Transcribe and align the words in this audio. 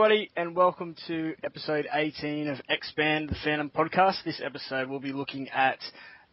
everybody, 0.00 0.30
and 0.36 0.54
welcome 0.54 0.94
to 1.08 1.34
episode 1.42 1.84
18 1.92 2.46
of 2.46 2.60
Expand 2.68 3.30
the 3.30 3.34
Phantom 3.42 3.68
podcast. 3.68 4.22
This 4.24 4.40
episode 4.44 4.88
we'll 4.88 5.00
be 5.00 5.12
looking 5.12 5.48
at 5.48 5.80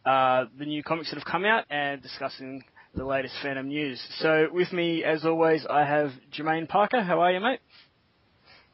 uh, 0.04 0.44
the 0.56 0.66
new 0.66 0.84
comics 0.84 1.10
that 1.10 1.16
have 1.16 1.24
come 1.24 1.44
out 1.44 1.64
and 1.68 2.00
discussing 2.00 2.62
the 2.94 3.04
latest 3.04 3.34
Phantom 3.42 3.66
news. 3.66 4.00
So, 4.20 4.46
with 4.52 4.72
me, 4.72 5.02
as 5.02 5.24
always, 5.24 5.66
I 5.68 5.84
have 5.84 6.12
Jermaine 6.32 6.68
Parker. 6.68 7.02
How 7.02 7.18
are 7.18 7.32
you, 7.32 7.40
mate? 7.40 7.58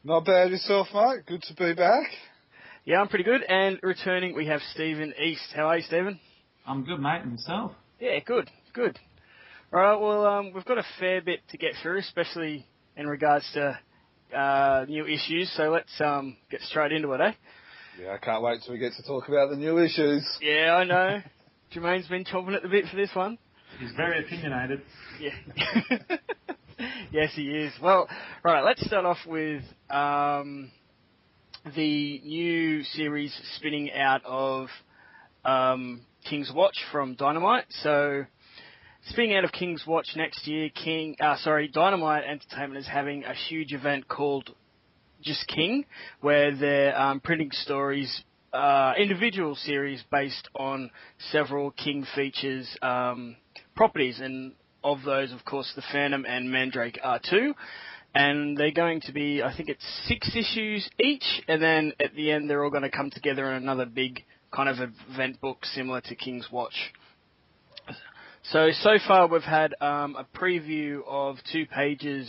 Not 0.04 0.26
bad 0.26 0.50
yourself, 0.50 0.88
mate. 0.92 1.24
Good 1.26 1.42
to 1.44 1.54
be 1.54 1.72
back. 1.72 2.08
Yeah, 2.84 3.00
I'm 3.00 3.08
pretty 3.08 3.24
good. 3.24 3.44
And 3.44 3.80
returning, 3.82 4.34
we 4.34 4.44
have 4.48 4.60
Stephen 4.74 5.14
East. 5.18 5.54
How 5.56 5.68
are 5.68 5.78
you, 5.78 5.84
Stephen? 5.84 6.20
I'm 6.66 6.84
good, 6.84 7.00
mate. 7.00 7.22
And 7.22 7.32
yourself? 7.32 7.72
Yeah, 7.98 8.18
good, 8.26 8.50
good. 8.74 8.98
All 9.72 9.80
right, 9.80 9.98
well, 9.98 10.26
um, 10.26 10.52
we've 10.52 10.66
got 10.66 10.76
a 10.76 10.84
fair 11.00 11.22
bit 11.22 11.40
to 11.48 11.56
get 11.56 11.76
through, 11.82 12.00
especially 12.00 12.66
in 12.94 13.06
regards 13.06 13.50
to 13.54 13.78
uh, 14.34 14.84
new 14.88 15.06
issues. 15.06 15.52
So 15.56 15.70
let's 15.70 15.92
um, 16.00 16.36
get 16.50 16.60
straight 16.62 16.92
into 16.92 17.12
it, 17.12 17.20
eh? 17.20 17.32
Yeah, 18.00 18.12
I 18.12 18.18
can't 18.18 18.42
wait 18.42 18.60
till 18.64 18.72
we 18.72 18.78
get 18.78 18.92
to 18.94 19.02
talk 19.02 19.28
about 19.28 19.50
the 19.50 19.56
new 19.56 19.78
issues. 19.78 20.26
Yeah, 20.40 20.76
I 20.76 20.84
know. 20.84 21.20
Jermaine's 21.72 22.08
been 22.08 22.24
chomping 22.24 22.54
at 22.54 22.62
the 22.62 22.68
bit 22.68 22.86
for 22.90 22.96
this 22.96 23.10
one. 23.14 23.38
He's 23.78 23.92
very 23.96 24.24
opinionated. 24.24 24.82
Yeah. 25.18 25.30
yes, 27.12 27.32
he 27.34 27.48
is. 27.48 27.72
Well, 27.82 28.08
right, 28.42 28.62
let's 28.62 28.84
start 28.86 29.04
off 29.04 29.18
with 29.26 29.62
um, 29.88 30.70
the 31.74 32.20
new 32.24 32.82
series 32.82 33.34
spinning 33.56 33.90
out 33.92 34.22
of 34.24 34.68
um, 35.44 36.02
King's 36.28 36.52
Watch 36.54 36.76
from 36.90 37.14
Dynamite. 37.14 37.64
So, 37.82 38.24
spinning 39.08 39.36
out 39.36 39.44
of 39.44 39.52
King's 39.52 39.84
Watch 39.86 40.08
next 40.16 40.46
year, 40.46 40.68
King, 40.70 41.16
uh, 41.20 41.36
sorry, 41.38 41.68
Dynamite 41.68 42.24
Entertainment 42.24 42.78
is 42.78 42.86
having 42.86 43.24
a 43.24 43.34
huge 43.34 43.72
event 43.72 44.08
called 44.08 44.50
Just 45.20 45.46
King, 45.48 45.84
where 46.20 46.54
they're 46.54 46.98
um, 46.98 47.20
printing 47.20 47.50
stories, 47.52 48.22
uh, 48.52 48.92
individual 48.98 49.54
series 49.54 50.02
based 50.10 50.48
on 50.54 50.90
several 51.30 51.70
King 51.72 52.06
features 52.14 52.68
um, 52.82 53.36
properties, 53.74 54.20
and 54.20 54.52
of 54.84 55.02
those, 55.04 55.32
of 55.32 55.44
course, 55.44 55.72
the 55.74 55.82
Phantom 55.92 56.24
and 56.26 56.50
Mandrake 56.50 56.98
are 57.02 57.20
two. 57.28 57.54
And 58.14 58.58
they're 58.58 58.72
going 58.72 59.00
to 59.02 59.12
be, 59.12 59.42
I 59.42 59.56
think 59.56 59.70
it's 59.70 59.84
six 60.06 60.36
issues 60.36 60.86
each, 61.00 61.24
and 61.48 61.62
then 61.62 61.94
at 61.98 62.14
the 62.14 62.30
end 62.30 62.48
they're 62.48 62.62
all 62.62 62.70
going 62.70 62.82
to 62.82 62.90
come 62.90 63.10
together 63.10 63.50
in 63.50 63.62
another 63.62 63.86
big 63.86 64.22
kind 64.54 64.68
of 64.68 64.76
event 65.10 65.40
book 65.40 65.64
similar 65.64 66.02
to 66.02 66.14
King's 66.14 66.48
Watch. 66.52 66.92
So 68.46 68.70
so 68.72 68.98
far 69.06 69.28
we've 69.28 69.40
had 69.42 69.72
um, 69.80 70.16
a 70.16 70.26
preview 70.36 71.02
of 71.06 71.36
two 71.52 71.64
pages 71.64 72.28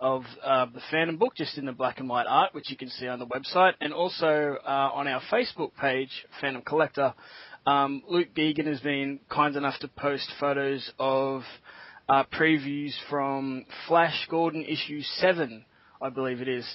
of 0.00 0.24
uh, 0.42 0.66
the 0.66 0.80
Phantom 0.90 1.16
book, 1.16 1.36
just 1.36 1.56
in 1.56 1.64
the 1.64 1.72
black 1.72 2.00
and 2.00 2.08
white 2.08 2.26
art, 2.28 2.52
which 2.52 2.70
you 2.70 2.76
can 2.76 2.88
see 2.90 3.06
on 3.06 3.20
the 3.20 3.26
website, 3.26 3.74
and 3.80 3.92
also 3.92 4.56
uh, 4.66 4.90
on 4.92 5.06
our 5.06 5.22
Facebook 5.32 5.70
page, 5.80 6.10
Phantom 6.40 6.60
Collector. 6.60 7.14
Um, 7.66 8.02
Luke 8.08 8.34
Geegan 8.36 8.66
has 8.66 8.80
been 8.80 9.20
kind 9.30 9.54
enough 9.54 9.78
to 9.78 9.88
post 9.88 10.28
photos 10.40 10.90
of 10.98 11.42
uh, 12.08 12.24
previews 12.36 12.92
from 13.08 13.64
Flash 13.86 14.26
Gordon 14.28 14.64
issue 14.64 15.02
seven, 15.18 15.64
I 16.02 16.10
believe 16.10 16.40
it 16.40 16.48
is, 16.48 16.66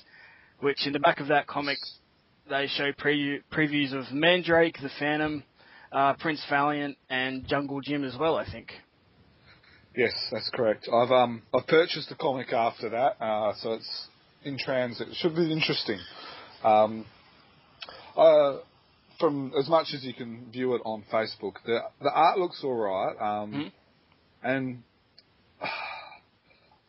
which 0.62 0.88
in 0.88 0.94
the 0.94 1.00
back 1.00 1.20
of 1.20 1.28
that 1.28 1.48
comic 1.48 1.78
they 2.50 2.68
show 2.68 2.94
preview, 2.94 3.42
previews 3.52 3.94
of 3.94 4.12
Mandrake, 4.14 4.78
the 4.82 4.90
Phantom, 4.98 5.44
uh, 5.92 6.14
Prince 6.14 6.44
Valiant, 6.50 6.98
and 7.10 7.48
Jungle 7.48 7.82
Jim 7.82 8.04
as 8.04 8.16
well. 8.18 8.36
I 8.36 8.50
think. 8.50 8.72
Yes, 9.96 10.14
that's 10.32 10.50
correct. 10.54 10.88
I've 10.92 11.12
um 11.12 11.42
I've 11.54 11.68
purchased 11.68 12.10
the 12.10 12.16
comic 12.16 12.54
after 12.54 12.90
that, 12.90 13.22
uh, 13.24 13.54
so 13.62 13.74
it's 13.74 14.08
in 14.44 14.58
transit. 14.58 15.10
It 15.10 15.16
should 15.16 15.36
be 15.36 15.52
interesting. 15.52 16.00
Um, 16.64 17.06
uh, 18.16 18.58
from 19.20 19.52
as 19.60 19.68
much 19.68 19.88
as 19.94 20.04
you 20.04 20.14
can 20.14 20.52
view 20.52 20.76
it 20.76 20.82
on 20.86 21.04
Facebook, 21.12 21.56
the 21.66 21.80
the 22.02 22.12
art 22.12 22.38
looks 22.38 22.64
alright. 22.64 23.20
Um, 23.20 23.52
Mhm. 23.54 23.72
and 24.44 24.84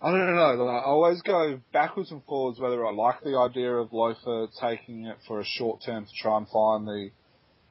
I 0.03 0.11
don't 0.13 0.35
know. 0.35 0.67
I 0.67 0.85
always 0.85 1.21
go 1.23 1.61
backwards 1.73 2.11
and 2.11 2.23
forwards 2.25 2.59
whether 2.59 2.87
I 2.87 2.93
like 2.93 3.21
the 3.23 3.37
idea 3.37 3.73
of 3.75 3.93
Lothar 3.93 4.47
taking 4.61 5.07
it 5.07 5.17
for 5.27 5.41
a 5.41 5.45
short 5.45 5.83
term 5.85 6.07
to 6.07 6.13
try 6.23 6.39
and 6.39 6.49
find 6.49 6.87
the 6.87 7.11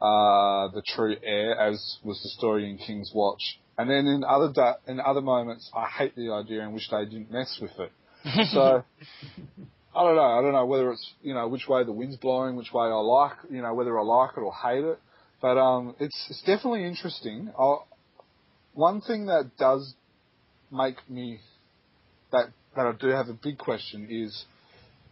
uh, 0.02 0.70
the 0.70 0.82
true 0.86 1.16
heir, 1.24 1.60
as 1.60 1.98
was 2.04 2.22
the 2.24 2.30
story 2.30 2.70
in 2.70 2.78
King's 2.78 3.12
Watch. 3.14 3.60
And 3.78 3.90
then 3.90 4.08
in 4.08 4.24
other 4.24 4.52
da- 4.52 4.78
in 4.88 5.00
other 5.00 5.22
moments, 5.22 5.70
I 5.76 5.88
hate 5.88 6.16
the 6.16 6.32
idea 6.32 6.62
and 6.62 6.74
wish 6.74 6.90
they 6.90 7.06
didn't 7.06 7.32
mess 7.32 7.60
with 7.62 7.72
it. 7.80 7.92
So 8.54 8.84
I 9.96 10.04
don't 10.04 10.16
know. 10.16 10.22
I 10.22 10.42
don't 10.42 10.52
know 10.52 10.66
whether 10.66 10.92
it's 10.92 11.14
you 11.22 11.34
know 11.34 11.48
which 11.48 11.68
way 11.68 11.84
the 11.84 11.92
wind's 11.92 12.18
blowing, 12.18 12.56
which 12.56 12.72
way 12.74 12.86
I 12.88 12.94
like, 12.94 13.38
you 13.50 13.62
know 13.62 13.74
whether 13.74 13.98
I 13.98 14.04
like 14.04 14.32
it 14.38 14.42
or 14.42 14.54
hate 14.54 14.84
it. 14.84 15.00
But 15.42 15.58
um, 15.58 15.96
it's 16.00 16.28
it's 16.30 16.42
definitely 16.42 16.86
interesting. 16.86 17.52
i 17.58 17.78
one 18.74 19.02
thing 19.02 19.26
that 19.26 19.52
does 19.58 19.94
make 20.72 20.98
me 21.10 21.40
that 22.32 22.48
that 22.76 22.86
I 22.86 22.92
do 22.94 23.08
have 23.08 23.28
a 23.30 23.34
big 23.34 23.58
question 23.58 24.08
is 24.10 24.46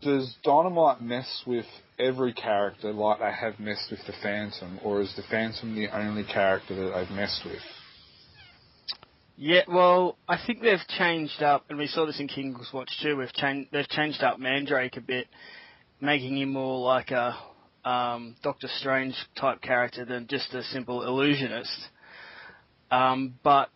does 0.02 0.36
Dynamite 0.44 1.02
mess 1.02 1.44
with 1.46 1.66
every 2.00 2.34
character 2.34 2.92
like 2.92 3.20
they 3.20 3.32
have 3.32 3.60
messed 3.60 3.90
with 3.90 4.00
the 4.06 4.14
Phantom, 4.22 4.80
or 4.84 5.02
is 5.02 5.14
the 5.16 5.24
Phantom 5.30 5.76
the 5.76 5.88
only 5.90 6.24
character 6.24 6.76
that 6.76 6.94
they've 6.96 7.16
messed 7.16 7.42
with? 7.46 7.62
Yeah, 9.40 9.62
well, 9.68 10.18
I 10.28 10.38
think 10.46 10.62
they've 10.62 10.80
changed 10.98 11.44
up, 11.44 11.66
and 11.70 11.78
we 11.78 11.88
saw 11.88 12.06
this 12.06 12.20
in 12.20 12.28
King's 12.28 12.70
Watch 12.74 12.90
too. 13.02 13.18
We've 13.18 13.34
changed, 13.34 13.70
they've 13.72 13.88
changed 13.88 14.24
up 14.24 14.40
Mandrake 14.40 14.98
a 14.98 15.02
bit, 15.02 15.28
making 16.02 16.38
him 16.38 16.50
more 16.54 16.80
like 16.80 17.12
a 17.12 17.38
um, 17.88 18.36
Doctor 18.44 18.68
Strange 18.80 19.16
type 19.40 19.62
character 19.62 20.06
than 20.06 20.28
just 20.28 20.54
a 20.54 20.64
simple 20.64 21.04
illusionist. 21.04 21.88
Um, 22.90 23.36
but 23.44 23.70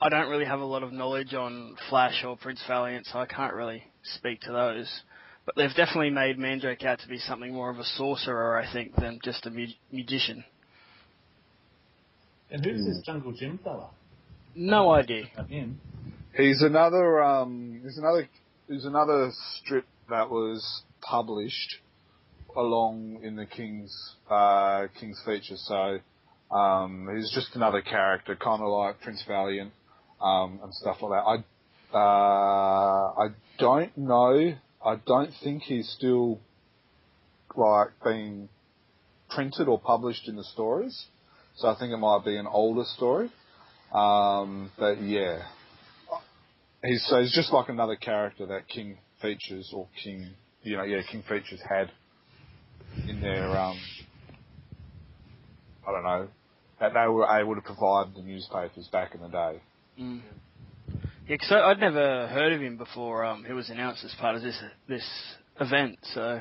I 0.00 0.10
don't 0.10 0.28
really 0.28 0.44
have 0.44 0.60
a 0.60 0.64
lot 0.64 0.82
of 0.82 0.92
knowledge 0.92 1.32
on 1.32 1.76
Flash 1.88 2.22
or 2.22 2.36
Prince 2.36 2.62
Valiant, 2.68 3.06
so 3.06 3.18
I 3.18 3.26
can't 3.26 3.54
really 3.54 3.84
speak 4.02 4.42
to 4.42 4.52
those. 4.52 5.02
But 5.46 5.54
they've 5.54 5.74
definitely 5.74 6.10
made 6.10 6.38
Mandrake 6.38 6.84
out 6.84 6.98
to 7.00 7.08
be 7.08 7.18
something 7.18 7.54
more 7.54 7.70
of 7.70 7.78
a 7.78 7.84
sorcerer, 7.84 8.60
I 8.60 8.70
think, 8.70 8.96
than 8.96 9.20
just 9.22 9.46
a 9.46 9.50
mu- 9.50 9.66
magician. 9.92 10.44
And 12.50 12.64
who's 12.64 12.84
this 12.84 13.00
Jungle 13.06 13.32
Jim 13.32 13.58
fella? 13.62 13.90
No 14.56 14.90
idea. 14.90 15.24
About 15.34 15.48
him. 15.48 15.80
He's 16.36 16.62
another 16.62 17.22
um, 17.22 17.80
he's 17.82 17.96
another 17.96 18.28
he's 18.68 18.84
another 18.84 19.30
strip 19.54 19.86
that 20.10 20.30
was 20.30 20.82
published 21.00 21.76
along 22.56 23.20
in 23.22 23.36
the 23.36 23.46
King's 23.46 24.14
uh, 24.30 24.86
King's 24.98 25.20
feature. 25.24 25.56
So 25.56 25.98
um, 26.54 27.08
he's 27.14 27.32
just 27.32 27.54
another 27.54 27.82
character, 27.82 28.36
kind 28.36 28.62
of 28.62 28.68
like 28.68 29.00
Prince 29.00 29.24
Valiant 29.26 29.72
um, 30.20 30.60
and 30.62 30.74
stuff 30.74 30.98
like 31.02 31.12
that. 31.12 31.24
I 31.26 31.96
uh, 31.96 33.12
I 33.18 33.28
don't 33.58 33.96
know. 33.96 34.54
I 34.86 34.96
don't 35.04 35.32
think 35.42 35.64
he's 35.64 35.88
still 35.88 36.38
like 37.56 37.88
being 38.04 38.48
printed 39.30 39.66
or 39.66 39.80
published 39.80 40.28
in 40.28 40.36
the 40.36 40.44
stories. 40.44 41.06
So 41.56 41.68
I 41.68 41.76
think 41.78 41.92
it 41.92 41.96
might 41.96 42.24
be 42.24 42.36
an 42.36 42.46
older 42.46 42.84
story. 42.96 43.28
Um, 43.92 44.70
but 44.78 45.02
yeah, 45.02 45.42
he's 46.84 47.04
so 47.08 47.20
he's 47.20 47.34
just 47.34 47.52
like 47.52 47.68
another 47.68 47.96
character 47.96 48.46
that 48.46 48.68
King 48.68 48.98
Features 49.20 49.72
or 49.74 49.88
King, 50.04 50.30
you 50.62 50.76
know, 50.76 50.84
yeah, 50.84 51.00
King 51.10 51.24
Features 51.28 51.60
had 51.68 51.90
in 53.08 53.20
their 53.20 53.56
um, 53.56 53.76
I 55.86 55.92
don't 55.92 56.04
know, 56.04 56.28
that 56.80 56.92
they 56.94 57.08
were 57.08 57.26
able 57.26 57.54
to 57.54 57.60
provide 57.60 58.14
the 58.14 58.22
newspapers 58.22 58.88
back 58.92 59.14
in 59.14 59.20
the 59.22 59.28
day. 59.28 59.60
Mm. 60.00 60.20
Yeah, 61.28 61.34
because 61.36 61.52
I'd 61.52 61.80
never 61.80 62.28
heard 62.28 62.52
of 62.52 62.60
him 62.60 62.76
before 62.76 63.24
um, 63.24 63.44
he 63.44 63.52
was 63.52 63.68
announced 63.68 64.04
as 64.04 64.14
part 64.20 64.36
of 64.36 64.42
this 64.42 64.56
this 64.88 65.04
event. 65.60 65.98
So, 66.14 66.40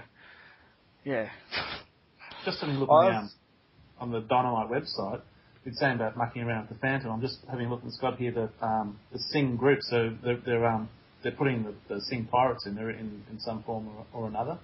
yeah. 1.03 1.29
Just 2.45 2.59
having 2.61 2.75
a 2.75 2.79
look 2.79 2.89
I've- 2.91 3.09
around 3.09 3.29
on 3.99 4.11
the 4.11 4.19
Dynamite 4.21 4.69
website, 4.69 5.21
it's 5.65 5.79
saying 5.79 5.95
about 5.95 6.15
mucking 6.17 6.43
around 6.43 6.67
with 6.67 6.77
the 6.77 6.81
Phantom. 6.81 7.11
I'm 7.11 7.21
just 7.21 7.39
having 7.49 7.65
a 7.65 7.69
look. 7.69 7.81
It's 7.85 7.97
got 7.97 8.17
here 8.17 8.31
the 8.31 8.49
um, 8.65 8.99
the 9.11 9.17
Singh 9.31 9.55
group. 9.55 9.79
So 9.83 10.15
they're 10.23 10.37
they're 10.45 10.65
um 10.67 10.89
they're 11.23 11.31
putting 11.31 11.63
the, 11.63 11.73
the 11.89 12.01
Singh 12.01 12.25
pirates 12.25 12.67
in 12.67 12.75
there 12.75 12.91
in, 12.91 13.23
in 13.31 13.39
some 13.39 13.63
form 13.63 13.87
or, 13.87 14.05
or 14.13 14.27
another. 14.27 14.59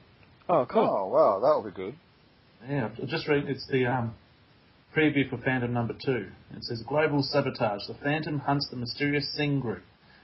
Oh, 0.48 0.68
cool. 0.70 0.88
Oh 0.88 1.08
wow, 1.08 1.40
that'll 1.40 1.64
be 1.64 1.72
good. 1.72 1.96
Yeah, 2.70 2.90
just 3.08 3.28
read. 3.28 3.46
It's 3.48 3.66
the 3.72 3.88
um, 3.88 4.14
preview 4.96 5.28
for 5.28 5.38
Phantom 5.38 5.74
number 5.74 5.96
two. 6.06 6.28
It 6.56 6.64
says 6.64 6.84
global 6.88 7.24
sabotage. 7.24 7.88
The 7.88 7.96
Phantom 8.04 8.38
hunts 8.38 8.68
the 8.70 8.78
mysterious 8.78 9.28
Singh 9.36 9.60
group, 9.62 9.82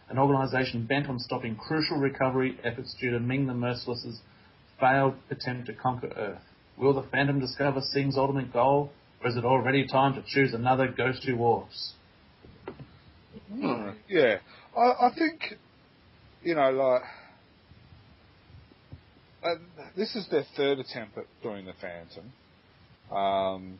an 0.09 0.17
organisation 0.17 0.85
bent 0.85 1.07
on 1.07 1.19
stopping 1.19 1.55
crucial 1.55 1.97
recovery 1.97 2.57
efforts 2.63 2.95
due 2.99 3.11
to 3.11 3.19
Ming 3.19 3.47
the 3.47 3.53
Merciless's 3.53 4.19
failed 4.79 5.15
attempt 5.29 5.67
to 5.67 5.73
conquer 5.73 6.11
Earth. 6.15 6.41
Will 6.77 6.93
the 6.93 7.03
Phantom 7.11 7.39
discover 7.39 7.81
Singh's 7.81 8.17
ultimate 8.17 8.53
goal, 8.53 8.91
or 9.21 9.29
is 9.29 9.35
it 9.35 9.43
already 9.43 9.87
time 9.87 10.13
to 10.13 10.23
choose 10.27 10.53
another 10.53 10.87
Ghost 10.87 11.23
Who 11.25 11.35
Walks? 11.35 11.93
Hmm, 13.51 13.89
Yeah, 14.07 14.37
I, 14.77 15.07
I 15.07 15.11
think, 15.17 15.55
you 16.43 16.55
know, 16.55 16.69
like, 16.71 17.01
uh, 19.43 19.55
this 19.95 20.15
is 20.15 20.27
their 20.29 20.45
third 20.55 20.79
attempt 20.79 21.17
at 21.17 21.25
doing 21.41 21.65
the 21.65 21.73
Phantom, 21.81 22.31
um, 23.15 23.79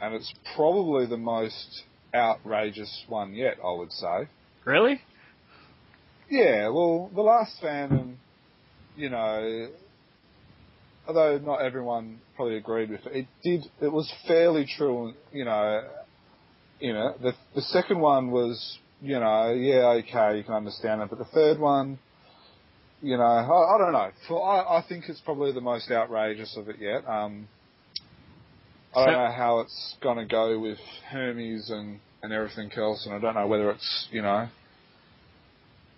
and 0.00 0.14
it's 0.14 0.32
probably 0.54 1.06
the 1.06 1.16
most 1.16 1.82
outrageous 2.14 3.04
one 3.08 3.34
yet. 3.34 3.56
I 3.64 3.72
would 3.72 3.92
say. 3.92 4.28
Really? 4.64 5.00
Yeah. 6.28 6.68
Well, 6.68 7.10
the 7.14 7.22
last 7.22 7.56
Phantom, 7.60 8.18
you 8.96 9.10
know, 9.10 9.68
although 11.06 11.38
not 11.38 11.62
everyone 11.62 12.20
probably 12.36 12.56
agreed 12.56 12.90
with 12.90 13.06
it, 13.06 13.16
it 13.16 13.26
did. 13.42 13.64
It 13.80 13.92
was 13.92 14.12
fairly 14.26 14.66
true. 14.76 15.14
You 15.32 15.44
know, 15.44 15.82
you 16.80 16.92
know, 16.92 17.14
the 17.20 17.32
the 17.54 17.62
second 17.62 18.00
one 18.00 18.30
was, 18.30 18.78
you 19.00 19.18
know, 19.18 19.52
yeah, 19.52 20.00
okay, 20.02 20.38
you 20.38 20.44
can 20.44 20.54
understand 20.54 21.02
it, 21.02 21.10
but 21.10 21.18
the 21.18 21.24
third 21.26 21.58
one 21.58 21.98
you 23.00 23.16
know, 23.16 23.22
I, 23.22 23.74
I 23.74 23.78
don't 23.78 23.92
know. 23.92 24.10
For, 24.26 24.42
I, 24.42 24.78
I 24.78 24.84
think 24.88 25.04
it's 25.08 25.20
probably 25.20 25.52
the 25.52 25.60
most 25.60 25.90
outrageous 25.90 26.56
of 26.56 26.68
it 26.68 26.76
yet. 26.80 27.08
Um, 27.08 27.48
I 28.94 29.04
don't 29.04 29.14
know 29.14 29.32
how 29.36 29.60
it's 29.60 29.96
going 30.02 30.18
to 30.18 30.24
go 30.24 30.58
with 30.58 30.78
Hermes 31.10 31.70
and, 31.70 32.00
and 32.22 32.32
everything 32.32 32.70
else, 32.76 33.06
and 33.06 33.14
I 33.14 33.18
don't 33.18 33.34
know 33.34 33.46
whether 33.46 33.70
it's, 33.70 34.08
you 34.10 34.22
know, 34.22 34.48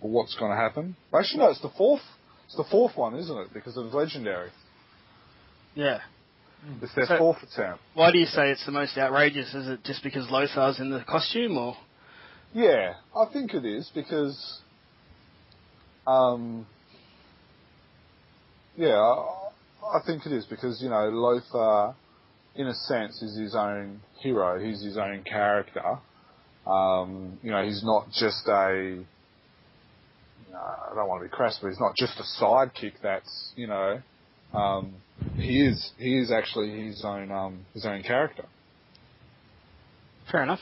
what's 0.01 0.35
going 0.35 0.51
to 0.51 0.57
happen. 0.57 0.95
Actually, 1.17 1.39
no, 1.39 1.49
it's 1.49 1.61
the 1.61 1.69
fourth. 1.77 2.01
It's 2.47 2.55
the 2.57 2.65
fourth 2.69 2.97
one, 2.97 3.15
isn't 3.15 3.37
it? 3.37 3.53
Because 3.53 3.77
it 3.77 3.81
was 3.81 3.93
legendary. 3.93 4.49
Yeah. 5.75 5.99
It's 6.81 6.93
their 6.93 7.05
So- 7.07 7.17
fourth 7.17 7.37
attempt. 7.43 7.81
Why 7.93 8.11
do 8.11 8.19
you 8.19 8.25
say 8.25 8.51
it's 8.51 8.65
the 8.65 8.71
most 8.71 8.97
outrageous? 8.97 9.53
Is 9.53 9.67
it 9.67 9.83
just 9.83 10.03
because 10.03 10.29
Lothar's 10.29 10.79
in 10.79 10.89
the 10.91 11.03
costume, 11.07 11.57
or 11.57 11.75
Yeah, 12.53 12.95
I 13.15 13.25
think 13.31 13.53
it 13.53 13.63
is 13.65 13.89
because, 13.95 14.59
um, 16.05 16.65
yeah, 18.75 18.95
I, 18.99 19.97
I 19.97 19.99
think 20.05 20.25
it 20.25 20.31
is 20.33 20.45
because 20.45 20.81
you 20.81 20.89
know 20.89 21.09
Lothar, 21.09 21.95
in 22.55 22.67
a 22.67 22.73
sense, 22.73 23.21
is 23.21 23.37
his 23.37 23.55
own 23.55 24.01
hero. 24.19 24.59
He's 24.59 24.83
his 24.83 24.97
own 24.97 25.23
character. 25.23 25.97
Um, 26.67 27.39
you 27.41 27.51
know, 27.51 27.63
he's 27.63 27.83
not 27.83 28.09
just 28.11 28.47
a. 28.47 29.03
You 30.51 30.57
know, 30.57 30.63
I 30.63 30.95
don't 30.95 31.07
want 31.07 31.21
to 31.23 31.29
be 31.29 31.33
crass, 31.33 31.57
but 31.61 31.69
he's 31.69 31.79
not 31.79 31.95
just 31.95 32.19
a 32.19 32.43
sidekick. 32.43 32.95
That's 33.01 33.53
you 33.55 33.67
know, 33.67 34.01
um, 34.53 34.95
he 35.37 35.65
is 35.65 35.91
he 35.97 36.17
is 36.17 36.29
actually 36.29 36.87
his 36.87 37.05
own 37.05 37.31
um, 37.31 37.65
his 37.73 37.85
own 37.85 38.03
character. 38.03 38.43
fair 40.29 40.43
enough? 40.43 40.59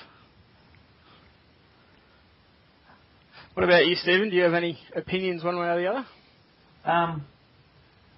What 3.55 3.63
about 3.63 3.87
you, 3.87 3.95
Stephen? 3.95 4.29
Do 4.29 4.35
you 4.35 4.43
have 4.43 4.53
any 4.53 4.77
opinions 4.95 5.43
one 5.43 5.57
way 5.57 5.67
or 5.67 5.81
the 5.81 5.87
other? 5.87 6.05
Um, 6.85 7.25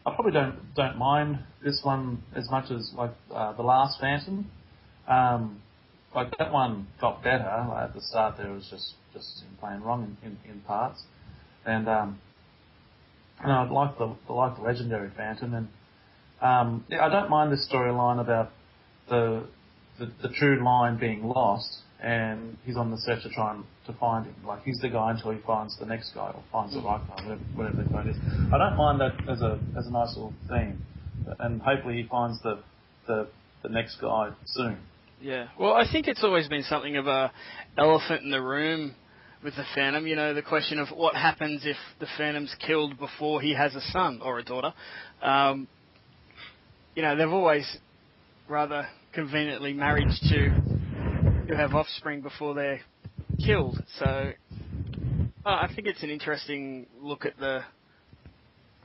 I 0.06 0.14
probably 0.14 0.34
don't 0.34 0.76
don't 0.76 0.98
mind 0.98 1.40
this 1.64 1.80
one 1.84 2.22
as 2.36 2.50
much 2.52 2.70
as 2.70 2.92
like 2.98 3.14
uh, 3.34 3.54
the 3.54 3.64
last 3.64 3.98
Phantom. 4.02 4.52
Um, 5.08 5.62
like 6.14 6.38
that 6.38 6.52
one 6.52 6.88
got 7.00 7.24
better. 7.24 7.66
Like, 7.70 7.86
at 7.86 7.96
the 7.96 8.02
start, 8.02 8.36
there 8.38 8.52
was 8.52 8.68
just 8.70 8.96
just 9.14 9.44
plain 9.62 9.80
wrong 9.80 10.18
in, 10.22 10.32
in, 10.32 10.52
in 10.52 10.60
parts, 10.62 11.02
and 11.66 11.88
um, 11.88 12.20
and 13.42 13.52
I 13.52 13.70
like 13.70 13.98
the 13.98 14.16
I 14.30 14.34
like 14.34 14.56
the 14.58 14.64
legendary 14.64 15.10
Phantom, 15.16 15.54
and 15.54 15.68
um, 16.42 16.86
yeah, 16.90 17.06
I 17.06 17.10
don't 17.10 17.30
mind 17.30 17.52
this 17.52 17.68
storyline 17.72 18.20
about 18.20 18.52
the, 19.10 19.44
the 20.00 20.12
the 20.22 20.30
true 20.30 20.64
line 20.64 20.98
being 21.00 21.24
lost, 21.24 21.80
and 22.02 22.58
he's 22.66 22.78
on 22.78 22.92
the 22.92 22.98
search 22.98 23.24
to 23.24 23.30
try 23.30 23.54
and 23.54 23.64
to 23.88 23.94
find 23.94 24.26
him. 24.26 24.36
Like 24.46 24.64
he's 24.64 24.80
the 24.80 24.90
guy 24.90 25.12
until 25.12 25.32
he 25.32 25.40
finds 25.46 25.78
the 25.80 25.86
next 25.86 26.12
guy 26.14 26.32
or 26.34 26.44
finds 26.52 26.74
the 26.74 26.82
right 26.82 27.02
guy, 27.08 27.24
whatever, 27.24 27.42
whatever 27.56 27.84
the 27.84 27.90
quote 27.90 28.08
is. 28.08 28.18
I 28.54 28.58
don't 28.58 28.78
mind 28.78 29.02
that 29.02 29.30
as 29.30 29.42
a 29.42 29.60
as 29.78 29.88
a 29.88 29.92
nice 29.92 30.16
little 30.16 30.34
theme, 30.50 30.82
and 31.40 31.62
hopefully 31.62 32.02
he 32.02 32.08
finds 32.08 32.42
the 32.42 32.60
the 33.08 33.28
the 33.64 33.70
next 33.70 33.98
guy 34.02 34.30
soon. 34.46 34.78
Yeah. 35.22 35.50
Well, 35.60 35.74
I 35.74 35.86
think 35.92 36.08
it's 36.08 36.24
always 36.24 36.48
been 36.48 36.64
something 36.64 36.98
of 36.98 37.06
a 37.06 37.32
elephant 37.78 38.24
in 38.24 38.32
the 38.32 38.42
room 38.42 38.96
with 39.44 39.56
the 39.56 39.64
Phantom. 39.76 40.06
You 40.08 40.16
know, 40.16 40.34
the 40.34 40.42
question 40.42 40.80
of 40.80 40.90
what 40.90 41.16
happens 41.16 41.62
if 41.66 41.78
the 42.00 42.08
Phantom's 42.18 42.54
killed 42.66 42.98
before 42.98 43.42
he 43.42 43.54
has 43.54 43.76
a 43.76 43.82
son 43.92 44.22
or 44.24 44.40
a 44.40 44.44
daughter. 44.44 44.74
Um, 45.22 45.68
you 46.96 47.02
know, 47.02 47.16
they've 47.16 47.30
always 47.30 47.66
rather 48.48 48.88
conveniently 49.14 49.74
married 49.74 50.10
to 50.30 50.50
to 51.48 51.56
have 51.56 51.74
offspring 51.74 52.22
before 52.22 52.54
they're 52.54 52.82
killed. 53.46 53.82
So 54.00 54.34
uh, 55.46 55.50
I 55.50 55.70
think 55.74 55.88
it's 55.88 56.04
an 56.04 56.10
interesting 56.10 56.88
look 57.00 57.26
at 57.26 57.38
the 57.38 57.62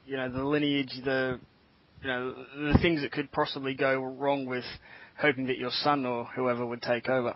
you 0.06 0.16
know 0.16 0.30
the 0.30 0.44
lineage, 0.44 0.92
the 1.04 1.40
you 2.02 2.08
know 2.08 2.34
the 2.72 2.78
things 2.80 3.02
that 3.02 3.12
could 3.12 3.30
possibly 3.32 3.74
go 3.74 4.00
wrong 4.02 4.46
with 4.46 4.64
hoping 5.18 5.46
that 5.46 5.58
your 5.58 5.70
son 5.82 6.06
or 6.06 6.26
whoever 6.36 6.64
would 6.64 6.82
take 6.82 7.08
over. 7.08 7.34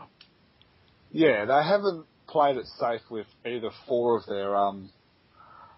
Yeah, 1.13 1.45
they 1.45 1.53
haven't 1.53 2.07
played 2.31 2.57
it 2.57 2.67
safe 2.79 3.03
with 3.11 3.27
either 3.45 3.71
four 3.87 4.17
of 4.19 4.27
their 4.27 4.57
um, 4.57 4.91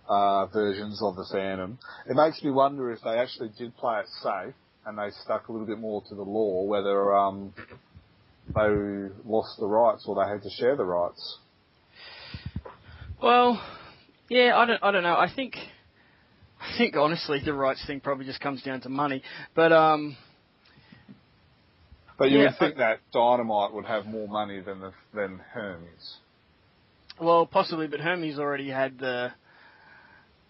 uh, 0.09 0.47
versions 0.47 1.01
of 1.03 1.17
the 1.17 1.27
Phantom. 1.33 1.79
It 2.09 2.15
makes 2.17 2.43
me 2.43 2.51
wonder 2.51 2.93
if 2.93 3.01
they 3.03 3.19
actually 3.19 3.51
did 3.59 3.77
play 3.77 4.01
it 4.01 4.07
safe 4.23 4.55
and 4.87 4.99
they 4.99 5.11
stuck 5.25 5.49
a 5.49 5.53
little 5.53 5.67
bit 5.67 5.79
more 5.79 6.03
to 6.09 6.15
the 6.15 6.23
law, 6.23 6.65
whether 6.65 7.15
um, 7.17 7.55
they 8.55 9.11
lost 9.25 9.59
the 9.59 9.67
rights 9.67 10.05
or 10.07 10.17
they 10.17 10.31
had 10.31 10.43
to 10.43 10.51
share 10.51 10.77
the 10.77 10.85
rights. 10.85 11.39
Well, 13.23 13.63
yeah, 14.29 14.57
I 14.57 14.67
don't, 14.67 14.83
I 14.83 14.91
don't 14.91 15.05
know. 15.05 15.17
I 15.17 15.33
think, 15.35 15.55
I 16.61 16.77
think 16.77 16.97
honestly, 16.97 17.41
the 17.45 17.55
rights 17.55 17.85
thing 17.87 18.01
probably 18.01 18.27
just 18.27 18.41
comes 18.41 18.63
down 18.63 18.81
to 18.83 18.89
money. 18.89 19.23
But 19.55 19.73
um, 19.73 20.17
But 22.19 22.31
you 22.31 22.39
Yeah, 22.39 22.45
would 22.51 22.59
think 22.59 22.77
that 22.77 23.01
Dynamite 23.13 23.73
would 23.73 23.87
have 23.87 24.07
more 24.07 24.29
money 24.29 24.61
than 24.61 24.81
the, 24.81 24.93
than 25.15 25.41
Hermes. 25.53 26.19
Well, 27.23 27.47
possibly, 27.47 27.87
but 27.87 28.01
Hermes 28.01 28.39
already 28.39 28.69
had 28.69 28.99
the 28.99 29.33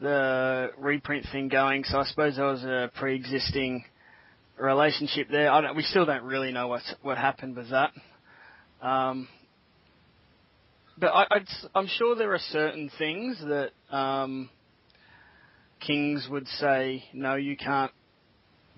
the 0.00 0.70
reprint 0.78 1.26
thing 1.30 1.48
going, 1.48 1.84
so 1.84 1.98
I 1.98 2.04
suppose 2.04 2.34
there 2.34 2.46
was 2.46 2.64
a 2.64 2.90
pre-existing 2.98 3.84
relationship 4.58 5.28
there. 5.30 5.52
We 5.76 5.82
still 5.82 6.06
don't 6.06 6.24
really 6.24 6.50
know 6.50 6.68
what 6.68 6.82
what 7.02 7.18
happened 7.18 7.56
with 7.56 7.70
that. 7.70 7.92
Um, 8.80 9.28
but 10.98 11.08
I, 11.08 11.26
I'm 11.74 11.86
sure 11.86 12.16
there 12.16 12.32
are 12.32 12.40
certain 12.50 12.90
things 12.98 13.38
that 13.40 13.70
um, 13.94 14.50
kings 15.80 16.26
would 16.30 16.46
say, 16.48 17.04
no, 17.12 17.36
you 17.36 17.56
can't 17.56 17.92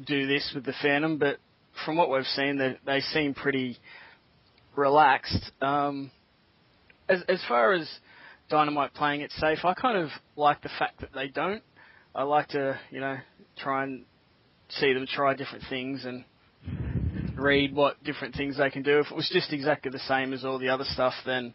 do 0.04 0.26
this 0.26 0.52
with 0.54 0.64
the 0.64 0.74
Phantom. 0.82 1.18
But 1.18 1.38
from 1.84 1.96
what 1.96 2.10
we've 2.10 2.24
seen, 2.26 2.58
they, 2.58 2.78
they 2.86 3.00
seem 3.00 3.34
pretty 3.34 3.78
relaxed. 4.76 5.50
Um, 5.60 6.10
as, 7.08 7.22
as 7.28 7.42
far 7.48 7.72
as 7.72 7.88
Dynamite 8.50 8.94
playing 8.94 9.22
it 9.22 9.32
safe, 9.32 9.64
I 9.64 9.74
kind 9.74 9.96
of 9.96 10.10
like 10.36 10.62
the 10.62 10.70
fact 10.78 11.00
that 11.00 11.10
they 11.14 11.28
don't. 11.28 11.62
I 12.14 12.22
like 12.22 12.48
to, 12.48 12.78
you 12.90 13.00
know, 13.00 13.16
try 13.56 13.84
and 13.84 14.04
see 14.68 14.92
them 14.92 15.06
try 15.06 15.34
different 15.34 15.64
things 15.68 16.04
and 16.04 16.24
read 17.36 17.74
what 17.74 18.02
different 18.04 18.34
things 18.34 18.58
they 18.58 18.70
can 18.70 18.82
do. 18.82 19.00
If 19.00 19.10
it 19.10 19.16
was 19.16 19.28
just 19.32 19.52
exactly 19.52 19.90
the 19.90 19.98
same 20.00 20.32
as 20.32 20.44
all 20.44 20.58
the 20.58 20.68
other 20.68 20.84
stuff, 20.84 21.14
then, 21.26 21.54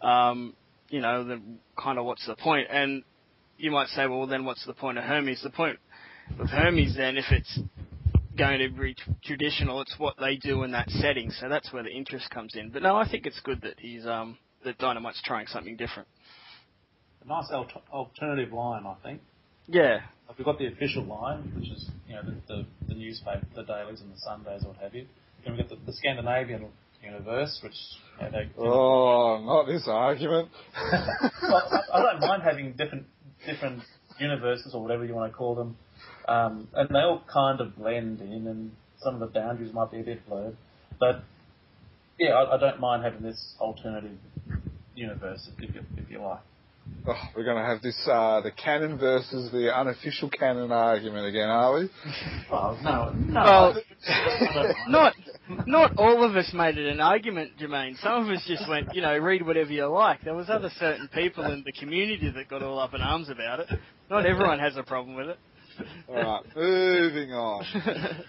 um, 0.00 0.54
you 0.88 1.00
know, 1.00 1.24
then 1.24 1.58
kind 1.78 1.98
of 1.98 2.04
what's 2.04 2.26
the 2.26 2.34
point? 2.34 2.68
And 2.70 3.02
you 3.58 3.70
might 3.70 3.88
say, 3.88 4.06
well, 4.06 4.26
then 4.26 4.44
what's 4.44 4.66
the 4.66 4.74
point 4.74 4.98
of 4.98 5.04
Hermes? 5.04 5.42
The 5.42 5.50
point 5.50 5.78
with 6.38 6.50
Hermes, 6.50 6.96
then, 6.96 7.16
if 7.16 7.26
it's 7.30 7.58
going 8.36 8.58
to 8.58 8.68
be 8.68 8.96
traditional, 9.24 9.80
it's 9.82 9.94
what 9.98 10.16
they 10.18 10.36
do 10.36 10.62
in 10.64 10.72
that 10.72 10.88
setting. 10.90 11.30
So 11.30 11.48
that's 11.48 11.72
where 11.72 11.82
the 11.82 11.90
interest 11.90 12.30
comes 12.30 12.56
in. 12.56 12.70
But 12.70 12.82
no, 12.82 12.96
I 12.96 13.08
think 13.08 13.26
it's 13.26 13.40
good 13.40 13.60
that 13.62 13.74
he's 13.78 14.06
um, 14.06 14.38
that 14.64 14.78
Dynamite's 14.78 15.22
trying 15.24 15.46
something 15.46 15.76
different. 15.76 16.08
A 17.24 17.28
nice 17.28 17.46
al- 17.52 17.68
alternative 17.92 18.52
line, 18.52 18.84
I 18.86 18.94
think. 19.02 19.20
Yeah, 19.68 20.00
Like, 20.28 20.38
We've 20.38 20.44
got 20.44 20.58
the 20.58 20.66
official 20.66 21.04
line, 21.04 21.52
which 21.56 21.70
is 21.70 21.88
you 22.08 22.14
know 22.16 22.22
the, 22.24 22.34
the, 22.48 22.66
the 22.88 22.94
newspaper, 22.94 23.42
the 23.54 23.62
dailies 23.62 24.00
and 24.00 24.12
the 24.12 24.18
Sundays, 24.18 24.62
or 24.64 24.68
what 24.72 24.78
have 24.78 24.94
you. 24.94 25.06
Then 25.44 25.56
we've 25.56 25.68
got 25.68 25.70
the, 25.78 25.84
the 25.86 25.92
Scandinavian 25.92 26.66
universe, 27.02 27.60
which 27.62 27.74
you 28.18 28.24
know, 28.24 28.30
they. 28.32 28.50
Oh, 28.58 29.40
not 29.44 29.66
this 29.66 29.84
argument. 29.86 30.48
well, 31.42 31.68
I, 31.92 31.98
I 31.98 32.02
don't 32.02 32.20
mind 32.20 32.42
having 32.42 32.72
different 32.72 33.06
different 33.46 33.82
universes 34.18 34.72
or 34.74 34.82
whatever 34.82 35.04
you 35.04 35.14
want 35.14 35.32
to 35.32 35.36
call 35.36 35.54
them, 35.54 35.76
um, 36.28 36.68
and 36.74 36.88
they 36.90 36.98
all 37.00 37.22
kind 37.32 37.60
of 37.60 37.76
blend 37.76 38.20
in, 38.20 38.46
and 38.46 38.72
some 38.98 39.14
of 39.14 39.20
the 39.20 39.26
boundaries 39.26 39.72
might 39.72 39.90
be 39.90 40.00
a 40.00 40.04
bit 40.04 40.28
blurred, 40.28 40.56
but 40.98 41.22
yeah, 42.18 42.30
I, 42.30 42.54
I 42.54 42.58
don't 42.58 42.80
mind 42.80 43.04
having 43.04 43.22
this 43.22 43.54
alternative 43.60 44.18
universe 44.94 45.48
if 45.58 45.74
you 45.74 45.82
if 45.96 46.10
you 46.10 46.20
like. 46.20 46.40
Oh, 47.06 47.14
we're 47.36 47.44
going 47.44 47.56
to 47.56 47.64
have 47.64 47.82
this, 47.82 47.96
uh, 48.10 48.40
the 48.42 48.50
canon 48.50 48.98
versus 48.98 49.50
the 49.52 49.74
unofficial 49.74 50.28
canon 50.30 50.70
argument 50.70 51.26
again, 51.26 51.48
are 51.48 51.74
we? 51.74 51.90
Well, 52.50 52.78
no, 52.82 53.12
no. 53.12 53.40
Well, 53.40 53.74
don't 54.54 54.76
not 54.88 55.14
not 55.66 55.96
all 55.96 56.22
of 56.22 56.36
us 56.36 56.50
made 56.52 56.76
it 56.76 56.86
an 56.86 57.00
argument, 57.00 57.52
Jermaine. 57.58 57.98
Some 58.02 58.24
of 58.24 58.28
us 58.28 58.44
just 58.46 58.68
went, 58.68 58.94
you 58.94 59.00
know, 59.00 59.16
read 59.18 59.44
whatever 59.46 59.70
you 59.70 59.86
like. 59.86 60.22
There 60.22 60.34
was 60.34 60.50
other 60.50 60.70
certain 60.78 61.08
people 61.08 61.44
in 61.44 61.62
the 61.64 61.72
community 61.72 62.30
that 62.30 62.48
got 62.48 62.62
all 62.62 62.78
up 62.78 62.94
in 62.94 63.00
arms 63.00 63.30
about 63.30 63.60
it. 63.60 63.68
Not 64.10 64.26
everyone 64.26 64.58
has 64.58 64.76
a 64.76 64.82
problem 64.82 65.16
with 65.16 65.28
it. 65.28 65.38
Alright, 66.08 66.44
moving 66.54 67.32
on. 67.32 67.64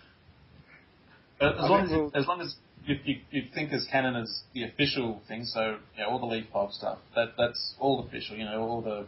As 1.41 1.69
long 1.69 2.11
as, 2.13 2.21
as 2.21 2.27
long 2.27 2.39
as 2.39 2.55
you, 2.85 2.95
you, 3.05 3.15
you 3.31 3.43
think 3.53 3.71
as 3.73 3.85
canon 3.91 4.15
as 4.15 4.41
the 4.53 4.63
official 4.65 5.21
thing, 5.27 5.45
so 5.45 5.77
you 5.95 6.03
know, 6.03 6.09
all 6.09 6.19
the 6.19 6.25
Lee 6.25 6.47
Falk 6.51 6.71
stuff, 6.73 6.99
that 7.15 7.29
that's 7.37 7.75
all 7.79 8.05
official. 8.07 8.35
You 8.35 8.45
know, 8.45 8.61
all 8.61 8.81
the 8.81 9.05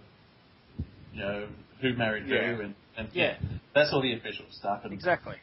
you 1.13 1.19
know 1.21 1.47
who 1.81 1.93
married 1.93 2.27
Yeah. 2.27 2.55
who 2.55 2.61
and, 2.61 2.75
and 2.97 3.09
Yeah. 3.13 3.37
that's 3.73 3.91
all 3.93 4.01
the 4.01 4.13
official 4.13 4.45
stuff. 4.51 4.81
And, 4.83 4.93
exactly. 4.93 5.35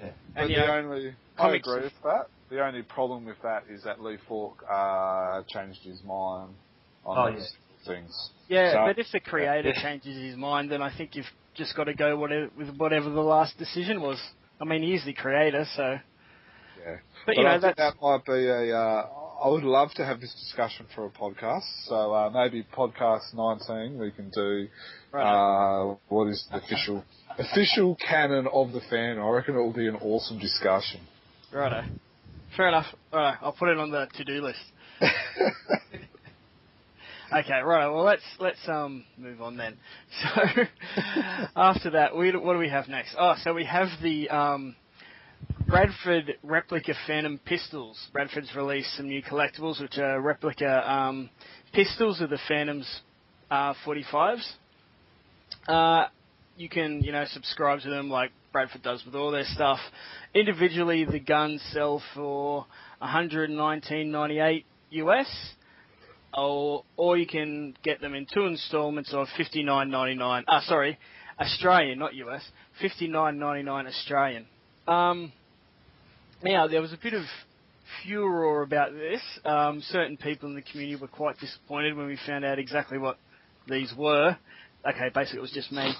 Yeah. 0.00 0.10
But 0.34 0.40
And 0.42 0.50
you 0.50 0.56
the 0.56 0.66
know, 0.66 0.72
only, 0.74 1.14
I 1.38 1.54
agree 1.54 1.82
with 1.82 1.92
that. 2.04 2.26
The 2.50 2.64
only 2.64 2.82
problem 2.82 3.24
with 3.26 3.40
that 3.42 3.64
is 3.70 3.84
that 3.84 4.02
Lee 4.02 4.18
Falk 4.28 4.62
uh, 4.68 5.42
changed 5.48 5.80
his 5.84 6.02
mind 6.04 6.50
on 7.04 7.16
Oh, 7.18 7.32
those 7.32 7.52
things. 7.86 8.30
Yeah, 8.48 8.72
So- 8.72 8.84
but 8.86 8.98
if 8.98 9.06
the 9.12 9.20
creator 9.20 9.68
Yeah. 9.74 9.82
changes 9.82 10.16
his 10.16 10.36
mind, 10.36 10.70
then 10.70 10.82
I 10.82 10.94
think 10.96 11.14
you've 11.16 11.30
just 11.54 11.74
got 11.76 11.84
to 11.84 11.94
go 11.94 12.16
whatever, 12.16 12.50
with 12.56 12.76
whatever 12.76 13.08
the 13.10 13.20
last 13.22 13.56
decision 13.58 14.00
was. 14.00 14.18
I 14.60 14.64
mean, 14.64 14.82
he 14.82 14.94
is 14.94 15.04
the 15.04 15.12
creator, 15.14 15.64
so. 15.76 15.98
Yeah. 16.80 16.96
But 17.26 17.36
you 17.36 17.42
I 17.42 17.56
know, 17.56 17.60
think 17.60 17.76
that's 17.76 17.96
that 17.96 18.02
might 18.02 18.24
be 18.24 18.46
a. 18.46 18.76
Uh, 18.76 19.06
I 19.42 19.48
would 19.48 19.64
love 19.64 19.90
to 19.94 20.04
have 20.04 20.20
this 20.20 20.34
discussion 20.34 20.86
for 20.94 21.06
a 21.06 21.10
podcast. 21.10 21.64
So 21.86 22.12
uh, 22.12 22.30
maybe 22.30 22.62
podcast 22.76 23.32
19 23.34 23.98
we 23.98 24.10
can 24.10 24.30
do. 24.30 24.68
right. 25.12 25.90
Uh, 25.92 25.96
what 26.08 26.28
is 26.28 26.46
the 26.50 26.58
official 26.58 27.04
official 27.38 27.96
canon 27.96 28.46
of 28.52 28.72
the 28.72 28.80
fan? 28.90 29.18
I 29.18 29.28
reckon 29.28 29.54
it 29.54 29.58
will 29.58 29.72
be 29.72 29.88
an 29.88 29.96
awesome 29.96 30.38
discussion. 30.38 31.00
Righto. 31.52 31.82
Fair 32.56 32.68
enough. 32.68 32.86
Alright, 33.12 33.38
I'll 33.40 33.52
put 33.52 33.68
it 33.68 33.78
on 33.78 33.90
the 33.90 34.08
to-do 34.14 34.42
list. 34.42 34.58
Okay, 37.32 37.60
right. 37.64 37.86
Well, 37.88 38.02
let's 38.02 38.24
let's 38.40 38.58
um 38.68 39.04
move 39.16 39.40
on 39.40 39.56
then. 39.56 39.76
So 40.34 40.64
after 41.54 41.90
that, 41.90 42.16
we 42.16 42.32
what 42.36 42.54
do 42.54 42.58
we 42.58 42.68
have 42.68 42.88
next? 42.88 43.14
Oh, 43.16 43.34
so 43.44 43.54
we 43.54 43.64
have 43.66 43.86
the 44.02 44.28
um 44.30 44.74
Bradford 45.70 46.34
replica 46.42 46.94
Phantom 47.06 47.38
pistols. 47.44 47.96
Bradford's 48.12 48.56
released 48.56 48.96
some 48.96 49.06
new 49.06 49.22
collectibles, 49.22 49.80
which 49.80 49.98
are 49.98 50.20
replica 50.20 50.92
um, 50.92 51.30
pistols 51.72 52.20
of 52.20 52.28
the 52.28 52.40
Phantom's 52.48 53.02
uh, 53.52 53.74
45s. 53.86 54.42
Uh, 55.68 56.06
you 56.56 56.68
can 56.68 57.02
you 57.02 57.12
know 57.12 57.24
subscribe 57.32 57.80
to 57.82 57.88
them 57.88 58.10
like 58.10 58.32
Bradford 58.50 58.82
does 58.82 59.04
with 59.06 59.14
all 59.14 59.30
their 59.30 59.44
stuff. 59.44 59.78
Individually, 60.34 61.04
the 61.04 61.20
guns 61.20 61.62
sell 61.72 62.02
for 62.14 62.66
119.98 63.00 64.64
US 64.90 65.54
or 66.34 66.82
or 66.96 67.16
you 67.16 67.28
can 67.28 67.76
get 67.84 68.00
them 68.00 68.14
in 68.14 68.26
two 68.26 68.46
installments 68.46 69.14
of 69.14 69.28
fifty 69.36 69.62
nine 69.62 69.88
ninety 69.88 70.16
nine. 70.16 70.42
Ah, 70.48 70.62
sorry, 70.66 70.98
Australian, 71.38 72.00
not 72.00 72.12
US. 72.14 72.42
Fifty 72.80 73.06
nine 73.06 73.38
ninety 73.38 73.62
nine 73.62 73.86
Australian. 73.86 74.46
Um, 74.88 75.32
now 76.42 76.66
there 76.66 76.80
was 76.80 76.92
a 76.92 76.98
bit 77.02 77.14
of 77.14 77.22
furor 78.02 78.62
about 78.62 78.92
this. 78.92 79.20
Um, 79.44 79.82
certain 79.88 80.16
people 80.16 80.48
in 80.48 80.54
the 80.54 80.62
community 80.62 81.00
were 81.00 81.08
quite 81.08 81.38
disappointed 81.38 81.96
when 81.96 82.06
we 82.06 82.18
found 82.26 82.44
out 82.44 82.58
exactly 82.58 82.98
what 82.98 83.18
these 83.68 83.92
were. 83.96 84.36
Okay, 84.88 85.10
basically 85.14 85.38
it 85.38 85.42
was 85.42 85.52
just 85.52 85.72
me. 85.72 85.92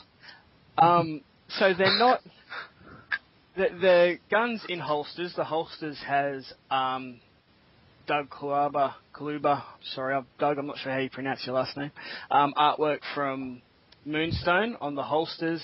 Um, 0.79 1.21
so 1.49 1.75
they're 1.77 1.99
not. 1.99 2.21
The, 3.57 3.69
the 3.81 4.19
guns 4.31 4.63
in 4.69 4.79
holsters. 4.79 5.35
The 5.37 5.45
holsters 5.45 5.99
has 6.07 6.51
um, 6.71 7.21
Doug 8.07 8.29
Kaluba, 8.31 8.95
Kaluba, 9.15 9.63
sorry, 9.95 10.15
I'm- 10.15 10.27
Doug, 10.39 10.59
I'm 10.59 10.67
not 10.67 10.79
sure 10.79 10.93
how 10.93 10.99
you 10.99 11.11
pronounce 11.11 11.47
your 11.47 11.55
last 11.55 11.77
name, 11.77 11.93
um, 12.31 12.53
artwork 12.57 12.99
from 13.15 13.63
Moonstone 14.05 14.77
on 14.81 14.95
the 14.97 15.03
holsters. 15.03 15.63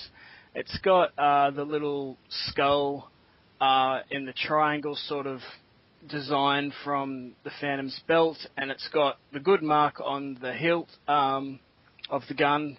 It's 0.55 0.79
got 0.79 1.11
uh, 1.19 1.51
the 1.51 1.65
little 1.65 2.17
skull 2.29 3.11
uh, 3.61 4.01
in 4.11 4.27
the 4.27 4.33
triangle 4.33 4.97
sort 4.97 5.27
of 5.27 5.41
design 6.09 6.73
from 6.85 7.33
the 7.45 7.51
Phantom's 7.61 7.99
belt, 8.07 8.39
and 8.57 8.71
it's 8.71 8.89
got 8.93 9.19
the 9.33 9.41
good 9.41 9.63
mark 9.63 10.01
on 10.05 10.39
the 10.41 10.53
hilt 10.53 10.89
um, 11.09 11.59
of 12.11 12.23
the 12.29 12.35
gun, 12.35 12.79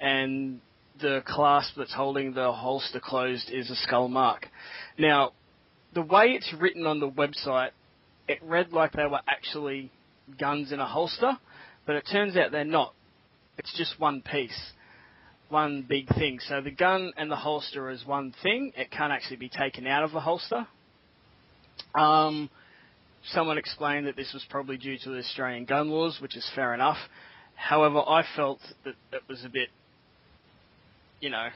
and 0.00 0.60
the 1.00 1.22
clasp 1.26 1.74
that's 1.76 1.94
holding 1.94 2.34
the 2.34 2.52
holster 2.52 3.00
closed 3.00 3.50
is 3.50 3.70
a 3.70 3.76
skull 3.76 4.08
mark. 4.08 4.48
Now, 4.98 5.32
the 5.94 6.02
way 6.02 6.26
it's 6.28 6.52
written 6.58 6.86
on 6.86 7.00
the 7.00 7.08
website 7.08 7.70
it 8.28 8.38
read 8.42 8.72
like 8.72 8.92
they 8.92 9.06
were 9.06 9.20
actually 9.26 9.90
guns 10.38 10.70
in 10.70 10.80
a 10.80 10.86
holster, 10.86 11.38
but 11.86 11.96
it 11.96 12.06
turns 12.10 12.36
out 12.36 12.52
they're 12.52 12.64
not. 12.64 12.94
It's 13.56 13.74
just 13.76 13.98
one 13.98 14.22
piece, 14.22 14.72
one 15.48 15.84
big 15.88 16.08
thing. 16.14 16.38
So 16.40 16.60
the 16.60 16.70
gun 16.70 17.12
and 17.16 17.30
the 17.30 17.36
holster 17.36 17.90
is 17.90 18.04
one 18.06 18.34
thing. 18.42 18.72
It 18.76 18.90
can't 18.90 19.12
actually 19.12 19.36
be 19.36 19.48
taken 19.48 19.86
out 19.86 20.04
of 20.04 20.12
the 20.12 20.20
holster. 20.20 20.66
Um, 21.94 22.50
someone 23.32 23.58
explained 23.58 24.06
that 24.06 24.16
this 24.16 24.32
was 24.32 24.44
probably 24.50 24.76
due 24.76 24.98
to 24.98 25.10
the 25.10 25.18
Australian 25.18 25.64
gun 25.64 25.88
laws, 25.88 26.18
which 26.20 26.36
is 26.36 26.48
fair 26.54 26.74
enough. 26.74 26.98
However, 27.54 27.98
I 27.98 28.24
felt 28.36 28.60
that 28.84 28.94
it 29.12 29.22
was 29.28 29.44
a 29.44 29.48
bit, 29.48 29.68
you 31.20 31.30
know, 31.30 31.48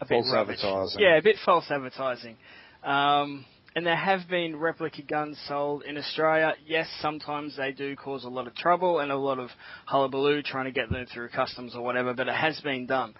a 0.00 0.04
bit 0.04 0.22
False 0.22 0.32
advertising. 0.34 1.00
Yeah, 1.00 1.16
a 1.16 1.22
bit 1.22 1.36
false 1.44 1.70
advertising. 1.70 2.36
Um, 2.82 3.44
and 3.76 3.86
there 3.86 3.96
have 3.96 4.28
been 4.28 4.56
replica 4.56 5.02
guns 5.02 5.38
sold 5.46 5.84
in 5.84 5.96
Australia. 5.96 6.54
Yes, 6.66 6.88
sometimes 7.00 7.56
they 7.56 7.72
do 7.72 7.94
cause 7.96 8.24
a 8.24 8.28
lot 8.28 8.46
of 8.46 8.54
trouble 8.54 8.98
and 8.98 9.12
a 9.12 9.16
lot 9.16 9.38
of 9.38 9.50
hullabaloo 9.86 10.42
trying 10.42 10.64
to 10.64 10.72
get 10.72 10.90
them 10.90 11.06
through 11.12 11.28
customs 11.28 11.74
or 11.76 11.82
whatever, 11.82 12.12
but 12.12 12.26
it 12.26 12.34
has 12.34 12.60
been 12.60 12.86
done. 12.86 13.14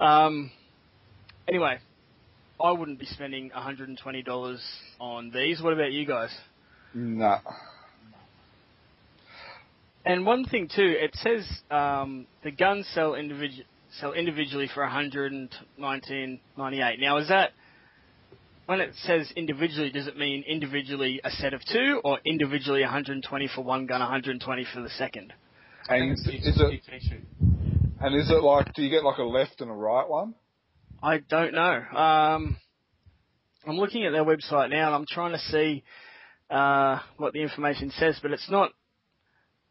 Um, 0.00 0.50
anyway, 1.46 1.78
I 2.62 2.72
wouldn't 2.72 2.98
be 2.98 3.06
spending 3.06 3.50
$120 3.50 4.58
on 4.98 5.30
these. 5.30 5.60
What 5.60 5.74
about 5.74 5.92
you 5.92 6.06
guys? 6.06 6.30
Nah. 6.94 7.40
And 10.06 10.24
one 10.24 10.44
thing 10.44 10.68
too, 10.74 10.94
it 10.98 11.14
says 11.16 11.46
um, 11.70 12.26
the 12.44 12.50
guns 12.50 12.86
sell 12.94 13.12
individu- 13.12 13.64
sell 14.00 14.12
individually 14.12 14.70
for 14.72 14.86
119.98. 14.86 17.00
Now, 17.00 17.18
is 17.18 17.28
that 17.28 17.50
when 18.66 18.80
it 18.80 18.94
says 19.02 19.32
individually? 19.36 19.90
Does 19.90 20.06
it 20.06 20.16
mean 20.16 20.44
individually 20.46 21.20
a 21.24 21.30
set 21.30 21.54
of 21.54 21.62
two, 21.64 22.00
or 22.04 22.18
individually 22.24 22.82
120 22.82 23.48
for 23.54 23.62
one 23.62 23.86
gun, 23.86 24.00
120 24.00 24.66
for 24.74 24.80
the 24.82 24.90
second? 24.90 25.32
I 25.88 25.98
think 25.98 26.02
And 26.02 26.12
it's 26.12 26.46
is 26.46 26.60
it 26.60 27.22
and 28.00 28.14
is 28.14 28.30
it 28.30 28.42
like 28.42 28.74
do 28.74 28.82
you 28.82 28.90
get 28.90 29.04
like 29.04 29.18
a 29.18 29.22
left 29.24 29.60
and 29.60 29.70
a 29.70 29.74
right 29.74 30.08
one? 30.08 30.34
I 31.02 31.18
don't 31.18 31.54
know. 31.54 31.82
Um, 31.96 32.56
I'm 33.66 33.76
looking 33.78 34.04
at 34.04 34.12
their 34.12 34.24
website 34.24 34.70
now, 34.70 34.86
and 34.86 34.94
I'm 34.94 35.06
trying 35.08 35.32
to 35.32 35.38
see 35.38 35.84
uh, 36.50 36.98
what 37.16 37.32
the 37.32 37.42
information 37.42 37.90
says, 37.98 38.18
but 38.22 38.30
it's 38.32 38.50
not 38.50 38.72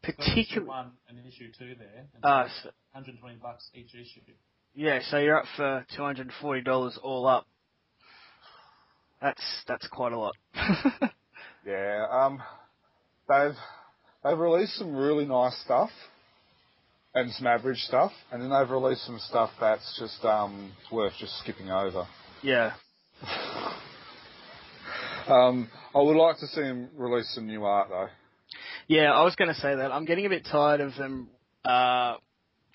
Got 0.06 0.14
issue 0.20 0.26
particularly. 0.26 0.68
one 0.70 0.92
and 1.10 1.20
issue 1.26 1.50
two 1.58 1.76
there. 1.78 2.06
And 2.14 2.24
Uh, 2.24 2.48
so 2.64 2.70
120 2.94 3.38
bucks 3.42 3.70
each 3.74 3.94
issue. 3.96 4.22
Yeah, 4.74 5.00
so 5.10 5.18
you're 5.18 5.38
up 5.40 5.46
for 5.56 5.86
two 5.96 6.02
hundred 6.04 6.28
and 6.28 6.36
forty 6.42 6.62
dollars 6.62 6.98
all 7.02 7.26
up. 7.28 7.48
That's 9.22 9.42
that's 9.68 9.88
quite 9.88 10.14
a 10.14 10.18
lot. 10.20 10.36
Yeah. 11.66 12.06
Um, 12.12 12.42
they've 13.28 13.56
they've 14.24 14.38
released 14.38 14.76
some 14.78 14.96
really 14.96 15.26
nice 15.26 15.60
stuff 15.66 15.90
and 17.16 17.32
some 17.32 17.48
average 17.48 17.80
stuff, 17.80 18.12
and 18.32 18.42
then 18.42 18.50
they've 18.52 18.70
released 18.70 19.06
some 19.06 19.18
stuff 19.20 19.50
that's 19.60 19.98
just 20.00 20.24
um 20.24 20.74
worth 20.92 21.14
just 21.20 21.38
skipping 21.40 21.72
over. 21.72 22.06
yeah. 22.44 22.74
Um, 25.28 25.70
I 25.96 26.02
would 26.04 26.18
like 26.18 26.38
to 26.38 26.46
see 26.48 26.62
them 26.62 26.90
release 26.96 27.34
some 27.34 27.48
new 27.48 27.64
art 27.66 27.90
though. 27.90 28.10
Yeah, 28.88 29.12
I 29.12 29.24
was 29.24 29.36
going 29.36 29.48
to 29.48 29.60
say 29.60 29.74
that. 29.76 29.92
I'm 29.92 30.06
getting 30.06 30.28
a 30.28 30.30
bit 30.30 30.46
tired 30.46 30.82
of 30.82 30.96
them 30.96 31.30
uh, 31.64 32.18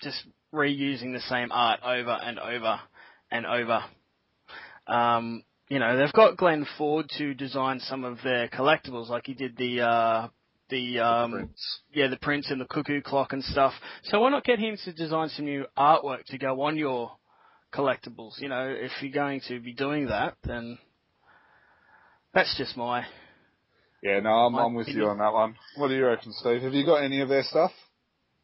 just 0.01 0.17
reusing 0.53 1.13
the 1.13 1.21
same 1.29 1.53
art 1.53 1.79
over 1.81 2.11
and 2.11 2.39
over 2.39 2.79
and 3.31 3.45
over. 3.45 3.83
Um, 4.85 5.43
you 5.71 5.79
know, 5.79 5.95
they've 5.95 6.11
got 6.11 6.35
Glenn 6.35 6.67
Ford 6.77 7.09
to 7.17 7.33
design 7.33 7.79
some 7.79 8.03
of 8.03 8.17
their 8.25 8.49
collectibles, 8.49 9.07
like 9.07 9.23
he 9.25 9.33
did 9.33 9.55
the 9.55 9.79
uh, 9.79 10.27
the 10.69 10.99
um, 10.99 11.31
Prints. 11.31 11.79
yeah, 11.93 12.07
the 12.09 12.17
prints 12.17 12.51
and 12.51 12.59
the 12.59 12.65
cuckoo 12.65 13.01
clock 13.01 13.31
and 13.31 13.41
stuff. 13.41 13.71
So 14.03 14.19
why 14.19 14.31
not 14.31 14.43
get 14.43 14.59
him 14.59 14.75
to 14.83 14.91
design 14.91 15.29
some 15.29 15.45
new 15.45 15.63
artwork 15.77 16.25
to 16.25 16.37
go 16.37 16.61
on 16.63 16.75
your 16.75 17.13
collectibles? 17.73 18.41
You 18.41 18.49
know, 18.49 18.67
if 18.67 18.91
you're 19.01 19.13
going 19.13 19.39
to 19.47 19.61
be 19.61 19.71
doing 19.71 20.07
that, 20.07 20.35
then 20.43 20.77
that's 22.33 22.53
just 22.57 22.75
my. 22.75 23.05
Yeah, 24.03 24.19
no, 24.19 24.29
I'm, 24.29 24.51
My 24.51 24.63
I'm 24.63 24.73
with 24.73 24.89
you 24.89 25.05
on 25.07 25.19
that 25.19 25.31
one. 25.31 25.55
What 25.77 25.87
do 25.87 25.95
you 25.95 26.05
reckon, 26.05 26.33
Steve? 26.33 26.63
Have 26.63 26.73
you 26.73 26.85
got 26.85 26.97
any 26.97 27.21
of 27.21 27.29
their 27.29 27.43
stuff? 27.43 27.71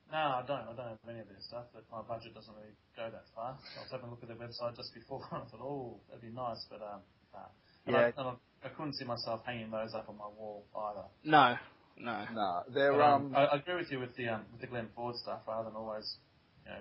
No, 0.10 0.18
I 0.18 0.44
don't. 0.48 0.62
I 0.62 0.74
don't 0.78 0.90
have 0.96 1.10
any 1.10 1.20
of 1.20 1.28
their 1.28 1.44
stuff, 1.46 1.66
but 1.74 1.84
my 1.92 2.02
budget 2.08 2.34
doesn't 2.34 2.56
really 2.56 2.72
go 2.96 3.12
that 3.12 3.26
far. 3.36 3.58
I 3.78 3.84
was 3.84 3.92
having 3.92 4.08
a 4.08 4.12
look 4.12 4.24
at 4.24 4.30
their 4.30 4.38
website 4.38 4.78
just 4.78 4.94
before, 4.94 5.28
and 5.34 5.44
I 5.44 5.46
thought, 5.52 5.60
oh, 5.60 6.00
that'd 6.08 6.22
be 6.22 6.32
nice, 6.32 6.66
but 6.72 6.80
um, 6.80 7.02
nah. 7.38 7.48
And 7.86 7.96
Yeah. 7.96 8.12
I, 8.18 8.22
and 8.22 8.38
I, 8.64 8.68
I 8.68 8.70
couldn't 8.70 8.94
see 8.94 9.06
myself 9.06 9.42
hanging 9.46 9.72
those 9.72 9.94
up 9.94 10.10
on 10.10 10.18
my 10.18 10.26
wall 10.28 10.66
either. 10.76 11.08
No, 11.24 11.56
no. 11.98 12.26
No, 12.34 12.64
they're 12.74 12.92
But, 12.92 13.02
um. 13.02 13.26
um, 13.28 13.36
I, 13.36 13.46
I 13.46 13.56
agree 13.58 13.76
with 13.76 13.92
you 13.92 14.00
with 14.00 14.16
the 14.16 14.30
um, 14.30 14.46
with 14.52 14.62
the 14.62 14.68
Glenn 14.68 14.88
Ford 14.96 15.16
stuff, 15.16 15.42
rather 15.48 15.70
than 15.70 15.76
always, 15.76 16.18
you 16.66 16.72
know, 16.72 16.80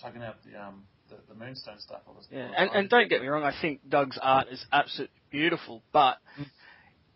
chugging 0.00 0.22
out 0.22 0.36
the 0.44 0.58
um, 0.60 0.84
the, 1.08 1.16
the 1.28 1.34
Moonstone 1.34 1.78
stuff. 1.78 2.00
I 2.06 2.10
was, 2.10 2.26
Yeah, 2.30 2.50
and, 2.56 2.70
and 2.70 2.88
don't 2.90 3.08
get 3.08 3.20
me 3.20 3.28
wrong, 3.28 3.42
I 3.42 3.54
think 3.60 3.80
Doug's 3.88 4.18
art 4.20 4.48
is 4.48 4.64
absolutely 4.72 5.16
beautiful, 5.30 5.82
but 5.92 6.18
Mm. 6.38 6.46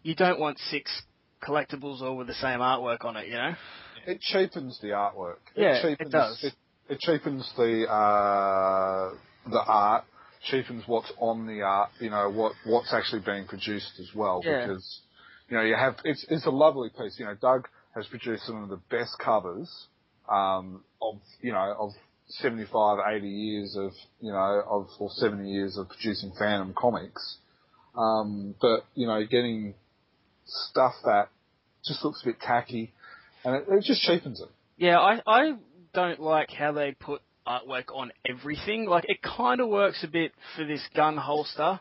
you 0.02 0.14
don't 0.14 0.40
want 0.40 0.58
six 0.70 0.90
collectibles 1.46 2.00
all 2.02 2.16
with 2.16 2.26
the 2.26 2.34
same 2.34 2.60
artwork 2.60 3.04
on 3.04 3.16
it, 3.16 3.26
you 3.28 3.34
know? 3.34 3.54
It 4.06 4.20
cheapens 4.20 4.78
the 4.80 4.88
artwork. 4.88 5.36
Yeah, 5.54 5.76
it 5.76 5.82
cheapens, 5.82 6.12
does. 6.12 6.42
It, 6.42 6.54
it 6.88 7.00
cheapens 7.00 7.52
the 7.56 7.84
uh, 7.88 9.14
the 9.50 9.60
art, 9.60 10.04
cheapens 10.50 10.84
what's 10.86 11.12
on 11.18 11.46
the 11.46 11.62
art. 11.62 11.90
You 12.00 12.10
know 12.10 12.30
what 12.30 12.52
what's 12.64 12.92
actually 12.92 13.22
being 13.24 13.46
produced 13.46 13.92
as 14.00 14.08
well. 14.14 14.42
Yeah. 14.44 14.66
Because 14.66 15.00
you 15.48 15.56
know 15.56 15.62
you 15.62 15.74
have 15.74 15.96
it's 16.04 16.24
it's 16.28 16.46
a 16.46 16.50
lovely 16.50 16.90
piece. 16.90 17.18
You 17.18 17.26
know 17.26 17.36
Doug 17.40 17.68
has 17.94 18.06
produced 18.06 18.44
some 18.46 18.62
of 18.62 18.68
the 18.68 18.80
best 18.90 19.18
covers 19.18 19.86
um, 20.28 20.82
of 21.00 21.16
you 21.40 21.52
know 21.52 21.74
of 21.78 21.90
75, 22.28 22.98
80 23.16 23.28
years 23.28 23.76
of 23.76 23.92
you 24.20 24.32
know 24.32 24.62
of 24.66 24.88
or 24.98 25.10
70 25.10 25.48
years 25.48 25.76
of 25.76 25.88
producing 25.88 26.32
Phantom 26.38 26.74
comics. 26.76 27.36
Um, 27.96 28.54
but 28.60 28.84
you 28.94 29.06
know 29.06 29.24
getting 29.26 29.74
stuff 30.46 30.94
that 31.04 31.28
just 31.84 32.04
looks 32.04 32.22
a 32.22 32.26
bit 32.26 32.40
tacky, 32.40 32.92
and 33.44 33.56
it, 33.56 33.64
it 33.68 33.84
just 33.84 34.02
cheapens 34.02 34.40
it. 34.40 34.48
Yeah, 34.76 34.98
I, 34.98 35.20
I 35.26 35.52
don't 35.92 36.20
like 36.20 36.50
how 36.50 36.72
they 36.72 36.92
put 36.92 37.20
artwork 37.46 37.94
on 37.94 38.12
everything. 38.28 38.86
Like, 38.86 39.04
it 39.08 39.22
kind 39.22 39.60
of 39.60 39.68
works 39.68 40.02
a 40.04 40.08
bit 40.08 40.32
for 40.56 40.64
this 40.64 40.82
gun 40.94 41.16
holster. 41.16 41.80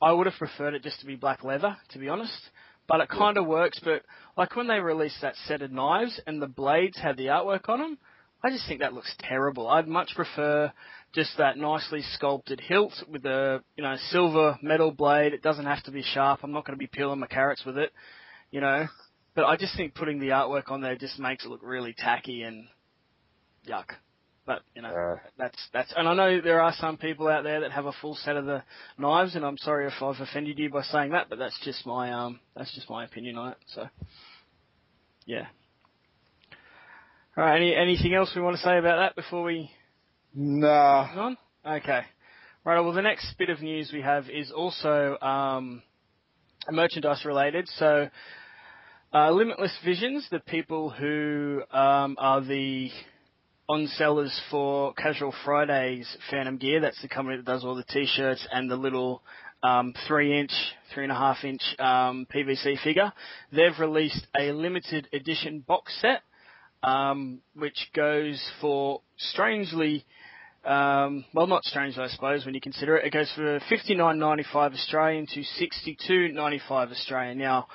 I 0.00 0.12
would 0.12 0.26
have 0.26 0.36
preferred 0.38 0.74
it 0.74 0.82
just 0.82 1.00
to 1.00 1.06
be 1.06 1.16
black 1.16 1.44
leather, 1.44 1.76
to 1.90 1.98
be 1.98 2.08
honest. 2.08 2.50
But 2.86 3.00
it 3.00 3.10
kind 3.10 3.36
of 3.36 3.46
works, 3.46 3.78
but 3.84 4.02
like 4.36 4.56
when 4.56 4.66
they 4.66 4.80
released 4.80 5.20
that 5.20 5.34
set 5.46 5.60
of 5.60 5.70
knives 5.70 6.18
and 6.26 6.40
the 6.40 6.46
blades 6.46 6.98
had 6.98 7.18
the 7.18 7.26
artwork 7.26 7.68
on 7.68 7.80
them, 7.80 7.98
I 8.42 8.50
just 8.50 8.66
think 8.66 8.80
that 8.80 8.94
looks 8.94 9.14
terrible. 9.18 9.68
I'd 9.68 9.86
much 9.86 10.12
prefer 10.14 10.72
just 11.12 11.36
that 11.36 11.58
nicely 11.58 12.02
sculpted 12.14 12.60
hilt 12.60 12.94
with 13.10 13.26
a, 13.26 13.62
you 13.76 13.82
know, 13.82 13.96
silver 14.10 14.58
metal 14.62 14.90
blade. 14.90 15.34
It 15.34 15.42
doesn't 15.42 15.66
have 15.66 15.82
to 15.84 15.90
be 15.90 16.02
sharp. 16.02 16.40
I'm 16.42 16.52
not 16.52 16.64
going 16.64 16.78
to 16.78 16.82
be 16.82 16.86
peeling 16.86 17.18
my 17.18 17.26
carrots 17.26 17.64
with 17.66 17.76
it, 17.76 17.92
you 18.50 18.60
know. 18.60 18.86
But 19.34 19.44
I 19.44 19.56
just 19.56 19.76
think 19.76 19.94
putting 19.94 20.18
the 20.18 20.28
artwork 20.28 20.70
on 20.70 20.80
there 20.80 20.96
just 20.96 21.18
makes 21.18 21.44
it 21.44 21.48
look 21.48 21.60
really 21.62 21.94
tacky 21.96 22.42
and 22.42 22.68
yuck. 23.68 23.86
But 24.48 24.62
you 24.74 24.80
know, 24.80 24.90
Yeah. 24.90 25.16
that's 25.36 25.68
that's. 25.74 25.92
And 25.94 26.08
I 26.08 26.14
know 26.14 26.40
there 26.40 26.62
are 26.62 26.72
some 26.80 26.96
people 26.96 27.28
out 27.28 27.44
there 27.44 27.60
that 27.60 27.70
have 27.70 27.84
a 27.84 27.92
full 28.00 28.14
set 28.14 28.34
of 28.36 28.46
the 28.46 28.62
knives, 28.96 29.36
and 29.36 29.44
I'm 29.44 29.58
sorry 29.58 29.86
if 29.86 30.02
I've 30.02 30.18
offended 30.22 30.58
you 30.58 30.70
by 30.70 30.80
saying 30.84 31.10
that, 31.10 31.28
but 31.28 31.38
that's 31.38 31.60
just 31.66 31.84
my 31.86 32.10
um, 32.10 32.40
that's 32.56 32.74
just 32.74 32.88
my 32.88 33.04
opinion 33.04 33.36
on 33.36 33.50
it. 33.52 33.58
So, 33.74 33.86
yeah. 35.26 35.48
All 37.36 37.44
right. 37.44 37.56
Any 37.56 37.76
anything 37.76 38.14
else 38.14 38.32
we 38.34 38.40
want 38.40 38.56
to 38.56 38.62
say 38.62 38.78
about 38.78 38.96
that 38.96 39.16
before 39.16 39.42
we 39.42 39.70
Nah. 40.34 41.08
on? 41.14 41.36
Okay. 41.66 42.00
Right. 42.64 42.80
Well, 42.80 42.92
the 42.94 43.02
next 43.02 43.36
bit 43.36 43.50
of 43.50 43.60
news 43.60 43.90
we 43.92 44.00
have 44.00 44.30
is 44.30 44.50
also 44.50 45.18
um, 45.20 45.82
merchandise 46.70 47.22
related. 47.26 47.68
So, 47.76 48.08
uh, 49.12 49.30
Limitless 49.30 49.76
Visions, 49.84 50.26
the 50.30 50.40
people 50.40 50.88
who 50.88 51.62
um, 51.70 52.16
are 52.18 52.40
the 52.40 52.90
on 53.68 53.86
sellers 53.86 54.40
for 54.50 54.94
Casual 54.94 55.34
Fridays 55.44 56.08
Phantom 56.30 56.56
Gear, 56.56 56.80
that's 56.80 57.00
the 57.02 57.08
company 57.08 57.36
that 57.36 57.44
does 57.44 57.64
all 57.64 57.74
the 57.74 57.84
t-shirts 57.84 58.46
and 58.50 58.70
the 58.70 58.76
little 58.76 59.22
um, 59.62 59.92
three 60.06 60.40
inch, 60.40 60.52
three 60.94 61.02
and 61.02 61.12
a 61.12 61.14
half 61.14 61.44
inch 61.44 61.60
um, 61.78 62.26
PVC 62.34 62.82
figure. 62.82 63.12
They've 63.52 63.78
released 63.78 64.26
a 64.38 64.52
limited 64.52 65.08
edition 65.12 65.60
box 65.60 65.94
set, 66.00 66.22
um, 66.82 67.40
which 67.54 67.90
goes 67.94 68.42
for 68.60 69.02
strangely 69.18 70.06
um, 70.64 71.24
well, 71.32 71.46
not 71.46 71.64
strangely, 71.64 72.02
I 72.02 72.08
suppose, 72.08 72.44
when 72.44 72.54
you 72.54 72.60
consider 72.60 72.96
it. 72.96 73.06
It 73.06 73.12
goes 73.12 73.30
for 73.34 73.60
fifty 73.68 73.94
nine 73.94 74.18
ninety 74.18 74.44
five 74.52 74.72
Australian 74.72 75.26
to 75.34 75.42
sixty 75.42 75.96
two 76.06 76.28
ninety 76.28 76.60
five 76.68 76.90
Australian. 76.90 77.38
Now, 77.38 77.68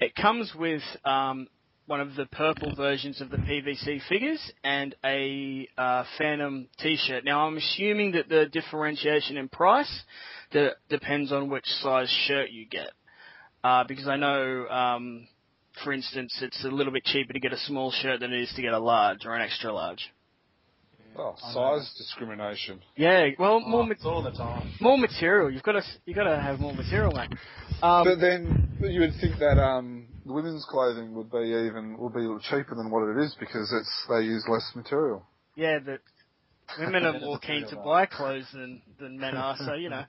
it 0.00 0.14
comes 0.14 0.52
with 0.54 0.82
um, 1.04 1.46
one 1.86 2.00
of 2.00 2.14
the 2.14 2.26
purple 2.26 2.74
versions 2.74 3.20
of 3.20 3.30
the 3.30 3.36
PVC 3.36 4.00
figures 4.08 4.40
and 4.62 4.94
a 5.04 5.68
uh, 5.76 6.04
Phantom 6.18 6.66
T-shirt. 6.78 7.24
Now, 7.24 7.46
I'm 7.46 7.56
assuming 7.58 8.12
that 8.12 8.28
the 8.28 8.46
differentiation 8.46 9.36
in 9.36 9.48
price 9.48 10.02
de- 10.50 10.72
depends 10.88 11.30
on 11.30 11.50
which 11.50 11.66
size 11.82 12.08
shirt 12.26 12.50
you 12.50 12.66
get, 12.66 12.90
uh, 13.62 13.84
because 13.84 14.08
I 14.08 14.16
know. 14.16 14.66
Um, 14.68 15.28
for 15.82 15.92
instance, 15.92 16.38
it's 16.40 16.64
a 16.64 16.68
little 16.68 16.92
bit 16.92 17.04
cheaper 17.04 17.32
to 17.32 17.40
get 17.40 17.52
a 17.52 17.58
small 17.58 17.90
shirt 17.90 18.20
than 18.20 18.32
it 18.32 18.40
is 18.42 18.52
to 18.54 18.62
get 18.62 18.72
a 18.72 18.78
large 18.78 19.26
or 19.26 19.34
an 19.34 19.42
extra 19.42 19.72
large. 19.72 20.08
Oh, 21.16 21.34
I 21.42 21.48
know. 21.54 21.78
size 21.80 21.94
discrimination. 21.98 22.80
Yeah, 22.96 23.26
well, 23.38 23.60
Oh, 23.64 23.68
more 23.68 23.84
ma- 23.86 23.94
all 24.04 24.22
the 24.22 24.30
time. 24.30 24.72
more 24.80 24.96
material. 24.96 25.50
You've 25.50 25.62
got 25.64 25.72
to 25.72 25.82
you've 26.06 26.16
got 26.16 26.24
to 26.24 26.40
have 26.40 26.60
more 26.60 26.72
material, 26.74 27.12
mate. 27.12 27.30
Um, 27.82 28.04
but 28.04 28.20
then 28.20 28.68
you 28.80 29.00
would 29.00 29.14
think 29.20 29.38
that 29.40 29.58
um, 29.60 30.06
the 30.26 30.32
women's 30.32 30.66
clothing 30.70 31.14
would 31.14 31.30
be 31.30 31.38
even 31.38 31.96
would 31.98 32.14
be 32.14 32.26
cheaper 32.48 32.74
than 32.74 32.90
what 32.90 33.08
it 33.08 33.22
is 33.24 33.36
because 33.38 33.72
it's 33.72 34.06
they 34.08 34.22
use 34.24 34.44
less 34.48 34.70
material. 34.74 35.26
yeah, 35.56 35.78
but 35.84 36.00
women 36.78 37.04
are 37.04 37.18
more 37.20 37.38
keen 37.38 37.66
to 37.68 37.76
buy 37.76 38.06
clothes 38.06 38.46
than 38.52 38.82
than 38.98 39.18
men 39.18 39.36
are, 39.36 39.56
so 39.58 39.74
you 39.74 39.90
know. 39.90 40.04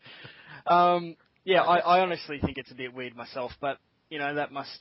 Um, 0.67 1.15
yeah, 1.43 1.61
I, 1.61 1.77
I 1.77 1.99
honestly 2.01 2.39
think 2.43 2.57
it's 2.57 2.71
a 2.71 2.75
bit 2.75 2.93
weird 2.93 3.15
myself, 3.15 3.51
but 3.61 3.77
you 4.09 4.19
know 4.19 4.35
that 4.35 4.51
must. 4.51 4.79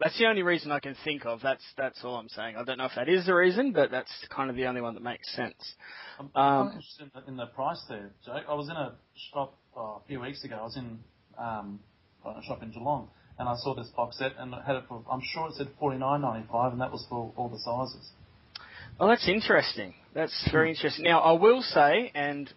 That's 0.00 0.18
the 0.18 0.26
only 0.26 0.42
reason 0.42 0.72
I 0.72 0.80
can 0.80 0.96
think 1.04 1.24
of. 1.24 1.40
That's 1.40 1.62
that's 1.76 2.02
all 2.02 2.16
I'm 2.16 2.28
saying. 2.28 2.56
I 2.56 2.64
don't 2.64 2.78
know 2.78 2.86
if 2.86 2.96
that 2.96 3.08
is 3.08 3.26
the 3.26 3.34
reason, 3.34 3.72
but 3.72 3.90
that's 3.92 4.10
kind 4.28 4.50
of 4.50 4.56
the 4.56 4.66
only 4.66 4.80
one 4.80 4.94
that 4.94 5.02
makes 5.02 5.32
sense. 5.36 5.54
I'm 6.18 6.30
Um, 6.34 6.66
quite 6.66 6.74
interested 6.74 7.02
in 7.04 7.10
the, 7.14 7.28
in 7.28 7.36
the 7.36 7.46
price 7.46 7.80
there, 7.88 8.10
Joe. 8.24 8.40
I 8.48 8.54
was 8.54 8.68
in 8.68 8.76
a 8.76 8.96
shop 9.32 9.56
oh, 9.76 10.00
a 10.02 10.06
few 10.08 10.20
weeks 10.20 10.42
ago. 10.42 10.56
I 10.60 10.62
was 10.64 10.76
in 10.76 10.98
um, 11.38 11.78
a 12.24 12.42
shop 12.42 12.62
in 12.62 12.70
Geelong, 12.72 13.08
and 13.38 13.48
I 13.48 13.56
saw 13.56 13.74
this 13.74 13.88
box 13.88 14.18
set, 14.18 14.32
and 14.38 14.54
had 14.66 14.76
it 14.76 14.84
for. 14.88 15.02
I'm 15.10 15.22
sure 15.22 15.48
it 15.48 15.54
said 15.54 15.68
forty 15.78 15.98
nine 15.98 16.20
ninety 16.20 16.46
five, 16.50 16.72
and 16.72 16.80
that 16.80 16.92
was 16.92 17.06
for 17.08 17.32
all 17.36 17.48
the 17.48 17.58
sizes. 17.58 18.10
Well, 18.98 19.08
that's 19.08 19.28
interesting. 19.28 19.94
That's 20.14 20.48
very 20.52 20.70
interesting. 20.70 21.04
Now, 21.04 21.20
I 21.20 21.32
will 21.32 21.62
say, 21.62 22.12
and 22.14 22.52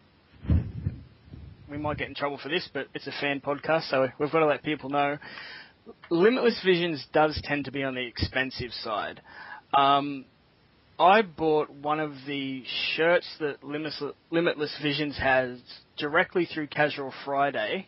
we 1.70 1.78
might 1.78 1.98
get 1.98 2.08
in 2.08 2.14
trouble 2.14 2.38
for 2.38 2.50
this, 2.50 2.70
but 2.72 2.88
it's 2.94 3.08
a 3.08 3.14
fan 3.20 3.42
podcast, 3.42 3.90
so 3.90 4.08
we've 4.20 4.32
got 4.32 4.40
to 4.40 4.46
let 4.46 4.64
people 4.64 4.90
know. 4.90 5.18
Limitless 6.12 6.62
Visions 6.64 7.06
does 7.12 7.42
tend 7.44 7.66
to 7.66 7.72
be 7.72 7.84
on 7.84 7.96
the 7.96 8.06
expensive 8.06 8.72
side. 8.72 9.22
Um, 9.74 10.26
I 11.00 11.22
bought 11.22 11.70
one 11.70 12.00
of 12.00 12.14
the 12.26 12.64
shirts 12.96 13.28
that 13.40 13.64
Limitless, 13.64 14.02
Limitless 14.30 14.78
Visions 14.82 15.18
has 15.18 15.60
directly 15.98 16.46
through 16.46 16.68
Casual 16.68 17.14
Friday. 17.26 17.88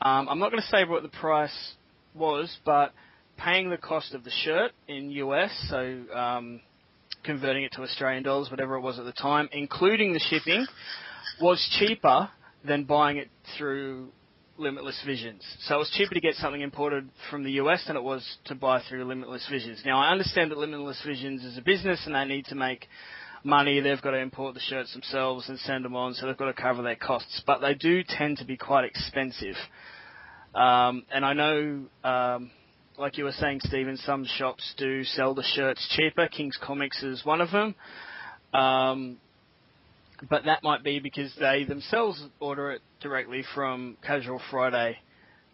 Um, 0.00 0.28
I'm 0.28 0.38
not 0.38 0.50
going 0.50 0.62
to 0.62 0.68
say 0.68 0.84
what 0.84 1.02
the 1.02 1.08
price 1.08 1.74
was, 2.14 2.56
but 2.64 2.92
paying 3.36 3.70
the 3.70 3.76
cost 3.76 4.14
of 4.14 4.24
the 4.24 4.30
shirt 4.30 4.72
in 4.88 5.10
US, 5.10 5.50
so 5.68 6.04
um, 6.14 6.60
converting 7.24 7.64
it 7.64 7.72
to 7.72 7.82
Australian 7.82 8.22
dollars, 8.22 8.50
whatever 8.50 8.74
it 8.74 8.80
was 8.80 8.98
at 8.98 9.04
the 9.04 9.12
time, 9.12 9.48
including 9.52 10.12
the 10.12 10.20
shipping, 10.20 10.66
was 11.40 11.64
cheaper 11.78 12.28
than 12.64 12.84
buying 12.84 13.16
it 13.16 13.28
through 13.56 14.08
Limitless 14.58 15.02
Visions. 15.04 15.42
So 15.66 15.76
it 15.76 15.78
was 15.78 15.90
cheaper 15.96 16.14
to 16.14 16.20
get 16.20 16.34
something 16.36 16.60
imported 16.60 17.08
from 17.30 17.42
the 17.42 17.52
US 17.52 17.84
than 17.86 17.96
it 17.96 18.02
was 18.02 18.24
to 18.46 18.54
buy 18.54 18.82
through 18.88 19.04
Limitless 19.04 19.46
Visions. 19.50 19.82
Now 19.84 19.98
I 19.98 20.10
understand 20.12 20.50
that 20.50 20.58
Limitless 20.58 21.02
Visions 21.04 21.44
is 21.44 21.58
a 21.58 21.62
business 21.62 22.00
and 22.06 22.14
they 22.14 22.24
need 22.24 22.44
to 22.46 22.54
make 22.54 22.86
money. 23.44 23.80
They've 23.80 24.00
got 24.00 24.12
to 24.12 24.18
import 24.18 24.54
the 24.54 24.60
shirts 24.60 24.92
themselves 24.92 25.48
and 25.48 25.58
send 25.60 25.84
them 25.84 25.96
on, 25.96 26.14
so 26.14 26.26
they've 26.26 26.36
got 26.36 26.54
to 26.54 26.62
cover 26.62 26.82
their 26.82 26.96
costs. 26.96 27.42
But 27.46 27.60
they 27.60 27.74
do 27.74 28.02
tend 28.06 28.38
to 28.38 28.44
be 28.44 28.56
quite 28.56 28.84
expensive. 28.84 29.56
Um, 30.54 31.04
and 31.12 31.24
I 31.24 31.32
know, 31.32 31.84
um, 32.04 32.50
like 32.98 33.16
you 33.18 33.24
were 33.24 33.32
saying, 33.32 33.60
Stephen, 33.64 33.96
some 33.96 34.24
shops 34.24 34.74
do 34.76 35.04
sell 35.04 35.34
the 35.34 35.42
shirts 35.42 35.86
cheaper. 35.96 36.28
King's 36.28 36.58
Comics 36.62 37.02
is 37.02 37.24
one 37.24 37.40
of 37.40 37.50
them. 37.50 37.74
Um, 38.52 39.16
but 40.28 40.44
that 40.44 40.62
might 40.62 40.84
be 40.84 41.00
because 41.00 41.34
they 41.40 41.64
themselves 41.64 42.22
order 42.38 42.72
it 42.72 42.82
directly 43.00 43.44
from 43.54 43.96
Casual 44.06 44.40
Friday 44.50 44.98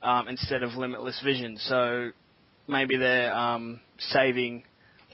um, 0.02 0.28
instead 0.28 0.62
of 0.62 0.74
Limitless 0.74 1.20
Vision. 1.24 1.56
So 1.58 2.10
maybe 2.66 2.96
they're 2.96 3.34
um, 3.34 3.80
saving 3.98 4.64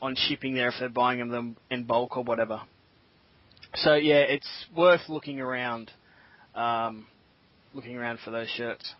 on 0.02 0.16
shipping 0.16 0.54
there 0.54 0.68
if 0.68 0.74
they're 0.80 0.88
buying 0.88 1.28
them 1.28 1.56
in 1.70 1.84
bulk 1.84 2.16
or 2.16 2.24
whatever. 2.24 2.60
So 3.76 3.94
yeah, 3.94 4.20
it's 4.20 4.48
worth 4.76 5.02
looking 5.08 5.40
around, 5.40 5.90
um, 6.54 7.06
looking 7.72 7.96
around 7.96 8.18
for 8.24 8.30
those 8.30 8.48
shirts. 8.48 8.94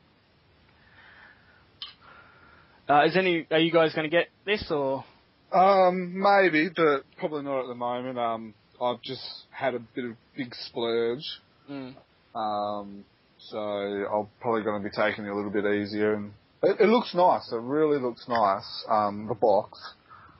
Uh, 2.89 3.05
is 3.07 3.17
any? 3.17 3.47
Are 3.51 3.59
you 3.59 3.73
guys 3.73 3.95
going 3.95 4.09
to 4.09 4.15
get 4.15 4.29
this 4.45 4.71
or? 4.71 5.05
Um, 5.53 6.15
maybe, 6.21 6.69
but 6.75 7.05
probably 7.19 7.43
not 7.43 7.61
at 7.61 7.69
the 7.69 7.75
moment. 7.75 8.19
Um, 8.19 8.55
I've 8.81 9.01
just 9.03 9.23
had 9.51 9.75
a 9.75 9.79
bit 9.79 10.05
of 10.05 10.17
big 10.37 10.55
splurge. 10.55 11.25
Mm. 11.71 11.95
Um, 12.35 13.05
so 13.39 13.59
I'm 13.59 14.29
probably 14.41 14.63
going 14.63 14.83
to 14.83 14.89
be 14.89 14.95
taking 14.95 15.25
it 15.25 15.29
a 15.29 15.35
little 15.35 15.51
bit 15.51 15.65
easier. 15.65 16.15
And 16.15 16.33
it, 16.63 16.81
it 16.81 16.89
looks 16.89 17.15
nice. 17.15 17.51
It 17.53 17.61
really 17.61 18.01
looks 18.01 18.27
nice. 18.29 18.85
Um, 18.91 19.27
the 19.29 19.35
box. 19.35 19.79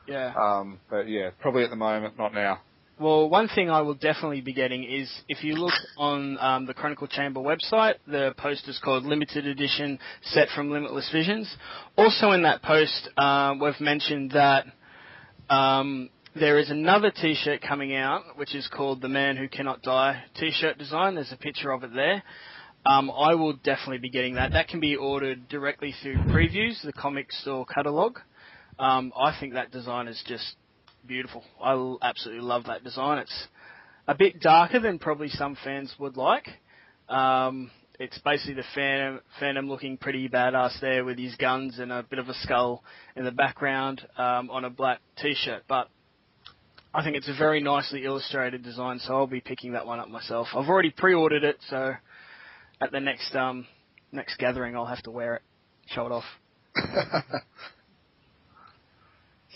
Yeah. 0.07 0.35
Um, 0.35 0.81
but 0.91 1.09
yeah, 1.09 1.31
probably 1.41 1.65
at 1.65 1.71
the 1.71 1.77
moment, 1.77 2.19
not 2.19 2.35
now. 2.35 2.61
Well, 2.97 3.29
one 3.29 3.49
thing 3.49 3.71
I 3.71 3.81
will 3.81 3.95
definitely 3.95 4.41
be 4.41 4.53
getting 4.53 4.85
is 4.85 5.11
if 5.29 5.43
you 5.43 5.57
look 5.57 5.73
on 5.99 6.39
um, 6.39 6.67
the 6.67 6.75
Chronicle 6.75 7.09
Chamber 7.09 7.41
website, 7.41 7.95
the 8.07 8.35
post 8.39 8.69
is 8.69 8.79
called 8.85 9.05
Limited 9.05 9.49
Edition 9.49 9.99
Set 10.23 10.47
from 10.55 10.71
Limitless 10.71 11.11
Visions. 11.13 11.53
Also 11.99 12.31
in 12.31 12.45
that 12.45 12.63
post, 12.63 13.09
uh, 13.17 13.55
we've 13.61 13.81
mentioned 13.81 14.31
that 14.31 14.67
um, 15.51 16.09
there 16.37 16.57
is 16.61 16.71
another 16.71 17.11
T-shirt 17.11 17.63
coming 17.63 17.97
out, 17.97 18.23
which 18.37 18.55
is 18.55 18.69
called 18.69 19.03
the 19.03 19.09
Man 19.09 19.37
Who 19.37 19.49
Cannot 19.49 19.83
Die 19.83 20.23
T-shirt 20.37 20.79
design. 20.79 21.17
There's 21.17 21.33
a 21.33 21.37
picture 21.37 21.73
of 21.73 21.83
it 21.83 21.93
there. 21.95 22.23
Um, 22.87 23.11
I 23.11 23.35
will 23.35 23.55
definitely 23.55 23.99
be 23.99 24.11
getting 24.11 24.37
that. 24.37 24.53
That 24.53 24.69
can 24.69 24.79
be 24.79 24.95
ordered 24.95 25.49
directly 25.49 25.93
through 26.01 26.19
Previews, 26.29 26.81
the 26.85 26.93
comic 26.93 27.33
store 27.33 27.67
catalogue. 27.67 28.21
Um, 28.79 29.13
I 29.19 29.37
think 29.41 29.55
that 29.55 29.73
design 29.73 30.07
is 30.07 30.23
just 30.29 30.55
beautiful. 31.07 31.45
I 31.63 31.97
absolutely 32.03 32.43
love 32.43 32.65
that 32.67 32.85
design. 32.85 33.19
It's 33.19 33.47
a 34.07 34.15
bit 34.15 34.41
darker 34.41 34.81
than 34.81 34.99
probably 34.99 35.29
some 35.29 35.57
fans 35.63 35.95
would 35.99 36.17
like. 36.17 36.49
Um, 37.09 37.71
it's 37.99 38.19
basically 38.19 38.55
the 38.55 38.65
Phantom, 38.75 39.21
Phantom 39.39 39.69
looking 39.69 39.97
pretty 39.97 40.29
badass 40.29 40.81
there 40.81 41.05
with 41.05 41.19
his 41.19 41.35
guns 41.37 41.79
and 41.79 41.93
a 41.93 42.03
bit 42.03 42.19
of 42.19 42.29
a 42.29 42.35
skull 42.35 42.83
in 43.17 43.25
the 43.25 43.31
background 43.31 44.07
um, 44.17 44.51
on 44.51 44.65
a 44.65 44.71
black 44.71 45.01
t-shirt. 45.19 45.63
But 45.69 45.89
I 46.93 47.05
think 47.05 47.17
it's 47.17 47.29
a 47.29 47.37
very 47.37 47.61
nicely 47.61 48.05
illustrated 48.05 48.63
design, 48.63 48.99
so 49.01 49.15
I'll 49.15 49.27
be 49.27 49.41
picking 49.41 49.73
that 49.73 49.87
one 49.87 50.01
up 50.01 50.09
myself. 50.09 50.49
I've 50.55 50.69
already 50.69 50.91
pre-ordered 50.91 51.45
it, 51.45 51.59
so 51.69 51.95
at 52.81 52.91
the 52.91 53.01
next 53.01 53.35
um, 53.35 53.67
next 54.13 54.39
gathering 54.39 54.77
I'll 54.77 54.87
have 54.87 55.03
to 55.03 55.11
wear 55.11 55.37
it, 55.37 55.43
show 55.87 56.07
it 56.07 56.13
off. 56.13 56.25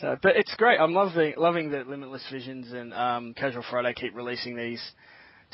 So, 0.00 0.16
but 0.22 0.36
it's 0.36 0.54
great. 0.54 0.78
I'm 0.78 0.92
loving 0.92 1.34
loving 1.36 1.70
that 1.70 1.88
Limitless 1.88 2.24
Visions 2.30 2.72
and 2.72 2.94
um, 2.94 3.34
Casual 3.34 3.64
Friday 3.68 3.94
keep 3.94 4.14
releasing 4.14 4.56
these 4.56 4.80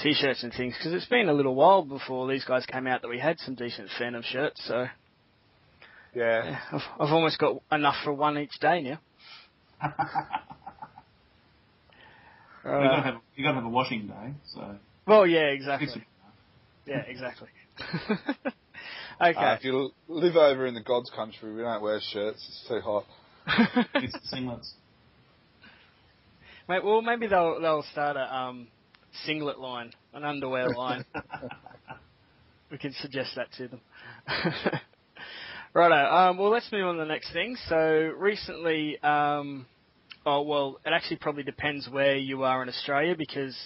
T-shirts 0.02 0.42
and 0.42 0.52
things 0.52 0.74
because 0.76 0.92
it's 0.92 1.06
been 1.06 1.28
a 1.28 1.32
little 1.32 1.54
while 1.54 1.82
before 1.82 2.28
these 2.28 2.44
guys 2.44 2.66
came 2.66 2.86
out 2.86 3.00
that 3.02 3.08
we 3.08 3.18
had 3.18 3.38
some 3.38 3.54
decent 3.54 3.88
Phantom 3.98 4.22
shirts. 4.22 4.62
So, 4.66 4.86
Yeah. 6.14 6.44
yeah, 6.44 6.58
I've, 6.72 6.82
I've 7.00 7.12
almost 7.12 7.38
got 7.38 7.56
enough 7.72 7.96
for 8.04 8.12
one 8.12 8.36
each 8.36 8.58
day 8.60 8.82
now. 8.82 9.00
you 12.64 12.70
gotta 12.70 13.02
have 13.02 13.14
you 13.36 13.44
gotta 13.44 13.56
have 13.56 13.64
a 13.64 13.68
washing 13.68 14.08
day, 14.08 14.34
so 14.52 14.76
well, 15.06 15.26
yeah, 15.26 15.46
exactly. 15.46 16.04
Yeah, 16.86 17.02
exactly. 17.06 17.48
okay. 19.20 19.38
Uh, 19.38 19.54
if 19.54 19.64
you 19.64 19.90
live 20.06 20.36
over 20.36 20.66
in 20.66 20.74
the 20.74 20.82
God's 20.82 21.10
country, 21.10 21.54
we 21.54 21.62
don't 21.62 21.82
wear 21.82 21.98
shirts. 22.12 22.44
It's 22.46 22.68
too 22.68 22.80
hot. 22.80 23.04
Fix 23.46 24.12
the 24.12 24.36
singlets. 24.36 24.72
Mate, 26.68 26.82
well, 26.82 27.02
maybe 27.02 27.26
they'll 27.26 27.60
they'll 27.60 27.84
start 27.92 28.16
a 28.16 28.34
um, 28.34 28.68
singlet 29.26 29.58
line, 29.58 29.92
an 30.14 30.24
underwear 30.24 30.70
line. 30.70 31.04
we 32.70 32.78
can 32.78 32.94
suggest 33.00 33.32
that 33.36 33.52
to 33.58 33.68
them. 33.68 33.80
Righto. 35.74 35.94
Um, 35.94 36.38
well, 36.38 36.50
let's 36.50 36.70
move 36.72 36.86
on 36.86 36.94
to 36.94 37.00
the 37.00 37.06
next 37.06 37.32
thing. 37.32 37.56
So 37.68 38.12
recently, 38.16 38.98
um, 39.02 39.66
oh 40.24 40.42
well, 40.42 40.80
it 40.86 40.92
actually 40.94 41.16
probably 41.16 41.42
depends 41.42 41.88
where 41.90 42.16
you 42.16 42.44
are 42.44 42.62
in 42.62 42.68
Australia 42.68 43.14
because 43.16 43.56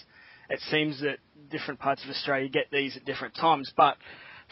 it 0.51 0.61
seems 0.71 1.01
that 1.03 1.19
different 1.51 1.79
parts 1.79 2.03
of 2.05 2.11
Australia 2.11 2.49
get 2.49 2.67
these 2.73 2.97
at 2.97 3.05
different 3.05 3.35
times. 3.37 3.71
But 3.77 3.97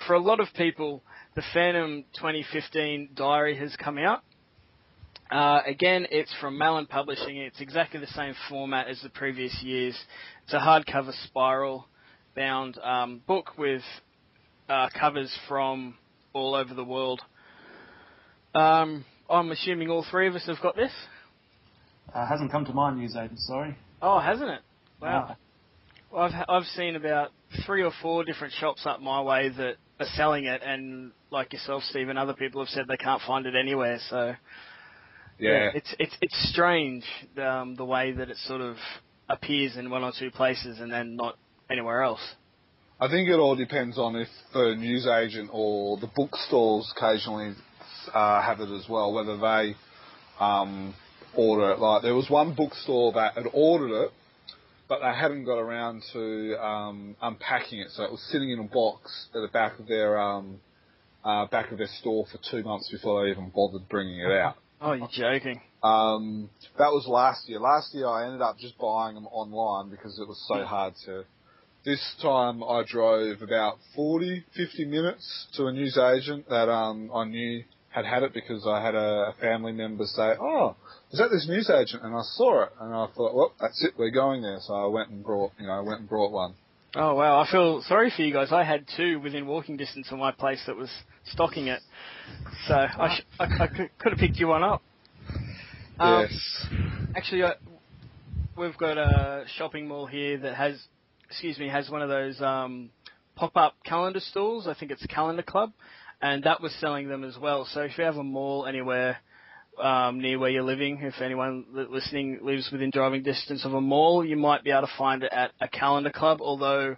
for 0.07 0.15
a 0.15 0.21
lot 0.21 0.41
of 0.41 0.49
people, 0.55 1.03
the 1.35 1.43
Phantom 1.53 2.05
2015 2.15 3.11
diary 3.15 3.57
has 3.57 3.75
come 3.77 3.99
out. 3.99 4.23
Uh, 5.31 5.61
again, 5.67 6.07
it's 6.11 6.33
from 6.41 6.57
Malin 6.57 6.87
Publishing. 6.87 7.39
It's 7.39 7.61
exactly 7.61 7.99
the 7.99 8.07
same 8.09 8.35
format 8.49 8.87
as 8.87 9.01
the 9.03 9.09
previous 9.09 9.61
years. 9.63 9.99
It's 10.45 10.55
a 10.55 10.59
hardcover 10.59 11.13
spiral 11.27 11.89
bound 12.37 12.79
um, 12.79 13.23
book 13.27 13.59
with 13.59 13.83
uh, 14.69 14.89
covers 14.99 15.37
from 15.49 15.97
all 16.33 16.55
over 16.55 16.75
the 16.75 16.85
world. 16.85 17.21
Um, 18.55 19.05
I'm 19.29 19.51
assuming 19.51 19.91
all 19.91 20.07
three 20.09 20.29
of 20.29 20.35
us 20.37 20.45
have 20.47 20.61
got 20.63 20.77
this. 20.77 20.93
Uh, 22.15 22.25
hasn't 22.25 22.53
come 22.53 22.65
to 22.65 22.73
my 22.73 22.95
news 22.95 23.17
agent, 23.17 23.41
sorry. 23.41 23.77
Oh, 24.01 24.21
hasn't 24.21 24.51
it? 24.51 24.61
Wow. 25.01 25.37
Well, 26.13 26.23
I've 26.23 26.45
I've 26.49 26.67
seen 26.77 26.95
about 26.95 27.33
three 27.67 27.83
or 27.83 27.93
four 28.01 28.25
different 28.25 28.55
shops 28.55 28.87
up 28.87 29.01
my 29.01 29.21
way 29.23 29.49
that 29.49 29.77
are 29.99 30.07
selling 30.15 30.45
it, 30.45 30.63
and 30.65 31.11
like 31.31 31.53
yourself, 31.53 31.83
Steve, 31.91 32.09
and 32.09 32.19
other 32.19 32.35
people 32.35 32.61
have 32.61 32.69
said 32.69 32.85
they 32.89 32.97
can't 32.97 33.21
find 33.27 33.45
it 33.45 33.55
anywhere. 33.57 33.99
So 34.09 34.35
Yeah. 35.39 35.71
it's 35.75 35.95
it's 35.99 36.15
it's 36.21 36.51
strange 36.51 37.05
um, 37.39 37.75
the 37.75 37.85
way 37.85 38.13
that 38.13 38.31
it 38.31 38.37
sort 38.47 38.61
of 38.61 38.77
appears 39.29 39.77
in 39.77 39.91
one 39.91 40.03
or 40.03 40.13
two 40.19 40.31
places 40.31 40.79
and 40.81 40.91
then 40.91 41.17
not 41.17 41.37
anywhere 41.71 42.03
else. 42.03 42.21
I 42.99 43.09
think 43.09 43.29
it 43.29 43.35
all 43.35 43.57
depends 43.57 43.99
on 43.99 44.17
if 44.17 44.29
the 44.55 44.75
newsagent 44.79 45.51
or 45.53 45.99
the 45.99 46.07
bookstores 46.07 46.91
occasionally 46.97 47.55
uh, 48.15 48.41
have 48.41 48.61
it 48.61 48.71
as 48.71 48.89
well, 48.89 49.13
whether 49.13 49.37
they 49.37 49.77
um, 50.41 50.95
order 51.35 51.73
it. 51.73 51.79
Like 51.79 52.03
there 52.03 52.15
was 52.15 52.31
one 52.31 52.55
bookstore 52.55 53.13
that 53.13 53.35
had 53.35 53.47
ordered 53.53 54.05
it, 54.05 54.13
but 54.89 55.01
they 55.01 55.15
hadn't 55.15 55.45
got 55.45 55.59
around 55.59 56.05
to 56.15 56.57
um, 56.65 57.17
unpacking 57.21 57.81
it, 57.81 57.89
so 57.91 58.05
it 58.05 58.11
was 58.11 58.23
sitting 58.31 58.51
in 58.51 58.61
a 58.61 58.65
box 58.65 59.29
at 59.35 59.41
the 59.41 59.49
back 59.49 59.79
of 59.79 59.87
their 59.89 60.19
um, 60.19 60.61
uh, 61.23 61.45
back 61.47 61.73
of 61.73 61.79
their 61.79 61.91
store 62.01 62.25
for 62.33 62.39
two 62.51 62.63
months 62.63 62.89
before 62.91 63.25
they 63.25 63.31
even 63.31 63.51
bothered 63.55 63.87
bringing 63.91 64.21
it 64.21 64.31
out. 64.31 64.57
Oh, 64.87 64.93
you're 64.93 65.09
joking. 65.11 65.61
Um, 65.83 66.49
that 66.79 66.93
was 66.93 67.09
last 67.09 67.49
year. 67.49 67.59
Last 67.59 67.93
year 67.93 68.07
I 68.07 68.25
ended 68.25 68.41
up 68.41 68.57
just 68.57 68.79
buying 68.79 69.17
them 69.17 69.27
online 69.27 69.91
because 69.91 70.17
it 70.21 70.29
was 70.29 70.41
so 70.47 70.65
hard 70.65 70.95
to. 71.07 71.25
This 71.85 72.15
time 72.23 72.63
I 72.63 72.85
drove 72.87 73.43
about 73.43 73.79
40, 73.97 74.45
50 74.55 74.85
minutes 74.85 75.49
to 75.57 75.67
a 75.67 75.73
newsagent 75.73 76.49
that 76.49 76.69
um, 76.69 77.11
I 77.13 77.25
knew 77.25 77.65
had 77.89 78.05
had 78.05 78.23
it 78.23 78.33
because 78.33 78.65
I 78.65 78.81
had 78.81 78.95
a 78.95 79.35
family 79.41 79.73
member 79.73 80.05
say, 80.05 80.35
"Oh, 80.39 80.77
is 81.11 81.19
that 81.19 81.31
this 81.31 81.49
newsagent?" 81.49 82.05
And 82.05 82.15
I 82.15 82.23
saw 82.23 82.65
it, 82.65 82.71
and 82.81 82.95
I 82.95 83.07
thought, 83.17 83.35
"Well, 83.35 83.55
that's 83.61 83.83
it. 83.85 83.95
We're 83.99 84.11
going 84.11 84.43
there." 84.43 84.59
So 84.61 84.75
I 84.75 84.87
went 84.87 85.09
and 85.09 85.25
brought, 85.25 85.53
you 85.59 85.67
know, 85.67 85.73
I 85.73 85.81
went 85.81 86.01
and 86.01 86.09
brought 86.09 86.31
one. 86.31 86.55
Oh 86.95 87.15
wow, 87.15 87.41
I 87.41 87.51
feel 87.51 87.83
sorry 87.83 88.13
for 88.15 88.23
you 88.23 88.33
guys. 88.33 88.53
I 88.53 88.63
had 88.63 88.87
two 88.97 89.19
within 89.19 89.47
walking 89.47 89.77
distance 89.77 90.09
of 90.13 90.19
my 90.19 90.31
place 90.31 90.63
that 90.67 90.77
was 90.77 90.91
stocking 91.25 91.67
it, 91.67 91.81
so 92.69 92.75
I, 92.75 93.17
sh- 93.17 93.27
I, 93.39 93.45
I 93.45 93.67
could, 93.67 93.91
have 94.05 94.19
picked 94.19 94.37
you 94.37 94.49
one 94.49 94.63
up. 94.63 94.83
Um, 95.99 96.23
yes. 96.23 96.67
Actually, 97.15 97.43
we've 98.57 98.77
got 98.77 98.99
a 98.99 99.45
shopping 99.57 99.89
mall 99.89 100.07
here 100.07 100.39
that 100.39 100.55
has, 100.55 100.81
excuse 101.29 101.59
me, 101.59 101.69
has 101.69 101.91
one 101.91 102.03
of 102.03 102.09
those 102.09 102.41
um, 102.41 102.91
pop-up 103.35 103.75
calendar 103.85 104.21
stores. 104.21 104.67
I 104.67 104.75
think 104.75 104.91
it's 104.91 105.05
Calendar 105.07 105.43
Club, 105.43 105.73
and 106.21 106.43
that 106.45 106.61
was 106.61 106.75
selling 106.81 107.09
them 107.09 107.25
as 107.25 107.37
well. 107.41 107.67
So 107.73 107.81
if 107.83 107.97
you 107.99 108.05
have 108.05 108.17
a 108.17 108.25
mall 108.25 108.67
anywhere 108.67 109.19
um, 109.81 110.21
near 110.21 110.39
where 110.39 110.51
you're 110.51 110.63
living, 110.63 111.01
if 111.03 111.21
anyone 111.21 111.67
listening 111.91 112.41
lives 112.43 112.69
within 112.73 112.91
driving 112.91 113.23
distance 113.23 113.65
of 113.65 113.75
a 113.75 113.81
mall, 113.81 114.25
you 114.25 114.37
might 114.37 114.65
be 114.65 114.71
able 114.71 114.83
to 114.83 114.93
find 114.99 115.23
it 115.23 115.33
at 115.33 115.53
a 115.61 115.69
Calendar 115.69 116.11
Club. 116.11 116.39
Although 116.41 116.97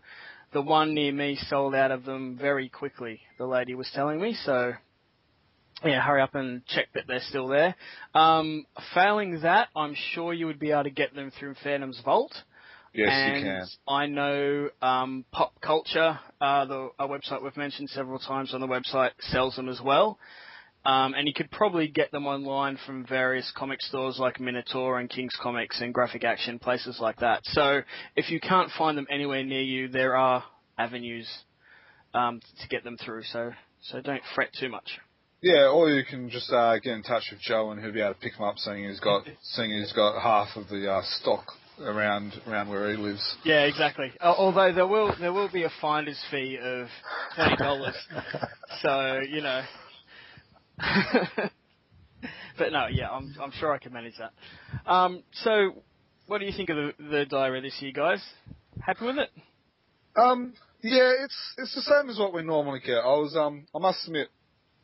the 0.52 0.62
one 0.62 0.94
near 0.94 1.12
me 1.12 1.38
sold 1.48 1.74
out 1.74 1.90
of 1.90 2.04
them 2.04 2.38
very 2.40 2.68
quickly. 2.68 3.20
The 3.38 3.46
lady 3.46 3.74
was 3.74 3.90
telling 3.94 4.20
me 4.20 4.36
so 4.44 4.72
yeah, 5.84 6.00
hurry 6.00 6.22
up 6.22 6.34
and 6.34 6.66
check 6.66 6.88
that 6.94 7.04
they're 7.06 7.20
still 7.20 7.48
there. 7.48 7.74
Um, 8.14 8.66
failing 8.94 9.40
that, 9.42 9.68
I'm 9.76 9.94
sure 10.12 10.32
you 10.32 10.46
would 10.46 10.58
be 10.58 10.72
able 10.72 10.84
to 10.84 10.90
get 10.90 11.14
them 11.14 11.30
through 11.38 11.54
Phantom's 11.62 12.00
Vault. 12.04 12.32
Yes, 12.92 13.10
and 13.12 13.36
you 13.36 13.42
can. 13.42 13.66
I 13.86 14.06
know 14.06 14.70
um, 14.82 15.24
Pop 15.30 15.60
Culture, 15.60 16.18
uh, 16.40 16.64
the 16.64 16.88
a 16.98 17.06
website 17.06 17.42
we've 17.42 17.56
mentioned 17.56 17.90
several 17.90 18.18
times 18.18 18.54
on 18.54 18.60
the 18.60 18.66
website, 18.66 19.10
sells 19.20 19.56
them 19.56 19.68
as 19.68 19.80
well. 19.80 20.18
Um, 20.84 21.12
and 21.14 21.28
you 21.28 21.34
could 21.34 21.50
probably 21.50 21.88
get 21.88 22.12
them 22.12 22.26
online 22.26 22.78
from 22.86 23.04
various 23.04 23.52
comic 23.56 23.82
stores 23.82 24.16
like 24.18 24.40
Minotaur 24.40 24.98
and 24.98 25.10
King's 25.10 25.36
Comics 25.40 25.80
and 25.80 25.92
Graphic 25.92 26.24
Action, 26.24 26.58
places 26.58 26.98
like 27.00 27.18
that. 27.18 27.40
So 27.44 27.82
if 28.16 28.30
you 28.30 28.40
can't 28.40 28.70
find 28.78 28.96
them 28.96 29.06
anywhere 29.10 29.44
near 29.44 29.60
you, 29.60 29.88
there 29.88 30.16
are 30.16 30.44
avenues 30.78 31.28
um, 32.14 32.40
to 32.62 32.68
get 32.68 32.84
them 32.84 32.96
through. 32.96 33.24
So 33.24 33.52
so 33.82 34.00
don't 34.00 34.22
fret 34.34 34.50
too 34.58 34.68
much. 34.68 34.98
Yeah, 35.40 35.68
or 35.68 35.88
you 35.90 36.04
can 36.04 36.30
just 36.30 36.50
uh, 36.52 36.78
get 36.80 36.94
in 36.94 37.02
touch 37.02 37.22
with 37.30 37.40
Joe 37.40 37.70
and 37.70 37.80
he'll 37.80 37.92
be 37.92 38.00
able 38.00 38.14
to 38.14 38.20
pick 38.20 38.36
them 38.36 38.44
up, 38.44 38.58
seeing 38.58 38.88
he's 38.88 39.00
got 39.00 39.24
seeing 39.42 39.70
he's 39.70 39.92
got 39.92 40.20
half 40.20 40.56
of 40.56 40.68
the 40.68 40.90
uh, 40.90 41.02
stock 41.20 41.44
around 41.80 42.34
around 42.46 42.68
where 42.68 42.90
he 42.90 42.96
lives. 42.96 43.36
Yeah, 43.44 43.62
exactly. 43.64 44.10
Uh, 44.20 44.34
although 44.36 44.72
there 44.72 44.86
will 44.86 45.14
there 45.20 45.32
will 45.32 45.50
be 45.50 45.64
a 45.64 45.70
finder's 45.80 46.20
fee 46.30 46.58
of 46.60 46.88
twenty 47.36 47.56
dollars, 47.56 47.94
so 48.82 49.20
you 49.28 49.42
know. 49.42 49.62
but 52.58 52.72
no, 52.72 52.86
yeah, 52.90 53.10
I'm 53.10 53.34
I'm 53.40 53.52
sure 53.52 53.72
I 53.72 53.78
can 53.78 53.92
manage 53.92 54.14
that. 54.18 54.32
Um, 54.90 55.22
so, 55.44 55.82
what 56.26 56.38
do 56.38 56.46
you 56.46 56.52
think 56.52 56.70
of 56.70 56.76
the, 56.76 56.92
the 56.98 57.26
diary 57.26 57.60
this 57.60 57.76
year, 57.80 57.92
guys? 57.92 58.22
Happy 58.80 59.06
with 59.06 59.18
it? 59.18 59.30
Um, 60.16 60.54
yeah, 60.82 61.12
it's 61.24 61.54
it's 61.58 61.74
the 61.74 61.82
same 61.82 62.10
as 62.10 62.18
what 62.18 62.32
we 62.32 62.42
normally 62.42 62.80
get. 62.84 62.98
I 62.98 63.14
was 63.14 63.36
um, 63.36 63.66
I 63.74 63.78
must 63.78 64.04
admit, 64.06 64.28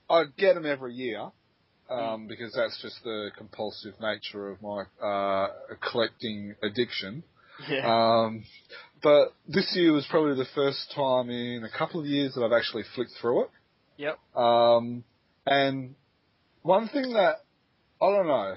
I 0.08 0.24
get 0.36 0.54
them 0.54 0.66
every 0.66 0.94
year. 0.94 1.30
Um, 1.90 2.28
because 2.28 2.54
that's 2.56 2.80
just 2.80 3.04
the 3.04 3.30
compulsive 3.36 3.92
nature 4.00 4.48
of 4.48 4.62
my 4.62 4.84
uh, 5.06 5.48
collecting 5.90 6.54
addiction. 6.62 7.22
Yeah. 7.68 7.84
Um, 7.86 8.44
but 9.02 9.34
this 9.46 9.70
year 9.76 9.92
was 9.92 10.06
probably 10.10 10.34
the 10.34 10.48
first 10.54 10.90
time 10.94 11.28
in 11.28 11.62
a 11.62 11.78
couple 11.78 12.00
of 12.00 12.06
years 12.06 12.34
that 12.34 12.42
I've 12.42 12.58
actually 12.58 12.84
flicked 12.94 13.12
through 13.20 13.42
it. 13.42 13.50
Yep. 13.98 14.18
Um, 14.34 15.04
and 15.46 15.94
one 16.62 16.88
thing 16.88 17.12
that 17.12 17.42
I 18.00 18.10
don't 18.10 18.26
know 18.26 18.54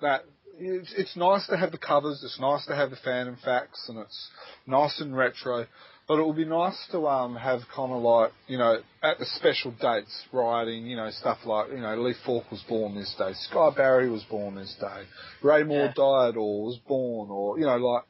that 0.00 0.24
it's, 0.58 0.92
it's 0.96 1.16
nice 1.16 1.46
to 1.48 1.56
have 1.56 1.72
the 1.72 1.78
covers. 1.78 2.22
It's 2.24 2.40
nice 2.40 2.64
to 2.66 2.74
have 2.74 2.90
the 2.90 2.96
Phantom 2.96 3.36
facts, 3.44 3.84
and 3.88 3.98
it's 3.98 4.30
nice 4.66 5.00
and 5.00 5.16
retro. 5.16 5.66
But 6.12 6.18
it 6.20 6.26
would 6.26 6.36
be 6.36 6.44
nice 6.44 6.76
to 6.90 7.08
um, 7.08 7.36
have 7.36 7.60
kind 7.74 7.90
of 7.90 8.02
like 8.02 8.32
you 8.46 8.58
know 8.58 8.80
at 9.02 9.18
the 9.18 9.24
special 9.24 9.70
dates 9.80 10.14
writing 10.30 10.84
you 10.86 10.94
know 10.96 11.08
stuff 11.10 11.38
like 11.46 11.70
you 11.70 11.80
know 11.80 11.96
Lee 11.96 12.12
Falk 12.26 12.50
was 12.50 12.62
born 12.68 12.94
this 12.94 13.14
day, 13.18 13.32
Sy 13.32 13.70
Barry 13.74 14.10
was 14.10 14.22
born 14.24 14.54
this 14.54 14.76
day, 14.78 15.04
Ray 15.42 15.62
Moore 15.62 15.86
Yeah. 15.86 15.92
Diador 15.96 16.64
was 16.66 16.78
born, 16.86 17.30
or 17.30 17.58
you 17.58 17.64
know 17.64 17.76
like, 17.76 18.04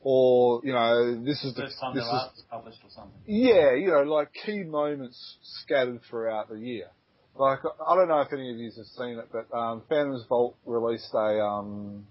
or 0.00 0.62
you 0.64 0.72
know 0.72 1.22
this 1.24 1.44
is 1.44 1.54
the 1.54 1.62
First 1.62 1.78
time 1.80 1.94
this 1.94 2.04
is 2.04 2.42
published 2.50 2.80
or 2.82 2.90
something. 2.90 3.20
yeah, 3.26 3.72
you 3.74 3.86
know, 3.88 4.02
like 4.02 4.30
key 4.44 4.64
moments 4.64 5.36
scattered 5.62 6.00
throughout 6.10 6.48
the 6.48 6.56
year. 6.58 6.88
Like, 7.36 7.60
I 7.88 7.94
don't 7.94 8.08
know 8.08 8.20
if 8.20 8.32
any 8.32 8.50
of 8.50 8.56
you 8.58 8.70
have 8.76 8.86
seen 8.98 9.18
it, 9.18 9.28
but 9.32 9.56
um, 9.56 9.82
Phantom's 9.88 10.24
Vault 10.28 10.56
released 10.66 11.14
a 11.14 11.40
um, 11.40 12.06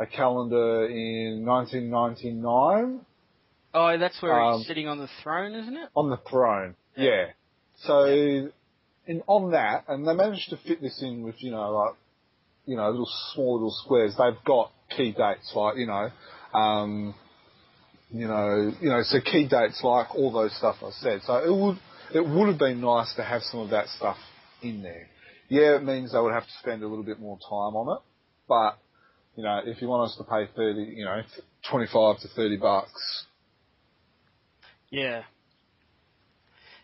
a 0.00 0.06
calendar 0.06 0.86
in 0.86 1.44
1999 1.46 3.06
Oh, 3.74 3.96
that's 3.98 4.20
where 4.20 4.38
Um, 4.38 4.58
he's 4.58 4.66
sitting 4.66 4.88
on 4.88 4.98
the 4.98 5.08
throne, 5.22 5.54
isn't 5.54 5.76
it? 5.76 5.88
on 5.96 6.10
the 6.10 6.18
throne. 6.28 6.76
Yeah. 6.96 7.04
Yeah. 7.04 7.26
So, 7.84 8.04
in 9.06 9.22
on 9.26 9.52
that, 9.52 9.84
and 9.88 10.06
they 10.06 10.14
managed 10.14 10.50
to 10.50 10.56
fit 10.58 10.80
this 10.80 11.02
in 11.02 11.22
with 11.22 11.42
you 11.42 11.50
know 11.50 11.70
like 11.72 11.94
you 12.66 12.76
know 12.76 12.88
little 12.90 13.08
small 13.32 13.54
little 13.54 13.74
squares. 13.84 14.14
They've 14.16 14.44
got 14.44 14.70
key 14.96 15.12
dates 15.12 15.52
like 15.54 15.76
you 15.76 15.86
know. 15.86 16.10
Um, 16.58 17.14
you 18.10 18.28
know, 18.28 18.70
you 18.80 18.90
know, 18.90 19.02
so 19.04 19.20
key 19.22 19.48
dates 19.48 19.80
like 19.82 20.14
all 20.14 20.30
those 20.32 20.54
stuff 20.58 20.76
I 20.82 20.90
said. 21.00 21.22
So 21.24 21.36
it 21.38 21.50
would, 21.50 21.78
it 22.14 22.20
would 22.28 22.48
have 22.48 22.58
been 22.58 22.82
nice 22.82 23.12
to 23.14 23.24
have 23.24 23.40
some 23.42 23.60
of 23.60 23.70
that 23.70 23.86
stuff 23.88 24.18
in 24.60 24.82
there. 24.82 25.08
Yeah, 25.48 25.76
it 25.76 25.82
means 25.82 26.12
they 26.12 26.20
would 26.20 26.34
have 26.34 26.44
to 26.44 26.52
spend 26.60 26.82
a 26.82 26.86
little 26.86 27.04
bit 27.04 27.18
more 27.20 27.38
time 27.38 27.74
on 27.74 27.96
it, 27.96 28.02
but 28.48 28.78
you 29.34 29.42
know, 29.44 29.60
if 29.64 29.80
you 29.80 29.88
want 29.88 30.10
us 30.10 30.16
to 30.18 30.24
pay 30.24 30.46
thirty, 30.54 30.92
you 30.94 31.06
know, 31.06 31.22
twenty-five 31.70 32.20
to 32.20 32.28
thirty 32.36 32.58
bucks, 32.58 33.24
Yeah. 34.92 35.22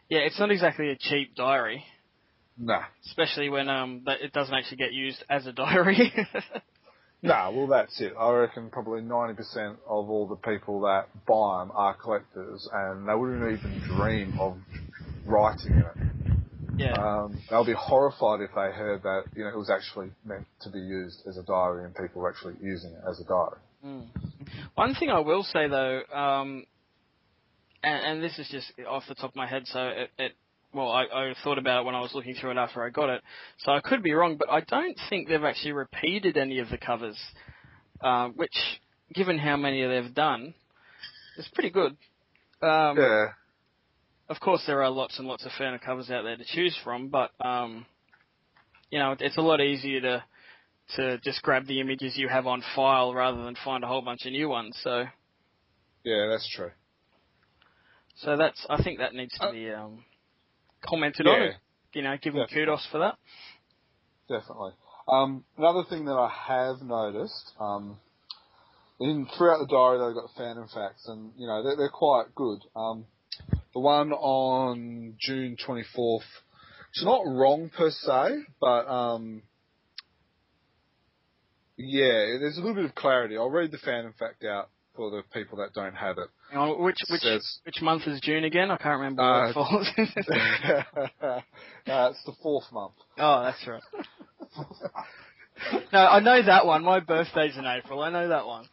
Yeah, 0.09 0.21
it's 0.21 0.41
not 0.41 0.51
exactly 0.51 0.89
a 0.89 0.97
cheap 0.97 1.37
diary, 1.37 1.85
nah, 2.57 2.85
especially 3.05 3.51
when 3.51 3.69
um 3.69 4.03
that 4.07 4.23
it 4.23 4.33
doesn't 4.33 4.55
actually 4.55 4.79
get 4.79 4.95
used 4.95 5.23
as 5.29 5.47
a 5.47 5.53
diary. 5.53 6.11
nah. 7.23 7.51
Well, 7.51 7.67
that's 7.67 8.01
it. 8.01 8.15
I 8.19 8.33
reckon 8.33 8.71
probably 8.71 9.03
ninety 9.03 9.35
percent 9.35 9.77
of 9.87 10.09
all 10.09 10.27
the 10.27 10.37
people 10.37 10.81
that 10.81 11.09
buy 11.27 11.59
them 11.61 11.73
are 11.75 11.93
collectors, 11.93 12.67
and 12.73 13.07
they 13.07 13.15
wouldn't 13.15 13.59
even 13.59 13.81
dream 13.81 14.35
of 14.41 14.57
writing 15.27 15.73
in 15.73 15.81
it. 15.81 16.79
yeah. 16.79 16.95
Um, 16.95 17.39
they'll 17.51 17.67
be 17.67 17.77
horrified 17.79 18.41
if 18.41 18.49
they 18.55 18.73
heard 18.73 19.03
that 19.03 19.25
you 19.37 19.45
know 19.45 19.51
it 19.51 19.59
was 19.59 19.69
actually 19.69 20.11
meant 20.25 20.47
to 20.63 20.71
be 20.71 20.79
used 20.79 21.19
as 21.29 21.37
a 21.37 21.43
diary 21.43 21.85
and 21.85 21.95
people 21.95 22.23
were 22.23 22.31
actually 22.31 22.55
using 22.63 22.93
it 22.93 23.03
as 23.07 23.21
a 23.21 23.25
diary. 23.25 23.61
Mm. 23.85 24.07
One 24.75 24.95
thing 24.95 25.11
I 25.11 25.21
will 25.21 25.43
say 25.43 25.69
though, 25.69 26.01
um, 26.15 26.65
and, 27.83 28.05
and 28.05 28.23
this 28.23 28.39
is 28.39 28.49
just 28.51 28.73
off 28.89 29.05
the 29.09 29.15
top 29.15 29.31
of 29.31 29.37
my 29.37 29.47
head, 29.47 29.63
so 29.67 29.89
it, 29.89 30.11
it 30.19 30.33
well, 30.73 30.91
I, 30.91 31.05
I 31.05 31.35
thought 31.43 31.59
about 31.59 31.83
it 31.83 31.87
when 31.87 31.95
I 31.95 32.01
was 32.01 32.13
looking 32.15 32.35
through 32.35 32.53
it 32.53 32.57
after 32.57 32.85
I 32.85 32.91
got 32.91 33.09
it, 33.09 33.23
so 33.59 33.73
I 33.73 33.81
could 33.81 34.03
be 34.03 34.13
wrong, 34.13 34.37
but 34.37 34.51
I 34.51 34.61
don't 34.61 34.99
think 35.09 35.29
they've 35.29 35.43
actually 35.43 35.73
repeated 35.73 36.37
any 36.37 36.59
of 36.59 36.69
the 36.69 36.79
covers, 36.79 37.19
uh, 38.01 38.29
which, 38.29 38.57
given 39.15 39.39
how 39.39 39.57
many 39.57 39.87
they've 39.87 40.15
done, 40.15 40.55
is 41.39 41.49
pretty 41.55 41.71
good. 41.71 41.97
Um, 42.61 42.97
Yeah, 42.99 43.29
Of 44.29 44.41
course, 44.41 44.63
there 44.67 44.83
are 44.83 44.91
lots 44.91 45.19
and 45.19 45.27
lots 45.27 45.47
of 45.47 45.53
Ferner 45.53 45.81
covers 45.81 46.11
out 46.11 46.25
there 46.25 46.37
to 46.37 46.45
choose 46.45 46.77
from, 46.85 47.09
but 47.09 47.31
um, 47.41 47.87
you 48.91 48.99
know, 48.99 49.17
it's 49.19 49.39
a 49.39 49.43
lot 49.43 49.61
easier 49.61 50.01
to 50.01 50.25
to 50.97 51.19
just 51.19 51.43
grab 51.43 51.67
the 51.67 51.81
images 51.81 52.17
you 52.17 52.29
have 52.29 52.47
on 52.47 52.63
file 52.75 53.13
rather 53.13 53.45
than 53.45 53.55
find 53.63 53.85
a 53.85 53.87
whole 53.87 54.01
bunch 54.01 54.25
of 54.25 54.33
new 54.33 54.49
ones. 54.49 54.75
So. 54.83 55.05
yeah, 56.03 56.29
that's 56.31 56.49
true. 56.55 56.71
So 58.23 58.37
that's 58.37 58.67
I 58.69 58.83
think 58.83 58.99
that 58.99 59.15
needs 59.15 59.37
to 59.39 59.47
Uh, 59.49 59.53
be 59.53 59.71
um, 59.71 60.05
commented 60.85 61.27
Yeah. 61.27 61.33
on. 61.33 61.55
You 61.95 62.03
know, 62.03 62.17
give 62.21 62.35
them 62.35 62.43
Definitely. 62.43 62.67
kudos 62.67 62.87
for 62.91 62.99
that. 62.99 63.17
Definitely. 64.29 64.73
Um, 65.09 65.45
another 65.57 65.85
thing 65.89 66.05
that 66.05 66.13
I 66.19 66.29
have 66.29 66.83
noticed, 66.83 67.53
um, 67.59 67.99
in 69.01 69.27
throughout 69.37 69.61
the 69.61 69.67
diary 69.67 69.99
they've 69.99 70.15
got 70.15 70.31
Phantom 70.37 70.69
facts, 70.69 71.07
and 71.09 71.33
you 71.37 71.47
know 71.47 71.63
they're, 71.63 71.77
they're 71.77 71.89
quite 71.89 72.35
good. 72.35 72.61
Um, 72.77 73.07
the 73.73 73.81
one 73.81 74.13
on 74.13 75.15
June 75.19 75.57
twenty 75.65 75.85
fourth, 75.95 76.27
it's 76.91 77.05
not 77.05 77.23
wrong 77.25 77.71
per 77.71 77.91
se, 77.91 78.45
but 78.61 78.87
um, 78.89 79.43
yeah, 81.77 82.37
there's 82.41 82.59
a 82.59 82.61
little 82.61 82.75
bit 82.75 82.85
of 82.85 82.95
clarity. 82.95 83.37
I'll 83.37 83.49
read 83.51 83.71
the 83.71 83.79
Phantom 83.79 84.13
fact 84.19 84.45
out 84.45 84.69
for 84.99 85.11
the 85.11 85.23
people 85.33 85.57
that 85.59 85.73
don't 85.75 85.95
have 85.95 86.19
it. 86.19 86.29
On, 86.55 86.83
which 86.83 86.99
which 87.09 87.23
Says- 87.23 87.61
which 87.65 87.81
month 87.81 88.03
is 88.09 88.21
June 88.21 88.43
again? 88.45 88.71
I 88.71 88.77
can't 88.77 88.99
remember 88.99 89.23
Uh, 89.23 89.49
it 89.51 89.55
falls. 89.55 89.87
uh, 91.23 91.41
it's 91.87 92.25
the 92.27 92.33
fourth 92.43 92.65
month. 92.73 92.95
oh, 93.19 93.43
that's 93.45 93.65
right. 93.67 93.83
no, 95.93 95.99
I 96.01 96.21
know 96.21 96.43
that 96.45 96.67
one. 96.67 96.83
My 96.85 97.01
birthday's 97.01 97.57
in 97.57 97.65
April. 97.65 98.03
I 98.03 98.11
know 98.11 98.29
that 98.29 98.47
one. 98.47 98.67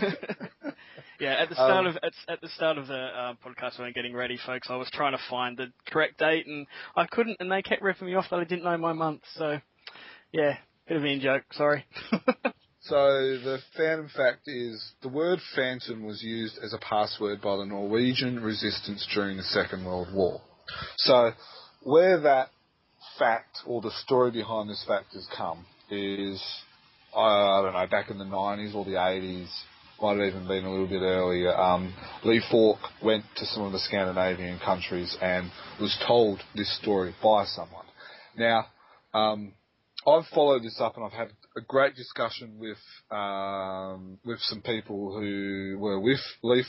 yeah, 1.20 1.34
at 1.42 1.48
the 1.48 1.54
start 1.54 1.86
Um, 1.86 1.86
of 1.86 1.96
at, 2.02 2.12
at 2.28 2.40
the 2.40 2.48
start 2.48 2.76
of 2.78 2.86
the 2.88 2.94
uh, 2.94 3.34
podcast 3.44 3.78
when 3.78 3.84
we 3.86 3.90
were 3.90 3.92
getting 3.92 4.14
ready, 4.14 4.38
folks, 4.44 4.68
I 4.70 4.76
was 4.76 4.88
trying 4.92 5.12
to 5.12 5.22
find 5.30 5.56
the 5.56 5.72
correct 5.86 6.18
date 6.18 6.46
and 6.46 6.66
I 6.96 7.06
couldn't, 7.06 7.36
and 7.40 7.50
they 7.50 7.62
kept 7.62 7.82
ripping 7.82 8.06
me 8.08 8.14
off 8.14 8.26
that 8.30 8.40
I 8.40 8.44
didn't 8.44 8.64
know 8.64 8.76
my 8.78 8.92
month. 8.92 9.22
So, 9.36 9.58
yeah, 10.32 10.56
bit 10.88 10.96
of 10.96 11.02
an 11.04 11.08
in 11.10 11.20
joke. 11.20 11.44
Sorry. 11.52 11.84
So 12.88 12.96
the 13.44 13.58
phantom 13.76 14.08
fact 14.16 14.42
is 14.46 14.82
the 15.02 15.10
word 15.10 15.40
phantom 15.54 16.06
was 16.06 16.22
used 16.22 16.58
as 16.64 16.72
a 16.72 16.78
password 16.78 17.42
by 17.42 17.56
the 17.56 17.66
Norwegian 17.66 18.40
resistance 18.40 19.06
during 19.12 19.36
the 19.36 19.42
Second 19.42 19.84
World 19.84 20.08
War. 20.14 20.40
So 20.96 21.32
where 21.82 22.18
that 22.20 22.48
fact 23.18 23.58
or 23.66 23.82
the 23.82 23.90
story 23.90 24.30
behind 24.30 24.70
this 24.70 24.82
fact 24.88 25.12
has 25.12 25.28
come 25.36 25.66
is 25.90 26.42
I 27.14 27.60
don't 27.62 27.74
know 27.74 27.86
back 27.90 28.08
in 28.08 28.16
the 28.16 28.24
90s 28.24 28.74
or 28.74 28.86
the 28.86 28.92
80s. 28.92 29.48
Might 30.00 30.18
have 30.18 30.28
even 30.28 30.48
been 30.48 30.64
a 30.64 30.70
little 30.70 30.86
bit 30.86 31.02
earlier. 31.02 31.54
Um, 31.54 31.92
Lee 32.24 32.42
Falk 32.50 32.78
went 33.02 33.24
to 33.36 33.44
some 33.44 33.64
of 33.64 33.72
the 33.72 33.80
Scandinavian 33.80 34.60
countries 34.64 35.14
and 35.20 35.50
was 35.78 35.94
told 36.06 36.40
this 36.54 36.74
story 36.80 37.14
by 37.22 37.44
someone. 37.44 37.84
Now, 38.34 38.66
um, 39.12 39.52
I've 40.06 40.26
followed 40.34 40.62
this 40.62 40.80
up 40.80 40.96
and 40.96 41.04
I've 41.04 41.12
had 41.12 41.32
a 41.58 41.60
great 41.62 41.94
discussion 41.96 42.58
with 42.58 42.78
um, 43.10 44.18
with 44.24 44.38
some 44.40 44.62
people 44.62 45.18
who 45.18 45.76
were 45.78 46.00
with 46.00 46.20
Lee 46.42 46.64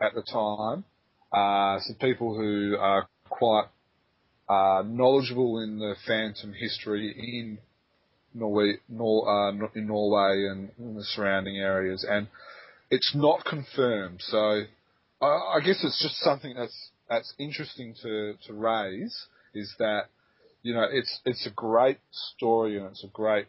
at 0.00 0.14
the 0.14 0.22
time. 0.22 0.84
Uh, 1.32 1.78
some 1.80 1.96
people 2.00 2.34
who 2.34 2.76
are 2.78 3.08
quite 3.28 3.66
uh, 4.48 4.82
knowledgeable 4.86 5.60
in 5.60 5.78
the 5.78 5.94
Phantom 6.06 6.54
history 6.54 7.14
in 7.16 7.58
Norway, 8.32 8.78
Nor, 8.88 9.28
uh, 9.28 9.52
in 9.74 9.86
Norway 9.86 10.46
and 10.50 10.70
in 10.78 10.94
the 10.94 11.04
surrounding 11.04 11.58
areas, 11.58 12.04
and 12.08 12.28
it's 12.90 13.14
not 13.14 13.44
confirmed. 13.44 14.20
So 14.22 14.62
I, 15.20 15.26
I 15.26 15.60
guess 15.60 15.84
it's 15.84 16.02
just 16.02 16.16
something 16.20 16.54
that's 16.56 16.90
that's 17.08 17.34
interesting 17.38 17.94
to 18.02 18.34
to 18.46 18.54
raise. 18.54 19.26
Is 19.54 19.74
that 19.78 20.04
you 20.62 20.74
know, 20.74 20.86
it's 20.90 21.20
it's 21.24 21.46
a 21.46 21.50
great 21.50 21.98
story 22.10 22.78
and 22.78 22.86
it's 22.86 23.04
a 23.04 23.08
great, 23.08 23.46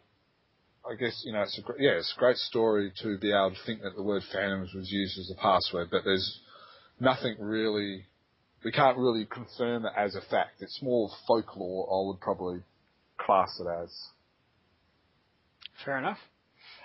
I 0.88 0.94
guess 0.94 1.22
you 1.24 1.32
know, 1.32 1.42
it's 1.42 1.58
a 1.58 1.62
yeah, 1.78 1.92
it's 1.92 2.14
a 2.16 2.18
great 2.18 2.36
story 2.36 2.92
to 3.02 3.18
be 3.18 3.30
able 3.30 3.50
to 3.50 3.66
think 3.66 3.82
that 3.82 3.94
the 3.96 4.02
word 4.02 4.22
phantoms 4.32 4.72
was 4.74 4.90
used 4.90 5.18
as 5.18 5.30
a 5.30 5.40
password, 5.40 5.88
but 5.90 6.04
there's 6.04 6.40
nothing 6.98 7.36
really, 7.38 8.06
we 8.64 8.72
can't 8.72 8.96
really 8.96 9.26
confirm 9.26 9.84
it 9.84 9.92
as 9.96 10.14
a 10.14 10.20
fact. 10.20 10.60
It's 10.60 10.80
more 10.82 11.10
folklore. 11.26 11.86
I 11.86 12.08
would 12.08 12.20
probably 12.20 12.60
class 13.18 13.60
it 13.60 13.66
as. 13.82 13.94
Fair 15.84 15.98
enough. 15.98 16.18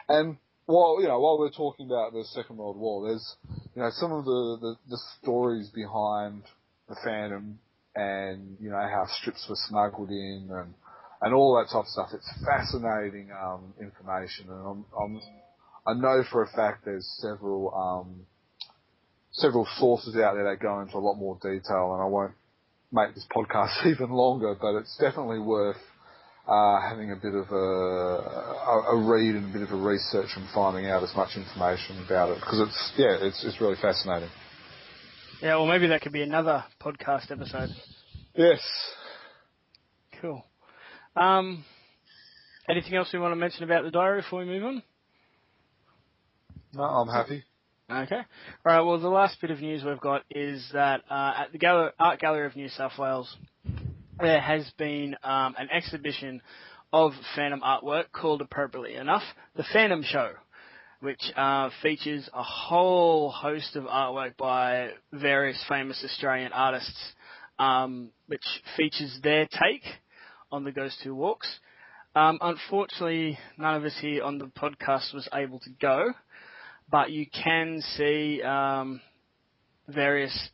And 0.09 0.37
while 0.65 1.01
you 1.01 1.07
know, 1.07 1.19
while 1.19 1.39
we're 1.39 1.51
talking 1.51 1.85
about 1.85 2.11
the 2.13 2.25
Second 2.25 2.57
World 2.57 2.77
War, 2.77 3.07
there's 3.07 3.35
you 3.75 3.81
know 3.81 3.89
some 3.91 4.11
of 4.11 4.25
the 4.25 4.57
the, 4.61 4.75
the 4.89 4.99
stories 5.21 5.69
behind 5.69 6.43
the 6.89 6.95
Phantom 7.03 7.59
and 7.95 8.57
you 8.59 8.69
know 8.69 8.77
how 8.77 9.05
strips 9.07 9.45
were 9.49 9.55
smuggled 9.67 10.09
in 10.09 10.49
and 10.51 10.73
and 11.21 11.33
all 11.33 11.55
that 11.57 11.71
type 11.71 11.83
of 11.83 11.87
stuff. 11.87 12.09
It's 12.13 12.29
fascinating 12.45 13.31
um, 13.31 13.73
information, 13.79 14.49
and 14.49 14.59
I'm, 14.59 14.85
I'm 14.99 15.21
I 15.87 15.93
know 15.93 16.23
for 16.31 16.43
a 16.43 16.47
fact 16.47 16.85
there's 16.85 17.07
several 17.21 17.73
um, 17.73 18.25
several 19.31 19.67
sources 19.77 20.15
out 20.15 20.35
there 20.35 20.45
that 20.45 20.61
go 20.61 20.81
into 20.81 20.97
a 20.97 20.99
lot 20.99 21.15
more 21.15 21.35
detail, 21.35 21.93
and 21.93 22.01
I 22.01 22.05
won't 22.05 22.33
make 22.91 23.13
this 23.13 23.25
podcast 23.35 23.85
even 23.85 24.11
longer, 24.11 24.55
but 24.59 24.77
it's 24.77 24.97
definitely 24.97 25.39
worth 25.39 25.77
uh, 26.47 26.79
having 26.81 27.11
a 27.11 27.15
bit 27.15 27.33
of 27.33 27.49
a, 27.51 27.55
a, 27.55 28.83
a 28.93 29.09
read 29.09 29.35
and 29.35 29.49
a 29.49 29.53
bit 29.53 29.61
of 29.61 29.71
a 29.71 29.81
research 29.81 30.29
and 30.35 30.47
finding 30.53 30.85
out 30.89 31.03
as 31.03 31.15
much 31.15 31.35
information 31.35 32.03
about 32.05 32.29
it 32.29 32.35
because 32.35 32.59
it's 32.67 32.93
yeah, 32.97 33.17
it's 33.19 33.43
it's 33.43 33.59
really 33.59 33.77
fascinating. 33.81 34.29
Yeah, 35.41 35.55
well, 35.55 35.67
maybe 35.67 35.87
that 35.87 36.01
could 36.01 36.13
be 36.13 36.21
another 36.21 36.63
podcast 36.81 37.29
episode. 37.31 37.69
Yes. 38.35 38.61
Cool. 40.21 40.43
Um, 41.15 41.63
anything 42.69 42.95
else 42.95 43.09
we 43.13 43.19
want 43.19 43.31
to 43.31 43.37
mention 43.37 43.63
about 43.63 43.83
the 43.83 43.91
diary 43.91 44.21
before 44.21 44.39
we 44.39 44.45
move 44.45 44.63
on? 44.63 44.83
No, 46.73 46.83
I'm 46.83 47.07
happy. 47.07 47.43
Okay. 47.89 48.21
Right. 48.63 48.81
Well, 48.81 48.99
the 48.99 49.07
last 49.07 49.39
bit 49.39 49.51
of 49.51 49.61
news 49.61 49.83
we've 49.83 49.99
got 49.99 50.23
is 50.31 50.67
that 50.73 51.01
uh, 51.09 51.33
at 51.37 51.51
the 51.51 51.57
Gal- 51.57 51.91
Art 51.99 52.19
Gallery 52.19 52.47
of 52.47 52.55
New 52.55 52.67
South 52.69 52.93
Wales, 52.97 53.33
there 54.19 54.41
has 54.41 54.69
been 54.77 55.15
um, 55.23 55.55
an 55.57 55.69
exhibition 55.71 56.41
of 56.91 57.11
Phantom 57.35 57.61
artwork 57.61 58.05
called, 58.11 58.41
appropriately 58.41 58.95
enough, 58.95 59.23
the 59.55 59.65
Phantom 59.71 60.01
Show, 60.03 60.31
which 61.01 61.21
uh, 61.35 61.69
features 61.81 62.27
a 62.33 62.43
whole 62.43 63.29
host 63.29 63.75
of 63.75 63.83
artwork 63.83 64.35
by 64.37 64.89
various 65.13 65.63
famous 65.69 66.01
Australian 66.03 66.51
artists, 66.53 66.99
um, 67.59 68.09
which 68.27 68.43
features 68.75 69.19
their 69.23 69.47
take 69.47 69.83
on 70.51 70.63
the 70.63 70.71
Ghost 70.71 70.99
Who 71.03 71.15
Walks. 71.15 71.47
Um, 72.15 72.37
unfortunately, 72.41 73.37
none 73.57 73.75
of 73.75 73.83
us 73.83 73.97
here 73.99 74.23
on 74.23 74.37
the 74.37 74.45
podcast 74.45 75.13
was 75.13 75.27
able 75.33 75.59
to 75.59 75.69
go, 75.81 76.13
but 76.89 77.11
you 77.11 77.25
can 77.27 77.81
see 77.97 78.41
um, 78.41 79.01
various 79.87 80.49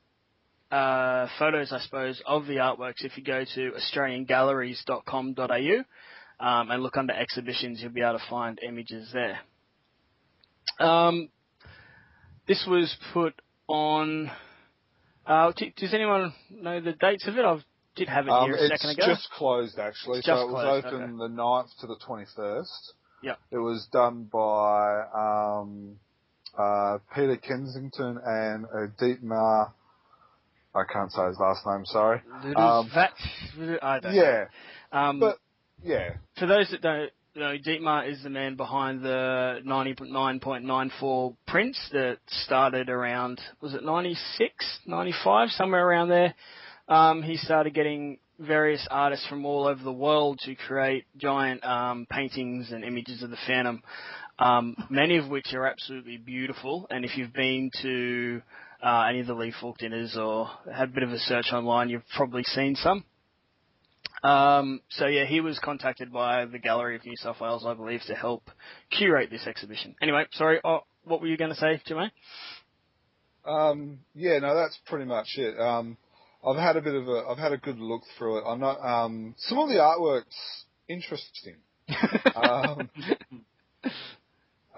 uh, 0.72 1.28
photos, 1.38 1.72
I 1.72 1.80
suppose, 1.80 2.22
of 2.26 2.48
the 2.48 2.56
artworks 2.56 3.04
if 3.04 3.16
you 3.18 3.24
go 3.24 3.46
to 3.56 3.72
australiangalleries.com.au 3.72 5.84
um, 6.40 6.72
and 6.72 6.82
look 6.82 6.98
under 6.98 7.14
exhibitions, 7.14 7.82
you'll 7.82 7.92
be 7.92 8.02
able 8.02 8.18
to 8.18 8.26
find 8.30 8.60
images 8.68 9.12
there. 9.14 9.40
Um, 10.80 11.30
this 12.48 12.66
was 12.68 12.96
put 13.14 13.40
on. 13.68 14.32
Uh, 15.26 15.52
does 15.78 15.94
anyone 15.94 16.34
know 16.50 16.82
the 16.82 16.94
dates 16.94 17.28
of 17.28 17.38
it? 17.38 17.46
I 17.46 17.60
did 17.96 18.08
have 18.10 18.28
it 18.28 18.32
Um, 18.32 18.46
here 18.50 18.56
a 18.56 18.64
it's 18.66 18.82
second 18.82 18.98
ago. 19.04 19.14
just 19.14 19.30
closed 19.32 19.80
actually, 19.80 20.20
It's 20.20 20.28
so 20.28 20.42
it 20.42 20.52
was 20.52 20.64
closed, 20.64 20.86
open 20.88 21.04
okay. 21.04 21.18
the 21.18 21.28
9th 21.42 21.70
to 21.82 21.88
the 21.88 21.96
21st. 21.98 22.92
Yep. 23.24 23.40
It 23.52 23.58
was 23.58 23.88
done 23.92 24.24
by 24.32 25.04
um, 25.14 25.98
uh, 26.58 26.98
Peter 27.14 27.38
Kensington 27.38 28.20
and 28.26 28.66
uh, 28.66 28.88
Dietmar. 29.00 29.72
I 30.74 30.84
can't 30.92 31.12
say 31.12 31.26
his 31.28 31.38
last 31.40 31.66
name. 31.68 31.86
Sorry. 31.86 32.22
Um, 32.56 32.90
That, 32.96 33.12
I 33.84 34.00
don't 34.00 34.16
Yeah, 34.16 34.46
know. 34.94 35.00
Um, 35.00 35.20
but 35.20 35.38
yeah, 35.84 36.14
for 36.40 36.46
those 36.48 36.72
that 36.72 36.82
don't 36.82 37.12
know, 37.36 37.58
Dietmar 37.58 38.10
is 38.10 38.24
the 38.24 38.30
man 38.30 38.56
behind 38.56 39.04
the 39.04 39.60
99.94 39.66 41.36
prints 41.48 41.80
that 41.92 42.18
started 42.28 42.90
around, 42.90 43.40
was 43.62 43.74
it 43.74 43.84
96, 43.84 44.80
95, 44.86 45.50
somewhere 45.52 45.86
around 45.88 46.10
there. 46.10 46.34
Um, 46.92 47.24
he 47.24 47.38
started 47.38 47.74
getting 47.74 48.18
various 48.38 48.86
artists 48.92 49.26
from 49.28 49.46
all 49.46 49.66
over 49.66 49.82
the 49.82 49.94
world 49.94 50.40
to 50.40 50.56
create 50.56 51.06
giant 51.16 51.64
um, 51.64 52.06
paintings 52.10 52.70
and 52.70 52.84
images 52.84 53.24
of 53.24 53.30
the 53.30 53.38
Phantom, 53.48 53.82
um, 54.40 54.76
many 54.90 55.16
of 55.16 55.30
which 55.30 55.54
are 55.54 55.66
absolutely 55.66 56.18
beautiful. 56.18 56.88
And 56.90 57.06
if 57.06 57.16
you've 57.16 57.32
been 57.32 57.72
to 57.82 58.42
uh, 58.84 59.06
any 59.10 59.22
of 59.22 59.28
the 59.28 59.34
Lee 59.34 59.54
Falk 59.62 59.78
dinners 59.78 60.18
or 60.18 60.50
had 60.70 60.90
a 60.90 60.92
bit 60.92 61.04
of 61.04 61.12
a 61.12 61.20
search 61.20 61.54
online, 61.54 61.88
you've 61.88 62.04
probably 62.14 62.44
seen 62.44 62.76
some. 62.76 63.06
Um, 64.22 64.82
so 64.90 65.08
yeah, 65.08 65.26
he 65.26 65.40
was 65.40 65.60
contacted 65.64 66.12
by 66.12 66.44
the 66.44 66.60
Gallery 66.60 66.98
of 66.98 67.06
New 67.06 67.16
South 67.16 67.40
Wales, 67.40 67.66
I 67.66 67.74
believe, 67.74 68.02
to 68.08 68.16
help 68.16 68.44
curate 68.90 69.30
this 69.32 69.48
exhibition. 69.48 69.96
Anyway, 70.02 70.26
sorry, 70.34 70.60
oh, 70.66 70.82
what 71.06 71.22
were 71.22 71.28
you 71.28 71.38
going 71.38 71.52
to 71.52 71.56
say, 71.56 71.82
Jermaine? 71.90 72.12
um, 73.46 74.00
yeah. 74.14 74.40
No, 74.40 74.56
that's 74.56 74.78
pretty 74.88 75.06
much 75.06 75.28
it. 75.38 75.58
Um, 75.58 75.98
I've 76.46 76.58
had 76.58 76.78
a 76.78 76.82
bit 76.82 76.96
of 76.96 77.08
a, 77.08 77.24
I've 77.30 77.38
had 77.38 77.52
a 77.54 77.58
good 77.58 77.80
look 77.80 78.02
through 78.18 78.40
it. 78.40 78.44
I'm 78.48 78.60
not. 78.60 78.80
Um, 78.80 79.36
some 79.38 79.60
of 79.60 79.70
the 79.70 79.76
artwork's 79.76 80.66
interesting. 80.88 81.56
um, 82.36 82.90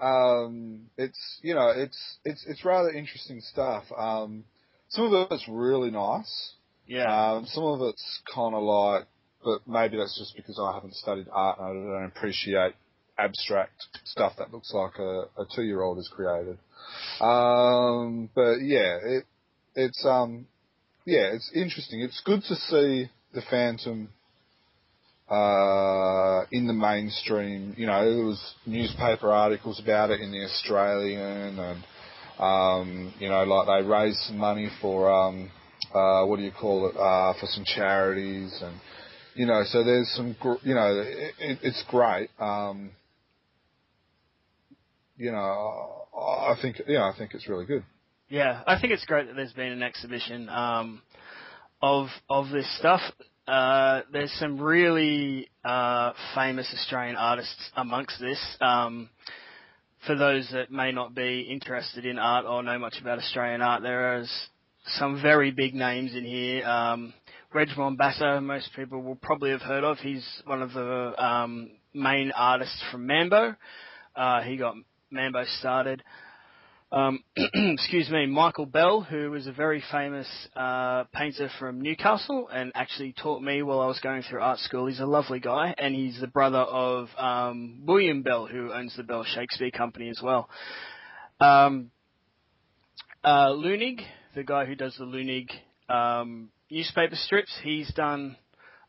um, 0.00 0.80
it's 0.98 1.40
you 1.42 1.54
know 1.54 1.72
it's 1.74 2.18
it's 2.24 2.44
it's 2.48 2.64
rather 2.64 2.90
interesting 2.90 3.40
stuff. 3.40 3.84
Um, 3.96 4.44
some 4.88 5.12
of 5.12 5.28
it's 5.30 5.48
really 5.48 5.90
nice. 5.90 6.52
yeah, 6.86 7.32
Um, 7.32 7.46
some 7.46 7.64
of 7.64 7.80
it's 7.82 8.20
kind 8.34 8.54
of 8.54 8.62
like, 8.62 9.06
but 9.42 9.66
maybe 9.66 9.96
that's 9.96 10.18
just 10.18 10.36
because 10.36 10.58
I 10.60 10.74
haven't 10.74 10.94
studied 10.94 11.26
art 11.32 11.58
and 11.58 11.66
I 11.66 11.72
don't 11.72 12.12
appreciate 12.16 12.74
abstract 13.18 13.86
stuff 14.04 14.34
that 14.38 14.52
looks 14.52 14.72
like 14.72 14.98
a, 14.98 15.22
a 15.38 15.46
two-year-old 15.54 15.98
has 15.98 16.08
created. 16.08 16.58
Um, 17.20 18.28
but 18.34 18.56
yeah, 18.62 18.98
it 19.02 19.24
it's 19.74 20.04
um 20.04 20.46
yeah 21.04 21.30
it's 21.32 21.50
interesting. 21.54 22.00
It's 22.00 22.20
good 22.24 22.42
to 22.44 22.54
see 22.54 23.10
the 23.34 23.42
Phantom 23.50 24.08
uh, 25.30 26.44
in 26.52 26.66
the 26.66 26.72
mainstream. 26.72 27.74
You 27.76 27.86
know, 27.86 28.14
there 28.14 28.24
was 28.24 28.54
newspaper 28.66 29.30
articles 29.30 29.80
about 29.82 30.10
it 30.10 30.20
in 30.20 30.30
the 30.30 30.44
Australian, 30.44 31.58
and 31.58 31.84
um, 32.38 33.14
you 33.18 33.28
know, 33.28 33.44
like 33.44 33.66
they 33.66 33.88
raised 33.88 34.18
some 34.20 34.38
money 34.38 34.68
for 34.80 35.10
um, 35.12 35.50
uh, 35.94 36.24
what 36.26 36.36
do 36.36 36.42
you 36.42 36.52
call 36.52 36.88
it, 36.88 36.96
uh, 36.96 37.38
for 37.40 37.46
some 37.46 37.64
charities, 37.64 38.58
and 38.62 38.74
you 39.34 39.46
know, 39.46 39.62
so 39.66 39.82
there's 39.84 40.10
some, 40.14 40.36
gr- 40.40 40.62
you 40.62 40.74
know, 40.74 41.02
it, 41.04 41.34
it, 41.38 41.58
it's 41.62 41.84
great. 41.88 42.30
Um, 42.38 42.90
you 45.16 45.32
know, 45.32 46.06
I 46.16 46.54
think, 46.60 46.80
yeah, 46.86 47.04
I 47.04 47.16
think 47.16 47.32
it's 47.34 47.48
really 47.48 47.66
good. 47.66 47.84
Yeah. 48.28 48.62
I 48.66 48.80
think 48.80 48.92
it's 48.92 49.04
great 49.04 49.26
that 49.26 49.36
there's 49.36 49.52
been 49.52 49.72
an 49.72 49.82
exhibition 49.82 50.48
um, 50.48 51.02
of 51.82 52.08
of 52.28 52.50
this 52.50 52.66
stuff. 52.78 53.00
Uh, 53.46 54.00
there's 54.12 54.32
some 54.38 54.58
really 54.60 55.48
uh, 55.64 56.12
famous 56.34 56.72
Australian 56.74 57.16
artists 57.16 57.70
amongst 57.76 58.18
this. 58.20 58.38
Um, 58.60 59.10
for 60.06 60.16
those 60.16 60.48
that 60.52 60.70
may 60.70 60.92
not 60.92 61.14
be 61.14 61.40
interested 61.42 62.04
in 62.04 62.18
art 62.18 62.44
or 62.46 62.62
know 62.62 62.78
much 62.78 62.96
about 63.00 63.18
Australian 63.18 63.62
art, 63.62 63.82
there 63.82 64.18
is 64.18 64.30
some 64.98 65.20
very 65.20 65.50
big 65.50 65.74
names 65.74 66.14
in 66.14 66.24
here. 66.24 66.64
Um, 66.66 67.14
Reg 67.52 67.68
Mombassa, 67.76 68.42
most 68.42 68.70
people 68.74 69.02
will 69.02 69.16
probably 69.16 69.50
have 69.50 69.62
heard 69.62 69.84
of. 69.84 69.98
He's 69.98 70.26
one 70.44 70.60
of 70.60 70.72
the 70.72 71.14
um, 71.24 71.70
main 71.94 72.32
artists 72.36 72.82
from 72.90 73.06
Mambo. 73.06 73.54
Uh, 74.16 74.42
he 74.42 74.56
got 74.56 74.74
Mambo 75.10 75.44
started. 75.58 76.02
Um, 76.94 77.24
excuse 77.36 78.08
me, 78.08 78.26
Michael 78.26 78.66
Bell, 78.66 79.00
who 79.00 79.32
was 79.32 79.48
a 79.48 79.52
very 79.52 79.82
famous 79.90 80.28
uh, 80.54 81.02
painter 81.12 81.50
from 81.58 81.80
Newcastle 81.80 82.48
and 82.48 82.70
actually 82.76 83.12
taught 83.12 83.42
me 83.42 83.62
while 83.62 83.80
I 83.80 83.86
was 83.86 83.98
going 83.98 84.22
through 84.22 84.40
art 84.40 84.60
school. 84.60 84.86
He's 84.86 85.00
a 85.00 85.04
lovely 85.04 85.40
guy, 85.40 85.74
and 85.76 85.92
he's 85.92 86.20
the 86.20 86.28
brother 86.28 86.60
of 86.60 87.08
um, 87.18 87.80
William 87.84 88.22
Bell, 88.22 88.46
who 88.46 88.72
owns 88.72 88.94
the 88.96 89.02
Bell 89.02 89.24
Shakespeare 89.24 89.72
Company 89.72 90.08
as 90.08 90.20
well. 90.22 90.48
Um, 91.40 91.90
uh, 93.24 93.48
Leunig, 93.48 94.02
the 94.36 94.44
guy 94.44 94.64
who 94.64 94.76
does 94.76 94.94
the 94.96 95.04
Leunig 95.04 95.50
um, 95.92 96.50
newspaper 96.70 97.16
strips, 97.16 97.58
he's 97.64 97.92
done 97.94 98.36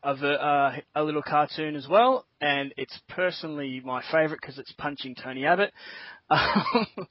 a, 0.04 0.10
uh, 0.10 0.76
a 0.94 1.02
little 1.02 1.22
cartoon 1.22 1.74
as 1.74 1.88
well, 1.88 2.24
and 2.40 2.72
it's 2.76 2.96
personally 3.08 3.82
my 3.84 4.00
favourite 4.12 4.40
because 4.40 4.60
it's 4.60 4.72
punching 4.78 5.16
Tony 5.16 5.44
Abbott. 5.44 5.72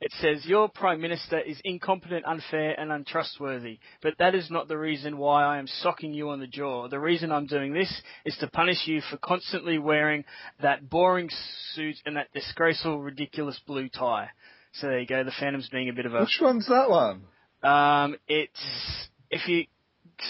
It 0.00 0.12
says, 0.20 0.44
Your 0.44 0.68
Prime 0.68 1.00
Minister 1.00 1.38
is 1.38 1.60
incompetent, 1.64 2.26
unfair, 2.26 2.78
and 2.78 2.92
untrustworthy, 2.92 3.78
but 4.02 4.14
that 4.18 4.34
is 4.34 4.50
not 4.50 4.68
the 4.68 4.78
reason 4.78 5.16
why 5.16 5.44
I 5.44 5.58
am 5.58 5.66
socking 5.66 6.12
you 6.12 6.30
on 6.30 6.40
the 6.40 6.46
jaw. 6.46 6.88
The 6.88 7.00
reason 7.00 7.32
I'm 7.32 7.46
doing 7.46 7.72
this 7.72 8.02
is 8.24 8.36
to 8.38 8.48
punish 8.48 8.86
you 8.86 9.00
for 9.10 9.16
constantly 9.16 9.78
wearing 9.78 10.24
that 10.60 10.88
boring 10.88 11.30
suit 11.74 11.96
and 12.04 12.16
that 12.16 12.32
disgraceful, 12.32 13.00
ridiculous 13.00 13.60
blue 13.66 13.88
tie. 13.88 14.28
So 14.74 14.88
there 14.88 15.00
you 15.00 15.06
go, 15.06 15.24
the 15.24 15.32
Phantom's 15.38 15.68
being 15.70 15.88
a 15.88 15.94
bit 15.94 16.06
of 16.06 16.14
a. 16.14 16.20
Which 16.20 16.38
one's 16.40 16.66
that 16.68 16.90
one? 16.90 17.22
Um, 17.62 18.16
it's. 18.28 19.08
If 19.30 19.48
you 19.48 19.64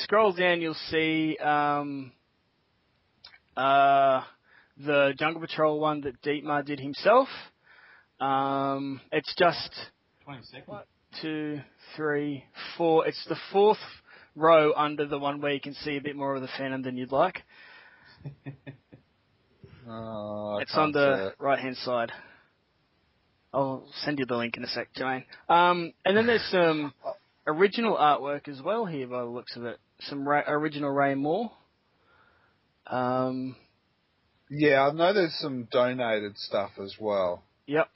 scroll 0.02 0.32
down, 0.32 0.60
you'll 0.60 0.74
see 0.90 1.36
um, 1.38 2.12
uh, 3.56 4.22
the 4.78 5.14
Jungle 5.18 5.40
Patrol 5.40 5.80
one 5.80 6.02
that 6.02 6.22
Dietmar 6.22 6.64
did 6.64 6.80
himself. 6.80 7.28
Um, 8.20 9.00
it's 9.12 9.34
just 9.36 9.70
22nd. 10.26 10.82
two, 11.20 11.60
three, 11.96 12.44
four. 12.76 13.06
It's 13.06 13.24
the 13.28 13.36
fourth 13.52 13.78
row 14.34 14.72
under 14.74 15.06
the 15.06 15.18
one 15.18 15.40
where 15.40 15.52
you 15.52 15.60
can 15.60 15.74
see 15.74 15.96
a 15.96 16.00
bit 16.00 16.16
more 16.16 16.34
of 16.34 16.42
the 16.42 16.48
Phantom 16.58 16.82
than 16.82 16.96
you'd 16.96 17.12
like. 17.12 17.42
Oh, 19.88 20.58
it's 20.60 20.74
on 20.74 20.90
the 20.90 21.28
it. 21.28 21.34
right 21.38 21.58
hand 21.60 21.76
side. 21.76 22.10
I'll 23.54 23.88
send 24.04 24.18
you 24.18 24.26
the 24.26 24.36
link 24.36 24.56
in 24.56 24.64
a 24.64 24.66
sec, 24.66 24.88
Joanne. 24.96 25.24
Um, 25.48 25.92
and 26.04 26.16
then 26.16 26.26
there's 26.26 26.44
some 26.50 26.92
original 27.46 27.96
artwork 27.96 28.48
as 28.48 28.60
well 28.60 28.84
here 28.84 29.06
by 29.06 29.20
the 29.20 29.26
looks 29.26 29.56
of 29.56 29.64
it. 29.64 29.78
Some 30.00 30.28
Ra- 30.28 30.42
original 30.48 30.90
Ray 30.90 31.14
Moore. 31.14 31.52
Um, 32.88 33.54
Yeah, 34.50 34.88
I 34.88 34.92
know 34.92 35.12
there's 35.14 35.38
some 35.38 35.68
donated 35.70 36.36
stuff 36.36 36.72
as 36.82 36.96
well. 36.98 37.44
Yep. 37.68 37.88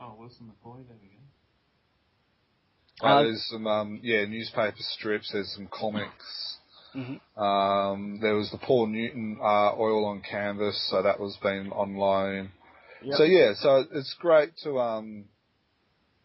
Oh, 0.00 0.14
Wilson 0.18 0.46
McCoy, 0.46 0.86
there 0.88 0.96
we 1.00 1.08
go. 1.08 3.06
Uh, 3.06 3.20
Uh, 3.20 3.22
there's 3.22 3.46
some, 3.50 3.66
um, 3.66 4.00
yeah, 4.02 4.24
newspaper 4.24 4.76
strips. 4.78 5.30
There's 5.32 5.52
some 5.54 5.68
comics. 5.68 6.58
hmm 6.92 7.16
Um, 7.40 8.20
there 8.20 8.34
was 8.34 8.50
the 8.50 8.58
Paul 8.58 8.86
Newton 8.86 9.38
uh, 9.42 9.72
oil 9.76 10.04
on 10.06 10.22
canvas, 10.22 10.88
so 10.90 11.02
that 11.02 11.18
was 11.18 11.36
been 11.42 11.72
on 11.72 11.96
loan. 11.96 12.52
Yep. 13.02 13.16
So 13.16 13.24
yeah, 13.24 13.52
so 13.54 13.84
it's 13.92 14.14
great 14.20 14.56
to 14.62 14.78
um, 14.78 15.24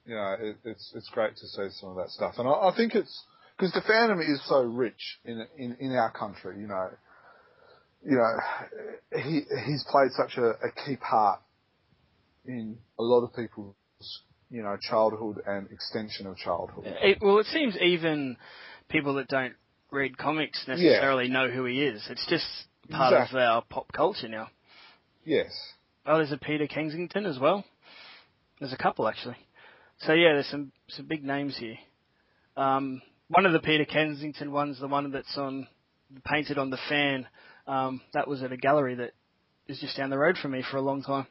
you 0.05 0.15
know, 0.15 0.36
it, 0.39 0.57
it's 0.63 0.91
it's 0.95 1.09
great 1.09 1.36
to 1.36 1.47
see 1.47 1.70
some 1.80 1.89
of 1.89 1.95
that 1.97 2.09
stuff, 2.09 2.36
and 2.38 2.47
I, 2.47 2.51
I 2.70 2.74
think 2.76 2.95
it's 2.95 3.24
because 3.57 3.74
the 3.74 3.82
fandom 3.82 4.22
is 4.22 4.41
so 4.47 4.61
rich 4.63 5.20
in 5.26 5.45
in 5.57 5.76
in 5.80 5.91
our 5.93 6.11
country. 6.11 6.59
You 6.59 6.67
know, 6.67 6.89
you 8.05 8.17
know, 8.17 9.20
he 9.22 9.41
he's 9.65 9.84
played 9.89 10.11
such 10.11 10.38
a, 10.38 10.49
a 10.51 10.72
key 10.86 10.95
part 10.95 11.41
in 12.50 12.78
a 12.97 13.04
lot 13.04 13.24
of 13.24 13.34
people's 13.36 13.76
you 14.50 14.64
know 14.64 14.76
childhood 14.82 15.38
and 15.45 15.70
extension 15.72 16.26
of 16.26 16.36
childhood. 16.38 16.86
It, 16.86 17.20
well, 17.22 17.38
it 17.39 17.45
seems 17.45 17.78
even 17.78 18.36
people 18.89 19.14
that 19.16 19.28
don't 19.28 19.54
read 19.91 20.18
comics 20.18 20.66
necessarily 20.68 21.30
know 21.30 21.50
who 21.50 21.66
he 21.66 21.84
is. 21.84 22.06
It's 22.10 22.26
just 22.28 22.45
part 22.89 23.14
Exactly. 23.14 23.39
of 23.39 23.47
our 23.47 23.62
pop 23.70 23.91
culture 23.93 24.28
now. 24.28 24.47
Yes. 25.24 25.52
Oh, 26.06 26.18
there's 26.18 26.32
a 26.32 26.38
Peter 26.38 26.68
Kensington 26.68 27.26
as 27.26 27.38
well. 27.39 27.64
There's 28.60 28.74
a 28.74 28.78
couple 28.78 29.08
actually. 29.08 29.38
So 30.00 30.14
yeah, 30.14 30.34
there's 30.34 30.47
some 30.47 30.72
some 30.89 31.06
big 31.06 31.24
names 31.24 31.56
here. 31.58 31.78
Um, 32.58 33.02
one 33.28 33.45
of 33.45 33.54
the 33.54 33.60
Peter 33.60 33.86
Kensington 33.86 34.52
ones, 34.52 34.80
the 34.80 34.88
one 34.88 35.12
that's 35.12 35.38
on 35.38 35.68
painted 36.26 36.58
on 36.58 36.72
the 36.72 36.80
fan, 36.89 37.28
um, 37.68 38.02
that 38.14 38.28
was 38.28 38.41
at 38.41 38.52
a 38.52 38.58
gallery 38.58 38.95
that 38.95 39.12
is 39.68 39.80
just 39.80 39.95
down 39.97 40.10
the 40.10 40.18
road 40.18 40.36
from 40.41 40.52
me 40.52 40.64
for 40.72 40.78
a 40.78 40.82
long 40.82 41.04
time. 41.04 41.28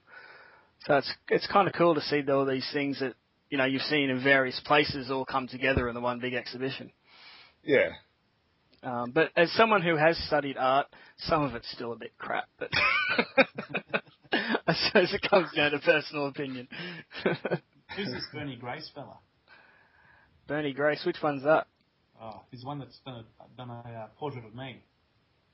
So 0.86 0.96
it's 0.96 1.12
it's 1.28 1.46
kind 1.48 1.68
of 1.68 1.74
cool 1.74 1.94
to 1.94 2.00
see 2.00 2.22
all 2.30 2.46
these 2.46 2.68
things 2.72 3.00
that 3.00 3.14
you 3.50 3.58
know 3.58 3.64
you've 3.64 3.82
seen 3.82 4.10
in 4.10 4.22
various 4.22 4.60
places 4.64 5.10
all 5.10 5.24
come 5.24 5.48
together 5.48 5.88
in 5.88 5.94
the 5.94 6.00
one 6.00 6.20
big 6.20 6.34
exhibition. 6.34 6.90
Yeah. 7.64 7.90
Um, 8.82 9.10
but 9.12 9.32
as 9.36 9.50
someone 9.52 9.82
who 9.82 9.96
has 9.96 10.16
studied 10.26 10.56
art, 10.56 10.86
some 11.18 11.42
of 11.42 11.54
it's 11.54 11.70
still 11.72 11.92
a 11.92 11.96
bit 11.96 12.12
crap. 12.16 12.48
But 12.58 12.70
I 14.32 14.74
suppose 14.86 15.12
it 15.12 15.28
comes 15.28 15.50
down 15.54 15.72
to 15.72 15.80
personal 15.80 16.28
opinion. 16.28 16.68
Who's 17.96 18.12
this 18.12 18.24
Bernie 18.32 18.56
Grace 18.56 18.88
fella? 18.94 19.18
Bernie 20.46 20.72
Grace, 20.72 21.04
which 21.04 21.16
one's 21.22 21.42
that? 21.42 21.66
Oh, 22.20 22.42
he's 22.50 22.64
one 22.64 22.78
that's 22.78 22.98
done 23.04 23.24
a, 23.24 23.56
done 23.56 23.70
a 23.70 23.88
uh, 23.88 24.06
portrait 24.18 24.44
of 24.44 24.54
me, 24.54 24.82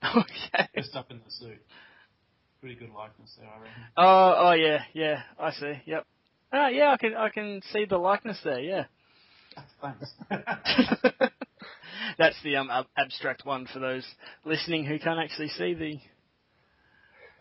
Okay. 0.05 0.69
dressed 0.75 0.95
up 0.95 1.11
in 1.11 1.19
the 1.19 1.31
suit. 1.31 1.61
Pretty 2.65 2.81
good 2.81 2.95
likeness 2.97 3.31
there, 3.39 3.47
I 3.47 3.59
reckon. 3.59 3.83
Oh, 3.95 4.35
oh 4.39 4.53
yeah, 4.53 4.79
yeah. 4.95 5.21
I 5.39 5.51
see. 5.51 5.75
Yep. 5.85 6.07
Ah, 6.51 6.69
yeah. 6.69 6.93
I 6.93 6.97
can, 6.97 7.15
I 7.15 7.29
can 7.29 7.61
see 7.75 7.85
the 7.85 7.99
likeness 7.99 8.41
there. 8.43 8.59
Yeah. 8.59 8.85
Thanks. 9.83 10.15
That's 12.19 12.37
the 12.43 12.57
um 12.57 12.71
ab- 12.71 12.87
abstract 12.97 13.45
one 13.45 13.69
for 13.71 13.81
those 13.81 14.07
listening 14.47 14.87
who 14.87 14.99
can't 14.99 15.21
actually 15.21 15.49
see 15.49 15.75
the. 15.75 15.99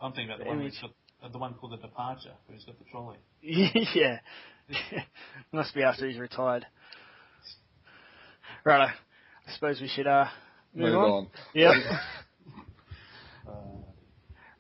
I'm 0.02 0.12
thinking 0.12 0.26
about 0.26 0.40
the 0.40 0.50
one 0.50 0.60
Image. 0.60 0.74
got, 0.82 0.92
uh, 1.24 1.32
the 1.32 1.38
one 1.38 1.54
called 1.54 1.72
the 1.72 1.78
Departure, 1.78 2.34
where 2.46 2.58
he's 2.58 2.66
got 2.66 2.78
the 2.78 2.86
trolley. 2.92 3.16
yeah. 3.42 4.18
Must 5.54 5.74
be 5.74 5.84
after 5.84 6.06
he's 6.06 6.20
retired. 6.20 6.66
Right. 8.66 8.90
I 9.48 9.54
suppose 9.54 9.80
we 9.80 9.88
should 9.88 10.06
uh 10.06 10.26
move, 10.76 10.92
Move 10.92 10.96
on. 10.98 11.10
on. 11.12 11.28
Yep. 11.54 11.72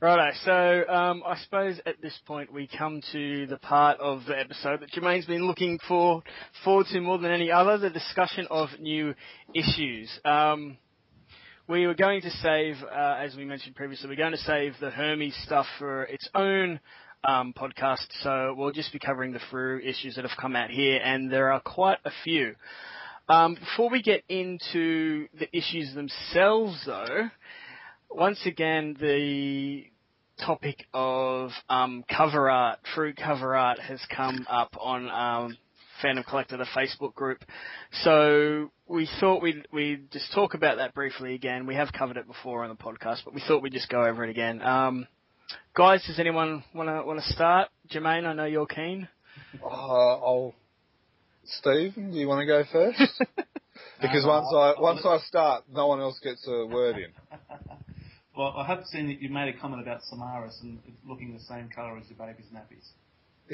Righto, 0.03 0.37
so 0.43 0.93
um, 0.93 1.23
I 1.25 1.37
suppose 1.37 1.79
at 1.85 2.01
this 2.01 2.19
point 2.25 2.51
we 2.51 2.67
come 2.67 3.01
to 3.13 3.47
the 3.47 3.55
part 3.55 4.01
of 4.01 4.25
the 4.27 4.37
episode 4.37 4.81
that 4.81 4.89
Jermaine's 4.91 5.25
been 5.25 5.47
looking 5.47 5.79
for 5.87 6.21
forward 6.65 6.87
to 6.87 6.99
more 6.99 7.17
than 7.19 7.31
any 7.31 7.49
other, 7.49 7.77
the 7.77 7.89
discussion 7.89 8.45
of 8.51 8.67
new 8.81 9.15
issues. 9.55 10.11
Um, 10.25 10.75
we 11.69 11.87
were 11.87 11.93
going 11.93 12.19
to 12.19 12.29
save, 12.29 12.75
uh, 12.83 13.15
as 13.17 13.37
we 13.37 13.45
mentioned 13.45 13.77
previously, 13.77 14.09
we're 14.09 14.17
going 14.17 14.33
to 14.33 14.37
save 14.39 14.73
the 14.81 14.89
Hermes 14.89 15.37
stuff 15.45 15.67
for 15.79 16.03
its 16.03 16.27
own 16.35 16.81
um, 17.23 17.53
podcast, 17.57 18.07
so 18.23 18.53
we'll 18.57 18.73
just 18.73 18.91
be 18.91 18.99
covering 18.99 19.31
the 19.31 19.39
Frew 19.49 19.79
issues 19.79 20.15
that 20.15 20.25
have 20.25 20.37
come 20.37 20.57
out 20.57 20.69
here, 20.69 20.99
and 21.01 21.31
there 21.31 21.53
are 21.53 21.61
quite 21.61 21.99
a 22.03 22.11
few. 22.25 22.55
Um, 23.29 23.55
before 23.55 23.89
we 23.89 24.01
get 24.01 24.25
into 24.27 25.29
the 25.39 25.47
issues 25.57 25.95
themselves, 25.95 26.83
though, 26.85 27.29
once 28.09 28.45
again, 28.45 28.97
the 28.99 29.85
topic 30.39 30.85
of 30.93 31.51
um, 31.69 32.03
cover 32.09 32.49
art, 32.49 32.79
true 32.93 33.13
cover 33.13 33.55
art, 33.55 33.79
has 33.79 33.99
come 34.15 34.45
up 34.49 34.75
on 34.79 35.09
um, 35.09 35.57
Phantom 36.01 36.23
Collector, 36.23 36.57
the 36.57 36.67
Facebook 36.75 37.13
group. 37.13 37.43
So 38.03 38.71
we 38.87 39.07
thought 39.19 39.41
we'd, 39.41 39.67
we'd 39.71 40.11
just 40.11 40.33
talk 40.33 40.53
about 40.53 40.77
that 40.77 40.93
briefly 40.93 41.33
again. 41.33 41.65
We 41.65 41.75
have 41.75 41.91
covered 41.91 42.17
it 42.17 42.27
before 42.27 42.63
on 42.63 42.69
the 42.69 42.75
podcast, 42.75 43.19
but 43.25 43.33
we 43.33 43.41
thought 43.47 43.61
we'd 43.61 43.73
just 43.73 43.89
go 43.89 44.03
over 44.05 44.23
it 44.23 44.29
again. 44.29 44.61
Um, 44.61 45.07
guys, 45.75 46.03
does 46.05 46.19
anyone 46.19 46.63
want 46.73 46.89
to 46.89 47.03
want 47.05 47.19
to 47.19 47.33
start? 47.33 47.69
Jermaine, 47.89 48.25
I 48.25 48.33
know 48.33 48.45
you're 48.45 48.67
keen. 48.67 49.07
Uh, 49.63 49.67
I'll. 49.67 50.55
Steve, 51.45 51.95
do 51.95 52.01
you 52.01 52.27
want 52.27 52.39
to 52.39 52.45
go 52.45 52.63
first? 52.71 53.23
Because 54.01 54.25
once 54.25 54.47
I 54.53 54.73
once 54.79 55.05
I 55.05 55.17
start, 55.19 55.63
no 55.71 55.87
one 55.87 55.99
else 55.99 56.19
gets 56.21 56.45
a 56.47 56.65
word 56.65 56.97
in. 56.97 57.11
well, 58.37 58.53
I 58.57 58.65
have 58.65 58.85
seen 58.85 59.07
that 59.07 59.21
you 59.21 59.29
made 59.29 59.53
a 59.53 59.57
comment 59.59 59.81
about 59.81 60.01
Samaras 60.11 60.61
and 60.61 60.79
looking 61.07 61.33
the 61.33 61.39
same 61.41 61.69
colour 61.73 61.97
as 61.97 62.05
your 62.09 62.17
baby's 62.17 62.47
nappies. 62.53 62.89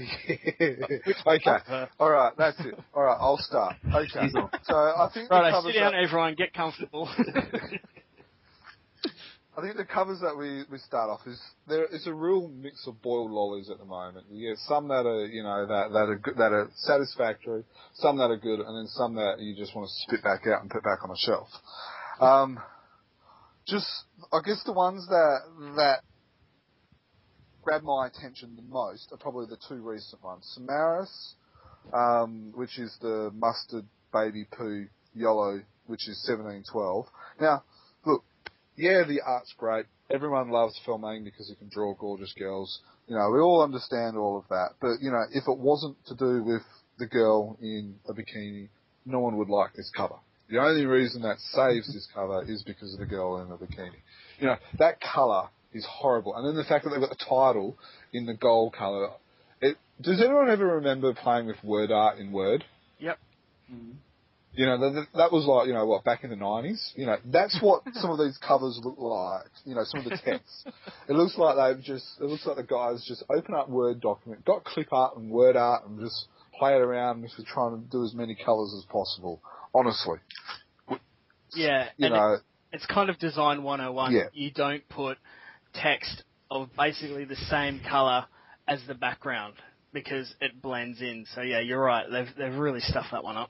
okay. 1.27 1.87
All 1.99 2.11
right, 2.11 2.31
that's 2.37 2.59
it. 2.59 2.75
All 2.93 3.03
right, 3.03 3.17
I'll 3.19 3.37
start. 3.37 3.75
Okay. 3.87 4.29
So 4.63 4.75
I 4.75 5.09
think 5.13 5.29
the 5.29 5.35
Right, 5.35 5.51
covers 5.51 5.73
sit 5.73 5.79
down, 5.79 5.93
that, 5.93 6.03
everyone. 6.03 6.35
Get 6.35 6.53
comfortable. 6.53 7.09
I 9.57 9.61
think 9.61 9.75
the 9.75 9.83
covers 9.83 10.21
that 10.21 10.37
we, 10.37 10.63
we 10.71 10.77
start 10.77 11.09
off 11.09 11.19
is 11.27 11.41
there 11.67 11.85
is 11.85 12.07
a 12.07 12.13
real 12.13 12.47
mix 12.47 12.87
of 12.87 13.01
boiled 13.01 13.31
lollies 13.31 13.69
at 13.69 13.77
the 13.77 13.85
moment. 13.85 14.27
You 14.31 14.51
get 14.51 14.57
some 14.59 14.87
that 14.87 15.05
are 15.05 15.25
you 15.25 15.43
know 15.43 15.65
that 15.65 15.91
that 15.91 16.07
are 16.07 16.15
good, 16.17 16.37
that 16.37 16.53
are 16.53 16.69
satisfactory, 16.75 17.63
some 17.95 18.17
that 18.19 18.29
are 18.31 18.37
good, 18.37 18.59
and 18.61 18.77
then 18.77 18.87
some 18.87 19.15
that 19.15 19.39
you 19.39 19.55
just 19.57 19.75
want 19.75 19.89
to 19.89 19.93
spit 20.07 20.23
back 20.23 20.47
out 20.47 20.61
and 20.61 20.69
put 20.69 20.83
back 20.83 21.03
on 21.03 21.09
a 21.09 21.17
shelf. 21.17 21.49
Um, 22.21 22.59
just 23.69 23.87
I 24.33 24.39
guess 24.45 24.61
the 24.65 24.73
ones 24.73 25.07
that 25.07 25.39
that 25.77 25.99
grab 27.63 27.83
my 27.83 28.07
attention 28.07 28.55
the 28.55 28.61
most 28.63 29.09
are 29.11 29.17
probably 29.17 29.45
the 29.45 29.57
two 29.67 29.75
recent 29.75 30.23
ones. 30.23 30.57
Samaras, 30.57 31.33
um, 31.93 32.51
which 32.55 32.79
is 32.79 32.95
the 33.01 33.31
mustard 33.33 33.85
baby 34.13 34.45
poo 34.51 34.87
yellow, 35.13 35.61
which 35.87 36.07
is 36.07 36.23
1712. 36.27 37.05
Now, 37.39 37.63
look, 38.05 38.23
yeah, 38.75 39.03
the 39.07 39.21
art's 39.25 39.53
great. 39.57 39.85
Everyone 40.09 40.49
loves 40.49 40.79
Felmang 40.85 41.23
because 41.23 41.47
he 41.49 41.55
can 41.55 41.69
draw 41.69 41.93
gorgeous 41.93 42.33
girls. 42.37 42.79
You 43.07 43.15
know, 43.15 43.29
we 43.31 43.39
all 43.39 43.61
understand 43.63 44.17
all 44.17 44.37
of 44.37 44.47
that. 44.49 44.69
But, 44.81 45.01
you 45.01 45.11
know, 45.11 45.23
if 45.31 45.43
it 45.47 45.57
wasn't 45.57 45.97
to 46.07 46.15
do 46.15 46.43
with 46.43 46.63
the 46.97 47.05
girl 47.05 47.57
in 47.61 47.95
a 48.07 48.13
bikini, 48.13 48.69
no 49.05 49.19
one 49.19 49.37
would 49.37 49.49
like 49.49 49.73
this 49.73 49.91
cover. 49.95 50.15
The 50.49 50.57
only 50.57 50.85
reason 50.85 51.21
that 51.21 51.39
saves 51.39 51.93
this 51.93 52.07
cover 52.13 52.43
is 52.47 52.63
because 52.63 52.93
of 52.93 52.99
the 52.99 53.05
girl 53.05 53.41
in 53.41 53.49
the 53.49 53.55
bikini. 53.55 53.91
You 54.39 54.47
know, 54.47 54.55
that 54.79 54.99
colour 54.99 55.49
is 55.73 55.85
horrible. 55.87 56.35
And 56.35 56.47
then 56.47 56.55
the 56.55 56.63
fact 56.63 56.83
that 56.83 56.89
they've 56.89 56.99
got 56.99 57.09
the 57.09 57.23
title 57.23 57.77
in 58.13 58.25
the 58.25 58.33
gold 58.33 58.73
colour. 58.73 59.09
It, 59.61 59.77
does 60.01 60.21
anyone 60.21 60.49
ever 60.49 60.77
remember 60.77 61.13
playing 61.13 61.45
with 61.45 61.63
word 61.63 61.91
art 61.91 62.17
in 62.17 62.31
Word? 62.31 62.63
Mm. 63.71 63.93
You 64.53 64.65
know, 64.65 64.79
that, 64.79 65.07
that 65.13 65.31
was 65.31 65.45
like, 65.45 65.67
you 65.67 65.73
know, 65.73 65.85
what, 65.85 66.03
back 66.03 66.23
in 66.23 66.31
the 66.31 66.35
90s? 66.35 66.91
You 66.95 67.05
know, 67.05 67.17
that's 67.25 67.59
what 67.61 67.83
some 67.93 68.09
of 68.09 68.17
these 68.17 68.37
covers 68.45 68.79
look 68.83 68.97
like. 68.97 69.45
You 69.65 69.75
know, 69.75 69.83
some 69.85 69.99
of 70.01 70.05
the 70.05 70.17
text. 70.17 70.67
it 71.07 71.13
looks 71.13 71.37
like 71.37 71.55
they've 71.55 71.83
just, 71.83 72.05
it 72.19 72.23
looks 72.23 72.45
like 72.47 72.57
the 72.57 72.63
guys 72.63 73.05
just 73.07 73.23
open 73.29 73.53
up 73.53 73.69
Word 73.69 74.01
document, 74.01 74.43
got 74.45 74.63
clip 74.63 74.91
art 74.91 75.15
and 75.17 75.29
word 75.29 75.55
art 75.55 75.85
and 75.85 75.99
just 75.99 76.25
play 76.57 76.73
it 76.73 76.81
around 76.81 77.19
and 77.19 77.29
just 77.29 77.47
trying 77.47 77.79
to 77.79 77.89
do 77.89 78.03
as 78.03 78.13
many 78.13 78.35
colours 78.43 78.73
as 78.75 78.83
possible. 78.85 79.39
Honestly. 79.73 80.17
yeah, 81.53 81.89
You 81.97 82.07
and 82.07 82.15
know, 82.15 82.37
it's 82.71 82.85
kind 82.85 83.09
of 83.09 83.19
design 83.19 83.63
101. 83.63 84.13
Yeah. 84.13 84.23
You 84.33 84.51
don't 84.51 84.87
put 84.89 85.17
text 85.73 86.23
of 86.51 86.69
basically 86.75 87.25
the 87.25 87.35
same 87.35 87.81
color 87.87 88.25
as 88.67 88.79
the 88.87 88.95
background 88.95 89.55
because 89.93 90.33
it 90.41 90.61
blends 90.61 91.01
in. 91.01 91.25
So 91.35 91.41
yeah, 91.41 91.59
you're 91.59 91.81
right. 91.81 92.05
They've 92.09 92.27
they've 92.37 92.57
really 92.59 92.79
stuffed 92.81 93.11
that 93.11 93.23
one 93.23 93.37
up. 93.37 93.49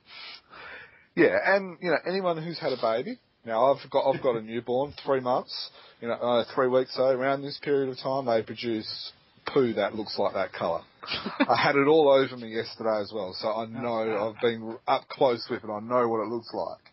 Yeah, 1.16 1.38
and 1.46 1.78
you 1.82 1.90
know 1.90 1.98
anyone 2.08 2.42
who's 2.42 2.60
had 2.60 2.72
a 2.72 2.82
baby. 2.82 3.20
Now 3.46 3.74
I've 3.74 3.90
got 3.90 4.10
I've 4.10 4.22
got 4.22 4.36
a 4.36 4.42
newborn, 4.42 4.94
three 5.06 5.20
months. 5.20 5.70
You 6.02 6.08
know, 6.08 6.14
uh, 6.16 6.46
three 6.56 6.68
weeks. 6.68 6.96
So 6.96 7.04
around 7.04 7.42
this 7.42 7.60
period 7.62 7.90
of 7.90 7.98
time, 7.98 8.26
they 8.26 8.42
produce 8.42 9.12
poo 9.54 9.74
that 9.74 9.96
looks 9.96 10.18
like 10.18 10.34
that 10.34 10.54
colour. 10.54 10.82
I 11.48 11.56
had 11.62 11.76
it 11.76 11.88
all 11.88 12.10
over 12.10 12.38
me 12.38 12.50
yesterday 12.56 13.00
as 13.02 13.12
well, 13.14 13.36
so 13.40 13.48
I 13.54 13.66
know 13.66 14.30
I've 14.30 14.42
been 14.42 14.78
up 14.88 15.08
close 15.10 15.46
with 15.50 15.64
it. 15.64 15.70
I 15.70 15.80
know 15.80 16.08
what 16.08 16.24
it 16.24 16.30
looks 16.30 16.52
like. 16.54 16.92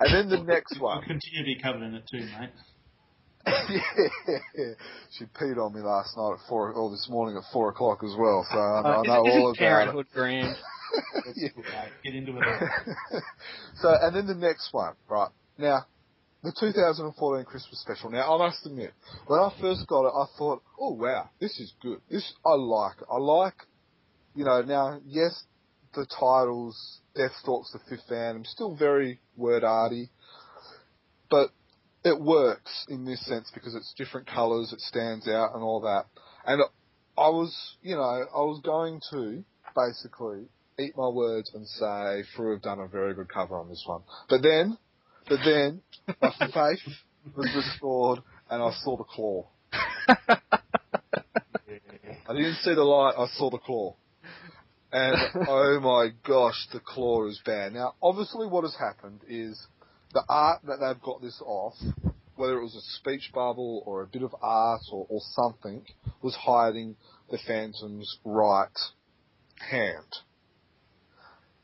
And 0.00 0.14
then 0.14 0.28
the 0.28 0.44
next 0.44 0.78
one. 0.80 0.98
We'll 0.98 1.06
continue 1.06 1.40
to 1.40 1.44
be 1.44 1.60
covered 1.62 1.82
in 1.82 1.94
it 1.94 2.04
too, 2.10 2.26
mate. 2.38 2.50
yeah, 3.46 4.74
she 5.16 5.24
peed 5.24 5.56
on 5.56 5.72
me 5.74 5.80
last 5.80 6.16
night 6.16 6.34
at 6.34 6.48
four, 6.48 6.72
or 6.72 6.90
this 6.90 7.06
morning 7.08 7.36
at 7.38 7.44
four 7.52 7.70
o'clock 7.70 8.00
as 8.04 8.14
well. 8.18 8.46
So 8.50 8.58
I, 8.58 8.80
Uh, 8.80 9.00
I 9.00 9.06
know 9.06 9.22
all 9.22 9.50
about 9.50 9.58
parenthood 9.58 10.06
grand? 10.12 10.56
Yeah. 11.36 11.48
Get 12.04 12.14
into 12.14 12.36
it. 12.36 13.22
so, 13.80 13.94
and 14.02 14.14
then 14.14 14.26
the 14.26 14.34
next 14.34 14.68
one, 14.72 14.94
right? 15.08 15.30
Now, 15.56 15.86
the 16.48 16.72
2014 16.72 17.44
Christmas 17.44 17.80
special. 17.80 18.10
Now, 18.10 18.34
I 18.34 18.38
must 18.38 18.64
admit, 18.64 18.92
when 19.26 19.38
I 19.38 19.52
first 19.60 19.86
got 19.86 20.06
it, 20.06 20.12
I 20.14 20.24
thought, 20.38 20.62
oh 20.80 20.94
wow, 20.94 21.28
this 21.40 21.60
is 21.60 21.74
good. 21.82 22.00
This, 22.10 22.32
I 22.44 22.54
like. 22.54 22.96
I 23.10 23.18
like, 23.18 23.54
you 24.34 24.44
know, 24.44 24.62
now, 24.62 25.00
yes, 25.04 25.44
the 25.94 26.06
titles, 26.06 27.00
"Death 27.14 27.32
Deathstalk's 27.32 27.72
the 27.72 27.80
Fifth 27.90 28.08
Phantom, 28.08 28.44
still 28.44 28.74
very 28.76 29.20
word 29.36 29.62
arty, 29.62 30.10
but 31.30 31.50
it 32.04 32.18
works 32.18 32.86
in 32.88 33.04
this 33.04 33.24
sense 33.26 33.50
because 33.52 33.74
it's 33.74 33.92
different 33.98 34.26
colours, 34.26 34.72
it 34.72 34.80
stands 34.80 35.28
out 35.28 35.54
and 35.54 35.62
all 35.62 35.80
that. 35.80 36.06
And 36.46 36.62
I 37.18 37.28
was, 37.28 37.54
you 37.82 37.94
know, 37.94 38.02
I 38.02 38.40
was 38.40 38.60
going 38.64 39.00
to 39.10 39.44
basically 39.76 40.48
eat 40.78 40.96
my 40.96 41.08
words 41.08 41.50
and 41.52 41.66
say 41.66 42.22
Frew 42.34 42.52
have 42.52 42.62
done 42.62 42.78
a 42.78 42.88
very 42.88 43.12
good 43.14 43.28
cover 43.28 43.56
on 43.56 43.68
this 43.68 43.82
one. 43.84 44.02
But 44.28 44.42
then, 44.42 44.78
but 45.28 45.38
then, 45.44 45.82
my 46.20 46.32
faith 46.38 46.80
was 47.36 47.48
restored 47.54 48.20
and 48.50 48.62
I 48.62 48.72
saw 48.82 48.96
the 48.96 49.04
claw. 49.04 49.46
I 52.28 52.34
didn't 52.34 52.56
see 52.62 52.74
the 52.74 52.84
light, 52.84 53.14
I 53.16 53.26
saw 53.36 53.50
the 53.50 53.58
claw. 53.58 53.96
And 54.90 55.16
oh 55.48 55.80
my 55.80 56.10
gosh, 56.26 56.66
the 56.72 56.80
claw 56.80 57.26
is 57.26 57.40
bad. 57.44 57.74
Now, 57.74 57.94
obviously 58.02 58.46
what 58.46 58.64
has 58.64 58.74
happened 58.78 59.20
is 59.28 59.66
the 60.14 60.24
art 60.28 60.62
that 60.66 60.78
they've 60.80 61.02
got 61.02 61.20
this 61.20 61.40
off, 61.44 61.74
whether 62.36 62.58
it 62.58 62.62
was 62.62 62.74
a 62.74 62.98
speech 62.98 63.30
bubble 63.34 63.82
or 63.84 64.02
a 64.02 64.06
bit 64.06 64.22
of 64.22 64.34
art 64.40 64.80
or, 64.90 65.06
or 65.10 65.20
something, 65.32 65.84
was 66.22 66.34
hiding 66.34 66.96
the 67.30 67.38
Phantom's 67.46 68.18
right 68.24 68.68
hand. 69.70 70.16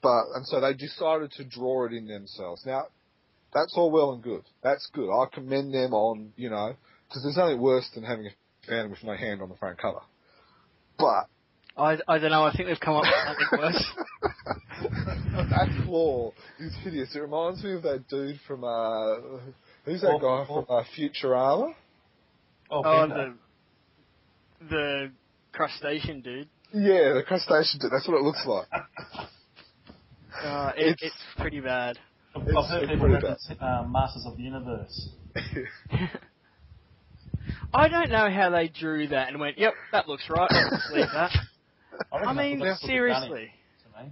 But, 0.03 0.25
and 0.35 0.47
so 0.47 0.61
they 0.61 0.75
decided 0.75 1.33
to 1.33 1.45
draw 1.45 1.87
it 1.87 1.95
in 1.95 2.07
themselves. 2.07 2.67
Now, 2.67 2.89
that's 3.55 3.75
all 3.77 3.91
well 3.91 4.13
and 4.13 4.23
good. 4.23 4.43
That's 4.63 4.89
good. 4.93 5.11
I 5.11 5.27
commend 5.33 5.73
them 5.73 5.95
on, 5.95 6.33
you 6.37 6.51
know, 6.51 6.75
because 7.09 7.23
there's 7.23 7.37
nothing 7.37 7.61
worse 7.61 7.89
than 7.95 8.05
having 8.05 8.27
a 8.27 8.31
Phantom 8.67 8.91
with 8.91 9.05
no 9.05 9.15
hand 9.17 9.43
on 9.43 9.49
the 9.49 9.57
front 9.57 9.79
cover. 9.79 10.01
But, 10.99 11.27
I, 11.77 11.99
I 12.09 12.19
don't 12.19 12.31
know. 12.31 12.45
I 12.45 12.53
think 12.57 12.69
they've 12.69 12.81
come 12.81 12.97
up 12.97 13.05
with 13.05 13.37
something 13.53 13.59
worse. 13.59 13.93
that 15.51 15.85
claw 15.85 16.33
is 16.59 16.75
hideous. 16.83 17.15
It 17.15 17.21
reminds 17.21 17.63
me 17.63 17.73
of 17.75 17.83
that 17.83 18.09
dude 18.09 18.41
from, 18.47 18.65
uh, 18.65 19.17
who's 19.85 20.01
that 20.01 20.19
guy 20.21 20.47
from 20.47 20.65
uh, 20.69 20.83
Futurama? 20.97 21.75
Oh, 22.71 22.83
Oh, 22.85 23.07
the 23.09 23.35
the 24.71 25.11
crustacean 25.53 26.23
dude. 26.23 26.49
Yeah, 26.73 27.13
the 27.13 27.23
crustacean 27.27 27.79
dude. 27.81 27.93
That's 27.93 28.09
what 28.09 28.17
it 28.17 28.23
looks 28.23 28.45
like. 28.47 28.67
Uh, 30.43 30.73
it, 30.77 30.87
It's- 30.87 30.97
it's, 31.03 31.15
pretty 31.37 31.61
bad. 31.61 31.99
I've 32.37 32.49
It's- 32.49 32.69
heard 32.69 32.89
people 32.89 32.99
pretty 32.99 33.15
reference 33.15 33.49
um, 33.61 33.93
Masters 33.93 34.25
of 34.27 34.37
the 34.37 34.43
Universe. 34.43 35.09
I 37.73 37.89
don't 37.89 38.11
know 38.11 38.31
how 38.31 38.51
they 38.51 38.69
drew 38.69 39.09
that 39.09 39.29
and 39.29 39.41
went, 39.41 39.59
"Yep, 39.59 39.75
that 39.93 40.09
looks 40.09 40.29
right. 40.29 40.51
Let's 40.51 40.91
leave 40.93 41.07
that." 41.13 41.33
I, 42.13 42.17
I 42.17 42.33
mean, 42.33 42.59
forgot 42.59 42.81
to 42.81 42.87
put 42.87 42.91
a 42.91 42.97
gun 43.09 43.25
in, 43.25 43.29
seriously. 43.29 43.53
to 43.97 44.03
me. 44.03 44.11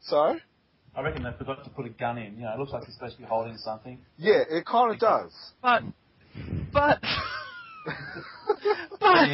Sorry? 0.00 0.42
I 0.94 1.02
reckon 1.02 1.22
they 1.22 1.32
forgot 1.38 1.64
to 1.64 1.70
put 1.70 1.86
a 1.86 1.90
gun 1.90 2.18
in. 2.18 2.36
You 2.36 2.42
know, 2.42 2.52
it 2.54 2.58
looks 2.58 2.72
like 2.72 2.84
he's 2.84 2.94
supposed 2.94 3.16
to 3.16 3.22
be 3.22 3.28
holding 3.28 3.56
something. 3.58 3.98
Yeah, 4.18 4.42
it 4.48 4.64
kind 4.66 4.92
of 4.92 4.98
does. 4.98 5.32
But, 5.62 5.82
but, 6.72 7.00
but, 9.00 9.28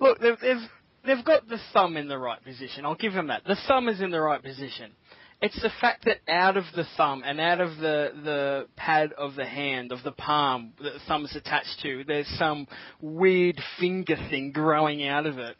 look, 0.00 0.18
they've, 0.20 0.38
they've 0.40 0.68
they've 1.04 1.24
got 1.24 1.48
the 1.48 1.58
thumb 1.72 1.96
in 1.96 2.08
the 2.08 2.18
right 2.18 2.42
position. 2.42 2.84
I'll 2.84 2.94
give 2.94 3.12
them 3.12 3.28
that. 3.28 3.44
The 3.44 3.56
thumb 3.66 3.88
is 3.88 4.00
in 4.00 4.10
the 4.10 4.20
right 4.20 4.42
position. 4.42 4.92
It's 5.40 5.60
the 5.62 5.70
fact 5.80 6.04
that 6.06 6.18
out 6.28 6.56
of 6.56 6.64
the 6.74 6.84
thumb 6.96 7.22
and 7.24 7.40
out 7.40 7.60
of 7.60 7.76
the 7.76 8.10
the 8.24 8.66
pad 8.76 9.12
of 9.12 9.36
the 9.36 9.46
hand 9.46 9.92
of 9.92 10.02
the 10.02 10.10
palm 10.10 10.72
that 10.82 10.94
the 10.94 11.00
thumb 11.06 11.24
is 11.24 11.36
attached 11.36 11.78
to, 11.82 12.02
there's 12.04 12.26
some 12.38 12.66
weird 13.00 13.60
finger 13.78 14.16
thing 14.30 14.50
growing 14.50 15.06
out 15.06 15.26
of 15.26 15.38
it, 15.38 15.56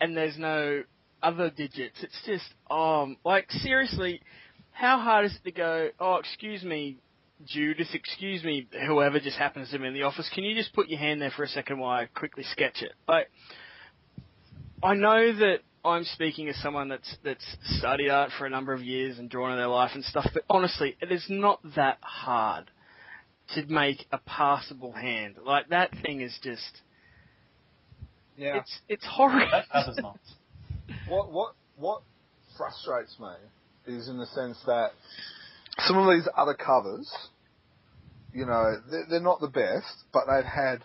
and 0.00 0.16
there's 0.16 0.38
no 0.38 0.84
other 1.22 1.50
digits. 1.50 2.02
It's 2.02 2.18
just 2.24 2.54
um 2.70 3.18
like 3.24 3.50
seriously, 3.50 4.22
how 4.72 4.98
hard 4.98 5.26
is 5.26 5.34
it 5.34 5.44
to 5.44 5.52
go? 5.52 5.88
Oh, 6.00 6.16
excuse 6.16 6.62
me, 6.62 6.96
Judas, 7.44 7.90
excuse 7.92 8.42
me, 8.42 8.66
whoever 8.86 9.20
just 9.20 9.36
happens 9.36 9.70
to 9.70 9.78
be 9.78 9.86
in 9.86 9.92
the 9.92 10.04
office, 10.04 10.30
can 10.34 10.44
you 10.44 10.54
just 10.54 10.72
put 10.72 10.88
your 10.88 10.98
hand 10.98 11.20
there 11.20 11.32
for 11.36 11.42
a 11.42 11.48
second 11.48 11.78
while 11.78 12.00
I 12.00 12.06
quickly 12.06 12.44
sketch 12.44 12.80
it? 12.80 12.92
Like, 13.06 13.30
I 14.82 14.94
know 14.94 15.32
that 15.40 15.58
I'm 15.84 16.04
speaking 16.04 16.48
as 16.48 16.56
someone 16.62 16.88
that's 16.88 17.16
that's 17.24 17.44
studied 17.78 18.08
art 18.10 18.30
for 18.38 18.46
a 18.46 18.50
number 18.50 18.72
of 18.72 18.80
years 18.82 19.18
and 19.18 19.28
drawn 19.28 19.52
in 19.52 19.58
their 19.58 19.66
life 19.68 19.90
and 19.94 20.02
stuff, 20.04 20.26
but 20.32 20.42
honestly, 20.48 20.96
it 21.00 21.12
is 21.12 21.26
not 21.28 21.60
that 21.76 21.98
hard 22.00 22.70
to 23.54 23.66
make 23.66 24.06
a 24.10 24.18
passable 24.18 24.92
hand. 24.92 25.36
Like 25.44 25.68
that 25.68 25.90
thing 26.02 26.20
is 26.22 26.36
just 26.42 26.80
Yeah. 28.36 28.56
it's 28.58 28.80
it's 28.88 29.06
horrible. 29.06 29.50
That 29.50 29.68
cover's 29.70 29.98
not. 29.98 30.18
What 31.08 31.30
what 31.32 31.54
what 31.76 32.02
frustrates 32.56 33.16
me 33.18 33.32
is 33.86 34.08
in 34.08 34.18
the 34.18 34.26
sense 34.26 34.58
that 34.66 34.90
some 35.78 35.96
of 35.98 36.14
these 36.14 36.28
other 36.36 36.54
covers, 36.54 37.10
you 38.32 38.46
know, 38.46 38.80
they're, 38.90 39.06
they're 39.10 39.20
not 39.20 39.40
the 39.40 39.48
best, 39.48 40.04
but 40.12 40.24
they've 40.26 40.44
had 40.44 40.82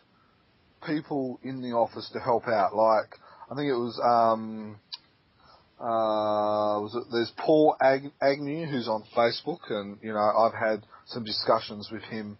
people 0.85 1.39
in 1.43 1.61
the 1.61 1.69
office 1.69 2.09
to 2.13 2.19
help 2.19 2.47
out. 2.47 2.75
Like 2.75 3.19
I 3.51 3.55
think 3.55 3.67
it 3.67 3.75
was 3.75 3.99
um, 4.03 4.77
uh, 5.79 6.79
was 6.81 6.93
it, 6.93 7.03
there's 7.11 7.31
Paul 7.37 7.75
Ag- 7.81 8.11
Agnew 8.21 8.67
who's 8.67 8.87
on 8.87 9.03
Facebook, 9.15 9.69
and 9.69 9.97
you 10.03 10.13
know 10.13 10.19
I've 10.19 10.53
had 10.53 10.85
some 11.07 11.23
discussions 11.23 11.89
with 11.91 12.03
him 12.03 12.37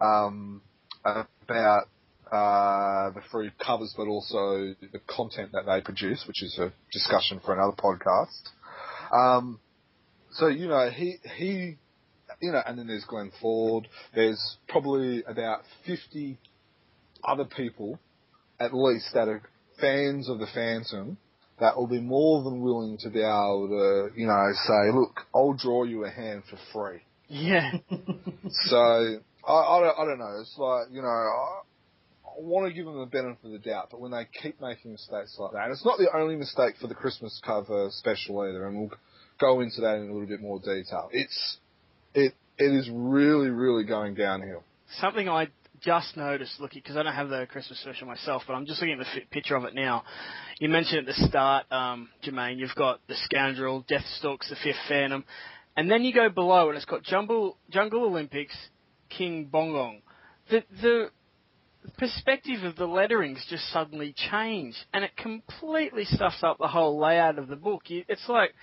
um, 0.00 0.62
about 1.04 1.84
uh, 2.32 3.10
the 3.10 3.20
Frew 3.30 3.50
covers, 3.64 3.94
but 3.96 4.08
also 4.08 4.74
the 4.80 5.00
content 5.06 5.52
that 5.52 5.66
they 5.66 5.80
produce, 5.80 6.24
which 6.26 6.42
is 6.42 6.58
a 6.58 6.72
discussion 6.92 7.40
for 7.44 7.54
another 7.54 7.76
podcast. 7.76 8.48
Um, 9.12 9.60
so 10.32 10.48
you 10.48 10.66
know 10.66 10.90
he 10.90 11.18
he, 11.36 11.76
you 12.40 12.52
know, 12.52 12.62
and 12.66 12.76
then 12.76 12.88
there's 12.88 13.04
Glenn 13.04 13.30
Ford. 13.40 13.86
There's 14.14 14.56
probably 14.68 15.22
about 15.24 15.60
fifty 15.86 16.38
other 17.22 17.44
people, 17.44 18.00
at 18.58 18.74
least, 18.74 19.10
that 19.14 19.28
are 19.28 19.42
fans 19.80 20.28
of 20.28 20.38
the 20.38 20.46
Phantom. 20.54 21.16
That 21.58 21.76
will 21.76 21.86
be 21.88 22.00
more 22.00 22.42
than 22.42 22.62
willing 22.62 22.96
to 23.02 23.10
be 23.10 23.20
able 23.20 23.68
to, 23.68 24.18
you 24.18 24.26
know, 24.26 24.48
say, 24.66 24.92
look, 24.94 25.20
I'll 25.34 25.52
draw 25.52 25.84
you 25.84 26.04
a 26.06 26.10
hand 26.10 26.44
for 26.48 26.58
free. 26.72 27.00
yeah. 27.28 27.72
So 28.66 28.76
I, 29.46 29.52
I, 29.52 29.80
don't, 29.80 29.98
I 29.98 30.04
don't 30.06 30.18
know. 30.18 30.38
It's 30.40 30.54
like 30.56 30.86
you 30.90 31.02
know, 31.02 31.08
I, 31.08 31.60
I 32.24 32.32
want 32.38 32.66
to 32.68 32.72
give 32.74 32.86
them 32.86 32.98
the 32.98 33.06
benefit 33.06 33.44
of 33.44 33.52
the 33.52 33.58
doubt, 33.58 33.88
but 33.90 34.00
when 34.00 34.10
they 34.10 34.26
keep 34.42 34.60
making 34.60 34.92
mistakes 34.92 35.36
like 35.38 35.52
that, 35.52 35.64
and 35.64 35.72
it's 35.72 35.84
not 35.84 35.98
the 35.98 36.08
only 36.16 36.36
mistake 36.36 36.76
for 36.80 36.86
the 36.86 36.94
Christmas 36.94 37.40
cover 37.44 37.88
special 37.90 38.40
either, 38.40 38.66
and 38.66 38.78
we'll 38.78 38.90
go 39.38 39.60
into 39.60 39.80
that 39.82 39.96
in 39.96 40.08
a 40.08 40.12
little 40.12 40.26
bit 40.28 40.40
more 40.40 40.58
detail. 40.60 41.10
It's 41.12 41.58
it 42.14 42.32
it 42.58 42.72
is 42.74 42.88
really 42.90 43.50
really 43.50 43.84
going 43.84 44.14
downhill. 44.14 44.62
something 45.00 45.28
I 45.28 45.48
just 45.82 46.16
noticed 46.16 46.60
looking 46.60 46.82
because 46.82 46.96
I 46.96 47.02
don't 47.02 47.14
have 47.14 47.28
the 47.28 47.46
Christmas 47.50 47.80
special 47.80 48.06
myself, 48.06 48.42
but 48.46 48.54
I'm 48.54 48.66
just 48.66 48.80
looking 48.80 48.98
at 48.98 48.98
the 48.98 49.20
fi- 49.20 49.26
picture 49.30 49.56
of 49.56 49.64
it 49.64 49.74
now. 49.74 50.04
You 50.58 50.68
mentioned 50.68 51.06
at 51.08 51.14
the 51.14 51.26
start, 51.28 51.70
um, 51.72 52.08
Jermaine, 52.24 52.58
you've 52.58 52.74
got 52.74 53.00
the 53.08 53.14
Scoundrel, 53.24 53.84
Deathstalks, 53.90 54.48
the 54.48 54.56
Fifth 54.62 54.76
Phantom, 54.88 55.24
and 55.76 55.90
then 55.90 56.02
you 56.02 56.12
go 56.12 56.28
below 56.28 56.68
and 56.68 56.76
it's 56.76 56.86
got 56.86 57.02
Jungle 57.02 57.56
Jungle 57.70 58.04
Olympics, 58.04 58.56
King 59.08 59.48
Bongong. 59.52 60.02
The 60.50 60.64
the 60.82 61.10
perspective 61.98 62.64
of 62.64 62.76
the 62.76 62.86
lettering's 62.86 63.44
just 63.48 63.70
suddenly 63.72 64.14
changed, 64.30 64.78
and 64.92 65.04
it 65.04 65.16
completely 65.16 66.04
stuffs 66.04 66.42
up 66.42 66.58
the 66.58 66.68
whole 66.68 66.98
layout 66.98 67.38
of 67.38 67.48
the 67.48 67.56
book. 67.56 67.82
You, 67.86 68.04
it's 68.08 68.28
like 68.28 68.54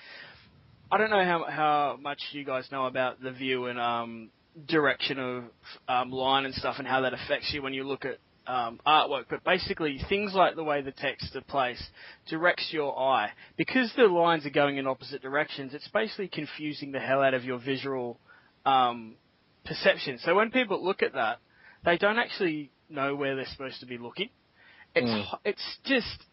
I 0.91 0.97
don't 0.97 1.09
know 1.09 1.23
how 1.23 1.45
how 1.49 1.97
much 1.99 2.19
you 2.31 2.45
guys 2.45 2.67
know 2.71 2.85
about 2.85 3.21
the 3.21 3.31
view 3.31 3.65
and 3.65 3.79
um, 3.79 4.29
direction 4.65 5.19
of 5.19 5.43
um, 5.87 6.11
line 6.11 6.45
and 6.45 6.53
stuff, 6.53 6.75
and 6.79 6.87
how 6.87 7.01
that 7.01 7.13
affects 7.13 7.51
you 7.53 7.61
when 7.61 7.73
you 7.73 7.83
look 7.83 8.05
at 8.05 8.17
um, 8.47 8.79
artwork. 8.87 9.25
But 9.29 9.43
basically, 9.43 9.99
things 10.09 10.33
like 10.33 10.55
the 10.55 10.63
way 10.63 10.81
the 10.81 10.91
text 10.91 11.35
are 11.35 11.41
placed 11.41 11.83
directs 12.29 12.69
your 12.71 12.97
eye 12.97 13.31
because 13.57 13.91
the 13.95 14.03
lines 14.03 14.45
are 14.45 14.51
going 14.51 14.77
in 14.77 14.87
opposite 14.87 15.21
directions. 15.21 15.73
It's 15.73 15.87
basically 15.89 16.29
confusing 16.29 16.91
the 16.91 16.99
hell 16.99 17.21
out 17.21 17.33
of 17.33 17.43
your 17.43 17.59
visual 17.59 18.19
um, 18.65 19.15
perception. 19.65 20.19
So 20.23 20.35
when 20.35 20.51
people 20.51 20.83
look 20.83 21.03
at 21.03 21.13
that, 21.13 21.39
they 21.85 21.97
don't 21.97 22.17
actually 22.17 22.71
know 22.89 23.15
where 23.15 23.35
they're 23.35 23.45
supposed 23.51 23.79
to 23.81 23.85
be 23.85 23.97
looking. 23.97 24.29
It's 24.95 25.07
Mm. 25.07 25.39
it's 25.45 25.77
just 25.85 26.23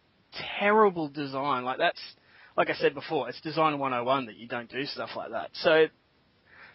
terrible 0.59 1.09
design. 1.09 1.64
Like 1.64 1.79
that's 1.79 2.01
like 2.57 2.70
I 2.70 2.75
said 2.75 2.95
before, 2.95 3.29
it's 3.29 3.41
design 3.41 3.79
101 3.79 4.27
that 4.27 4.37
you 4.37 4.47
don't 4.47 4.70
do 4.70 4.85
stuff 4.87 5.11
like 5.16 5.33
that. 5.33 5.51
So 5.55 5.87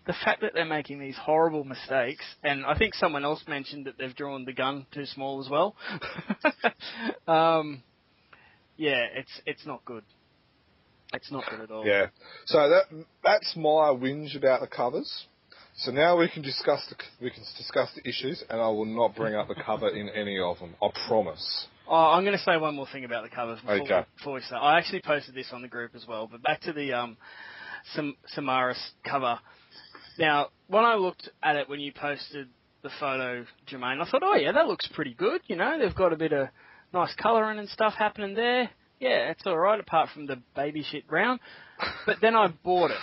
the 0.09 0.15
fact 0.25 0.41
that 0.41 0.55
they're 0.55 0.65
making 0.65 0.97
these 0.97 1.15
horrible 1.15 1.63
mistakes, 1.63 2.25
and 2.43 2.65
I 2.65 2.75
think 2.75 2.95
someone 2.95 3.23
else 3.23 3.43
mentioned 3.47 3.85
that 3.85 3.99
they've 3.99 4.15
drawn 4.15 4.43
the 4.43 4.53
gun 4.53 4.87
too 4.91 5.05
small 5.05 5.39
as 5.39 5.47
well. 5.47 5.75
um, 7.27 7.83
yeah, 8.75 9.05
it's 9.15 9.29
it's 9.45 9.67
not 9.67 9.85
good. 9.85 10.03
It's 11.13 11.31
not 11.31 11.43
good 11.47 11.59
at 11.59 11.69
all. 11.69 11.85
Yeah. 11.85 12.07
So 12.47 12.57
that 12.57 13.05
that's 13.23 13.55
my 13.55 13.93
whinge 13.93 14.35
about 14.35 14.61
the 14.61 14.67
covers. 14.67 15.27
So 15.77 15.91
now 15.91 16.17
we 16.17 16.27
can 16.27 16.41
discuss 16.41 16.83
the 16.89 16.95
we 17.21 17.29
can 17.29 17.43
discuss 17.55 17.89
the 17.95 18.09
issues, 18.09 18.43
and 18.49 18.59
I 18.59 18.67
will 18.69 18.85
not 18.85 19.15
bring 19.15 19.35
up 19.35 19.47
the 19.47 19.61
cover 19.63 19.89
in 19.89 20.09
any 20.09 20.39
of 20.39 20.57
them. 20.57 20.73
I 20.81 20.89
promise. 21.07 21.67
Oh, 21.87 21.95
I'm 21.95 22.23
going 22.23 22.35
to 22.35 22.43
say 22.43 22.57
one 22.57 22.75
more 22.75 22.87
thing 22.91 23.05
about 23.05 23.29
the 23.29 23.35
covers 23.35 23.59
before, 23.59 23.81
Okay. 23.81 24.05
before 24.17 24.33
we 24.33 24.41
start. 24.41 24.63
I 24.63 24.79
actually 24.79 25.01
posted 25.01 25.35
this 25.35 25.49
on 25.53 25.61
the 25.61 25.67
group 25.67 25.91
as 25.93 26.07
well, 26.07 26.27
but 26.31 26.41
back 26.41 26.61
to 26.61 26.73
the 26.73 26.93
um, 26.93 27.17
Sam- 27.93 28.17
Samaras 28.35 28.79
cover. 29.03 29.39
Now, 30.17 30.49
when 30.67 30.83
I 30.83 30.95
looked 30.95 31.29
at 31.43 31.55
it 31.55 31.69
when 31.69 31.79
you 31.79 31.91
posted 31.91 32.47
the 32.81 32.89
photo, 32.99 33.45
Jermaine, 33.69 34.01
I 34.01 34.09
thought, 34.09 34.23
oh 34.23 34.35
yeah, 34.35 34.51
that 34.53 34.67
looks 34.67 34.87
pretty 34.93 35.13
good. 35.13 35.41
You 35.47 35.55
know, 35.55 35.77
they've 35.79 35.95
got 35.95 36.13
a 36.13 36.17
bit 36.17 36.33
of 36.33 36.47
nice 36.93 37.13
colouring 37.21 37.59
and 37.59 37.69
stuff 37.69 37.93
happening 37.97 38.35
there. 38.35 38.69
Yeah, 38.99 39.29
it's 39.31 39.43
all 39.45 39.57
right, 39.57 39.79
apart 39.79 40.09
from 40.13 40.25
the 40.25 40.41
baby 40.55 40.83
shit 40.89 41.07
brown. 41.07 41.39
But 42.05 42.17
then 42.21 42.35
I 42.35 42.47
bought 42.47 42.91
it, 42.91 42.97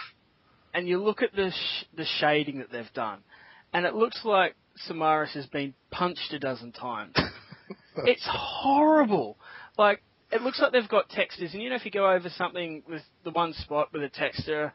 and 0.75 0.87
you 0.87 1.03
look 1.03 1.23
at 1.23 1.35
the 1.35 1.51
sh- 1.51 1.85
the 1.97 2.05
shading 2.19 2.59
that 2.59 2.71
they've 2.71 2.93
done, 2.93 3.21
and 3.73 3.87
it 3.87 3.95
looks 3.95 4.21
like 4.23 4.55
Samaras 4.87 5.33
has 5.33 5.47
been 5.47 5.73
punched 5.91 6.31
a 6.33 6.39
dozen 6.39 6.73
times. 6.73 7.17
it's 8.05 8.29
horrible. 8.31 9.39
Like 9.79 10.03
it 10.31 10.43
looks 10.43 10.61
like 10.61 10.73
they've 10.73 10.87
got 10.87 11.09
textures, 11.09 11.55
and 11.55 11.63
you 11.63 11.71
know 11.71 11.77
if 11.77 11.87
you 11.87 11.91
go 11.91 12.11
over 12.11 12.29
something 12.29 12.83
with 12.87 13.01
the 13.25 13.31
one 13.31 13.55
spot 13.55 13.89
with 13.95 14.03
a 14.03 14.11
texture 14.11 14.75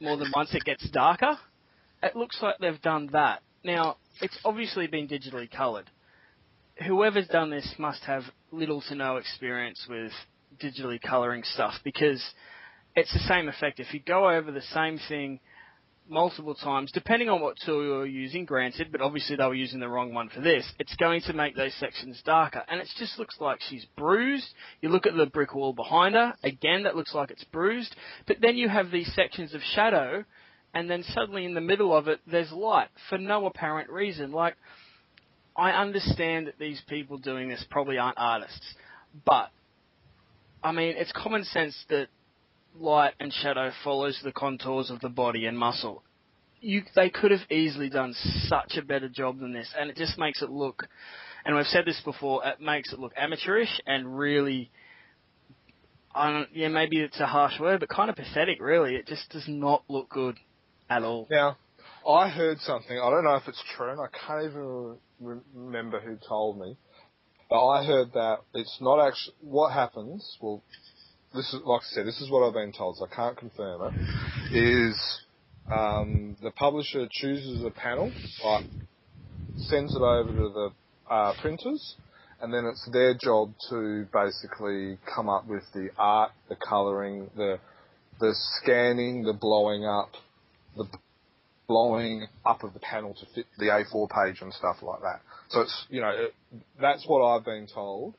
more 0.00 0.16
than 0.16 0.32
once, 0.34 0.54
it 0.54 0.64
gets 0.64 0.88
darker. 0.90 1.36
It 2.02 2.16
looks 2.16 2.38
like 2.42 2.58
they've 2.58 2.80
done 2.82 3.10
that. 3.12 3.42
Now 3.64 3.96
it's 4.20 4.38
obviously 4.44 4.86
been 4.86 5.08
digitally 5.08 5.50
coloured. 5.50 5.88
Whoever's 6.86 7.28
done 7.28 7.50
this 7.50 7.74
must 7.78 8.02
have 8.04 8.22
little 8.50 8.82
to 8.88 8.94
no 8.94 9.16
experience 9.16 9.86
with 9.88 10.12
digitally 10.62 11.00
colouring 11.00 11.42
stuff 11.44 11.74
because 11.84 12.22
it's 12.96 13.12
the 13.12 13.20
same 13.20 13.48
effect. 13.48 13.80
If 13.80 13.94
you 13.94 14.00
go 14.00 14.28
over 14.28 14.50
the 14.50 14.62
same 14.72 14.98
thing 15.08 15.40
multiple 16.08 16.54
times, 16.54 16.90
depending 16.92 17.28
on 17.28 17.40
what 17.40 17.56
tool 17.64 17.82
you're 17.82 18.06
using, 18.06 18.44
granted, 18.44 18.90
but 18.90 19.00
obviously 19.00 19.36
they 19.36 19.44
were 19.44 19.54
using 19.54 19.80
the 19.80 19.88
wrong 19.88 20.12
one 20.12 20.28
for 20.28 20.40
this, 20.40 20.70
it's 20.78 20.94
going 20.96 21.22
to 21.22 21.32
make 21.32 21.56
those 21.56 21.74
sections 21.74 22.20
darker. 22.24 22.62
And 22.68 22.80
it 22.80 22.88
just 22.98 23.18
looks 23.18 23.36
like 23.40 23.60
she's 23.68 23.86
bruised. 23.96 24.48
You 24.80 24.88
look 24.88 25.06
at 25.06 25.16
the 25.16 25.26
brick 25.26 25.54
wall 25.54 25.72
behind 25.72 26.14
her, 26.14 26.34
again, 26.42 26.82
that 26.82 26.96
looks 26.96 27.14
like 27.14 27.30
it's 27.30 27.44
bruised. 27.44 27.94
But 28.26 28.38
then 28.40 28.56
you 28.56 28.68
have 28.68 28.90
these 28.90 29.12
sections 29.14 29.54
of 29.54 29.60
shadow, 29.74 30.24
and 30.74 30.88
then 30.88 31.02
suddenly 31.02 31.44
in 31.44 31.54
the 31.54 31.60
middle 31.60 31.94
of 31.94 32.08
it, 32.08 32.20
there's 32.26 32.50
light 32.52 32.88
for 33.08 33.18
no 33.18 33.46
apparent 33.46 33.90
reason. 33.90 34.32
Like, 34.32 34.56
I 35.56 35.72
understand 35.72 36.46
that 36.46 36.58
these 36.58 36.80
people 36.88 37.18
doing 37.18 37.48
this 37.48 37.64
probably 37.70 37.98
aren't 37.98 38.18
artists, 38.18 38.74
but, 39.26 39.50
I 40.62 40.72
mean, 40.72 40.94
it's 40.96 41.12
common 41.12 41.44
sense 41.44 41.76
that 41.90 42.08
light 42.78 43.14
and 43.20 43.32
shadow 43.32 43.70
follows 43.84 44.18
the 44.24 44.32
contours 44.32 44.90
of 44.90 45.00
the 45.00 45.10
body 45.10 45.44
and 45.44 45.58
muscle. 45.58 46.02
You, 46.60 46.82
they 46.94 47.10
could 47.10 47.32
have 47.32 47.50
easily 47.50 47.90
done 47.90 48.14
such 48.46 48.76
a 48.78 48.82
better 48.82 49.08
job 49.08 49.40
than 49.40 49.52
this, 49.52 49.68
and 49.78 49.90
it 49.90 49.96
just 49.96 50.18
makes 50.18 50.40
it 50.40 50.50
look, 50.50 50.86
and 51.44 51.54
we've 51.54 51.66
said 51.66 51.84
this 51.84 52.00
before, 52.02 52.46
it 52.46 52.60
makes 52.60 52.92
it 52.92 52.98
look 52.98 53.12
amateurish 53.16 53.80
and 53.86 54.16
really, 54.16 54.70
I 56.14 56.30
don't, 56.30 56.48
yeah, 56.54 56.68
maybe 56.68 56.98
it's 56.98 57.20
a 57.20 57.26
harsh 57.26 57.58
word, 57.60 57.80
but 57.80 57.90
kind 57.90 58.08
of 58.08 58.16
pathetic, 58.16 58.60
really. 58.60 58.94
It 58.94 59.06
just 59.06 59.28
does 59.30 59.44
not 59.48 59.82
look 59.88 60.08
good 60.08 60.38
at 60.96 61.02
all. 61.02 61.26
Now, 61.30 61.56
I 62.08 62.28
heard 62.28 62.58
something. 62.60 62.98
I 62.98 63.10
don't 63.10 63.24
know 63.24 63.36
if 63.36 63.48
it's 63.48 63.62
true, 63.76 63.90
and 63.90 64.00
I 64.00 64.08
can't 64.26 64.44
even 64.44 64.96
re- 65.20 65.40
remember 65.54 66.00
who 66.00 66.18
told 66.28 66.58
me. 66.58 66.76
But 67.48 67.66
I 67.66 67.84
heard 67.84 68.12
that 68.14 68.38
it's 68.54 68.78
not 68.80 69.06
actually 69.06 69.36
what 69.40 69.72
happens. 69.72 70.38
Well, 70.40 70.62
this 71.34 71.52
is 71.52 71.60
like 71.64 71.82
I 71.82 71.94
said. 71.94 72.06
This 72.06 72.20
is 72.20 72.30
what 72.30 72.46
I've 72.46 72.54
been 72.54 72.72
told, 72.72 72.96
so 72.96 73.06
I 73.10 73.14
can't 73.14 73.36
confirm 73.36 73.82
it. 73.82 74.56
Is 74.56 75.20
um, 75.70 76.36
the 76.42 76.50
publisher 76.50 77.06
chooses 77.10 77.62
a 77.64 77.70
panel, 77.70 78.10
like 78.44 78.64
sends 79.68 79.94
it 79.94 80.00
over 80.00 80.32
to 80.32 80.48
the 80.48 80.70
uh, 81.12 81.34
printers, 81.40 81.96
and 82.40 82.52
then 82.52 82.64
it's 82.64 82.88
their 82.92 83.14
job 83.14 83.52
to 83.70 84.06
basically 84.12 84.98
come 85.14 85.28
up 85.28 85.46
with 85.46 85.62
the 85.74 85.88
art, 85.98 86.32
the 86.48 86.56
colouring, 86.56 87.30
the 87.36 87.58
the 88.18 88.34
scanning, 88.34 89.24
the 89.24 89.32
blowing 89.32 89.84
up, 89.84 90.10
the 90.76 90.86
blowing 91.68 92.26
up 92.44 92.64
of 92.64 92.74
the 92.74 92.80
panel 92.80 93.14
to 93.14 93.26
fit 93.34 93.46
the 93.58 93.66
A4 93.66 94.08
page 94.10 94.42
and 94.42 94.52
stuff 94.52 94.76
like 94.82 95.00
that. 95.00 95.20
So 95.48 95.60
it's 95.62 95.86
you 95.88 96.00
know 96.00 96.10
it, 96.10 96.34
that's 96.80 97.04
what 97.06 97.24
I've 97.24 97.44
been 97.44 97.66
told 97.72 98.14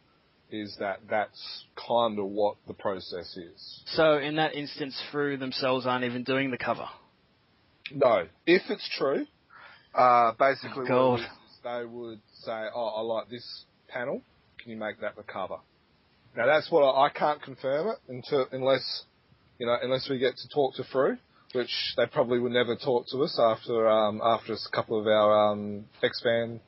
is 0.49 0.75
that 0.79 0.99
that's 1.09 1.65
kind 1.87 2.19
of 2.19 2.25
what 2.25 2.57
the 2.67 2.73
process 2.73 3.35
is. 3.35 3.81
So 3.87 4.17
in 4.19 4.35
that 4.35 4.53
instance, 4.53 4.99
Frew 5.11 5.37
themselves 5.37 5.85
aren't 5.87 6.05
even 6.05 6.23
doing 6.23 6.51
the 6.51 6.57
cover. 6.57 6.85
No, 7.91 8.27
if 8.45 8.61
it's 8.69 8.87
true, 8.97 9.25
uh, 9.95 10.33
basically 10.37 10.85
Oh, 10.89 11.11
what 11.11 11.19
God. 11.19 11.19
it 11.19 11.23
is, 11.23 11.27
is 11.27 11.59
they 11.63 11.85
would 11.85 12.21
say, 12.43 12.65
"Oh, 12.73 12.87
I 12.97 13.01
like 13.01 13.29
this 13.29 13.65
panel. 13.87 14.21
Can 14.59 14.71
you 14.71 14.77
make 14.77 14.99
that 15.01 15.15
the 15.15 15.23
cover?" 15.23 15.57
Now 16.35 16.45
that's 16.45 16.71
what 16.71 16.81
I, 16.81 17.05
I 17.07 17.09
can't 17.09 17.41
confirm 17.41 17.89
it 17.89 17.97
until 18.07 18.47
unless 18.51 19.03
you 19.59 19.65
know 19.65 19.77
unless 19.81 20.07
we 20.09 20.17
get 20.17 20.35
to 20.37 20.47
talk 20.49 20.75
to 20.75 20.83
Frew, 20.85 21.17
which 21.53 21.93
they 21.97 22.05
probably 22.05 22.39
would 22.39 22.51
never 22.51 22.75
talk 22.75 23.05
to 23.11 23.23
us 23.23 23.39
after 23.39 23.87
um, 23.87 24.21
after 24.23 24.53
a 24.53 24.57
couple 24.75 24.99
of 24.99 25.07
our 25.07 25.51
um, 25.51 25.85
expand 26.01 26.59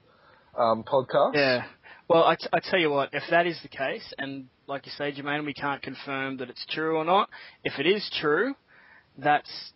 um, 0.58 0.84
podcasts. 0.84 1.36
Yeah. 1.36 1.66
Well, 2.08 2.24
I, 2.24 2.36
t- 2.36 2.48
I 2.54 2.60
tell 2.60 2.80
you 2.80 2.92
what, 2.92 3.10
if 3.14 3.24
that 3.32 3.48
is 3.48 3.60
the 3.64 3.68
case, 3.68 4.14
and 4.20 4.46
like 4.68 4.86
you 4.86 4.92
say, 4.92 5.12
Jermaine, 5.12 5.44
we 5.46 5.56
can't 5.56 5.82
confirm 5.82 6.38
that 6.38 6.50
it's 6.52 6.66
true 6.70 6.98
or 6.98 7.04
not. 7.04 7.30
If 7.64 7.80
it 7.80 7.88
is 7.88 8.08
true, 8.22 8.54
that's 9.18 9.74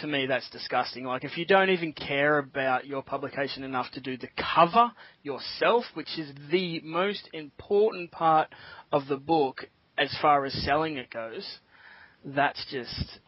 to 0.00 0.06
me 0.06 0.26
that's 0.26 0.48
disgusting. 0.50 1.04
Like 1.04 1.24
if 1.24 1.36
you 1.36 1.44
don't 1.44 1.70
even 1.70 1.92
care 1.92 2.38
about 2.38 2.86
your 2.86 3.02
publication 3.02 3.64
enough 3.64 3.90
to 3.92 4.00
do 4.00 4.16
the 4.16 4.28
cover 4.54 4.92
yourself, 5.22 5.84
which 5.94 6.18
is 6.18 6.30
the 6.50 6.80
most 6.84 7.28
important 7.32 8.10
part 8.10 8.48
of 8.92 9.08
the 9.08 9.16
book 9.16 9.64
as 9.96 10.14
far 10.22 10.44
as 10.44 10.52
selling 10.64 10.96
it 10.96 11.10
goes, 11.10 11.58
that's 12.24 12.64
just 12.70 13.18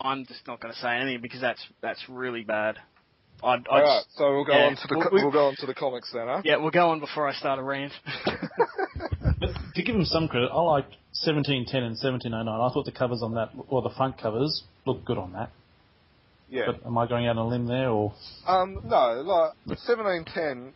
I'm 0.00 0.26
just 0.26 0.46
not 0.46 0.60
going 0.60 0.74
to 0.74 0.80
say 0.80 0.96
anything 0.96 1.20
because 1.22 1.40
that's 1.40 1.60
that's 1.82 2.02
really 2.08 2.42
bad. 2.44 2.76
I'd, 3.42 3.60
I'd 3.60 3.66
All 3.68 3.82
right, 3.82 4.04
so 4.16 4.32
we'll 4.32 4.44
go 4.44 4.52
yeah, 4.54 4.66
on 4.66 4.76
to 4.76 4.88
the 4.88 4.96
we- 4.96 5.02
co- 5.02 5.10
we- 5.12 5.22
we'll 5.22 5.32
go 5.32 5.48
on 5.48 5.56
to 5.56 5.66
the 5.66 5.74
comics 5.74 6.10
then, 6.12 6.26
huh? 6.26 6.42
yeah, 6.44 6.56
we'll 6.56 6.70
go 6.70 6.90
on 6.90 7.00
before 7.00 7.28
I 7.28 7.34
start 7.34 7.58
a 7.58 7.62
rant. 7.62 7.92
But 9.40 9.50
to 9.74 9.82
give 9.82 9.94
him 9.94 10.04
some 10.04 10.28
credit, 10.28 10.50
I 10.52 10.60
like 10.60 10.86
1710 11.24 11.82
and 11.82 11.96
1709. 12.00 12.48
I 12.48 12.72
thought 12.72 12.84
the 12.86 12.92
covers 12.92 13.20
on 13.22 13.34
that, 13.34 13.50
or 13.68 13.82
the 13.82 13.90
front 13.96 14.16
covers, 14.18 14.62
looked 14.86 15.04
good 15.04 15.18
on 15.18 15.32
that. 15.32 15.50
Yeah. 16.48 16.66
But 16.66 16.86
am 16.86 16.96
I 16.96 17.06
going 17.06 17.26
out 17.26 17.36
on 17.36 17.46
a 17.46 17.48
limb 17.48 17.66
there, 17.66 17.90
or 17.90 18.14
Um, 18.46 18.80
no, 18.84 19.22
like 19.68 19.78
seventeen 19.80 20.24
ten. 20.32 20.72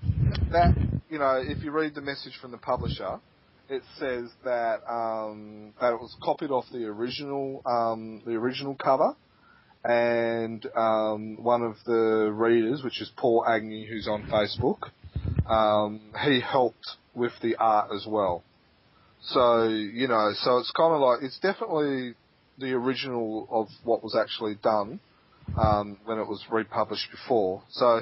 That 0.50 0.74
you 1.08 1.18
know, 1.18 1.36
if 1.44 1.62
you 1.62 1.70
read 1.70 1.94
the 1.94 2.00
message 2.00 2.36
from 2.40 2.50
the 2.50 2.58
publisher, 2.58 3.20
it 3.68 3.82
says 3.98 4.30
that 4.44 4.80
um, 4.90 5.72
that 5.80 5.92
it 5.92 6.00
was 6.00 6.14
copied 6.22 6.50
off 6.50 6.64
the 6.72 6.84
original 6.86 7.62
um, 7.66 8.22
the 8.24 8.32
original 8.32 8.74
cover, 8.74 9.14
and 9.84 10.66
um, 10.76 11.42
one 11.42 11.62
of 11.62 11.76
the 11.86 12.30
readers, 12.32 12.82
which 12.82 13.00
is 13.00 13.10
Paul 13.16 13.44
Agnew, 13.46 13.86
who's 13.86 14.08
on 14.08 14.24
Facebook, 14.24 14.90
um, 15.50 16.00
he 16.24 16.40
helped 16.40 16.96
with 17.14 17.32
the 17.42 17.56
art 17.56 17.90
as 17.94 18.06
well. 18.06 18.42
So 19.20 19.64
you 19.68 20.08
know, 20.08 20.32
so 20.34 20.58
it's 20.58 20.72
kind 20.72 20.94
of 20.94 21.00
like 21.00 21.22
it's 21.22 21.38
definitely 21.38 22.14
the 22.58 22.72
original 22.72 23.46
of 23.50 23.68
what 23.84 24.02
was 24.02 24.16
actually 24.16 24.56
done 24.56 25.00
um, 25.56 25.98
when 26.04 26.18
it 26.18 26.26
was 26.26 26.44
republished 26.50 27.10
before. 27.10 27.62
So, 27.70 28.00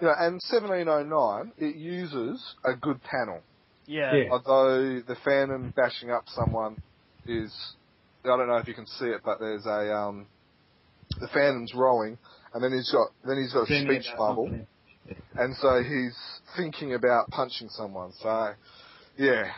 you 0.00 0.06
know, 0.08 0.14
and 0.18 0.40
1709, 0.50 1.52
it 1.58 1.76
uses 1.76 2.54
a 2.64 2.74
good 2.74 3.00
panel. 3.02 3.40
Yeah. 3.86 4.14
Yeah. 4.14 4.30
Although 4.30 5.00
the 5.06 5.16
Phantom 5.24 5.72
bashing 5.76 6.10
up 6.10 6.24
someone 6.28 6.80
is, 7.26 7.52
I 8.24 8.28
don't 8.28 8.48
know 8.48 8.56
if 8.56 8.68
you 8.68 8.74
can 8.74 8.86
see 8.86 9.06
it, 9.06 9.22
but 9.24 9.38
there's 9.38 9.66
a, 9.66 9.92
um, 9.94 10.26
the 11.20 11.28
Phantom's 11.28 11.72
rowing, 11.74 12.18
and 12.54 12.62
then 12.62 12.72
he's 12.72 12.90
got, 12.90 13.08
then 13.26 13.38
he's 13.38 13.52
got 13.52 13.70
a 13.70 13.84
speech 13.84 14.06
bubble, 14.16 14.50
and 15.34 15.56
so 15.56 15.82
he's 15.82 16.16
thinking 16.56 16.94
about 16.94 17.28
punching 17.30 17.68
someone. 17.70 18.12
So, 18.20 18.52
yeah. 19.18 19.50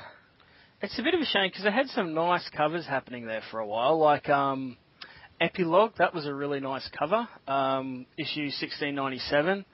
It's 0.80 0.98
a 0.98 1.02
bit 1.02 1.14
of 1.14 1.20
a 1.20 1.24
shame 1.24 1.48
because 1.48 1.64
they 1.64 1.72
had 1.72 1.88
some 1.88 2.12
nice 2.14 2.48
covers 2.54 2.86
happening 2.86 3.26
there 3.26 3.42
for 3.50 3.60
a 3.60 3.66
while, 3.66 3.98
like 3.98 4.28
um, 4.28 4.76
Epilogue. 5.40 5.92
That 5.98 6.14
was 6.14 6.26
a 6.26 6.34
really 6.34 6.60
nice 6.60 6.88
cover. 6.96 7.26
Um, 7.48 8.06
issue 8.18 8.42
1697. 8.42 9.64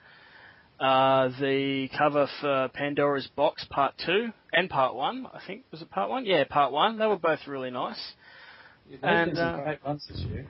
Uh, 0.81 1.29
the 1.39 1.89
cover 1.95 2.27
for 2.39 2.67
Pandora's 2.73 3.27
Box 3.35 3.63
Part 3.69 3.93
Two 4.03 4.29
and 4.51 4.67
Part 4.67 4.95
One. 4.95 5.27
I 5.31 5.39
think 5.45 5.63
was 5.69 5.83
it 5.83 5.91
Part 5.91 6.09
One? 6.09 6.25
Yeah, 6.25 6.43
Part 6.49 6.71
One. 6.71 6.97
They 6.97 7.05
were 7.05 7.19
both 7.19 7.45
really 7.45 7.69
nice. 7.69 8.01
There's 8.89 8.99
And, 9.03 9.37
uh, 9.37 9.61
great 9.63 9.85
ones 9.85 10.07
this 10.09 10.21
year. 10.21 10.47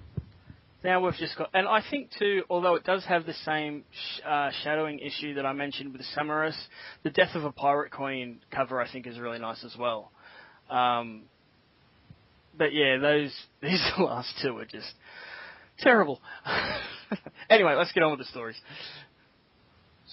Now 0.86 1.04
we've 1.04 1.16
just 1.16 1.38
got, 1.38 1.50
and 1.54 1.68
I 1.68 1.82
think 1.92 2.12
too, 2.18 2.44
although 2.50 2.76
it 2.76 2.86
does 2.86 3.04
have 3.06 3.26
the 3.26 3.34
same 3.46 3.84
sh- 3.92 4.22
uh, 4.26 4.52
shadowing 4.64 5.00
issue 5.00 5.34
that 5.34 5.46
I 5.46 5.52
mentioned 5.52 5.92
with 5.92 6.02
Samaras, 6.18 6.56
the 7.04 7.10
Death 7.10 7.36
of 7.36 7.44
a 7.44 7.52
Pirate 7.52 7.92
Queen 7.92 8.40
cover 8.52 8.80
I 8.80 8.90
think 8.90 9.08
is 9.08 9.20
really 9.20 9.40
nice 9.40 9.66
as 9.66 9.76
well. 9.78 10.14
Um, 10.70 11.24
but 12.58 12.74
yeah, 12.74 13.00
those 13.00 13.36
these 13.62 13.84
last 14.00 14.34
two 14.42 14.58
are 14.58 14.66
just 14.66 14.94
terrible. 15.80 16.22
anyway, 17.50 17.76
let's 17.76 17.92
get 17.92 18.02
on 18.02 18.12
with 18.12 18.20
the 18.20 18.32
stories. 18.32 18.56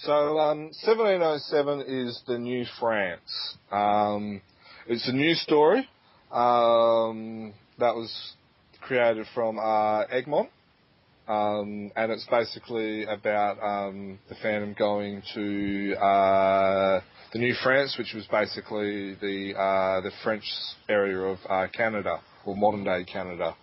So, 0.03 0.39
um, 0.39 0.71
1707 0.85 1.81
is 1.85 2.21
the 2.25 2.37
New 2.37 2.65
France. 2.79 3.57
Um, 3.69 4.41
it's 4.87 5.05
a 5.09 5.11
new 5.11 5.33
story 5.33 5.79
um, 6.31 7.53
that 7.79 7.93
was 7.95 8.09
created 8.79 9.25
from 9.35 9.59
uh, 9.59 10.03
Egmont. 10.05 10.49
Um, 11.27 11.91
and 11.97 12.13
it's 12.13 12.25
basically 12.31 13.03
about 13.03 13.61
um, 13.61 14.19
the 14.29 14.35
Phantom 14.41 14.73
going 14.79 15.21
to 15.35 15.95
uh, 15.95 17.01
the 17.33 17.39
New 17.39 17.53
France, 17.61 17.97
which 17.99 18.13
was 18.15 18.25
basically 18.31 19.15
the 19.15 19.53
uh, 19.59 19.99
the 19.99 20.11
French 20.23 20.45
area 20.87 21.17
of 21.17 21.39
uh, 21.49 21.67
Canada 21.75 22.21
or 22.45 22.55
modern 22.55 22.85
day 22.85 23.03
Canada. 23.03 23.53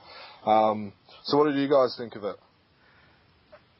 Um, 0.44 0.92
so, 1.24 1.38
what 1.38 1.46
did 1.46 1.56
you 1.56 1.68
guys 1.68 1.96
think 1.98 2.14
of 2.14 2.24
it? 2.24 2.36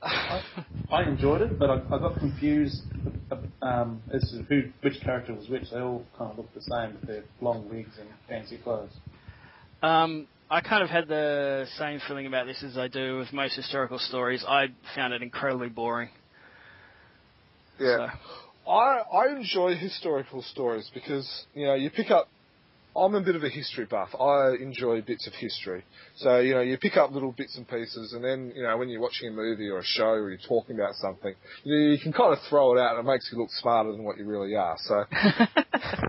I, 0.07 0.43
I 0.91 1.03
enjoyed 1.05 1.43
it, 1.43 1.59
but 1.59 1.71
I, 1.71 1.83
I 1.91 1.99
got 1.99 2.19
confused 2.19 2.83
um, 3.63 4.03
as 4.13 4.31
to 4.31 4.43
who, 4.49 4.63
which 4.83 5.03
character 5.05 5.35
was 5.35 5.49
which. 5.49 5.65
They 5.71 5.81
all 5.81 6.05
kind 6.17 6.31
of 6.33 6.39
looked 6.39 6.55
the 6.55 6.63
same 6.63 6.95
with 6.95 7.07
their 7.07 7.25
long 7.41 7.69
wigs 7.69 7.99
and 7.99 8.09
fancy 8.29 8.59
clothes. 8.59 8.91
Um, 9.83 10.29
I 10.49 10.61
kind 10.61 10.83
of 10.83 10.91
had 10.91 11.09
the 11.09 11.67
same 11.79 12.01
feeling 12.07 12.27
about 12.27 12.47
this 12.47 12.63
as 12.63 12.79
I 12.79 12.89
do 12.89 13.19
with 13.19 13.33
most 13.33 13.57
historical 13.57 13.99
stories. 13.99 14.45
I 14.47 14.67
found 14.95 15.13
it 15.13 15.23
incredibly 15.23 15.69
boring. 15.69 16.11
Yeah. 17.81 18.11
So, 18.65 18.73
I 18.73 19.03
I 19.13 19.37
enjoy 19.37 19.77
historical 19.77 20.43
stories 20.43 20.91
because 20.95 21.29
you 21.55 21.67
know 21.67 21.75
you 21.75 21.91
pick 21.91 22.11
up. 22.11 22.29
I'm 22.97 23.15
a 23.15 23.21
bit 23.21 23.37
of 23.37 23.45
a 23.45 23.49
history 23.49 23.85
buff. 23.85 24.09
I 24.19 24.55
enjoy 24.61 25.03
bits 25.03 25.27
of 25.27 25.35
history, 25.35 25.85
so 26.17 26.39
you 26.39 26.55
know 26.55 26.61
you 26.61 26.79
pick 26.79 26.97
up 26.97 27.13
little 27.13 27.33
bits 27.33 27.57
and 27.57 27.69
pieces, 27.69 28.13
and 28.15 28.25
then 28.25 28.53
you 28.55 28.63
know 28.63 28.77
when 28.77 28.89
you're 28.89 29.01
watching 29.01 29.29
a 29.29 29.33
movie 29.33 29.69
or 29.69 29.79
a 29.79 29.85
show 29.85 30.11
or 30.11 30.31
you're 30.31 30.39
talking 30.49 30.77
about 30.77 30.95
something, 30.95 31.35
you, 31.65 31.75
know, 31.75 31.93
you 31.93 31.99
can 32.03 32.13
kind 32.13 32.33
of 32.33 32.39
throw 32.49 32.77
it 32.77 32.81
out, 32.81 32.97
and 32.97 33.07
it 33.07 33.11
makes 33.11 33.29
you 33.33 33.39
look 33.39 33.51
smarter 33.51 33.93
than 33.93 34.05
what 34.05 34.19
you 34.19 34.25
really 34.25 34.55
are. 34.55 34.77
So 34.81 35.05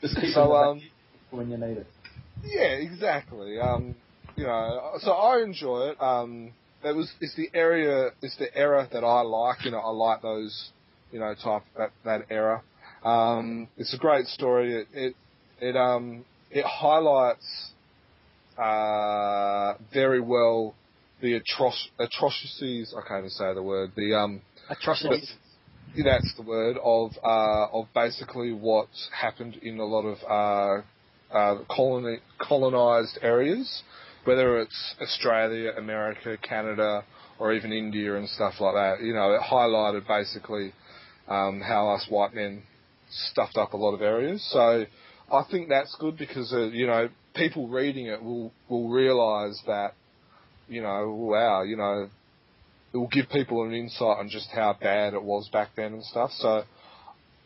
Just 0.00 0.16
keep 0.16 0.34
So, 0.34 0.54
um, 0.54 0.80
when 1.30 1.50
you 1.50 1.58
need 1.58 1.78
it. 1.78 1.86
Yeah, 2.44 2.72
exactly. 2.72 3.58
Um, 3.60 3.94
you 4.36 4.44
know, 4.44 4.92
so 5.00 5.12
I 5.12 5.42
enjoy 5.42 5.90
it. 5.90 6.02
Um, 6.02 6.52
that 6.82 6.94
was 6.94 7.10
it's 7.20 7.36
the 7.36 7.50
area, 7.52 8.10
it's 8.22 8.36
the 8.38 8.54
era 8.56 8.88
that 8.92 9.04
I 9.04 9.20
like. 9.20 9.64
You 9.64 9.72
know, 9.72 9.80
I 9.80 9.90
like 9.90 10.22
those, 10.22 10.70
you 11.12 11.20
know, 11.20 11.34
type 11.34 11.62
that 11.76 11.90
that 12.04 12.22
era. 12.30 12.62
Um, 13.04 13.68
it's 13.76 13.94
a 13.94 13.98
great 13.98 14.26
story. 14.26 14.74
It 14.74 14.88
it 14.92 15.16
it 15.60 15.76
um 15.76 16.24
it 16.50 16.64
highlights 16.64 17.72
uh, 18.58 19.74
very 19.92 20.20
well 20.20 20.74
the 21.22 21.40
atroc- 21.40 21.90
atrocities. 21.98 22.94
I 22.96 23.06
can't 23.06 23.20
even 23.20 23.30
say 23.30 23.54
the 23.54 23.62
word. 23.62 23.92
The 23.96 24.14
um 24.14 24.42
atrocities. 24.68 25.32
yeah, 25.94 26.04
that's 26.04 26.34
the 26.36 26.42
word 26.42 26.76
of 26.82 27.12
uh, 27.22 27.66
of 27.72 27.86
basically 27.94 28.52
what's 28.52 29.08
happened 29.18 29.56
in 29.62 29.78
a 29.78 29.84
lot 29.84 30.02
of 30.02 30.82
uh, 31.32 31.36
uh, 31.36 31.64
colony, 31.70 32.18
colonized 32.40 33.18
areas, 33.22 33.82
whether 34.24 34.60
it's 34.60 34.94
Australia, 35.00 35.72
America, 35.76 36.36
Canada, 36.42 37.04
or 37.38 37.52
even 37.52 37.72
India 37.72 38.16
and 38.16 38.28
stuff 38.28 38.54
like 38.60 38.74
that. 38.74 39.02
You 39.02 39.14
know, 39.14 39.32
it 39.34 39.40
highlighted 39.40 40.06
basically 40.06 40.72
um, 41.28 41.60
how 41.60 41.90
us 41.90 42.06
white 42.08 42.34
men 42.34 42.62
stuffed 43.10 43.56
up 43.56 43.72
a 43.72 43.76
lot 43.76 43.94
of 43.94 44.02
areas. 44.02 44.46
So 44.52 44.84
I 45.30 45.44
think 45.50 45.68
that's 45.68 45.94
good 45.98 46.16
because 46.16 46.52
uh, 46.52 46.68
you 46.68 46.86
know 46.86 47.08
people 47.34 47.68
reading 47.68 48.06
it 48.06 48.22
will 48.22 48.52
will 48.68 48.88
realise 48.88 49.60
that 49.66 49.94
you 50.68 50.82
know 50.82 51.10
wow 51.10 51.62
you 51.62 51.76
know 51.76 52.08
it 52.92 52.96
will 52.96 53.08
give 53.08 53.28
people 53.28 53.64
an 53.64 53.72
insight 53.72 54.18
on 54.18 54.28
just 54.28 54.48
how 54.50 54.76
bad 54.80 55.14
it 55.14 55.22
was 55.22 55.48
back 55.52 55.70
then 55.76 55.92
and 55.94 56.04
stuff. 56.04 56.30
So, 56.32 56.64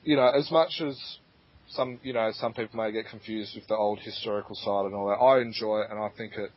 you 0.02 0.16
know, 0.16 0.28
as 0.28 0.50
much 0.50 0.80
as 0.80 0.98
some, 1.68 2.00
you 2.02 2.12
know, 2.12 2.30
some 2.34 2.54
people 2.54 2.82
may 2.82 2.92
get 2.92 3.06
confused 3.10 3.54
with 3.54 3.66
the 3.68 3.76
old 3.76 3.98
historical 4.00 4.54
side 4.54 4.86
and 4.86 4.94
all 4.94 5.08
that, 5.08 5.22
I 5.22 5.40
enjoy 5.40 5.80
it 5.80 5.90
and 5.90 5.98
I 5.98 6.08
think 6.16 6.34
it 6.34 6.50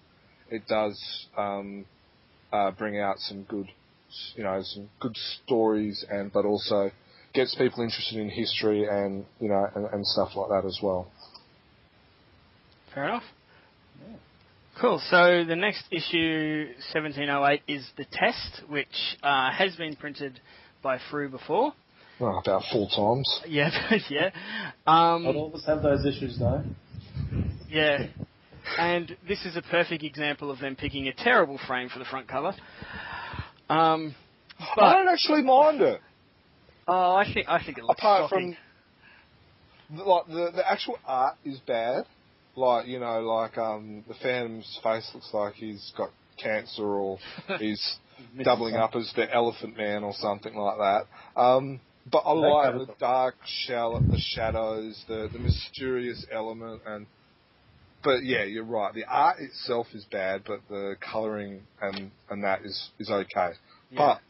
it 0.49 0.65
does 0.67 1.28
um, 1.38 1.86
uh, 2.53 2.71
bring 2.71 2.97
out 2.97 3.19
some 3.19 3.43
good, 3.43 3.67
you 4.36 4.43
know, 4.43 4.61
some 4.63 4.89
good 5.01 5.17
stories 5.43 6.05
and 6.09 6.32
but 6.32 6.45
also 6.45 6.91
gets 7.34 7.53
people 7.55 7.84
interested 7.84 8.17
in 8.17 8.30
history 8.30 8.88
and 8.88 9.25
you 9.41 9.49
know 9.49 9.67
and, 9.75 9.86
and 9.88 10.07
stuff 10.07 10.30
like 10.36 10.49
that 10.49 10.65
as 10.65 10.80
well. 10.82 11.11
Fair 12.97 13.05
enough. 13.09 13.23
Cool. 14.81 14.99
So 15.11 15.43
the 15.47 15.55
next 15.55 15.83
issue, 15.91 16.65
1708, 16.91 17.61
is 17.67 17.87
the 17.95 18.05
test, 18.11 18.63
which 18.67 18.87
uh, 19.21 19.51
has 19.51 19.75
been 19.75 19.95
printed 19.95 20.39
by 20.81 20.97
Frew 21.11 21.29
before. 21.29 21.73
Oh, 22.19 22.39
about 22.43 22.63
four 22.73 22.89
times. 22.89 23.41
Yeah, 23.47 23.69
yeah. 24.09 24.31
Um, 24.87 25.27
I'll 25.27 25.37
always 25.37 25.63
have 25.67 25.83
those 25.83 26.07
issues 26.07 26.39
though. 26.39 26.63
Yeah. 27.69 28.07
And 28.79 29.15
this 29.27 29.45
is 29.45 29.55
a 29.55 29.61
perfect 29.61 30.01
example 30.01 30.49
of 30.49 30.57
them 30.57 30.75
picking 30.75 31.07
a 31.07 31.13
terrible 31.13 31.59
frame 31.67 31.89
for 31.89 31.99
the 31.99 32.05
front 32.05 32.27
cover. 32.27 32.55
Um, 33.69 34.15
I 34.75 34.93
don't 34.93 35.07
actually 35.07 35.43
mind 35.43 35.81
it. 35.81 36.01
oh, 36.87 37.13
I 37.13 37.31
think 37.31 37.47
I 37.47 37.63
think 37.63 37.77
it 37.77 37.83
looks 37.83 37.99
apart 37.99 38.31
shocking. 38.31 38.57
from 39.87 39.97
the- 39.97 40.03
like 40.03 40.25
the 40.25 40.51
the 40.55 40.67
actual 40.67 40.97
art 41.05 41.35
is 41.45 41.59
bad. 41.59 42.05
Like 42.58 42.88
you 42.88 42.99
know, 42.99 43.22
like 43.22 43.58
um, 43.58 44.03
the 44.08 44.16
Phantom's 44.16 44.80
face 44.84 45.10
looks 45.14 45.30
like 45.32 45.53
he's 45.53 45.93
got 45.95 46.10
cancer 46.41 46.84
or 46.84 47.20
he's 47.60 47.97
doubling 48.43 48.76
up 48.76 48.95
as 48.95 49.12
the 49.16 49.32
Elephant 49.34 49.78
Man 49.78 50.03
or 50.03 50.14
something 50.18 50.55
like 50.55 50.78
that. 50.78 51.39
Um, 51.39 51.80
but 52.12 52.24
I 52.26 52.34
That 52.34 52.47
like 52.47 52.88
the 52.88 52.93
dark 52.99 53.36
shell, 53.45 53.99
the 53.99 54.20
shadows, 54.20 55.03
the 55.08 55.30
the 55.32 55.39
mysterious 55.39 56.26
element, 56.32 56.82
and 56.86 57.05
but 58.03 58.24
yeah, 58.24 58.43
you're 58.43 58.64
right. 58.64 58.93
The 58.93 59.05
art 59.05 59.38
itself 59.39 59.88
is 59.93 60.05
bad, 60.12 60.43
but 60.47 60.62
the 60.70 60.95
colouring 60.99 61.62
and 61.82 62.12
and 62.30 62.43
that 62.43 62.62
is 62.64 62.89
is 62.97 63.10
okay. 63.10 63.51
Yeah. 63.91 63.97
But 63.97 64.22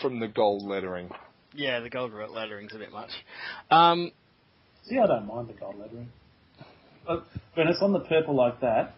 from 0.00 0.20
the 0.20 0.28
gold 0.28 0.62
lettering, 0.62 1.10
yeah, 1.54 1.80
the 1.80 1.90
gold 1.90 2.12
lettering's 2.12 2.74
a 2.74 2.78
bit 2.78 2.92
much. 2.92 3.10
Um, 3.70 4.12
See, 4.84 4.98
I 4.98 5.06
don't 5.06 5.26
mind 5.26 5.48
the 5.48 5.54
gold 5.54 5.76
lettering. 5.78 6.10
But 7.06 7.24
when 7.54 7.68
it's 7.68 7.82
on 7.82 7.92
the 7.92 8.00
purple 8.00 8.34
like 8.34 8.60
that, 8.60 8.94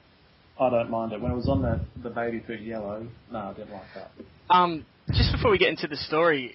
I 0.61 0.71
don't 0.71 0.91
mind 0.91 1.13
it. 1.13 1.21
When 1.21 1.33
it 1.33 1.35
was 1.35 1.49
on 1.49 1.63
the 1.63 1.81
the 2.03 2.11
baby 2.11 2.43
food 2.47 2.61
yellow, 2.61 3.07
no, 3.31 3.39
I 3.39 3.53
didn't 3.55 3.73
like 3.73 3.83
that. 3.95 4.11
um, 4.51 4.87
just 5.13 5.33
before 5.33 5.51
we 5.51 5.59
get 5.59 5.69
into 5.69 5.87
the 5.87 5.97
story, 5.97 6.55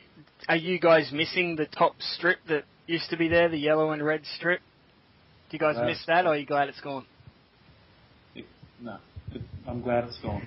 are 0.49 0.55
you 0.55 0.79
guys 0.79 1.11
missing 1.13 1.55
the 1.55 1.65
top 1.67 1.93
strip 1.99 2.39
that 2.47 2.63
used 2.87 3.09
to 3.11 3.17
be 3.17 3.27
there, 3.27 3.47
the 3.49 3.57
yellow 3.57 3.91
and 3.91 4.03
red 4.03 4.21
strip? 4.37 4.59
Do 5.49 5.57
you 5.57 5.59
guys 5.59 5.75
No. 5.77 5.85
miss 5.85 6.03
that, 6.07 6.25
or 6.25 6.29
are 6.29 6.37
you 6.37 6.45
glad 6.45 6.69
it's 6.69 6.79
gone? 6.81 7.05
It, 8.35 8.45
no, 8.81 8.97
it, 9.33 9.41
I'm 9.67 9.81
glad 9.81 10.05
it's 10.05 10.17
gone. 10.19 10.41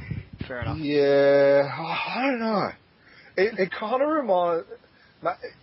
Fair 0.49 0.63
enough. 0.63 0.79
Yeah, 0.79 1.63
I 1.79 2.27
don't 2.31 2.41
know. 2.41 2.69
It, 3.37 3.59
it 3.59 3.71
kind 3.79 4.03
of 4.03 4.09
reminds. 4.09 4.67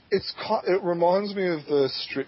It's 0.10 0.34
it 0.68 0.82
reminds 0.84 1.36
me 1.36 1.48
of 1.48 1.66
the 1.68 1.90
strip 1.94 2.28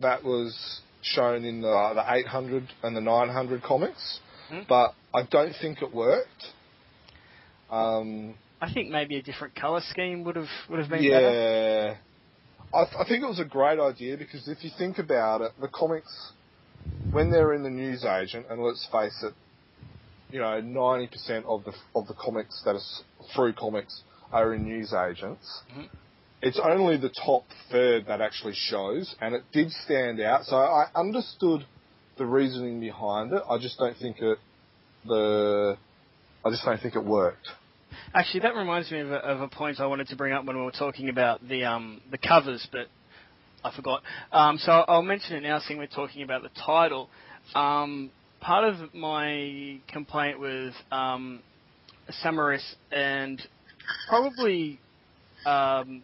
that 0.00 0.22
was 0.22 0.80
shown 1.04 1.44
in 1.44 1.60
the 1.60 1.92
the 1.94 2.04
800 2.06 2.68
and 2.82 2.96
the 2.96 3.00
900 3.00 3.62
comics, 3.62 4.20
Hmm. 4.48 4.60
but 4.68 4.94
I 5.14 5.22
don't 5.30 5.54
think 5.60 5.80
it 5.82 5.94
worked. 5.94 6.44
Um, 7.70 8.34
I 8.60 8.72
think 8.72 8.90
maybe 8.90 9.16
a 9.16 9.22
different 9.22 9.54
colour 9.54 9.80
scheme 9.90 10.24
would 10.24 10.36
have 10.36 10.48
would 10.68 10.78
have 10.80 10.88
been 10.88 11.02
better. 11.08 11.30
yeah, 11.32 11.94
I, 12.78 12.84
th- 12.84 12.96
I 12.98 13.04
think 13.08 13.22
it 13.22 13.26
was 13.26 13.40
a 13.40 13.44
great 13.44 13.78
idea 13.78 14.16
because 14.16 14.48
if 14.48 14.62
you 14.64 14.70
think 14.78 14.98
about 14.98 15.40
it, 15.42 15.52
the 15.60 15.68
comics 15.68 16.32
when 17.12 17.30
they're 17.30 17.52
in 17.54 17.62
the 17.62 17.70
newsagent, 17.70 18.46
and 18.50 18.62
let's 18.62 18.86
face 18.90 19.22
it, 19.22 19.34
you 20.30 20.40
know, 20.40 20.60
90% 20.60 21.44
of 21.46 21.64
the 21.64 21.72
of 21.94 22.06
the 22.08 22.14
comics 22.14 22.60
that 22.64 22.74
are 22.74 22.80
Frew 23.34 23.52
comics 23.52 24.02
are 24.32 24.54
in 24.54 24.64
news 24.64 24.92
agents. 24.92 25.62
It's 26.44 26.60
only 26.62 26.98
the 26.98 27.10
top 27.24 27.44
third 27.70 28.06
that 28.06 28.20
actually 28.20 28.54
shows, 28.54 29.14
and 29.20 29.34
it 29.34 29.44
did 29.52 29.70
stand 29.70 30.20
out. 30.20 30.44
So 30.44 30.56
I 30.56 30.86
understood 30.94 31.64
the 32.18 32.26
reasoning 32.26 32.80
behind 32.80 33.32
it. 33.32 33.42
I 33.48 33.58
just 33.58 33.78
don't 33.78 33.96
think 33.96 34.18
it 34.20 34.38
the 35.06 35.76
I 36.44 36.50
just 36.50 36.64
don't 36.64 36.80
think 36.80 36.94
it 36.94 37.04
worked. 37.04 37.48
Actually, 38.14 38.40
that 38.40 38.54
reminds 38.54 38.90
me 38.90 39.00
of 39.00 39.10
a, 39.10 39.16
of 39.16 39.40
a 39.40 39.48
point 39.48 39.80
I 39.80 39.86
wanted 39.86 40.08
to 40.08 40.16
bring 40.16 40.32
up 40.32 40.44
when 40.44 40.56
we 40.56 40.62
were 40.62 40.70
talking 40.70 41.08
about 41.08 41.46
the 41.48 41.64
um, 41.64 42.00
the 42.10 42.18
covers, 42.18 42.66
but 42.70 42.88
I 43.64 43.74
forgot. 43.74 44.02
Um, 44.30 44.58
so 44.58 44.72
I'll 44.72 45.02
mention 45.02 45.36
it 45.36 45.42
now, 45.42 45.60
seeing 45.60 45.78
we're 45.78 45.86
talking 45.86 46.22
about 46.22 46.42
the 46.42 46.50
title. 46.66 47.08
Um, 47.54 48.10
part 48.40 48.64
of 48.64 48.92
my 48.94 49.78
complaint 49.88 50.38
with 50.38 50.74
um, 50.92 51.40
Samaris 52.22 52.74
and 52.92 53.40
probably 54.08 54.78
um, 55.46 56.02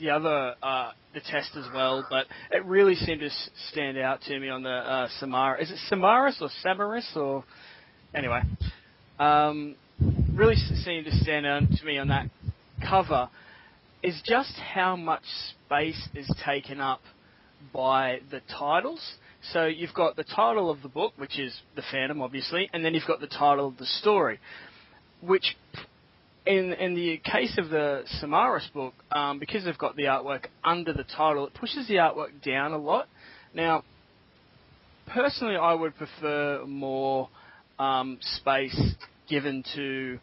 the 0.00 0.10
other 0.10 0.54
uh, 0.62 0.92
the 1.14 1.20
test 1.20 1.50
as 1.56 1.66
well, 1.74 2.04
but 2.08 2.26
it 2.50 2.64
really 2.64 2.94
seemed 2.94 3.20
to 3.20 3.30
stand 3.70 3.98
out 3.98 4.20
to 4.22 4.38
me 4.38 4.48
on 4.48 4.62
the 4.62 4.70
uh, 4.70 5.08
Samara. 5.18 5.62
Is 5.62 5.70
it 5.70 5.78
Samaris 5.88 6.38
or 6.40 6.48
Samaris 6.62 7.10
or 7.14 7.44
anyway? 8.14 8.40
Um, 9.18 9.76
really 10.34 10.56
seemed 10.56 11.04
to 11.04 11.16
stand 11.18 11.46
out 11.46 11.62
to 11.70 11.84
me 11.84 11.98
on 11.98 12.08
that 12.08 12.30
cover 12.88 13.28
is 14.02 14.20
just 14.24 14.54
how 14.54 14.96
much 14.96 15.22
space 15.66 16.08
is 16.14 16.30
taken 16.44 16.80
up 16.80 17.02
by 17.72 18.20
the 18.30 18.40
titles. 18.58 19.00
So 19.52 19.66
you've 19.66 19.94
got 19.94 20.16
the 20.16 20.24
title 20.24 20.70
of 20.70 20.82
the 20.82 20.88
book, 20.88 21.12
which 21.16 21.38
is 21.38 21.54
The 21.76 21.82
Phantom, 21.90 22.22
obviously, 22.22 22.70
and 22.72 22.84
then 22.84 22.94
you've 22.94 23.06
got 23.06 23.20
the 23.20 23.26
title 23.26 23.68
of 23.68 23.76
the 23.76 23.86
story, 23.86 24.38
which 25.20 25.56
in 26.46 26.72
in 26.72 26.94
the 26.94 27.18
case 27.18 27.56
of 27.58 27.70
the 27.70 28.04
Samaras 28.22 28.72
book, 28.72 28.94
um, 29.12 29.38
because 29.38 29.64
they've 29.64 29.76
got 29.78 29.96
the 29.96 30.04
artwork 30.04 30.46
under 30.64 30.92
the 30.92 31.04
title, 31.04 31.46
it 31.46 31.54
pushes 31.54 31.86
the 31.88 31.94
artwork 31.94 32.42
down 32.44 32.72
a 32.72 32.78
lot. 32.78 33.08
Now, 33.54 33.84
personally, 35.06 35.56
I 35.56 35.74
would 35.74 35.96
prefer 35.96 36.64
more 36.66 37.28
um, 37.78 38.18
space 38.20 38.78
given 39.28 39.64
to 39.74 40.18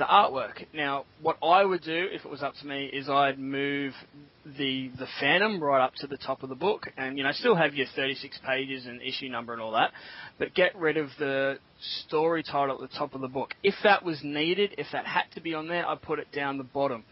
the 0.00 0.06
artwork. 0.06 0.64
Now, 0.72 1.04
what 1.20 1.36
I 1.42 1.62
would 1.62 1.82
do 1.82 2.08
if 2.10 2.24
it 2.24 2.30
was 2.30 2.42
up 2.42 2.54
to 2.62 2.66
me 2.66 2.86
is 2.86 3.08
I'd 3.10 3.38
move 3.38 3.92
the 4.46 4.90
the 4.98 5.06
Phantom 5.20 5.62
right 5.62 5.84
up 5.84 5.92
to 5.96 6.06
the 6.06 6.16
top 6.16 6.42
of 6.42 6.48
the 6.48 6.54
book, 6.54 6.88
and 6.96 7.18
you 7.18 7.22
know 7.22 7.32
still 7.32 7.54
have 7.54 7.74
your 7.74 7.86
36 7.94 8.40
pages 8.44 8.86
and 8.86 9.02
issue 9.02 9.28
number 9.28 9.52
and 9.52 9.60
all 9.60 9.72
that, 9.72 9.92
but 10.38 10.54
get 10.54 10.74
rid 10.74 10.96
of 10.96 11.10
the 11.18 11.58
story 12.06 12.42
title 12.42 12.82
at 12.82 12.90
the 12.90 12.96
top 12.96 13.14
of 13.14 13.20
the 13.20 13.28
book. 13.28 13.50
If 13.62 13.74
that 13.84 14.02
was 14.02 14.18
needed, 14.24 14.74
if 14.78 14.86
that 14.92 15.04
had 15.06 15.24
to 15.34 15.42
be 15.42 15.52
on 15.52 15.68
there, 15.68 15.86
I'd 15.86 16.00
put 16.00 16.18
it 16.18 16.32
down 16.32 16.56
the 16.56 16.64
bottom. 16.64 17.04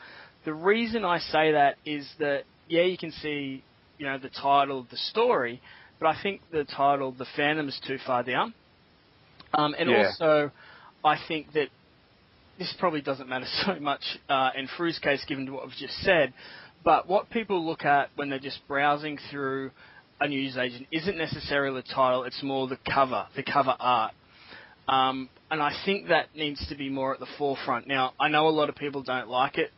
The 0.47 0.55
reason 0.55 1.05
I 1.05 1.19
say 1.19 1.53
that 1.53 1.77
is 1.85 2.09
that 2.19 2.45
yeah, 2.69 2.85
you 2.85 2.97
can 2.97 3.13
see 3.13 3.63
you 3.99 4.07
know 4.07 4.17
the 4.17 4.31
title 4.31 4.81
of 4.81 4.89
the 4.89 4.97
story, 4.97 5.61
but 6.01 6.07
I 6.07 6.23
think 6.23 6.41
the 6.51 6.65
title 6.65 7.13
The 7.13 7.27
Phantom 7.37 7.69
is 7.69 7.79
too 7.87 7.99
far 8.07 8.23
down. 8.23 8.55
Um, 9.53 9.75
and 9.79 9.91
Yeah. 9.91 10.07
also, 10.07 10.51
I 11.05 11.17
think 11.29 11.53
that 11.53 11.69
this 12.59 12.75
probably 12.79 13.01
doesn't 13.01 13.29
matter 13.29 13.47
so 13.67 13.79
much 13.81 14.03
uh, 14.29 14.51
in 14.57 14.69
Frew's 14.77 14.99
case, 14.99 15.25
given 15.27 15.53
what 15.53 15.67
we've 15.67 15.77
just 15.77 15.95
said. 16.03 16.33
But 16.85 17.09
what 17.09 17.31
people 17.31 17.65
look 17.65 17.85
at 17.85 18.11
when 18.17 18.31
they're 18.31 18.39
just 18.39 18.61
browsing 18.69 19.19
through 19.31 19.71
a 20.21 20.29
newsagent 20.29 20.87
isn't 20.91 21.17
necessarily 21.17 21.83
the 21.83 21.95
title; 21.95 22.25
it's 22.25 22.43
more 22.43 22.67
the 22.69 22.79
cover, 22.93 23.27
the 23.37 23.43
cover 23.43 23.75
art. 23.79 24.13
Um, 24.89 25.29
and 25.51 25.63
I 25.63 25.73
think 25.85 26.09
that 26.09 26.35
needs 26.35 26.67
to 26.69 26.75
be 26.75 26.89
more 26.89 27.13
at 27.13 27.21
the 27.21 27.27
forefront. 27.37 27.87
Now, 27.87 28.15
I 28.19 28.29
know 28.29 28.49
a 28.49 28.51
lot 28.51 28.69
of 28.69 28.75
people 28.77 29.03
don't 29.03 29.29
like 29.29 29.59
it 29.59 29.71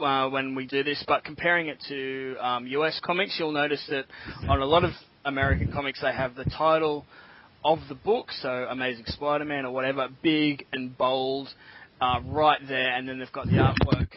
uh, 0.00 0.28
when 0.28 0.54
we 0.54 0.66
do 0.66 0.84
this, 0.84 1.02
but 1.06 1.24
comparing 1.24 1.68
it 1.68 1.78
to 1.88 2.36
um, 2.40 2.66
US 2.68 3.00
comics, 3.04 3.36
you'll 3.38 3.52
notice 3.52 3.84
that 3.88 4.04
on 4.48 4.60
a 4.60 4.64
lot 4.64 4.84
of 4.84 4.92
American 5.24 5.72
comics, 5.72 6.00
they 6.00 6.12
have 6.12 6.36
the 6.36 6.44
title 6.44 7.04
of 7.64 7.80
the 7.88 7.96
book, 7.96 8.30
so 8.40 8.66
Amazing 8.70 9.06
Spider-Man 9.08 9.64
or 9.64 9.72
whatever, 9.72 10.08
big 10.22 10.64
and 10.72 10.96
bold, 10.96 11.48
uh, 12.00 12.20
right 12.24 12.60
there, 12.66 12.94
and 12.94 13.08
then 13.08 13.18
they've 13.18 13.32
got 13.32 13.46
the 13.46 13.52
artwork. 13.52 14.08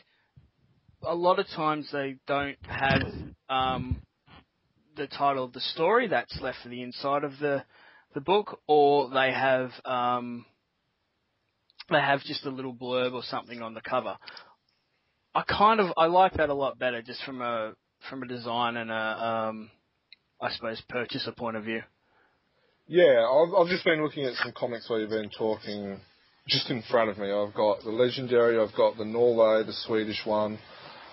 A 1.03 1.15
lot 1.15 1.39
of 1.39 1.47
times 1.55 1.89
they 1.91 2.17
don't 2.27 2.57
have 2.67 3.01
um, 3.49 4.01
the 4.97 5.07
title 5.07 5.45
of 5.45 5.53
the 5.53 5.61
story 5.61 6.07
that's 6.07 6.39
left 6.41 6.59
for 6.61 6.69
the 6.69 6.81
inside 6.81 7.23
of 7.23 7.39
the 7.39 7.63
the 8.13 8.21
book, 8.21 8.59
or 8.67 9.09
they 9.09 9.31
have 9.31 9.71
um, 9.85 10.45
they 11.89 11.99
have 11.99 12.21
just 12.21 12.45
a 12.45 12.49
little 12.49 12.73
blurb 12.73 13.13
or 13.13 13.23
something 13.23 13.61
on 13.61 13.73
the 13.73 13.81
cover. 13.81 14.17
I 15.33 15.43
kind 15.43 15.79
of 15.79 15.93
I 15.97 16.07
like 16.07 16.33
that 16.33 16.49
a 16.49 16.53
lot 16.53 16.79
better, 16.79 17.01
just 17.01 17.23
from 17.23 17.41
a 17.41 17.73
from 18.09 18.23
a 18.23 18.27
design 18.27 18.77
and 18.77 18.91
a 18.91 19.25
um, 19.49 19.71
I 20.41 20.51
suppose 20.51 20.81
purchaser 20.89 21.31
point 21.31 21.57
of 21.57 21.63
view. 21.63 21.81
Yeah, 22.87 23.27
I've, 23.29 23.53
I've 23.53 23.67
just 23.67 23.85
been 23.85 24.01
looking 24.01 24.25
at 24.25 24.33
some 24.35 24.51
comics 24.51 24.89
where 24.89 24.99
you've 24.99 25.11
been 25.11 25.29
talking 25.29 25.99
just 26.49 26.69
in 26.69 26.81
front 26.83 27.09
of 27.09 27.17
me. 27.17 27.31
I've 27.31 27.53
got 27.53 27.83
the 27.83 27.91
Legendary, 27.91 28.59
I've 28.59 28.75
got 28.75 28.97
the 28.97 29.05
Norway, 29.05 29.65
the 29.65 29.73
Swedish 29.73 30.25
one, 30.25 30.59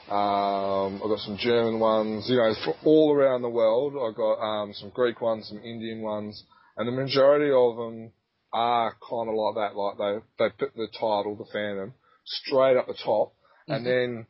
um, 0.08 1.02
I've 1.02 1.10
got 1.10 1.18
some 1.18 1.36
German 1.36 1.80
ones, 1.80 2.26
you 2.28 2.36
know, 2.36 2.54
for 2.64 2.76
all 2.84 3.12
around 3.12 3.42
the 3.42 3.48
world. 3.48 3.94
I've 3.94 4.16
got 4.16 4.34
um, 4.40 4.72
some 4.74 4.90
Greek 4.90 5.20
ones, 5.20 5.48
some 5.48 5.58
Indian 5.58 6.00
ones, 6.00 6.44
and 6.76 6.86
the 6.86 6.92
majority 6.92 7.50
of 7.52 7.76
them 7.76 8.12
are 8.52 8.92
kind 9.08 9.28
of 9.28 9.34
like 9.34 9.54
that. 9.56 9.76
Like 9.76 9.98
they 9.98 10.44
they 10.44 10.50
put 10.50 10.76
the 10.76 10.86
title, 10.92 11.34
the 11.34 11.44
Phantom, 11.52 11.92
straight 12.24 12.76
up 12.76 12.86
the 12.86 12.94
top, 13.04 13.34
and 13.68 13.84
then 13.84 14.26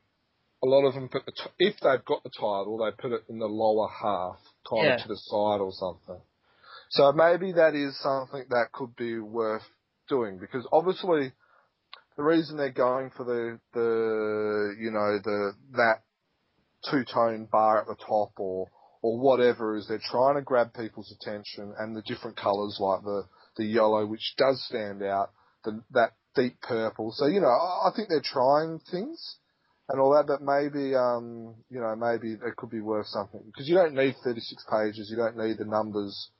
a 0.63 0.67
lot 0.67 0.87
of 0.87 0.95
them 0.95 1.11
put 1.11 1.27
the 1.27 1.33
t- 1.33 1.51
if 1.59 1.75
they've 1.83 2.05
got 2.07 2.23
the 2.23 2.31
title, 2.31 2.79
they 2.79 2.91
put 2.97 3.13
it 3.13 3.25
in 3.29 3.39
the 3.39 3.47
lower 3.47 3.89
half, 3.89 4.39
kind 4.69 4.87
Yeah. 4.87 4.95
of 4.95 5.03
to 5.03 5.09
the 5.09 5.17
side 5.17 5.61
or 5.61 5.73
something. 5.73 6.23
So 6.91 7.13
maybe 7.13 7.53
that 7.53 7.75
is 7.75 7.99
something 8.01 8.47
that 8.49 8.73
could 8.73 8.97
be 8.97 9.19
worth 9.19 9.63
doing 10.09 10.39
because 10.39 10.67
obviously 10.73 11.33
the 12.17 12.23
reason 12.23 12.57
they're 12.57 12.71
going 12.71 13.11
for 13.17 13.25
the 13.25 13.59
the 13.75 14.75
you 14.81 14.91
know 14.91 15.19
the 15.23 15.53
that 15.73 16.03
two 16.91 17.05
tone 17.05 17.49
bar 17.51 17.81
at 17.81 17.87
the 17.87 17.97
top 18.07 18.33
or 18.39 18.69
or 19.03 19.19
whatever 19.19 19.77
is 19.77 19.87
they're 19.87 20.01
trying 20.11 20.35
to 20.37 20.43
grab 20.43 20.73
people's 20.75 21.15
attention 21.21 21.75
and 21.79 21.95
the 21.95 22.03
different 22.03 22.37
colours 22.37 22.79
like 22.81 23.03
the 23.03 23.23
the 23.57 23.65
yellow 23.65 24.07
which 24.07 24.35
does 24.37 24.65
stand 24.67 25.03
out 25.03 25.31
the 25.65 25.83
that 25.91 26.13
deep 26.35 26.61
purple. 26.61 27.13
So 27.13 27.27
you 27.27 27.41
know 27.41 27.49
I, 27.49 27.89
I 27.89 27.91
think 27.95 28.09
they're 28.09 28.21
trying 28.23 28.81
things 28.91 29.37
and 29.89 30.01
all 30.01 30.15
that 30.15 30.27
but 30.27 30.43
maybe 30.43 30.95
um 30.95 31.55
you 31.71 31.81
know 31.81 31.95
maybe 31.97 32.33
it 32.33 32.57
could 32.57 32.71
be 32.71 32.81
worth 32.81 33.07
something 33.07 33.43
because 33.47 33.69
you 33.69 33.75
don't 33.75 33.95
need 33.95 34.17
36 34.25 34.65
pages 34.71 35.09
you 35.11 35.17
don't 35.17 35.37
need 35.37 35.59
the 35.59 35.65
numbers 35.65 36.31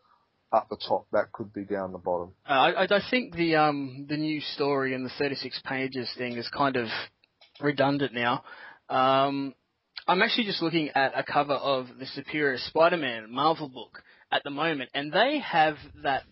up 0.53 0.69
the 0.69 0.79
top 0.89 1.07
that 1.13 1.33
could 1.33 1.53
be 1.53 1.65
down 1.65 1.93
the 1.93 1.99
bottom 1.99 2.33
Uh, 2.49 2.53
I, 2.53 2.83
I 2.85 3.01
think 3.11 3.35
the 3.35 3.57
um, 3.57 4.07
the 4.09 4.17
new 4.17 4.41
story 4.41 4.95
and 4.95 5.05
the 5.05 5.11
36 5.19 5.61
pages 5.65 6.09
thing 6.17 6.37
is 6.37 6.49
kind 6.57 6.77
of 6.77 6.89
redundant 7.61 8.13
now. 8.15 8.45
Um, 8.89 9.55
I'm 10.07 10.23
actually 10.23 10.45
just 10.45 10.63
looking 10.63 10.91
at 10.95 11.19
a 11.19 11.25
cover 11.25 11.55
of 11.55 11.89
the 11.99 12.07
Superior 12.07 12.59
Spider-Man 12.59 13.33
Marvel 13.33 13.69
book 13.69 14.03
at 14.31 14.45
the 14.45 14.51
moment, 14.51 14.91
and 14.95 15.13
they 15.13 15.41
have 15.41 15.77
that 16.05 16.23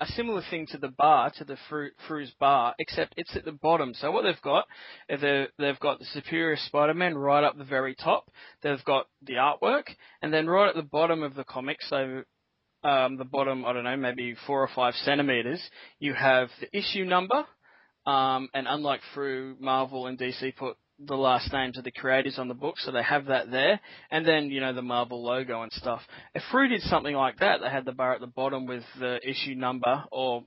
a 0.00 0.06
similar 0.06 0.42
thing 0.48 0.66
to 0.68 0.78
the 0.78 0.88
bar, 0.88 1.32
to 1.38 1.44
the 1.44 1.56
Frew, 1.68 1.90
Frew's 2.06 2.32
bar, 2.38 2.74
except 2.78 3.14
it's 3.16 3.34
at 3.34 3.44
the 3.44 3.50
bottom. 3.50 3.94
So 3.94 4.12
what 4.12 4.22
they've 4.22 4.40
got, 4.42 4.66
they've 5.08 5.80
got 5.80 5.98
the 5.98 6.04
Superior 6.12 6.56
Spider-Man 6.56 7.18
right 7.18 7.42
up 7.42 7.58
the 7.58 7.64
very 7.64 7.96
top. 7.96 8.30
They've 8.62 8.84
got 8.84 9.06
the 9.22 9.34
artwork, 9.34 9.88
and 10.22 10.32
then 10.32 10.46
right 10.46 10.68
at 10.68 10.76
the 10.76 10.82
bottom 10.82 11.24
of 11.24 11.34
the 11.34 11.42
comic, 11.42 11.78
so 11.82 12.22
um, 12.84 13.16
the 13.16 13.24
bottom, 13.24 13.64
I 13.64 13.72
don't 13.72 13.84
know, 13.84 13.96
maybe 13.96 14.34
four 14.46 14.62
or 14.62 14.68
five 14.74 14.94
centimeters, 15.04 15.60
you 15.98 16.14
have 16.14 16.48
the 16.60 16.76
issue 16.76 17.04
number, 17.04 17.44
um, 18.06 18.48
and 18.54 18.66
unlike 18.68 19.00
Frew 19.14 19.56
Marvel 19.60 20.06
and 20.06 20.18
DC 20.18 20.56
put 20.56 20.76
the 20.98 21.16
last 21.16 21.52
names 21.52 21.78
of 21.78 21.84
the 21.84 21.92
creators 21.92 22.38
on 22.38 22.48
the 22.48 22.54
book, 22.54 22.74
so 22.78 22.90
they 22.90 23.02
have 23.02 23.26
that 23.26 23.50
there, 23.50 23.80
and 24.10 24.26
then, 24.26 24.50
you 24.50 24.60
know, 24.60 24.72
the 24.72 24.82
Marvel 24.82 25.24
logo 25.24 25.62
and 25.62 25.72
stuff. 25.72 26.00
If 26.34 26.42
Frew 26.50 26.68
did 26.68 26.82
something 26.82 27.14
like 27.14 27.38
that, 27.38 27.60
they 27.60 27.70
had 27.70 27.84
the 27.84 27.92
bar 27.92 28.14
at 28.14 28.20
the 28.20 28.26
bottom 28.26 28.66
with 28.66 28.82
the 28.98 29.18
issue 29.28 29.54
number, 29.54 30.04
or 30.10 30.44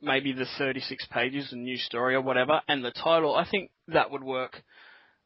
maybe 0.00 0.32
the 0.32 0.46
36 0.58 1.06
pages, 1.10 1.52
a 1.52 1.56
new 1.56 1.76
story 1.76 2.14
or 2.14 2.20
whatever, 2.20 2.60
and 2.68 2.84
the 2.84 2.90
title, 2.90 3.34
I 3.34 3.48
think 3.48 3.70
that 3.88 4.10
would 4.10 4.24
work, 4.24 4.60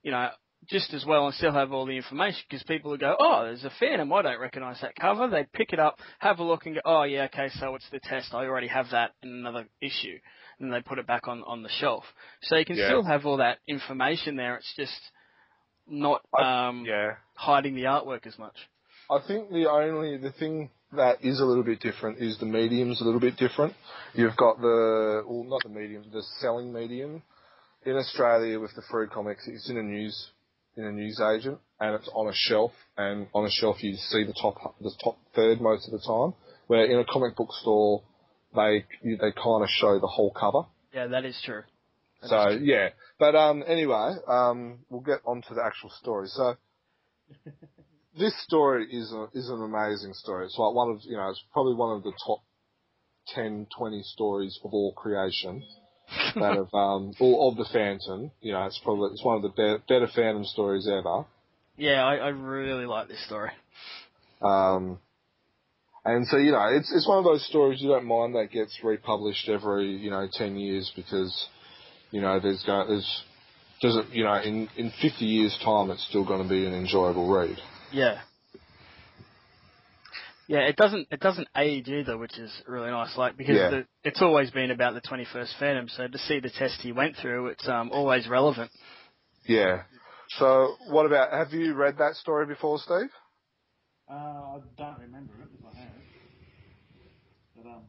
you 0.02 0.10
know, 0.10 0.28
just 0.68 0.92
as 0.92 1.04
well 1.06 1.26
and 1.26 1.34
still 1.34 1.52
have 1.52 1.72
all 1.72 1.86
the 1.86 1.96
information 1.96 2.40
because 2.48 2.62
people 2.64 2.90
would 2.90 3.00
go, 3.00 3.16
oh, 3.18 3.44
there's 3.44 3.64
a 3.64 3.70
Phantom, 3.80 4.12
I 4.12 4.22
don't 4.22 4.40
recognise 4.40 4.78
that 4.82 4.94
cover. 4.94 5.28
They'd 5.28 5.52
pick 5.52 5.72
it 5.72 5.78
up, 5.78 5.98
have 6.18 6.38
a 6.38 6.44
look 6.44 6.66
and 6.66 6.74
go, 6.74 6.80
oh 6.84 7.02
yeah, 7.04 7.24
okay, 7.24 7.48
so 7.58 7.74
it's 7.74 7.88
the 7.90 8.00
test. 8.00 8.34
I 8.34 8.44
already 8.44 8.68
have 8.68 8.86
that 8.90 9.12
in 9.22 9.30
another 9.30 9.66
issue. 9.80 10.18
And 10.58 10.72
they 10.72 10.80
put 10.82 10.98
it 10.98 11.06
back 11.06 11.26
on, 11.26 11.42
on 11.46 11.62
the 11.62 11.70
shelf. 11.70 12.04
So 12.42 12.56
you 12.56 12.64
can 12.66 12.76
Yeah. 12.76 12.86
still 12.88 13.02
have 13.04 13.24
all 13.24 13.38
that 13.38 13.58
information 13.66 14.36
there. 14.36 14.56
It's 14.56 14.74
just 14.76 15.00
not 15.88 16.22
I- 16.38 16.68
um, 16.68 16.84
yeah 16.86 17.16
hiding 17.34 17.74
the 17.74 17.84
artwork 17.84 18.26
as 18.26 18.38
much. 18.38 18.54
I 19.10 19.18
think 19.26 19.50
the 19.50 19.68
only 19.68 20.18
the 20.18 20.30
thing 20.32 20.70
that 20.92 21.24
is 21.24 21.40
a 21.40 21.44
little 21.44 21.64
bit 21.64 21.80
different 21.80 22.18
is 22.18 22.38
the 22.38 22.46
medium's 22.46 23.00
a 23.00 23.04
little 23.04 23.18
bit 23.20 23.36
different. 23.38 23.74
You've 24.14 24.36
got 24.36 24.60
the 24.60 25.24
well, 25.26 25.44
not 25.44 25.62
the 25.62 25.70
medium, 25.70 26.04
the 26.12 26.22
selling 26.40 26.72
medium 26.72 27.22
in 27.86 27.96
Australia 27.96 28.60
with 28.60 28.74
the 28.74 28.82
Frew 28.90 29.08
comics. 29.08 29.48
It's 29.48 29.70
in 29.70 29.78
a 29.78 29.82
news 29.82 30.30
in 30.80 30.86
a 30.86 30.92
newsagent, 30.92 31.58
and 31.78 31.94
it's 31.94 32.08
on 32.14 32.28
a 32.28 32.34
shelf. 32.34 32.72
And 32.96 33.26
on 33.34 33.46
a 33.46 33.50
shelf 33.50 33.82
you 33.82 33.94
see 33.96 34.24
the 34.24 34.34
top 34.40 34.74
the 34.80 34.92
top 35.02 35.18
third 35.34 35.60
most 35.60 35.86
of 35.86 35.92
the 35.92 36.04
time. 36.06 36.34
Where 36.66 36.84
in 36.84 36.98
a 36.98 37.04
comic 37.04 37.36
book 37.36 37.50
store 37.60 38.02
they 38.54 38.84
they 39.04 39.32
kind 39.32 39.62
of 39.62 39.68
show 39.68 39.98
the 40.00 40.06
whole 40.06 40.32
cover. 40.32 40.62
Yeah, 40.92 41.06
that 41.08 41.24
is 41.24 41.40
true. 41.44 41.62
That 42.22 42.28
So 42.28 42.48
is 42.50 42.58
true. 42.58 42.66
yeah, 42.66 42.88
but 43.18 43.34
um, 43.36 43.62
anyway, 43.66 44.14
um, 44.26 44.78
we'll 44.88 45.00
get 45.02 45.20
on 45.24 45.42
to 45.42 45.54
the 45.54 45.62
actual 45.64 45.90
story. 46.00 46.28
So 46.28 46.56
this 48.18 48.34
story 48.44 48.86
is 48.90 49.12
a, 49.12 49.26
is 49.34 49.48
an 49.48 49.62
amazing 49.62 50.14
story. 50.14 50.46
It's 50.46 50.58
like 50.58 50.74
one 50.74 50.90
of 50.90 50.98
you 51.04 51.16
know, 51.16 51.30
it's 51.30 51.42
probably 51.52 51.74
one 51.74 51.96
of 51.96 52.02
the 52.02 52.12
top 52.26 52.40
10, 53.34 53.66
20 53.76 54.02
stories 54.02 54.58
of 54.64 54.72
all 54.72 54.92
creation. 54.94 55.62
That 56.34 56.56
of 56.58 56.72
um, 56.74 57.12
or 57.20 57.50
of 57.50 57.56
the 57.56 57.66
Phantom. 57.72 58.30
You 58.40 58.52
know, 58.52 58.64
it's 58.66 58.80
probably 58.82 59.10
it's 59.12 59.24
one 59.24 59.36
of 59.36 59.42
the 59.42 59.48
be- 59.50 59.82
better 59.88 60.08
Phantom 60.14 60.44
stories 60.44 60.88
ever. 60.88 61.24
Yeah, 61.76 62.04
I, 62.04 62.16
I 62.16 62.28
really 62.28 62.86
like 62.86 63.08
this 63.08 63.24
story. 63.26 63.50
Um, 64.42 64.98
and 66.04 66.26
so 66.26 66.36
you 66.36 66.52
know, 66.52 66.68
it's 66.72 66.92
it's 66.94 67.08
one 67.08 67.18
of 67.18 67.24
those 67.24 67.46
stories 67.46 67.80
you 67.80 67.88
don't 67.88 68.06
mind 68.06 68.34
that 68.34 68.50
gets 68.50 68.78
republished 68.82 69.48
every 69.48 69.96
you 69.96 70.10
know 70.10 70.28
ten 70.32 70.56
years 70.56 70.90
because 70.96 71.48
you 72.10 72.20
know 72.20 72.40
there's 72.40 72.62
go 72.64 72.86
there's 72.86 73.22
does 73.80 73.96
it 73.96 74.06
you 74.12 74.24
know 74.24 74.34
in 74.34 74.68
in 74.76 74.92
fifty 75.02 75.26
years 75.26 75.58
time 75.64 75.90
it's 75.90 76.06
still 76.08 76.24
going 76.24 76.42
to 76.42 76.48
be 76.48 76.66
an 76.66 76.74
enjoyable 76.74 77.30
read. 77.30 77.56
Yeah. 77.92 78.20
Yeah, 80.50 80.62
it 80.66 80.74
doesn't 80.74 81.06
it 81.12 81.20
doesn't 81.20 81.46
age 81.56 81.86
either, 81.86 82.18
which 82.18 82.36
is 82.36 82.50
really 82.66 82.90
nice. 82.90 83.16
Like 83.16 83.36
because 83.36 83.56
Yeah. 83.56 83.70
the, 83.70 83.86
it's 84.02 84.20
always 84.20 84.50
been 84.50 84.72
about 84.72 84.94
the 84.94 85.00
21st 85.00 85.54
Phantom, 85.60 85.88
so 85.88 86.08
to 86.08 86.18
see 86.18 86.40
the 86.40 86.50
test 86.50 86.80
he 86.80 86.90
went 86.90 87.14
through, 87.18 87.46
it's 87.54 87.68
um, 87.68 87.92
always 87.92 88.26
relevant. 88.26 88.72
Yeah. 89.46 89.84
So 90.38 90.74
what 90.88 91.06
about 91.06 91.30
have 91.30 91.52
you 91.52 91.74
read 91.74 91.98
that 91.98 92.16
story 92.16 92.46
before, 92.46 92.80
Steve? 92.80 93.12
Uh, 94.10 94.12
I 94.12 94.58
don't 94.76 94.98
remember 94.98 95.34
it 95.40 95.50
if 95.56 95.64
I 95.64 95.78
have. 95.78 96.02
But 97.54 97.66
um, 97.70 97.82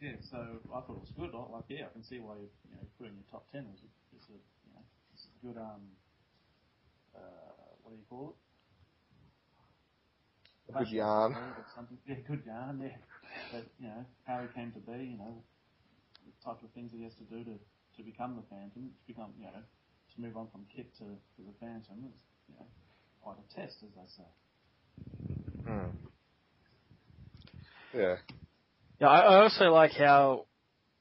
yeah. 0.00 0.12
So 0.30 0.38
I 0.72 0.80
thought 0.80 0.96
it 0.96 1.00
was 1.04 1.12
good. 1.18 1.30
I- 1.36 1.52
Like, 1.52 1.64
yeah, 1.68 1.84
I 1.84 1.92
can 1.92 2.02
see 2.02 2.18
why 2.18 2.36
you 2.36 2.48
you 2.70 2.76
know 2.76 2.86
put 2.96 3.08
it 3.08 3.10
in 3.10 3.16
your 3.16 3.28
top 3.30 3.44
ten. 3.52 3.66
It's 3.74 3.82
a, 3.82 3.88
it's 4.16 4.28
a 4.30 4.32
you 4.64 4.72
know 4.72 4.80
it's 5.12 5.26
a 5.28 5.46
good 5.46 5.60
um 5.60 5.82
uh 7.14 7.76
what 7.82 7.90
do 7.92 7.96
you 7.98 8.06
call 8.08 8.30
it? 8.30 8.45
A 10.68 10.78
good 10.78 10.88
yarn. 10.88 11.36
something. 11.74 11.98
Yeah, 12.06 12.16
good 12.26 12.42
yarn. 12.46 12.80
Yeah. 12.82 12.96
That 13.52 13.64
you 13.78 13.88
know 13.88 14.04
how 14.26 14.42
he 14.42 14.48
came 14.54 14.72
to 14.72 14.80
be. 14.80 15.04
You 15.04 15.18
know 15.18 15.34
the 16.24 16.32
type 16.44 16.62
of 16.62 16.70
things 16.74 16.90
he 16.92 17.04
has 17.04 17.14
to 17.14 17.24
do 17.24 17.44
to 17.44 17.58
to 17.96 18.02
become 18.02 18.36
the 18.36 18.42
Phantom. 18.50 18.90
To 18.90 19.06
become 19.06 19.32
you 19.38 19.46
know 19.46 19.52
to 19.52 20.20
move 20.20 20.36
on 20.36 20.48
from 20.50 20.66
Kit 20.74 20.92
to, 20.98 21.04
to 21.04 21.40
the 21.46 21.54
Phantom. 21.60 22.04
It's 22.10 22.22
you 22.48 22.54
know 22.58 22.66
quite 23.22 23.36
a 23.38 23.54
test, 23.54 23.76
as 23.82 23.90
they 23.94 24.08
say. 24.16 24.28
Hmm. 25.66 25.90
Yeah. 27.94 28.16
Yeah, 29.00 29.08
I, 29.08 29.18
I 29.20 29.42
also 29.42 29.66
like 29.66 29.92
how 29.92 30.46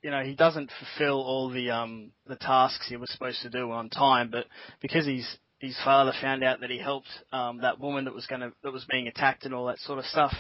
you 0.02 0.12
know 0.12 0.22
he 0.24 0.36
doesn't 0.36 0.72
fulfill 0.80 1.22
all 1.22 1.50
the 1.50 1.72
um 1.72 2.12
the 2.28 2.36
tasks 2.36 2.88
he 2.88 2.98
was 2.98 3.12
supposed 3.12 3.42
to 3.42 3.50
do 3.50 3.72
on 3.72 3.90
time, 3.90 4.30
but 4.32 4.46
because 4.82 5.06
he's 5.06 5.38
his 5.60 5.76
father 5.84 6.12
found 6.22 6.44
out 6.44 6.60
that 6.62 6.70
he 6.70 6.78
helped 6.78 7.08
um 7.32 7.60
that 7.60 7.80
woman 7.80 8.06
that 8.06 8.14
was 8.14 8.26
gonna 8.28 8.52
that 8.64 8.72
was 8.74 8.86
being 8.90 9.08
attacked 9.08 9.46
and 9.46 9.54
all 9.54 9.66
that 9.68 9.80
sort 9.80 10.00
of 10.00 10.06
stuff, 10.06 10.34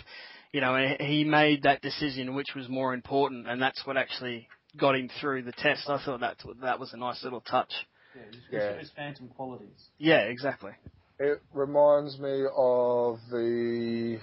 you 0.52 0.62
know, 0.62 0.76
and 0.76 1.00
he 1.02 1.24
made 1.24 1.64
that 1.64 1.82
decision 1.82 2.36
which 2.36 2.54
was 2.56 2.68
more 2.70 2.94
important, 2.94 3.48
and 3.48 3.62
that's 3.62 3.86
what 3.86 3.98
actually 3.98 4.48
got 4.78 4.96
him 4.96 5.10
through 5.22 5.44
the 5.44 5.54
test. 5.54 5.90
I 5.90 6.04
thought 6.04 6.20
that 6.20 6.38
that 6.62 6.80
was 6.80 6.94
a 6.94 6.98
nice 6.98 7.24
little 7.24 7.42
touch. 7.42 7.72
Yeah, 8.16 8.22
his, 8.26 8.36
Yeah. 8.52 8.78
his 8.80 8.92
Phantom 8.96 9.28
qualities. 9.30 9.90
Yeah, 9.98 10.22
exactly. 10.22 10.72
It 11.20 11.42
reminds 11.54 12.20
me 12.20 12.44
of 12.56 13.20
the 13.32 14.20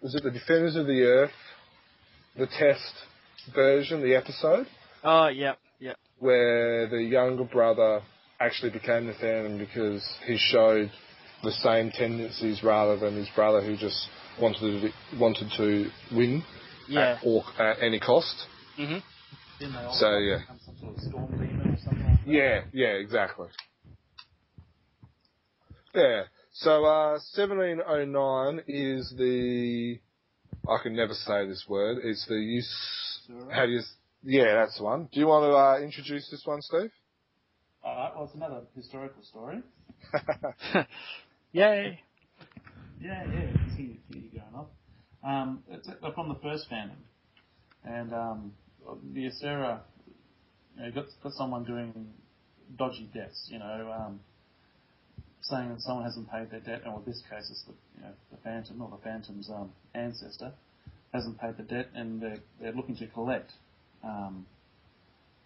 was 0.00 0.14
it 0.16 0.22
the 0.24 0.30
Defenders 0.32 0.74
of 0.74 0.86
the 0.86 1.02
Earth, 1.02 1.30
the 2.36 2.48
test 2.48 2.92
version, 3.54 4.02
the 4.02 4.16
episode 4.16 4.66
Oh, 5.04 5.28
yeah, 5.28 5.54
yeah, 5.80 5.94
where 6.18 6.88
the 6.88 7.02
younger 7.02 7.44
brother 7.44 8.02
actually 8.44 8.70
became 8.70 9.06
the 9.06 9.14
Phantom 9.14 9.58
because 9.58 10.06
he 10.26 10.36
showed 10.38 10.90
the 11.42 11.52
same 11.52 11.90
tendencies 11.90 12.62
rather 12.62 12.98
than 12.98 13.16
his 13.16 13.28
brother 13.34 13.62
who 13.62 13.76
just 13.76 14.08
wanted 14.40 14.60
to 14.60 15.18
wanted 15.18 15.50
to 15.56 15.90
win 16.14 16.42
yeah. 16.88 17.16
at, 17.16 17.24
all, 17.24 17.44
at 17.58 17.82
any 17.82 18.00
cost. 18.00 18.46
Mhm. 18.78 19.02
Didn't 19.58 19.74
they 19.74 19.80
all 19.80 19.94
So, 19.94 20.18
yeah. 20.18 20.38
sort 20.80 20.96
of 20.96 21.02
storm 21.02 21.30
demon 21.32 21.74
or 21.74 21.78
something 21.84 22.04
like 22.04 22.24
that? 22.24 22.32
Yeah, 22.32 22.60
yeah, 22.72 22.94
exactly. 22.94 23.48
Yeah. 25.94 26.22
So 26.52 26.84
uh, 26.84 27.18
1709 27.34 28.64
is 28.66 29.14
the 29.16 29.98
I 30.68 30.78
can 30.82 30.94
never 30.94 31.14
say 31.14 31.46
this 31.46 31.64
word. 31.68 31.98
It's 32.04 32.26
the 32.26 32.36
use. 32.36 33.20
How 33.50 33.66
do 33.66 33.72
you? 33.72 33.80
Yeah, 34.22 34.54
that's 34.54 34.78
the 34.78 34.84
one. 34.84 35.08
Do 35.12 35.18
you 35.18 35.26
want 35.26 35.44
to 35.50 35.56
uh, 35.56 35.84
introduce 35.84 36.30
this 36.30 36.42
one, 36.44 36.62
Steve? 36.62 36.90
Alright, 37.84 38.14
well, 38.14 38.24
it's 38.24 38.34
another 38.34 38.60
historical 38.76 39.22
story. 39.24 39.58
Yay. 41.52 42.00
Yeah, 43.00 43.24
yeah, 43.24 43.52
see, 43.76 43.98
see 44.12 44.30
you 44.32 44.40
going 44.40 44.54
off. 44.54 44.68
Um, 45.24 45.64
it's 45.68 45.88
uh, 45.88 46.12
from 46.12 46.28
the 46.28 46.36
first 46.42 46.66
Phantom. 46.70 46.96
And 47.84 48.12
um, 48.12 48.52
the 49.12 49.28
Asera, 49.30 49.80
you 50.76 50.82
know, 50.82 50.90
got, 50.92 51.06
got 51.24 51.32
someone 51.32 51.64
doing 51.64 51.92
dodgy 52.78 53.10
debts, 53.12 53.48
you 53.50 53.58
know, 53.58 53.92
um, 53.92 54.20
saying 55.42 55.70
that 55.70 55.80
someone 55.80 56.04
hasn't 56.04 56.30
paid 56.30 56.50
their 56.50 56.60
debt, 56.60 56.82
or 56.86 56.98
in 57.00 57.04
this 57.04 57.20
case 57.28 57.48
it's 57.50 57.64
the, 57.66 57.72
you 57.96 58.02
know, 58.02 58.12
the 58.30 58.36
Phantom, 58.44 58.80
or 58.80 58.90
the 58.90 59.02
Phantom's 59.02 59.50
um, 59.50 59.70
ancestor, 59.94 60.52
hasn't 61.12 61.40
paid 61.40 61.56
the 61.56 61.64
debt, 61.64 61.88
and 61.94 62.20
they're, 62.22 62.38
they're 62.60 62.72
looking 62.72 62.96
to 62.96 63.06
collect. 63.08 63.50
Um, 64.04 64.46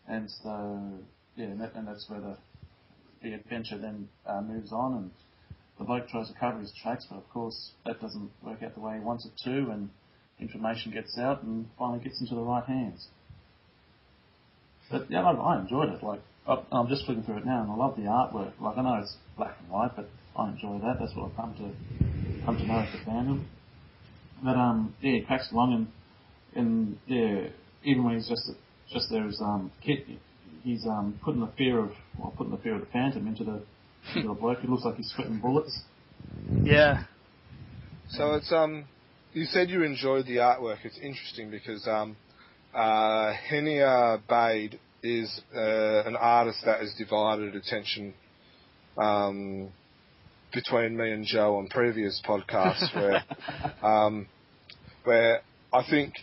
and 0.07 0.31
so, 0.43 0.99
yeah, 1.37 1.47
and, 1.47 1.61
that, 1.61 1.75
and 1.75 1.87
that's 1.87 2.07
where 2.09 2.21
the, 2.21 2.37
the 3.23 3.35
adventure 3.35 3.79
then 3.79 4.09
uh, 4.27 4.41
moves 4.41 4.73
on, 4.73 4.95
and 4.95 5.11
the 5.79 5.85
bloke 5.85 6.09
tries 6.09 6.29
to 6.29 6.35
cover 6.39 6.59
his 6.61 6.73
tracks, 6.83 7.07
but 7.11 7.17
of 7.17 7.29
course 7.31 7.73
that 7.85 8.01
doesn't 8.01 8.31
work 8.43 8.63
out 8.63 8.75
the 8.75 8.81
way 8.81 8.95
he 8.99 9.05
wants 9.05 9.27
it 9.27 9.33
to, 9.45 9.71
and 9.71 9.91
information 10.41 10.93
gets 10.93 11.17
out 11.19 11.43
and 11.43 11.67
finally 11.79 12.03
gets 12.03 12.21
into 12.21 12.35
the 12.35 12.41
right 12.41 12.65
hands. 12.65 13.09
But 14.91 15.11
yeah, 15.11 15.23
I, 15.23 15.33
I 15.33 15.61
enjoyed 15.61 15.91
it. 15.91 16.03
Like 16.03 16.21
I, 16.47 16.63
I'm 16.73 16.89
just 16.89 17.05
flicking 17.05 17.25
through 17.25 17.39
it 17.39 17.47
now, 17.47 17.63
and 17.63 17.71
I 17.71 17.75
love 17.75 17.97
the 17.97 18.03
artwork. 18.03 18.53
Like 18.61 18.79
I 18.79 18.83
know 18.83 18.99
it's 19.01 19.17
black 19.37 19.57
and 19.61 19.71
white, 19.71 19.97
but 19.97 20.09
I 20.37 20.51
enjoy 20.51 20.79
that. 20.79 20.97
That's 21.01 21.15
what 21.17 21.31
I've 21.31 21.37
come 21.37 21.55
to 21.59 21.71
come 22.45 22.57
to 22.57 22.67
know 22.67 22.81
as 22.81 22.95
a 22.95 23.09
fandom. 23.09 23.45
But 24.43 24.57
um, 24.57 24.95
yeah, 25.01 25.13
he 25.13 25.21
cracks 25.23 25.51
along, 25.53 25.89
and 26.55 26.67
and 26.67 26.99
yeah, 27.07 27.49
even 27.85 28.05
when 28.05 28.15
he's 28.15 28.29
just 28.29 28.51
just 28.93 29.09
there 29.11 29.27
as 29.27 29.41
um 29.41 29.73
Kit, 29.85 30.07
he's 30.67 30.85
um 30.87 31.19
putting 31.25 31.41
the 31.41 31.51
fear 31.57 31.79
of 31.79 31.91
well, 32.19 32.35
putting 32.37 32.51
the 32.51 32.59
fear 32.59 32.75
of 32.75 32.81
the 32.81 32.87
Phantom 32.87 33.27
into 33.27 33.45
the 33.45 33.63
into 34.15 34.29
the 34.29 34.35
bloke. 34.35 34.59
It 34.63 34.69
looks 34.69 34.85
like 34.85 34.97
he's 34.97 35.11
sweating 35.15 35.39
bullets. 35.39 35.81
Yeah. 36.63 37.05
So 38.11 38.35
it's 38.35 38.53
um, 38.53 38.85
you 39.33 39.45
said 39.47 39.71
you 39.71 39.83
enjoyed 39.83 40.27
the 40.27 40.37
artwork. 40.37 40.79
It's 40.85 40.99
interesting 40.99 41.51
because 41.51 41.87
um, 41.89 42.17
uh, 42.75 43.33
Heiner 43.51 44.21
Bade 44.29 44.79
is 45.03 45.41
uh, 45.55 46.03
an 46.05 46.17
artist 46.17 46.59
that 46.65 46.81
has 46.81 46.93
divided 46.99 47.55
attention 47.55 48.15
um, 48.99 49.69
between 50.53 50.97
me 50.97 51.13
and 51.13 51.25
Joe 51.25 51.57
on 51.59 51.69
previous 51.69 52.21
podcasts, 52.27 52.95
where 52.95 53.23
um, 53.83 54.27
where 55.05 55.41
I 55.73 55.83
think 55.89 56.15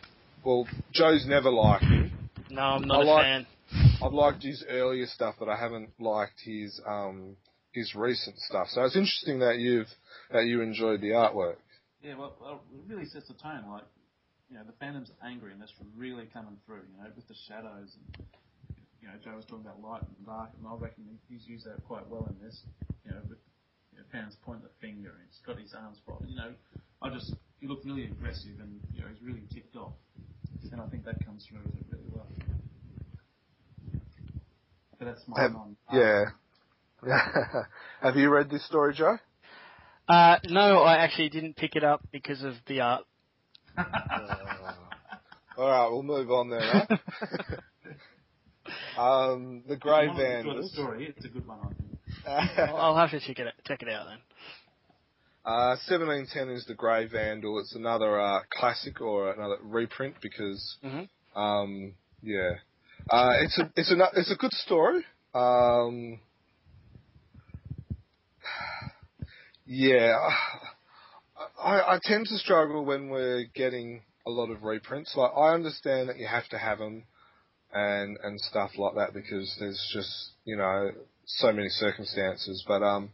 well, 0.44 0.68
Joe's 0.94 1.26
never 1.28 1.50
liked 1.52 1.84
him. 1.84 2.12
No, 2.50 2.62
I'm 2.62 2.88
not 2.88 3.00
I 3.00 3.02
a 3.02 3.06
like- 3.06 3.24
fan. 3.24 3.48
I've 4.04 4.12
liked 4.12 4.44
his 4.44 4.66
earlier 4.68 5.08
stuff, 5.08 5.36
but 5.40 5.48
I 5.48 5.56
haven't 5.56 5.92
liked 5.98 6.42
his 6.44 6.80
um, 6.86 7.38
his 7.72 7.96
recent 7.96 8.38
stuff. 8.38 8.68
So 8.70 8.84
it's 8.84 8.98
interesting 8.98 9.40
that 9.40 9.60
you've 9.60 9.88
that 10.32 10.44
you 10.46 10.62
enjoyed 10.62 11.00
the 11.00 11.16
artwork. 11.16 11.56
Yeah, 12.02 12.16
well, 12.16 12.36
well, 12.42 12.62
it 12.76 12.84
really 12.92 13.06
sets 13.06 13.30
the 13.30 13.34
tone. 13.36 13.64
Like, 13.72 13.88
you 14.50 14.58
know, 14.58 14.64
the 14.68 14.76
Phantom's 14.76 15.10
angry, 15.24 15.54
and 15.54 15.62
that's 15.62 15.72
really 15.96 16.28
coming 16.34 16.58
through. 16.66 16.84
You 16.92 17.00
know, 17.00 17.10
with 17.16 17.28
the 17.30 17.36
shadows, 17.48 17.96
and 17.96 18.28
you 19.00 19.08
know, 19.08 19.16
Joe 19.24 19.38
was 19.38 19.46
talking 19.46 19.64
about 19.64 19.80
light 19.80 20.04
and 20.04 20.26
dark, 20.26 20.52
and 20.60 20.68
I 20.68 20.76
reckon 20.76 21.08
he's 21.30 21.48
used 21.48 21.66
that 21.66 21.80
quite 21.88 22.04
well 22.10 22.28
in 22.28 22.36
this. 22.46 22.60
You 23.06 23.12
know, 23.12 23.24
with 23.30 23.40
you 23.94 24.00
know, 24.00 24.06
Phantom's 24.12 24.36
pointing 24.44 24.68
the 24.68 24.76
finger, 24.84 25.16
and 25.16 25.24
he's 25.32 25.40
got 25.48 25.56
his 25.56 25.72
arms 25.72 26.04
crossed. 26.04 26.28
You 26.28 26.36
know, 26.36 26.52
I 27.02 27.08
just 27.08 27.32
he 27.62 27.68
looked 27.68 27.86
really 27.86 28.04
aggressive, 28.04 28.60
and 28.60 28.84
you 28.92 29.00
know, 29.00 29.08
he's 29.08 29.24
really 29.24 29.48
ticked 29.48 29.78
off, 29.80 29.96
and 30.60 30.82
I 30.82 30.88
think 30.92 31.06
that 31.06 31.24
comes 31.24 31.48
through 31.48 31.64
really 31.88 32.12
well. 32.12 32.28
But 35.04 35.16
that's 35.16 35.28
my 35.28 35.42
Have- 35.42 35.56
on. 35.56 35.76
Yeah. 35.92 36.26
Have 38.02 38.16
you 38.16 38.30
read 38.30 38.50
this 38.50 38.66
story, 38.66 38.94
Joe? 38.94 39.18
Uh, 40.08 40.38
no, 40.46 40.80
I 40.84 40.98
actually 40.98 41.30
didn't 41.30 41.56
pick 41.56 41.76
it 41.76 41.84
up 41.84 42.02
because 42.12 42.44
of 42.44 42.54
the 42.68 42.82
art. 42.82 43.06
All 45.58 45.70
right, 45.70 45.88
we'll 45.90 46.04
move 46.04 46.32
on 46.32 46.50
then. 46.50 46.62
Huh? 46.62 46.98
um, 49.02 49.64
the 49.68 49.76
Grey 49.76 50.00
If 50.00 50.04
you 50.04 50.08
want 50.10 50.20
to 50.20 50.38
enjoy 50.40 50.62
the 50.62 50.68
story. 50.70 51.14
It's 51.16 51.26
a 51.26 51.30
good 51.30 51.48
one, 51.48 51.60
I 51.62 51.68
think. 51.68 52.70
I'll, 52.70 52.78
I'll 52.78 52.96
have 52.98 53.12
to 53.12 53.20
check 53.20 53.40
it 53.40 53.54
check 53.66 53.82
it 53.82 53.90
out 53.90 54.08
then. 54.08 54.18
Uh, 55.46 55.76
1710 55.88 56.50
is 56.50 56.66
the 56.66 56.74
Grey 56.74 57.06
Vandal. 57.08 57.60
It's 57.60 57.76
another 57.76 58.20
uh, 58.20 58.40
classic 58.50 59.02
or 59.02 59.32
another 59.34 59.58
reprint 59.62 60.16
because, 60.22 60.78
Mhm. 60.84 61.10
um, 61.36 61.94
yeah, 62.22 62.52
uh, 63.10 63.34
it's 63.42 63.58
a 63.58 63.72
it's 63.76 63.92
a 63.92 64.10
it's 64.16 64.32
a 64.32 64.36
good 64.36 64.54
story. 64.54 65.04
Um, 65.34 66.20
yeah, 69.66 70.16
I, 71.62 71.96
I 71.96 72.00
tend 72.04 72.28
to 72.28 72.38
struggle 72.38 72.86
when 72.86 73.10
we're 73.10 73.46
getting 73.56 74.02
a 74.26 74.30
lot 74.30 74.50
of 74.50 74.64
reprints. 74.64 75.14
Like 75.16 75.32
I 75.36 75.54
understand 75.54 76.10
that 76.10 76.18
you 76.18 76.28
have 76.28 76.48
to 76.50 76.58
have 76.58 76.80
them 76.80 77.04
and 77.74 78.18
and 78.24 78.40
stuff 78.40 78.72
like 78.78 78.96
that 78.96 79.14
because 79.14 79.56
there's 79.60 79.92
just 79.94 80.32
you 80.46 80.56
know 80.56 80.92
so 81.26 81.52
many 81.52 81.70
circumstances. 81.70 82.64
But 82.68 82.84
um, 82.84 83.10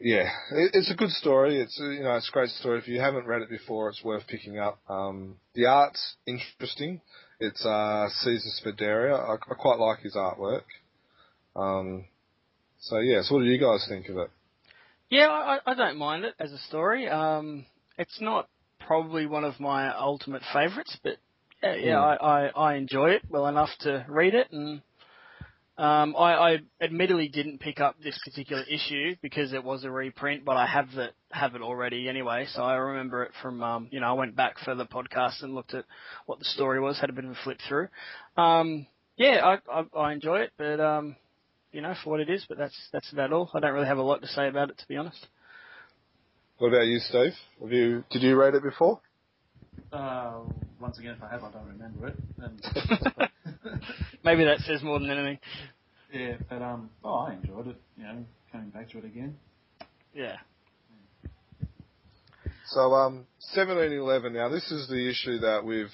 yeah, 0.00 0.30
it, 0.52 0.70
it's 0.74 0.90
a 0.90 0.96
good 0.96 1.10
story. 1.10 1.60
It's 1.60 1.78
you 1.78 2.02
know 2.02 2.16
it's 2.16 2.28
a 2.28 2.32
great 2.32 2.50
story. 2.50 2.78
If 2.78 2.88
you 2.88 3.00
haven't 3.00 3.26
read 3.26 3.42
it 3.42 3.50
before, 3.50 3.88
it's 3.90 4.02
worth 4.02 4.26
picking 4.26 4.58
up. 4.58 4.78
Um, 4.88 5.36
the 5.54 5.66
art's 5.66 6.16
interesting. 6.26 7.00
It's 7.40 7.64
uh, 7.64 8.08
Cesar 8.22 8.50
Spadari. 8.62 9.12
I, 9.12 9.34
I 9.34 9.54
quite 9.54 9.78
like 9.78 10.00
his 10.00 10.14
artwork. 10.14 10.64
Um, 11.56 12.04
so 12.80 12.98
yeah, 12.98 13.22
so 13.22 13.34
what 13.34 13.40
do 13.40 13.46
you 13.46 13.58
guys 13.58 13.86
think 13.88 14.08
of 14.08 14.18
it? 14.18 14.30
Yeah, 15.10 15.28
I, 15.28 15.58
I 15.66 15.74
don't 15.74 15.96
mind 15.96 16.24
it 16.24 16.34
as 16.38 16.52
a 16.52 16.58
story. 16.58 17.08
Um, 17.08 17.66
it's 17.98 18.20
not 18.20 18.48
probably 18.78 19.26
one 19.26 19.44
of 19.44 19.58
my 19.58 19.88
ultimate 19.96 20.42
favourites, 20.52 20.96
but 21.02 21.16
yeah, 21.62 21.74
yeah 21.74 21.96
Mm. 21.96 22.18
I, 22.20 22.46
I, 22.46 22.46
I 22.48 22.74
enjoy 22.76 23.10
it 23.10 23.22
well 23.28 23.46
enough 23.46 23.70
to 23.80 24.04
read 24.08 24.34
it, 24.34 24.52
and 24.52 24.82
um, 25.78 26.14
I, 26.16 26.34
I 26.34 26.58
admittedly 26.80 27.28
didn't 27.28 27.58
pick 27.58 27.80
up 27.80 27.96
this 28.02 28.18
particular 28.24 28.62
issue 28.64 29.16
because 29.22 29.52
it 29.52 29.64
was 29.64 29.84
a 29.84 29.90
reprint, 29.90 30.44
but 30.44 30.56
I 30.56 30.66
have 30.66 30.88
it 30.94 31.14
have 31.30 31.54
it 31.54 31.62
already 31.62 32.08
anyway, 32.08 32.46
so 32.52 32.62
I 32.62 32.74
remember 32.74 33.22
it 33.22 33.32
from 33.40 33.62
um, 33.62 33.88
you 33.90 34.00
know 34.00 34.08
I 34.08 34.12
went 34.12 34.36
back 34.36 34.58
for 34.64 34.74
the 34.74 34.84
podcast 34.84 35.42
and 35.42 35.54
looked 35.54 35.74
at 35.74 35.84
what 36.26 36.38
the 36.38 36.44
story 36.44 36.80
was, 36.80 36.98
had 36.98 37.08
a 37.08 37.14
bit 37.14 37.24
of 37.24 37.30
a 37.30 37.38
flip 37.44 37.58
through. 37.66 37.88
Um, 38.36 38.86
yeah, 39.16 39.56
I, 39.72 39.80
I, 39.80 39.98
I 39.98 40.12
enjoy 40.12 40.40
it, 40.40 40.52
but 40.58 40.80
um, 40.80 41.16
you 41.72 41.80
know 41.80 41.94
for 42.04 42.10
what 42.10 42.20
it 42.20 42.28
is, 42.28 42.44
but 42.48 42.58
that's 42.58 42.76
that's 42.92 43.12
about 43.12 43.32
all. 43.32 43.50
I 43.54 43.60
don't 43.60 43.72
really 43.72 43.86
have 43.86 43.98
a 43.98 44.02
lot 44.02 44.20
to 44.22 44.28
say 44.28 44.48
about 44.48 44.70
it 44.70 44.78
to 44.78 44.88
be 44.88 44.96
honest. 44.96 45.26
What 46.58 46.68
about 46.68 46.86
you, 46.86 46.98
Steve? 46.98 47.32
Have 47.62 47.72
you 47.72 48.04
did 48.10 48.22
you 48.22 48.38
read 48.38 48.54
it 48.54 48.62
before? 48.62 49.00
Uh, 49.92 50.40
once 50.78 50.98
again, 50.98 51.14
if 51.16 51.22
I 51.22 51.30
have, 51.30 51.42
I 51.42 51.50
don't 51.50 51.66
remember 51.66 52.08
it. 52.08 53.30
And, 54.24 54.38
Maybe 54.38 54.44
that 54.44 54.58
says 54.60 54.82
more 54.82 54.98
than 54.98 55.10
anything. 55.10 55.38
yeah, 56.12 56.36
but 56.48 56.62
um, 56.62 56.90
oh, 57.04 57.14
I 57.26 57.34
enjoyed 57.34 57.68
it. 57.68 57.76
You 57.96 58.04
know, 58.04 58.24
coming 58.52 58.70
back 58.70 58.88
to 58.90 58.98
it 58.98 59.04
again. 59.04 59.36
Yeah. 60.14 60.36
So 62.66 62.80
um, 62.94 63.26
seventeen 63.38 63.92
eleven. 63.98 64.32
Now 64.34 64.48
this 64.48 64.70
is 64.70 64.88
the 64.88 65.08
issue 65.08 65.38
that 65.38 65.64
we've 65.64 65.90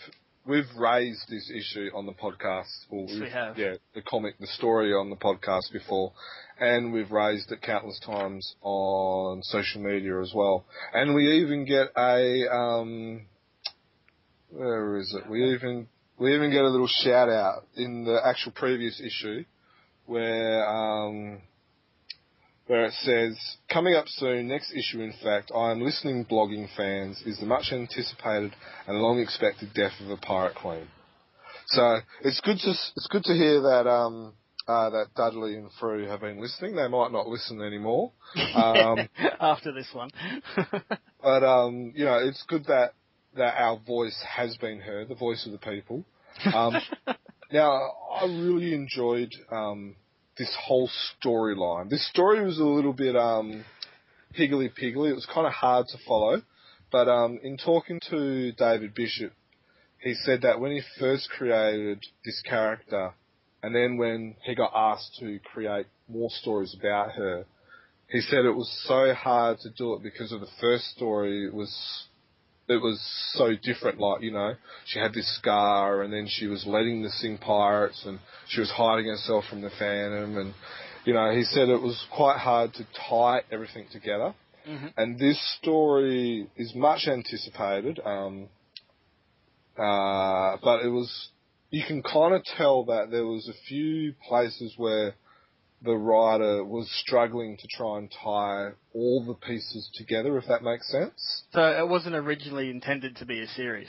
we've 0.46 0.64
raised 0.76 1.28
this 1.28 1.50
issue 1.50 1.88
on 1.94 2.06
the 2.06 2.12
podcast. 2.12 2.64
Or 2.90 3.02
Yes, 3.06 3.10
we 3.14 3.20
we've- 3.20 3.32
have. 3.32 3.58
Yeah, 3.58 3.74
the 3.94 4.02
comic, 4.02 4.38
the 4.38 4.46
story 4.46 4.92
on 4.92 5.08
the 5.10 5.16
podcast 5.16 5.72
before, 5.72 6.12
and 6.60 6.92
we've 6.92 7.10
raised 7.10 7.50
it 7.52 7.62
countless 7.62 7.98
times 8.04 8.54
on 8.62 9.42
social 9.42 9.80
media 9.82 10.20
as 10.20 10.32
well. 10.34 10.66
And 10.92 11.14
we 11.14 11.40
even 11.42 11.64
get 11.64 11.88
a 11.96 12.46
um, 12.54 13.22
where 14.50 14.96
is 14.98 15.14
it? 15.18 15.30
We 15.30 15.54
even 15.54 15.88
we 16.18 16.34
even 16.34 16.50
get 16.50 16.62
a 16.62 16.68
little 16.68 16.88
shout 16.88 17.28
out 17.28 17.66
in 17.76 18.04
the 18.04 18.20
actual 18.24 18.52
previous 18.52 19.00
issue 19.00 19.44
where 20.06 20.66
um, 20.68 21.40
where 22.66 22.86
it 22.86 22.94
says, 22.94 23.38
coming 23.72 23.94
up 23.94 24.06
soon, 24.08 24.48
next 24.48 24.72
issue 24.72 25.00
in 25.00 25.12
fact, 25.22 25.52
I 25.54 25.70
am 25.70 25.80
listening 25.80 26.24
blogging 26.24 26.68
fans, 26.76 27.22
is 27.24 27.38
the 27.38 27.46
much 27.46 27.66
anticipated 27.72 28.54
and 28.86 28.98
long 28.98 29.20
expected 29.20 29.72
death 29.74 29.92
of 30.00 30.10
a 30.10 30.16
pirate 30.16 30.56
queen. 30.56 30.88
So 31.68 31.98
it's 32.22 32.40
good 32.40 32.58
to 32.58 32.70
it's 32.70 33.08
good 33.10 33.24
to 33.24 33.34
hear 33.34 33.60
that 33.62 33.88
um, 33.88 34.34
uh, 34.66 34.90
that 34.90 35.06
Dudley 35.16 35.54
and 35.54 35.70
Frew 35.78 36.08
have 36.08 36.20
been 36.20 36.40
listening. 36.40 36.76
They 36.76 36.88
might 36.88 37.12
not 37.12 37.26
listen 37.26 37.60
anymore, 37.60 38.12
um, 38.54 39.08
After 39.40 39.72
this 39.72 39.88
one. 39.92 40.10
but 41.22 41.44
um, 41.44 41.92
you 41.94 42.04
know 42.04 42.18
it's 42.18 42.42
good 42.48 42.64
that 42.66 42.94
that 43.37 43.55
our 43.61 43.78
voice 43.78 44.18
has 44.28 44.57
been 44.57 44.80
heard, 44.80 45.09
the 45.09 45.14
voice 45.14 45.47
of 45.47 45.53
the 45.53 45.59
people. 45.59 46.05
Um, 46.55 46.74
Now, 47.53 47.93
I 48.20 48.24
really 48.24 48.74
enjoyed 48.74 49.32
um, 49.53 49.95
this 50.37 50.53
whole 50.61 50.91
storyline. 51.24 51.89
This 51.89 52.09
story 52.11 52.45
was 52.45 52.59
a 52.59 52.64
little 52.64 52.93
bit 52.93 53.14
um, 53.14 53.64
higgly 54.32 54.68
piggly. 54.68 55.11
It 55.11 55.14
was 55.14 55.28
kind 55.32 55.47
of 55.47 55.53
hard 55.53 55.87
to 55.89 55.99
follow. 56.07 56.43
But 56.91 57.09
um, 57.09 57.39
in 57.43 57.57
talking 57.57 58.01
to 58.11 58.53
David 58.53 58.95
Bishop, 58.95 59.32
he 60.01 60.14
said 60.14 60.43
that 60.43 60.61
when 60.61 60.72
he 60.72 60.82
first 60.99 61.30
created 61.30 62.05
this 62.24 62.43
character, 62.49 63.14
and 63.62 63.74
then 63.74 63.97
when 63.97 64.37
he 64.43 64.55
got 64.55 64.72
asked 64.74 65.16
to 65.20 65.39
create 65.53 65.87
more 66.09 66.30
stories 66.30 66.76
about 66.78 67.12
her, 67.12 67.45
he 68.09 68.20
said 68.20 68.45
it 68.45 68.55
was 68.55 68.70
so 68.87 69.14
hard 69.14 69.59
to 69.61 69.70
do 69.70 69.95
it 69.95 70.03
because 70.03 70.32
of 70.32 70.41
the 70.41 70.51
first 70.61 70.84
story 70.97 71.51
was 71.51 72.07
it 72.68 72.82
was 72.82 73.00
so 73.34 73.54
different. 73.62 74.00
Like 74.00 74.22
you 74.22 74.32
know, 74.32 74.54
she 74.86 74.98
had 74.98 75.12
this 75.14 75.36
scar, 75.36 76.02
and 76.02 76.12
then 76.12 76.26
she 76.28 76.46
was 76.46 76.66
letting 76.66 77.02
the 77.02 77.10
Singh 77.10 77.38
pirates, 77.38 78.02
and 78.06 78.18
she 78.48 78.60
was 78.60 78.70
hiding 78.70 79.06
herself 79.06 79.44
from 79.48 79.62
the 79.62 79.70
Phantom, 79.70 80.36
and 80.38 80.54
you 81.04 81.14
know, 81.14 81.30
he 81.30 81.44
said 81.44 81.68
it 81.68 81.80
was 81.80 82.04
quite 82.12 82.38
hard 82.38 82.74
to 82.74 82.86
tie 83.08 83.42
everything 83.50 83.86
together. 83.92 84.34
Mhm. 84.66 84.92
And 84.96 85.18
this 85.18 85.41
story 85.58 86.49
is 86.57 86.74
much 86.74 87.07
anticipated, 87.07 88.00
um, 88.04 88.49
uh, 89.78 90.57
but 90.62 90.84
it 90.84 90.88
was. 90.88 91.28
You 91.70 91.84
can 91.84 92.03
kind 92.03 92.34
of 92.34 92.45
tell 92.45 92.84
that 92.84 93.11
there 93.11 93.26
was 93.26 93.49
a 93.49 93.53
few 93.68 94.14
places 94.28 94.74
where 94.76 95.14
the 95.82 95.94
writer 95.94 96.64
was 96.64 96.88
struggling 97.03 97.57
to 97.58 97.68
try 97.68 97.98
and 97.98 98.11
tie 98.11 98.70
all 98.94 99.24
the 99.24 99.34
pieces 99.34 99.90
together, 99.94 100.38
if 100.38 100.46
that 100.48 100.62
makes 100.62 100.90
sense. 100.90 101.44
so 101.53 101.61
it 101.62 101.88
wasn't 101.88 102.14
originally 102.14 102.70
intended 102.70 103.16
to 103.16 103.26
be 103.26 103.40
a 103.40 103.46
series. 103.46 103.88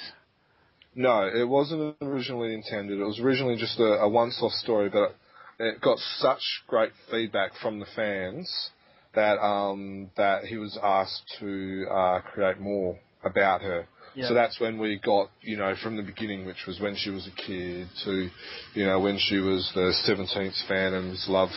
No, 0.95 1.27
it 1.27 1.47
wasn't 1.47 1.95
originally 2.01 2.53
intended. 2.53 2.99
It 2.99 3.03
was 3.03 3.19
originally 3.19 3.55
just 3.55 3.80
a, 3.80 3.99
a 4.01 4.09
once-off 4.09 4.51
story, 4.53 4.89
but 4.89 5.15
it 5.59 5.80
got 5.80 5.99
such 6.18 6.41
great 6.68 6.91
feedback 7.11 7.51
from 7.61 7.80
the 7.80 7.85
fans 7.95 8.72
that 9.14 9.39
um, 9.39 10.09
that 10.18 10.45
he 10.45 10.57
was 10.57 10.77
asked 10.81 11.23
to 11.39 11.85
uh, 11.91 12.22
create 12.22 12.59
more 12.59 12.99
about 13.23 13.61
her. 13.61 13.88
Yeah. 14.15 14.30
So 14.30 14.34
that's 14.34 14.59
when 14.59 14.80
we 14.80 14.99
got, 15.03 15.30
you 15.41 15.57
know, 15.57 15.76
from 15.84 15.95
the 15.95 16.01
beginning, 16.01 16.45
which 16.47 16.65
was 16.65 16.80
when 16.80 16.95
she 16.95 17.11
was 17.11 17.27
a 17.27 17.41
kid, 17.41 17.88
to, 18.05 18.30
you 18.73 18.85
know, 18.85 18.99
when 18.99 19.19
she 19.19 19.38
was 19.38 19.72
the 19.76 19.93
17th 20.09 20.68
fan 20.68 20.93
and 20.93 21.03
Phantom's 21.14 21.26
love, 21.30 21.49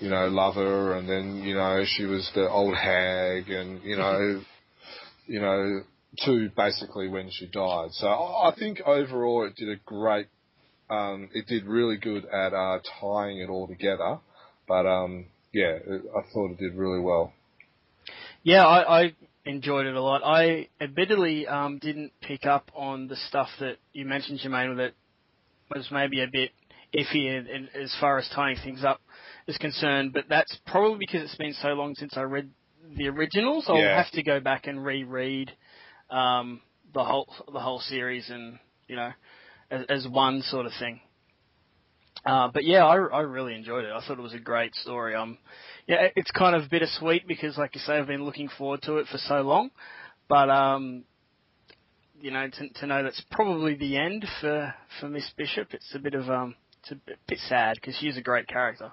you 0.00 0.10
know, 0.10 0.28
lover, 0.28 0.96
and 0.96 1.08
then, 1.08 1.42
you 1.42 1.54
know, 1.54 1.84
she 1.86 2.04
was 2.04 2.30
the 2.34 2.48
old 2.48 2.76
hag, 2.76 3.50
and, 3.50 3.82
you 3.82 3.96
know, 3.96 4.42
you 5.26 5.40
know, 5.40 5.82
to 6.24 6.50
basically 6.56 7.08
when 7.08 7.30
she 7.30 7.46
died. 7.46 7.90
So 7.92 8.08
I 8.08 8.52
think 8.58 8.80
overall 8.84 9.46
it 9.46 9.56
did 9.56 9.68
a 9.68 9.80
great, 9.84 10.26
um, 10.90 11.28
it 11.32 11.46
did 11.46 11.66
really 11.66 11.98
good 11.98 12.24
at 12.24 12.54
uh, 12.54 12.78
tying 13.00 13.38
it 13.38 13.50
all 13.50 13.68
together. 13.68 14.18
But 14.66 14.86
um, 14.86 15.26
yeah, 15.52 15.76
it, 15.86 16.02
I 16.16 16.20
thought 16.32 16.52
it 16.52 16.58
did 16.58 16.74
really 16.74 17.00
well. 17.00 17.32
Yeah, 18.42 18.66
I, 18.66 19.00
I 19.02 19.16
enjoyed 19.44 19.86
it 19.86 19.94
a 19.94 20.02
lot. 20.02 20.22
I 20.24 20.68
admittedly 20.80 21.46
um, 21.46 21.78
didn't 21.78 22.12
pick 22.20 22.46
up 22.46 22.70
on 22.74 23.08
the 23.08 23.16
stuff 23.28 23.48
that 23.60 23.76
you 23.92 24.06
mentioned, 24.06 24.40
Jermaine, 24.40 24.76
that 24.78 24.94
was 25.74 25.88
maybe 25.90 26.22
a 26.22 26.26
bit 26.30 26.50
iffy 26.94 27.26
in, 27.26 27.46
in, 27.46 27.68
as 27.80 27.94
far 28.00 28.18
as 28.18 28.28
tying 28.34 28.56
things 28.64 28.82
up 28.84 29.00
is 29.48 29.56
concerned, 29.58 30.12
but 30.12 30.24
that's 30.28 30.56
probably 30.66 30.98
because 30.98 31.22
it's 31.22 31.36
been 31.36 31.54
so 31.54 31.68
long 31.68 31.94
since 31.96 32.16
I 32.16 32.20
read 32.20 32.50
the 32.96 33.08
originals. 33.08 33.64
I'll 33.66 33.76
have 33.96 34.10
to 34.12 34.22
go 34.22 34.38
back 34.40 34.66
and 34.66 34.84
reread 34.84 35.50
um, 36.10 36.60
the 36.94 37.02
whole 37.02 37.28
the 37.52 37.58
whole 37.58 37.80
series 37.80 38.30
and 38.30 38.58
you 38.86 38.96
know 38.96 39.10
as, 39.70 39.84
as 39.88 40.08
one 40.08 40.42
sort 40.42 40.66
of 40.66 40.72
thing. 40.78 41.00
Uh, 42.26 42.48
but 42.52 42.64
yeah, 42.64 42.84
I, 42.84 42.96
I 42.96 43.20
really 43.20 43.54
enjoyed 43.54 43.84
it. 43.84 43.92
I 43.92 44.00
thought 44.06 44.18
it 44.18 44.22
was 44.22 44.34
a 44.34 44.38
great 44.38 44.74
story. 44.74 45.14
Um, 45.14 45.38
yeah, 45.86 46.08
it's 46.14 46.30
kind 46.32 46.54
of 46.54 46.70
bittersweet 46.70 47.26
because, 47.26 47.56
like 47.56 47.74
you 47.74 47.80
say, 47.80 47.94
I've 47.94 48.06
been 48.06 48.24
looking 48.24 48.50
forward 48.58 48.82
to 48.82 48.98
it 48.98 49.06
for 49.10 49.18
so 49.18 49.40
long. 49.40 49.70
But 50.28 50.50
um, 50.50 51.04
you 52.20 52.30
know, 52.30 52.48
to, 52.48 52.68
to 52.80 52.86
know 52.86 53.02
that's 53.02 53.22
probably 53.30 53.76
the 53.76 53.96
end 53.96 54.26
for 54.40 54.74
for 55.00 55.08
Miss 55.08 55.30
Bishop, 55.36 55.68
it's 55.72 55.94
a 55.94 55.98
bit 55.98 56.14
of 56.14 56.28
um, 56.28 56.54
it's 56.82 56.92
a 56.92 56.96
bit, 56.96 57.18
bit 57.26 57.38
sad 57.48 57.76
because 57.76 57.96
she's 57.98 58.18
a 58.18 58.22
great 58.22 58.46
character. 58.46 58.92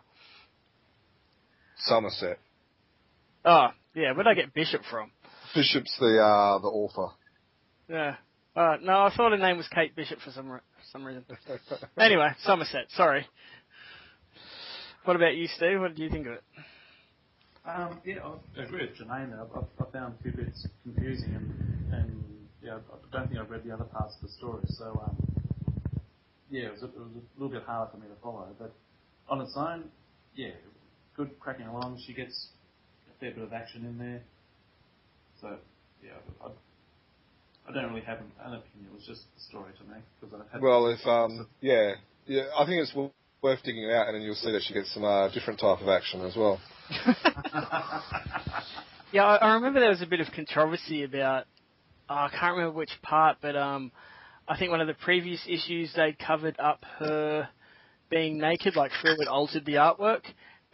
Somerset. 1.80 2.40
Oh, 3.44 3.68
yeah, 3.94 4.14
where'd 4.14 4.28
I 4.28 4.34
get 4.34 4.54
Bishop 4.54 4.82
from? 4.90 5.12
Bishop's 5.54 5.96
the 6.00 6.18
uh, 6.20 6.60
the 6.60 6.68
author. 6.68 7.14
Yeah. 7.88 8.16
Uh, 8.56 8.78
no, 8.82 8.94
I 9.02 9.14
thought 9.16 9.32
her 9.32 9.38
name 9.38 9.58
was 9.58 9.68
Kate 9.68 9.96
Bishop 9.96 10.20
for 10.22 10.32
some 10.32 10.50
re- 10.50 10.60
some 10.92 11.04
reason. 11.06 11.26
Anyway, 11.98 12.30
Somerset. 12.44 12.86
Sorry. 12.96 13.26
What 15.04 15.16
about 15.16 15.36
you, 15.36 15.48
Steve? 15.56 15.80
What 15.80 15.96
did 15.96 16.00
you 16.00 16.10
think 16.10 16.28
of 16.28 16.34
it? 16.34 16.44
Um, 17.66 18.00
yeah, 18.06 18.16
I 18.58 18.64
agree 18.64 18.88
with 18.88 18.98
Jermaine. 18.98 19.34
I, 19.38 19.42
I, 19.42 19.62
I 19.88 19.92
found 19.92 20.16
a 20.20 20.24
few 20.24 20.32
bits 20.32 20.68
confusing, 20.84 21.36
and, 21.36 21.94
and 21.94 22.24
yeah, 22.62 22.78
I 22.78 23.18
don't 23.18 23.28
think 23.28 23.40
I've 23.40 23.50
read 23.50 23.64
the 23.64 23.72
other 23.72 23.86
parts 23.86 24.16
of 24.16 24.28
the 24.28 24.34
story. 24.34 24.64
So 24.68 25.02
um, 25.06 25.18
yeah, 26.50 26.68
it 26.68 26.74
was, 26.74 26.84
a, 26.84 26.86
it 26.86 26.98
was 26.98 27.12
a 27.16 27.42
little 27.42 27.58
bit 27.58 27.66
hard 27.68 27.92
for 27.92 27.98
me 27.98 28.08
to 28.08 28.22
follow. 28.22 28.48
But 28.58 28.74
on 29.30 29.42
its 29.42 29.54
own, 29.56 29.86
yeah, 30.36 30.50
good 31.16 31.40
cracking 31.40 31.68
along. 31.68 32.02
She 32.06 32.14
gets 32.14 32.48
a 33.10 33.20
fair 33.20 33.32
bit 33.32 33.44
of 33.44 33.54
action 33.54 33.86
in 33.86 33.98
there. 33.98 34.22
So 35.42 35.58
yeah, 36.04 36.12
I, 36.44 36.50
I 37.70 37.74
don't 37.74 37.90
really 37.90 38.06
have 38.06 38.20
an, 38.20 38.32
an 38.44 38.54
opinion. 38.56 38.92
It 38.92 38.94
was 38.94 39.06
just 39.06 39.22
a 39.38 39.42
story 39.50 39.72
to 39.78 39.84
me 39.94 40.00
because 40.20 40.40
I've 40.40 40.52
had 40.52 40.62
Well, 40.62 40.88
if 40.88 41.06
um, 41.06 41.48
yeah, 41.62 41.94
yeah, 42.26 42.44
I 42.58 42.66
think 42.66 42.82
it's 42.82 42.96
worth 42.96 43.64
digging 43.64 43.84
it 43.84 43.94
out, 43.94 44.08
and 44.08 44.16
then 44.16 44.22
you'll 44.22 44.36
see 44.36 44.52
that 44.52 44.62
she 44.64 44.74
gets 44.74 44.94
some 44.94 45.04
uh, 45.04 45.30
different 45.34 45.60
type 45.60 45.82
of 45.82 45.88
action 45.90 46.22
as 46.22 46.36
well. 46.36 46.60
Yeah, 49.16 49.24
I, 49.24 49.36
I 49.38 49.54
remember 49.54 49.80
there 49.80 49.92
was 49.92 50.02
a 50.02 50.08
bit 50.08 50.20
of 50.20 50.28
controversy 50.36 51.04
about. 51.04 51.46
Oh, 52.10 52.16
I 52.16 52.30
can't 52.30 52.58
remember 52.58 52.78
which 52.78 52.92
part, 53.02 53.38
but 53.42 53.56
um, 53.56 53.94
I 54.46 54.58
think 54.58 54.72
one 54.72 54.82
of 54.82 54.88
the 54.88 54.94
previous 54.94 55.40
issues 55.48 55.94
they 55.96 56.14
covered 56.28 56.60
up 56.60 56.84
her 57.00 57.48
being 58.10 58.38
naked, 58.38 58.76
like 58.76 58.92
Phil 59.02 59.16
had 59.18 59.30
altered 59.30 59.66
the 59.66 59.76
artwork. 59.76 60.24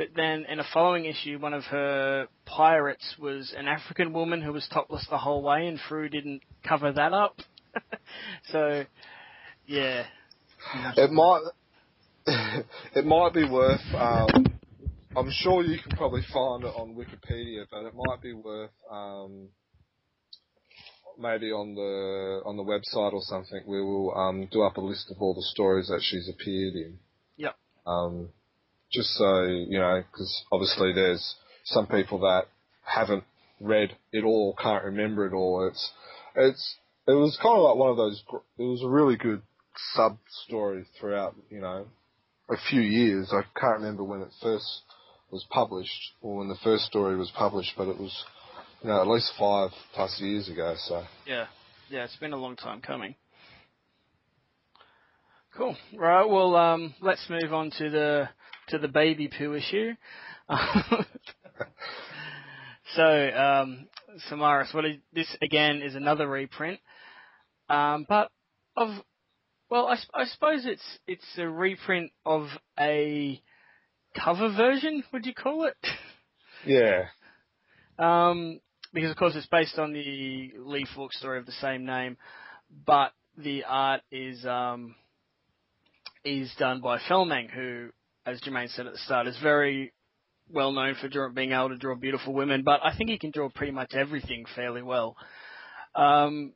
But 0.01 0.15
then 0.15 0.45
in 0.49 0.59
a 0.59 0.65
following 0.73 1.05
issue, 1.05 1.37
one 1.37 1.53
of 1.53 1.63
her 1.65 2.27
pirates 2.47 3.17
was 3.19 3.53
an 3.55 3.67
African 3.67 4.13
woman 4.13 4.41
who 4.41 4.51
was 4.51 4.67
topless 4.73 5.05
the 5.07 5.19
whole 5.19 5.43
way, 5.43 5.67
and 5.67 5.79
Frew 5.87 6.09
didn't 6.09 6.41
cover 6.67 6.91
that 6.91 7.13
up. 7.13 7.37
so, 8.51 8.85
yeah. 9.67 10.05
It 10.97 11.11
might, 11.11 11.43
it 12.95 13.05
might 13.05 13.33
be 13.35 13.47
worth. 13.47 13.79
Um, 13.93 14.59
I'm 15.15 15.29
sure 15.29 15.63
you 15.63 15.77
can 15.79 15.95
probably 15.95 16.23
find 16.33 16.63
it 16.63 16.73
on 16.75 16.95
Wikipedia, 16.95 17.65
but 17.69 17.85
it 17.85 17.93
might 17.93 18.23
be 18.23 18.33
worth 18.33 18.71
um, 18.91 19.49
maybe 21.19 21.51
on 21.51 21.75
the 21.75 22.41
on 22.43 22.57
the 22.57 22.63
website 22.63 23.13
or 23.13 23.21
something. 23.21 23.61
We 23.67 23.83
will 23.83 24.17
um, 24.17 24.47
do 24.51 24.63
up 24.63 24.77
a 24.77 24.81
list 24.81 25.11
of 25.11 25.21
all 25.21 25.35
the 25.35 25.43
stories 25.43 25.89
that 25.89 26.01
she's 26.01 26.27
appeared 26.27 26.73
in. 26.73 26.97
Yep. 27.37 27.55
Um, 27.85 28.29
just 28.91 29.09
so 29.15 29.43
you 29.43 29.79
know, 29.79 30.03
because 30.11 30.43
obviously 30.51 30.93
there's 30.93 31.35
some 31.65 31.87
people 31.87 32.19
that 32.19 32.43
haven't 32.83 33.23
read 33.59 33.95
it 34.11 34.23
all, 34.23 34.55
can't 34.61 34.83
remember 34.83 35.25
it 35.27 35.33
all. 35.33 35.67
It's 35.67 35.91
it's 36.35 36.75
it 37.07 37.13
was 37.13 37.37
kind 37.41 37.57
of 37.57 37.63
like 37.63 37.75
one 37.75 37.91
of 37.91 37.97
those. 37.97 38.23
It 38.57 38.63
was 38.63 38.83
a 38.83 38.89
really 38.89 39.17
good 39.17 39.41
sub 39.93 40.17
story 40.45 40.85
throughout. 40.99 41.35
You 41.49 41.61
know, 41.61 41.85
a 42.49 42.55
few 42.69 42.81
years. 42.81 43.31
I 43.31 43.43
can't 43.59 43.79
remember 43.79 44.03
when 44.03 44.21
it 44.21 44.29
first 44.41 44.81
was 45.31 45.45
published 45.49 46.13
or 46.21 46.37
when 46.37 46.49
the 46.49 46.57
first 46.63 46.83
story 46.85 47.15
was 47.15 47.31
published, 47.35 47.71
but 47.77 47.87
it 47.87 47.97
was 47.97 48.25
you 48.81 48.89
know 48.89 49.01
at 49.01 49.07
least 49.07 49.31
five 49.39 49.71
plus 49.93 50.19
years 50.19 50.49
ago. 50.49 50.75
So 50.77 51.03
Yeah, 51.25 51.47
yeah, 51.89 52.03
it's 52.03 52.17
been 52.17 52.33
a 52.33 52.37
long 52.37 52.55
time 52.55 52.81
coming. 52.81 53.15
Cool. 55.57 55.75
Right. 55.97 56.23
Well, 56.23 56.55
um, 56.55 56.93
let's 57.01 57.29
move 57.29 57.53
on 57.53 57.71
to 57.77 57.89
the 57.89 58.29
to 58.71 58.77
the 58.79 58.87
baby 58.87 59.29
poo 59.35 59.53
issue. 59.53 59.93
so, 62.95 63.03
um, 63.03 63.87
Samaris, 64.29 64.73
what 64.73 64.85
is 64.85 64.97
this 65.13 65.33
again? 65.41 65.81
Is 65.81 65.95
another 65.95 66.27
reprint, 66.27 66.79
um, 67.69 68.05
but 68.07 68.29
of 68.75 68.89
well, 69.69 69.87
I, 69.87 69.93
s- 69.93 70.07
I 70.13 70.25
suppose 70.25 70.65
it's 70.65 70.83
it's 71.07 71.25
a 71.37 71.47
reprint 71.47 72.11
of 72.25 72.47
a 72.79 73.41
cover 74.21 74.49
version. 74.55 75.03
Would 75.13 75.25
you 75.25 75.33
call 75.33 75.65
it? 75.65 75.77
yeah, 76.65 77.05
Um, 77.97 78.59
because 78.93 79.11
of 79.11 79.17
course 79.17 79.35
it's 79.35 79.47
based 79.47 79.79
on 79.79 79.93
the 79.93 80.51
Lee 80.57 80.85
Falk 80.95 81.13
story 81.13 81.39
of 81.39 81.45
the 81.45 81.51
same 81.53 81.85
name, 81.85 82.17
but 82.85 83.13
the 83.37 83.63
art 83.65 84.01
is 84.11 84.45
um, 84.45 84.95
is 86.25 86.51
done 86.59 86.81
by 86.81 86.97
Felmang, 86.99 87.49
who, 87.49 87.89
as 88.25 88.41
Jermaine 88.41 88.69
said 88.69 88.87
at 88.87 88.93
the 88.93 88.99
start, 88.99 89.27
is 89.27 89.37
very 89.41 89.93
well 90.49 90.71
known 90.71 90.95
for 90.99 91.07
draw, 91.07 91.29
being 91.29 91.51
able 91.51 91.69
to 91.69 91.77
draw 91.77 91.95
beautiful 91.95 92.33
women. 92.33 92.63
But 92.63 92.81
I 92.83 92.95
think 92.95 93.09
he 93.09 93.17
can 93.17 93.31
draw 93.31 93.49
pretty 93.49 93.71
much 93.71 93.93
everything 93.93 94.45
fairly 94.55 94.81
well. 94.81 95.15
Um, 95.95 96.53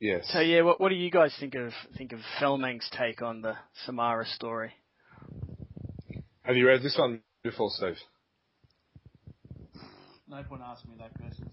yes. 0.00 0.28
so 0.32 0.40
yeah, 0.40 0.62
what 0.62 0.80
what 0.80 0.88
do 0.88 0.94
you 0.94 1.10
guys 1.10 1.34
think 1.38 1.54
of 1.54 1.72
think 1.96 2.12
of 2.12 2.20
Felmang's 2.40 2.88
take 2.96 3.22
on 3.22 3.42
the 3.42 3.54
Samara 3.84 4.26
story? 4.26 4.72
Have 6.42 6.56
you 6.56 6.66
read 6.66 6.82
this 6.82 6.96
one 6.98 7.20
before, 7.44 7.70
Steve? 7.70 7.96
No 10.28 10.42
point 10.44 10.62
asking 10.64 10.92
me 10.92 10.96
that 10.98 11.12
question. 11.14 11.50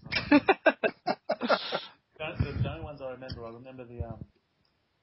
So 2.18 2.24
the, 2.44 2.62
the 2.62 2.70
only 2.70 2.82
ones 2.82 3.00
I 3.02 3.10
remember, 3.10 3.44
I 3.44 3.50
remember 3.50 3.84
the 3.84 4.04
um, 4.04 4.24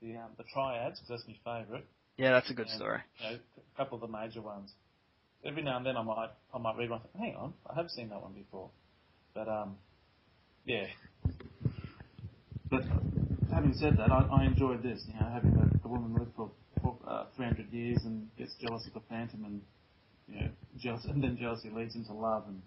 the 0.01 0.15
um, 0.15 0.31
the 0.37 0.43
triads 0.51 0.99
because 0.99 1.23
that's 1.23 1.37
my 1.45 1.61
favourite. 1.61 1.85
Yeah, 2.17 2.31
that's 2.31 2.49
a 2.49 2.53
good 2.53 2.67
Yeah. 2.67 2.75
story. 2.75 2.99
You 3.19 3.25
know, 3.31 3.39
a 3.57 3.77
couple 3.77 3.95
of 3.95 4.01
the 4.01 4.07
major 4.17 4.41
ones. 4.41 4.71
Every 5.45 5.61
now 5.63 5.77
and 5.77 5.85
then 5.85 5.97
I 5.97 6.03
might 6.03 6.29
I 6.53 6.57
might 6.57 6.75
read 6.77 6.89
one. 6.89 7.01
think, 7.01 7.15
Hang 7.15 7.35
on, 7.35 7.53
I 7.69 7.75
have 7.75 7.89
seen 7.89 8.09
that 8.09 8.21
one 8.21 8.33
before. 8.33 8.69
But 9.33 9.47
um, 9.47 9.77
yeah. 10.65 10.87
But 12.69 12.83
having 13.53 13.73
said 13.75 13.97
that, 13.97 14.11
I, 14.11 14.23
I 14.31 14.45
enjoyed 14.45 14.83
this. 14.83 15.03
You 15.07 15.13
know, 15.19 15.29
having 15.31 15.53
a, 15.55 15.85
a 15.85 15.87
woman 15.87 16.13
live 16.17 16.27
for, 16.35 16.51
for 16.81 16.97
uh, 17.07 17.25
300 17.35 17.71
years 17.71 17.99
and 18.03 18.27
gets 18.37 18.55
jealous 18.61 18.85
of 18.87 18.93
the 18.93 19.01
Phantom, 19.09 19.45
and 19.45 19.61
you 20.27 20.35
know, 20.41 20.49
jealous, 20.77 21.05
and 21.05 21.23
then 21.23 21.37
jealousy 21.39 21.69
leads 21.69 21.95
into 21.95 22.13
love, 22.13 22.43
and, 22.47 22.61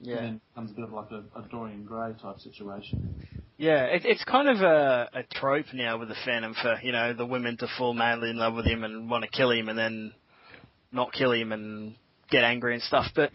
Yeah. 0.00 0.16
and 0.16 0.24
then 0.24 0.40
becomes 0.52 0.70
a 0.72 0.74
bit 0.74 0.84
of 0.84 0.92
like 0.92 1.10
a, 1.10 1.24
a 1.38 1.48
Dorian 1.50 1.84
Gray 1.84 2.12
type 2.20 2.38
situation. 2.40 3.14
Yeah, 3.56 3.84
it, 3.84 4.02
it's 4.04 4.24
kind 4.24 4.48
of 4.48 4.62
a, 4.62 5.10
a 5.14 5.22
trope 5.34 5.66
now 5.72 5.98
with 5.98 6.08
the 6.08 6.16
Phantom 6.24 6.54
for 6.60 6.76
you 6.82 6.92
know 6.92 7.12
the 7.14 7.26
women 7.26 7.56
to 7.58 7.68
fall 7.78 7.94
madly 7.94 8.30
in 8.30 8.36
love 8.36 8.54
with 8.54 8.66
him 8.66 8.82
and 8.82 9.08
want 9.08 9.24
to 9.24 9.30
kill 9.30 9.50
him 9.52 9.68
and 9.68 9.78
then 9.78 10.12
not 10.90 11.12
kill 11.12 11.32
him 11.32 11.52
and 11.52 11.94
get 12.30 12.42
angry 12.44 12.74
and 12.74 12.82
stuff. 12.82 13.06
But 13.14 13.30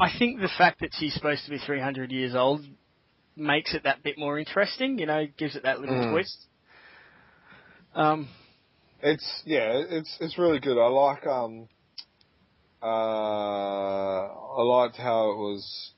I 0.00 0.10
think 0.16 0.40
the 0.40 0.50
fact 0.58 0.80
that 0.80 0.90
she's 0.92 1.14
supposed 1.14 1.44
to 1.44 1.50
be 1.50 1.58
300 1.58 2.12
years 2.12 2.34
old 2.34 2.64
makes 3.36 3.74
it 3.74 3.82
that 3.84 4.02
bit 4.02 4.16
more 4.16 4.38
interesting. 4.38 4.98
You 4.98 5.06
know, 5.06 5.26
gives 5.36 5.56
it 5.56 5.64
that 5.64 5.80
little 5.80 5.96
Mm. 5.96 6.10
twist. 6.10 6.36
Um, 7.94 8.28
It's 9.02 9.42
yeah, 9.44 9.72
it's 9.88 10.16
it's 10.20 10.38
really 10.38 10.60
good. 10.60 10.78
I 10.80 10.86
like 10.88 11.26
um 11.26 11.68
uh 12.82 12.86
I 12.86 14.62
liked 14.62 14.96
how 14.96 15.30
it 15.32 15.36
was 15.36 15.92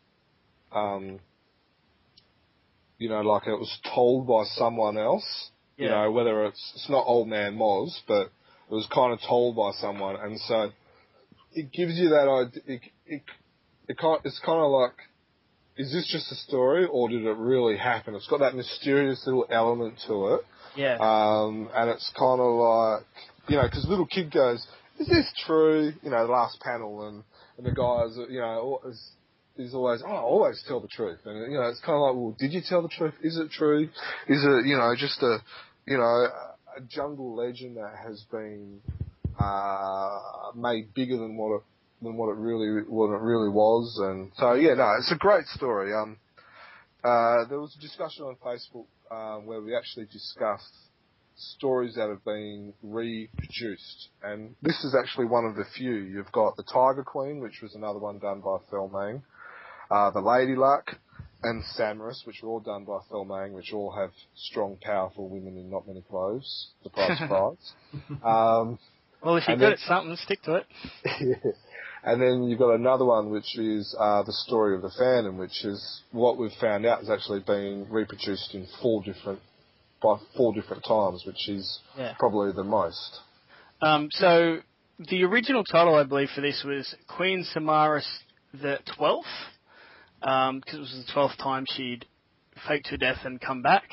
um 0.72 1.20
you 2.98 3.08
know, 3.08 3.20
like 3.20 3.46
it 3.46 3.58
was 3.58 3.78
told 3.94 4.26
by 4.26 4.44
someone 4.44 4.98
else. 4.98 5.50
You 5.76 5.90
know, 5.90 6.10
whether 6.10 6.44
it's 6.46 6.72
it's 6.74 6.88
not 6.88 7.04
old 7.06 7.28
man 7.28 7.56
Moz, 7.56 7.90
but 8.08 8.30
it 8.70 8.74
was 8.74 8.86
kind 8.92 9.12
of 9.12 9.20
told 9.28 9.56
by 9.56 9.72
someone 9.80 10.16
and 10.16 10.40
so 10.40 10.70
it 11.52 11.70
gives 11.72 11.98
you 11.98 12.08
that 12.08 12.28
idea 12.28 12.62
it 12.66 12.80
it, 13.06 13.22
it 13.88 13.98
kind 13.98 14.20
it's 14.24 14.40
kind 14.44 14.58
of 14.58 14.70
like 14.70 14.94
is 15.76 15.92
this 15.92 16.08
just 16.10 16.32
a 16.32 16.34
story 16.34 16.86
or 16.90 17.08
did 17.08 17.24
it 17.24 17.36
really 17.36 17.76
happen? 17.76 18.14
It's 18.14 18.26
got 18.26 18.40
that 18.40 18.54
mysterious 18.54 19.22
little 19.26 19.46
element 19.50 20.00
to 20.06 20.34
it. 20.34 20.40
yeah, 20.74 20.96
Um, 20.98 21.68
and 21.74 21.90
it's 21.90 22.10
kind 22.18 22.40
of 22.40 22.54
like, 22.54 23.04
you 23.48 23.56
know, 23.56 23.64
because 23.64 23.86
little 23.86 24.06
kid 24.06 24.32
goes, 24.32 24.66
is 24.98 25.06
this 25.06 25.30
true? 25.46 25.92
You 26.02 26.10
know, 26.10 26.26
the 26.26 26.32
last 26.32 26.60
panel, 26.60 27.06
and, 27.08 27.22
and 27.58 27.66
the 27.66 27.72
guys, 27.72 28.16
you 28.30 28.40
know, 28.40 28.80
is, 29.58 29.74
always, 29.74 30.02
oh, 30.06 30.10
I 30.10 30.20
always 30.20 30.62
tell 30.66 30.80
the 30.80 30.88
truth. 30.88 31.18
And, 31.24 31.50
you 31.52 31.58
know, 31.58 31.68
it's 31.68 31.80
kind 31.80 31.96
of 31.96 32.02
like, 32.02 32.14
well, 32.14 32.36
did 32.38 32.52
you 32.52 32.60
tell 32.66 32.82
the 32.82 32.88
truth? 32.88 33.14
Is 33.22 33.38
it 33.38 33.50
true? 33.50 33.84
Is 34.28 34.44
it, 34.44 34.66
you 34.66 34.76
know, 34.76 34.94
just 34.96 35.22
a, 35.22 35.38
you 35.86 35.96
know, 35.96 36.02
a 36.04 36.80
jungle 36.88 37.34
legend 37.34 37.76
that 37.76 37.94
has 38.04 38.24
been, 38.30 38.80
uh, 39.38 40.18
made 40.54 40.92
bigger 40.94 41.16
than 41.16 41.36
what 41.36 41.56
it, 41.56 41.62
than 42.02 42.16
what 42.16 42.28
it 42.28 42.36
really, 42.36 42.82
what 42.88 43.14
it 43.14 43.20
really 43.20 43.48
was. 43.48 43.98
And 44.02 44.30
so, 44.36 44.54
yeah, 44.54 44.74
no, 44.74 44.92
it's 44.98 45.12
a 45.12 45.16
great 45.16 45.46
story. 45.46 45.94
Um, 45.94 46.18
uh, 47.04 47.44
there 47.48 47.60
was 47.60 47.74
a 47.78 47.80
discussion 47.80 48.24
on 48.24 48.36
Facebook 48.44 48.86
um, 49.10 49.46
where 49.46 49.60
we 49.60 49.76
actually 49.76 50.06
discussed 50.06 50.74
stories 51.36 51.94
that 51.94 52.08
have 52.08 52.24
been 52.24 52.72
reproduced, 52.82 54.08
and 54.22 54.54
this 54.62 54.82
is 54.84 54.96
actually 54.98 55.26
one 55.26 55.44
of 55.44 55.54
the 55.54 55.64
few. 55.76 55.92
You've 55.92 56.32
got 56.32 56.56
the 56.56 56.62
Tiger 56.62 57.04
Queen, 57.04 57.40
which 57.40 57.60
was 57.62 57.74
another 57.74 57.98
one 57.98 58.18
done 58.18 58.40
by 58.40 58.56
Felmang, 58.72 59.22
uh, 59.90 60.10
the 60.10 60.20
Lady 60.20 60.54
Luck, 60.56 60.96
and 61.42 61.62
Samaris, 61.74 62.22
which 62.26 62.40
were 62.42 62.48
all 62.48 62.60
done 62.60 62.84
by 62.84 62.98
Phil 63.08 63.24
which 63.52 63.72
all 63.72 63.92
have 63.92 64.10
strong, 64.34 64.76
powerful 64.82 65.28
women 65.28 65.56
in 65.56 65.70
not 65.70 65.86
many 65.86 66.02
clothes. 66.02 66.68
Surprise, 66.82 67.18
surprise. 67.18 67.72
um, 68.24 68.78
well, 69.22 69.36
if 69.36 69.46
you're 69.46 69.56
good 69.56 69.64
then- 69.66 69.72
at 69.72 69.78
something, 69.80 70.16
stick 70.16 70.42
to 70.42 70.54
it. 70.56 70.66
and 72.04 72.20
then 72.20 72.44
you've 72.44 72.58
got 72.58 72.74
another 72.74 73.04
one, 73.04 73.30
which 73.30 73.58
is 73.58 73.94
uh, 73.98 74.22
the 74.22 74.32
story 74.32 74.74
of 74.76 74.82
the 74.82 74.90
Phantom, 74.98 75.36
which 75.38 75.64
is 75.64 76.02
what 76.12 76.38
we've 76.38 76.50
found 76.60 76.86
out 76.86 77.02
is 77.02 77.10
actually 77.10 77.40
being 77.46 77.88
reproduced 77.90 78.54
in 78.54 78.66
four 78.82 79.02
different 79.02 79.40
by 80.02 80.16
four 80.36 80.52
different 80.52 80.84
times, 80.86 81.24
which 81.26 81.48
is 81.48 81.80
Yeah. 81.96 82.14
probably 82.18 82.52
the 82.52 82.64
most. 82.64 83.20
Um, 83.80 84.08
so 84.12 84.58
the 84.98 85.24
original 85.24 85.64
title, 85.64 85.94
I 85.94 86.04
believe, 86.04 86.28
for 86.34 86.42
this 86.42 86.62
was 86.64 86.94
Queen 87.08 87.44
Samaris 87.44 88.06
the 88.52 88.78
Twelfth, 88.96 89.26
because 90.26 90.74
it 90.74 90.80
was 90.80 91.04
the 91.06 91.12
twelfth 91.12 91.38
time 91.38 91.64
she'd 91.68 92.04
faked 92.66 92.88
her 92.88 92.96
death 92.96 93.18
and 93.24 93.40
come 93.40 93.62
back. 93.62 93.84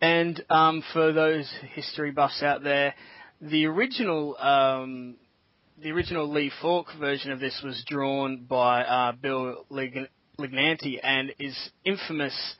And 0.00 0.44
um, 0.50 0.82
for 0.92 1.12
those 1.12 1.48
history 1.72 2.10
buffs 2.10 2.42
out 2.42 2.64
there, 2.64 2.94
the 3.40 3.66
original 3.66 4.36
um, 4.38 5.16
the 5.80 5.92
original 5.92 6.28
Lee 6.28 6.50
Falk 6.60 6.88
version 6.98 7.30
of 7.30 7.38
this 7.38 7.60
was 7.62 7.84
drawn 7.86 8.46
by 8.48 8.82
uh, 8.82 9.12
Bill 9.12 9.64
Lig- 9.70 10.08
Lignante 10.38 10.98
and 11.00 11.32
is 11.38 11.56
infamous 11.84 12.56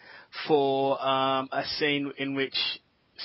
for 0.46 1.04
um, 1.04 1.48
a 1.50 1.64
scene 1.78 2.12
in 2.18 2.36
which 2.36 2.54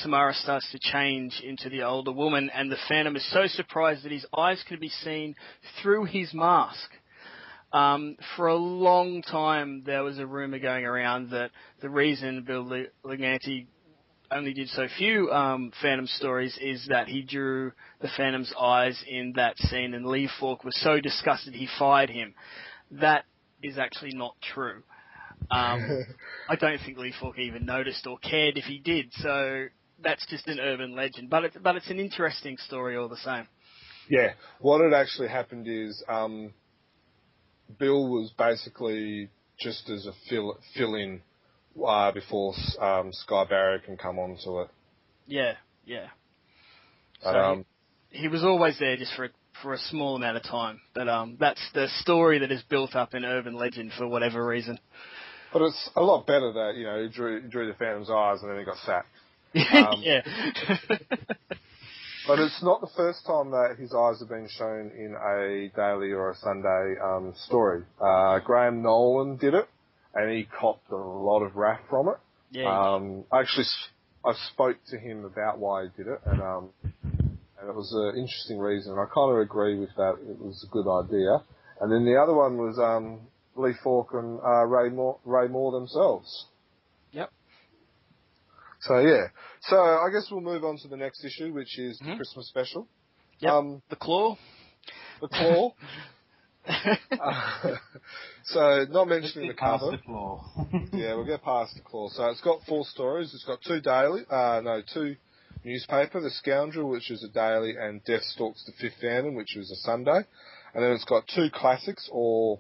Samara 0.02 0.34
starts 0.34 0.72
to 0.72 0.80
change 0.80 1.40
into 1.46 1.70
the 1.70 1.84
older 1.84 2.12
woman, 2.12 2.50
and 2.52 2.72
the 2.72 2.78
Phantom 2.90 3.16
is 3.16 3.32
so 3.32 3.46
surprised 3.46 4.04
that 4.04 4.12
his 4.12 4.26
eyes 4.36 4.64
can 4.68 4.80
be 4.80 4.90
seen 4.90 5.36
through 5.82 6.06
his 6.06 6.34
mask. 6.34 6.90
Um, 7.74 8.18
for 8.36 8.48
a 8.48 8.56
long 8.56 9.24
time, 9.24 9.82
there 9.84 10.04
was 10.04 10.20
a 10.20 10.28
rumor 10.28 10.60
going 10.60 10.86
around 10.86 11.32
that 11.32 11.50
the 11.82 11.90
reason 11.90 12.44
Bill 12.44 12.64
Lignante 13.04 13.66
only 14.32 14.54
did 14.54 14.70
so 14.70 14.88
few 14.98 15.32
um, 15.32 15.72
Phantom 15.82 16.06
stories 16.06 16.58
is 16.62 16.86
that 16.90 17.08
he 17.08 17.24
drew 17.24 17.72
the 18.00 18.10
Phantom's 18.16 18.54
eyes 18.60 19.04
in 19.08 19.34
that 19.38 19.58
scene, 19.58 19.96
and 19.96 20.06
Lee 20.06 20.30
Falk 20.40 20.64
was 20.64 20.80
so 20.82 21.00
disgusted 21.00 21.54
he 21.54 21.68
fired 21.80 22.10
him. 22.10 22.36
That 22.92 23.26
is 23.64 23.80
actually 23.80 24.14
not 24.14 24.36
true. 24.54 24.84
Um, 25.50 26.06
I 26.50 26.56
don't 26.56 26.80
think 26.80 26.98
Lee 27.00 27.14
Falk 27.20 27.40
even 27.40 27.66
noticed 27.66 28.06
or 28.06 28.18
cared 28.20 28.58
if 28.58 28.66
he 28.66 28.80
did. 28.80 29.12
So 29.16 29.66
that's 30.04 30.26
just 30.28 30.48
an 30.48 30.60
urban 30.60 30.96
legend, 30.96 31.30
but 31.30 31.46
it's 31.46 31.58
but 31.62 31.76
it's 31.76 31.90
an 31.90 32.00
interesting 32.00 32.58
story 32.58 32.98
all 32.98 33.10
the 33.10 33.18
same. 33.18 33.48
Yeah, 34.10 34.34
what 34.60 34.82
had 34.82 34.94
actually 34.94 35.30
happened 35.30 35.68
is 35.68 36.04
um, 36.10 36.54
Bill 37.80 38.08
was 38.08 38.32
basically 38.38 39.30
just 39.60 39.90
as 39.90 40.06
a 40.06 40.14
fill 40.30 40.58
fill 40.76 40.96
in 40.96 41.22
uh, 41.86 42.12
before 42.12 42.54
um, 42.80 43.12
Sy 43.12 43.46
Barry 43.50 43.80
can 43.86 43.98
come 43.98 44.20
onto 44.20 44.62
it. 44.62 44.70
Yeah, 45.28 45.54
yeah. 45.86 46.08
So 47.22 47.30
um, 47.30 47.66
he, 48.10 48.20
he, 48.22 48.28
was 48.28 48.44
always 48.44 48.78
there 48.80 48.98
just 48.98 49.16
for 49.16 49.26
a, 49.26 49.30
for 49.62 49.74
a 49.74 49.78
small 49.78 50.16
amount 50.16 50.38
of 50.38 50.44
time, 50.44 50.82
but 50.94 51.08
um, 51.08 51.38
that's 51.40 51.62
the 51.74 51.88
story 52.02 52.40
that 52.40 52.52
is 52.52 52.62
built 52.64 52.96
up 52.96 53.14
in 53.14 53.24
urban 53.24 53.56
legend 53.56 53.92
for 53.98 54.08
whatever 54.08 54.46
reason. 54.46 54.78
But 55.54 55.62
it's 55.62 55.90
a 55.96 56.02
lot 56.02 56.28
better 56.28 56.52
that 56.52 56.74
you 56.76 56.84
know 56.84 57.02
he 57.02 57.10
drew, 57.10 57.48
drew 57.48 57.68
the 57.68 57.74
Phantom's 57.76 58.10
eyes 58.10 58.42
and 58.42 58.52
then 58.52 58.60
he 58.60 58.66
got 58.66 58.78
sacked. 58.86 59.08
Um, 59.56 60.02
yeah. 60.02 60.22
but 62.28 62.40
it's 62.40 62.62
not 62.64 62.82
the 62.82 62.90
first 62.96 63.26
time 63.26 63.52
that 63.52 63.76
his 63.78 63.94
eyes 63.94 64.20
have 64.20 64.30
been 64.30 64.48
shown 64.58 64.92
in 64.98 65.16
a 65.16 65.70
daily 65.76 66.12
or 66.12 66.32
a 66.32 66.36
Sunday 66.36 66.96
um, 67.04 67.34
story. 67.46 67.84
Uh, 68.02 68.40
Graham 68.40 68.82
Nolan 68.82 69.38
did 69.38 69.54
it, 69.54 69.68
and 70.14 70.32
he 70.32 70.48
copped 70.60 70.90
a 70.92 70.96
lot 70.96 71.42
of 71.42 71.56
wrath 71.56 71.82
from 71.90 72.08
it. 72.10 72.18
Yeah. 72.52 72.66
Um, 72.68 73.26
I 73.32 73.42
actually 73.42 73.66
I 74.26 74.34
spoke 74.54 74.78
to 74.90 74.98
him 74.98 75.26
about 75.26 75.60
why 75.60 75.84
he 75.84 75.90
did 75.98 76.08
it, 76.12 76.20
and 76.26 76.42
um, 76.42 76.70
and 76.84 77.70
it 77.70 77.76
was 77.76 77.92
an 77.94 78.20
interesting 78.20 78.60
reason. 78.60 78.94
And 78.94 79.02
I 79.02 79.06
kind 79.14 79.32
of 79.32 79.40
agree 79.40 79.80
with 79.80 79.90
that. 79.98 80.16
It 80.30 80.40
was 80.40 80.66
a 80.68 80.72
good 80.72 80.88
idea. 80.88 81.44
And 81.82 81.92
then 81.92 82.06
the 82.06 82.16
other 82.22 82.34
one 82.34 82.58
was 82.58 82.78
um, 82.80 83.22
Lee 83.56 83.74
Falk 83.84 84.12
and 84.14 84.40
uh, 84.40 84.66
Ray 84.66 84.90
Moore, 84.90 85.18
Ray 85.26 85.48
Moore 85.48 85.72
themselves. 85.72 86.46
So 88.88 89.00
yeah. 89.00 89.28
So 89.64 89.78
I 89.78 90.10
guess 90.12 90.28
we'll 90.32 90.42
move 90.42 90.64
on 90.64 90.78
to 90.78 90.88
the 90.88 90.98
next 90.98 91.24
issue, 91.24 91.54
which 91.54 91.78
is 91.80 92.00
mm-hmm. 92.00 92.12
the 92.12 92.16
Christmas 92.18 92.48
special. 92.48 92.88
Yep. 93.40 93.52
Um, 93.52 93.82
the 93.90 93.96
Claw. 93.96 94.38
The 95.22 95.28
Claw. 95.28 95.74
uh, 97.12 97.76
so 98.46 98.86
not 98.90 99.08
mentioning 99.08 99.50
the 99.50 99.54
cover. 99.54 99.92
The 99.92 99.98
claw. 99.98 100.46
yeah, 100.94 101.14
we'll 101.14 101.26
get 101.26 101.44
past 101.44 101.76
the 101.76 101.82
claw. 101.82 102.08
So 102.10 102.26
it's 102.28 102.42
got 102.42 102.60
four 102.68 102.86
stories. 102.86 103.34
It's 103.34 103.44
got 103.44 103.60
two 103.68 103.82
daily, 103.82 104.22
uh, 104.30 104.62
no, 104.64 104.82
two 104.94 105.18
newspaper, 105.66 106.22
The 106.22 106.30
Scoundrel, 106.30 106.90
which 106.90 107.12
is 107.12 107.24
a 107.24 107.34
daily, 107.34 107.76
and 107.78 108.04
Death 108.06 108.24
Stalks 108.24 108.64
the 108.66 108.72
Fifth 108.80 109.02
Phantom, 109.02 109.36
which 109.36 109.56
was 109.58 109.72
a 109.72 109.76
Sunday. 109.76 110.22
And 110.74 110.84
then 110.84 110.92
it's 110.92 111.06
got 111.06 111.26
two 111.34 111.50
classics, 111.54 112.10
or 112.12 112.60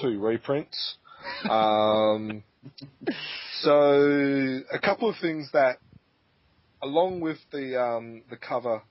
two 0.00 0.18
reprints. 0.20 0.96
Um, 1.48 2.42
so 3.60 4.60
a 4.72 4.78
couple 4.78 5.08
of 5.08 5.16
things 5.20 5.50
that, 5.52 5.78
along 6.82 7.20
with 7.20 7.38
the 7.52 7.80
um, 7.80 8.22
the 8.30 8.36
cover 8.36 8.82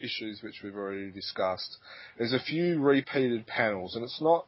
issues 0.00 0.40
which 0.42 0.60
we've 0.62 0.76
already 0.76 1.10
discussed, 1.10 1.76
there's 2.16 2.32
a 2.32 2.40
few 2.40 2.80
repeated 2.80 3.46
panels, 3.46 3.94
and 3.94 4.04
it's 4.04 4.20
not 4.20 4.46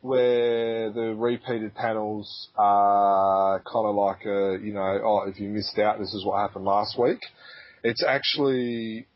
where 0.00 0.92
the 0.92 1.14
repeated 1.16 1.74
panels 1.74 2.48
are 2.56 3.60
kind 3.60 3.86
of 3.86 3.94
like 3.96 4.24
a, 4.24 4.58
you 4.62 4.72
know, 4.72 5.00
oh, 5.04 5.28
if 5.28 5.40
you 5.40 5.48
missed 5.48 5.78
out, 5.78 5.98
this 5.98 6.14
is 6.14 6.24
what 6.24 6.38
happened 6.38 6.64
last 6.64 6.98
week. 6.98 7.20
It's 7.82 8.04
actually 8.06 9.06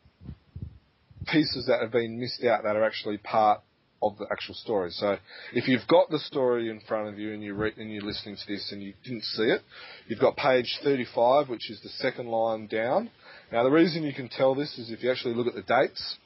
pieces 1.26 1.66
that 1.68 1.80
have 1.80 1.92
been 1.92 2.18
missed 2.18 2.44
out 2.44 2.64
that 2.64 2.74
are 2.74 2.84
actually 2.84 3.18
part 3.18 3.60
of 4.02 4.18
the 4.18 4.26
actual 4.30 4.54
story. 4.54 4.90
So 4.90 5.16
if 5.54 5.68
you've 5.68 5.86
got 5.88 6.10
the 6.10 6.18
story 6.18 6.68
in 6.68 6.80
front 6.88 7.08
of 7.08 7.18
you 7.18 7.32
and 7.32 7.42
you 7.42 7.54
re- 7.54 7.72
and 7.76 7.90
you're 7.90 8.02
listening 8.02 8.36
to 8.36 8.52
this 8.52 8.70
and 8.72 8.82
you 8.82 8.94
didn't 9.04 9.24
see 9.24 9.44
it, 9.44 9.62
you've 10.08 10.18
got 10.18 10.36
page 10.36 10.78
35, 10.82 11.48
which 11.48 11.70
is 11.70 11.80
the 11.82 11.88
second 11.88 12.28
line 12.28 12.66
down. 12.66 13.10
Now 13.52 13.62
the 13.62 13.70
reason 13.70 14.02
you 14.02 14.14
can 14.14 14.28
tell 14.28 14.54
this 14.54 14.76
is 14.78 14.90
if 14.90 15.02
you 15.02 15.10
actually 15.10 15.34
look 15.34 15.46
at 15.46 15.54
the 15.54 15.62
dates, 15.62 16.16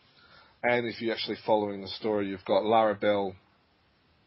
and 0.62 0.86
if 0.86 1.01
you're 1.01 1.15
actually 1.15 1.36
following 1.44 1.82
the 1.82 1.89
story, 1.89 2.28
you've 2.28 2.44
got 2.44 2.65
Lara 2.65 2.94
Bell 2.94 3.35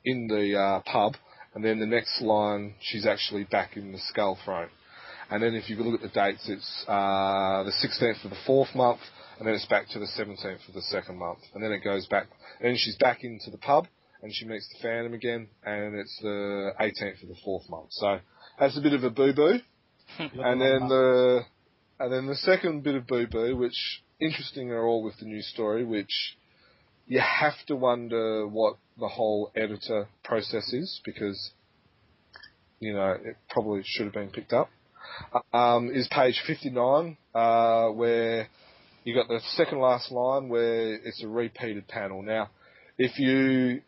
in 0.05 0.27
the 0.27 0.57
uh, 0.57 0.80
pub, 0.89 1.15
and 1.53 1.65
then 1.65 1.80
the 1.80 1.85
next 1.85 2.21
line 2.21 2.76
she's 2.80 3.05
actually 3.05 3.43
back 3.45 3.76
in 3.76 3.91
the 3.91 3.99
skull 4.09 4.38
throne. 4.45 4.69
And 5.31 5.43
then 5.43 5.53
if 5.53 5.69
you 5.69 5.76
look 5.76 6.01
at 6.01 6.13
the 6.13 6.19
dates, 6.19 6.47
it's 6.49 6.85
uh, 6.88 7.63
the 7.63 7.73
16th 7.84 8.23
of 8.23 8.31
the 8.31 8.38
fourth 8.47 8.73
month, 8.73 8.99
and 9.39 9.47
then 9.47 9.55
it's 9.55 9.65
back 9.65 9.87
to 9.89 9.99
the 9.99 10.05
17th 10.05 10.67
of 10.67 10.73
the 10.73 10.81
second 10.83 11.17
month, 11.17 11.39
and 11.53 11.63
then 11.63 11.71
it 11.71 11.79
goes 11.79 12.05
back, 12.07 12.27
and 12.59 12.69
then 12.69 12.77
she's 12.77 12.97
back 12.97 13.23
into 13.23 13.49
the 13.49 13.57
pub, 13.57 13.87
and 14.21 14.33
she 14.33 14.45
meets 14.45 14.67
the 14.69 14.79
Phantom 14.81 15.13
again, 15.13 15.47
and 15.63 15.95
it's 15.95 16.19
the 16.21 16.71
18th 16.79 17.23
of 17.23 17.29
the 17.29 17.37
fourth 17.43 17.69
month. 17.69 17.87
So 17.91 18.19
that's 18.59 18.77
a 18.77 18.81
bit 18.81 18.93
of 18.93 19.03
a 19.03 19.09
boo 19.09 19.33
boo. 19.33 19.59
and 20.19 20.59
then 20.61 20.89
the 20.89 21.41
and 21.99 22.11
then 22.11 22.27
the 22.27 22.35
second 22.35 22.83
bit 22.83 22.95
of 22.95 23.07
boo 23.07 23.27
boo, 23.27 23.55
which 23.55 24.01
interesting 24.19 24.71
are 24.71 24.85
all 24.85 25.03
with 25.03 25.17
the 25.19 25.25
new 25.25 25.41
story, 25.41 25.85
which 25.85 26.35
you 27.07 27.21
have 27.21 27.53
to 27.67 27.75
wonder 27.75 28.45
what 28.45 28.75
the 28.99 29.07
whole 29.07 29.51
editor 29.55 30.09
process 30.23 30.73
is 30.73 30.99
because 31.05 31.51
you 32.79 32.93
know 32.93 33.11
it 33.11 33.37
probably 33.49 33.81
should 33.85 34.05
have 34.05 34.13
been 34.13 34.29
picked 34.29 34.51
up. 34.51 34.69
Um, 35.53 35.89
is 35.91 36.07
page 36.09 36.41
59, 36.45 37.17
uh, 37.33 37.87
where 37.87 38.47
you 39.10 39.15
got 39.15 39.27
the 39.27 39.41
second 39.56 39.80
last 39.80 40.11
line 40.11 40.49
where 40.49 40.94
it's 40.94 41.23
a 41.23 41.27
repeated 41.27 41.88
panel. 41.88 42.22
Now, 42.22 42.52
if 42.99 43.18
you, 43.18 43.81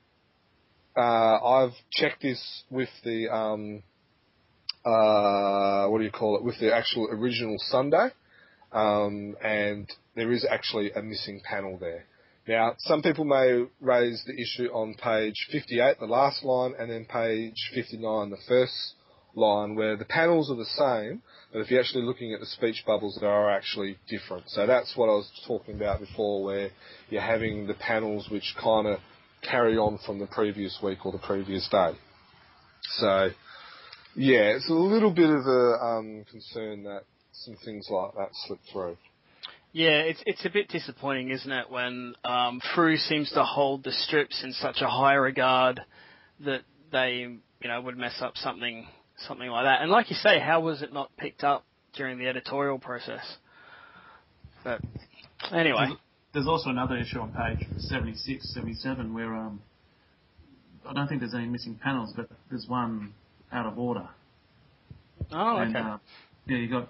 uh, 0.98 1.38
I've 1.46 1.76
checked 1.92 2.24
this 2.24 2.64
with 2.72 2.90
the, 3.04 3.30
um, 3.30 3.84
uh, 4.84 5.86
what 5.90 6.00
do 6.00 6.06
you 6.06 6.12
call 6.12 6.38
it, 6.38 6.44
with 6.44 6.60
the 6.60 6.74
actual 6.74 7.08
original 7.12 7.58
Sunday, 7.60 8.08
um, 8.72 9.36
and 9.44 9.88
there 10.16 10.32
is 10.32 10.44
actually 10.50 10.92
a 10.92 11.04
missing 11.04 11.40
panel 11.44 11.78
there. 11.80 12.06
Now, 12.48 12.74
some 12.80 13.04
people 13.04 13.24
may 13.24 13.66
raise 13.80 14.24
the 14.26 14.34
issue 14.34 14.72
on 14.74 14.96
page 14.96 15.36
58, 15.52 16.00
the 16.00 16.08
last 16.08 16.44
line, 16.44 16.74
and 16.80 16.90
then 16.90 17.06
page 17.06 17.70
59, 17.76 18.32
the 18.32 18.38
first 18.48 18.96
line, 19.36 19.76
where 19.76 19.96
the 19.96 20.06
panels 20.06 20.50
are 20.50 20.56
the 20.56 20.66
same, 20.66 21.22
but 21.52 21.60
if 21.60 21.72
you're 21.72 21.80
actually 21.80 22.04
looking 22.04 22.34
at 22.34 22.40
the 22.40 22.46
speech 22.46 22.84
bubbles, 22.86 23.18
they 23.20 23.28
are 23.28 23.50
actually 23.50 23.98
different. 24.08 24.50
So 24.50 24.66
that's 24.66 24.96
what 24.96 25.08
I 25.08 25.14
was 25.14 25.30
talking 25.48 25.76
about 25.76 26.00
before, 26.00 26.44
where 26.44 26.70
you're 27.10 27.22
having 27.22 27.68
the 27.68 27.74
panels 27.74 28.28
which 28.30 28.56
kind 28.62 28.88
of 28.88 29.00
carry 29.42 29.78
on 29.78 30.00
from 30.06 30.20
the 30.20 30.28
previous 30.28 30.80
week 30.84 31.06
or 31.06 31.12
the 31.12 31.18
previous 31.18 31.68
day. 31.70 31.94
So, 32.98 33.30
yeah, 34.16 34.56
it's 34.56 34.70
a 34.70 34.74
little 34.74 35.12
bit 35.12 35.30
of 35.30 35.46
a 35.46 35.84
um, 35.84 36.26
concern 36.30 36.84
that 36.84 37.04
some 37.34 37.56
things 37.64 37.88
like 37.90 38.14
that 38.16 38.30
slip 38.46 38.60
through. 38.72 38.98
Yeah, 39.74 40.02
it's 40.02 40.22
it's 40.26 40.46
a 40.46 40.50
bit 40.50 40.68
disappointing, 40.68 41.30
isn't 41.30 41.52
it, 41.52 41.72
when 41.72 42.14
um, 42.26 42.60
Frew 42.76 42.98
seems 42.98 43.32
to 43.32 43.44
hold 43.44 43.86
the 43.86 43.94
strips 43.94 44.44
in 44.44 44.52
such 44.52 44.82
a 44.82 44.88
high 44.88 45.14
regard 45.14 45.80
that 46.42 46.64
they, 46.92 47.26
you 47.62 47.70
know, 47.70 47.80
would 47.80 47.98
mess 47.98 48.18
up 48.20 48.36
something 48.36 48.86
something 49.28 49.50
like 49.50 49.66
that. 49.66 49.82
And 49.82 49.92
like 49.92 50.10
you 50.10 50.16
say, 50.16 50.40
how 50.40 50.62
was 50.62 50.82
it 50.82 50.94
not 50.94 51.16
picked 51.18 51.44
up 51.44 51.66
during 51.96 52.18
the 52.18 52.28
editorial 52.28 52.80
process? 52.80 53.38
But 54.64 54.82
anyway. 55.52 55.90
There's 56.34 56.48
also 56.48 56.70
another 56.70 56.96
issue 56.96 57.20
on 57.20 57.34
page 57.34 57.68
76, 57.78 58.54
77 58.54 59.14
where 59.14 59.34
um, 59.34 59.62
I 60.88 60.94
don't 60.94 61.08
think 61.08 61.20
there's 61.20 61.34
any 61.34 61.48
missing 61.48 61.80
panels, 61.82 62.14
but 62.16 62.30
there's 62.50 62.68
one 62.68 63.14
out 63.52 63.66
of 63.66 63.78
order. 63.78 64.08
Oh, 65.32 65.58
and, 65.58 65.76
okay. 65.76 65.86
Uh, 65.86 65.98
yeah, 66.48 66.58
you 66.58 66.70
got 66.70 66.90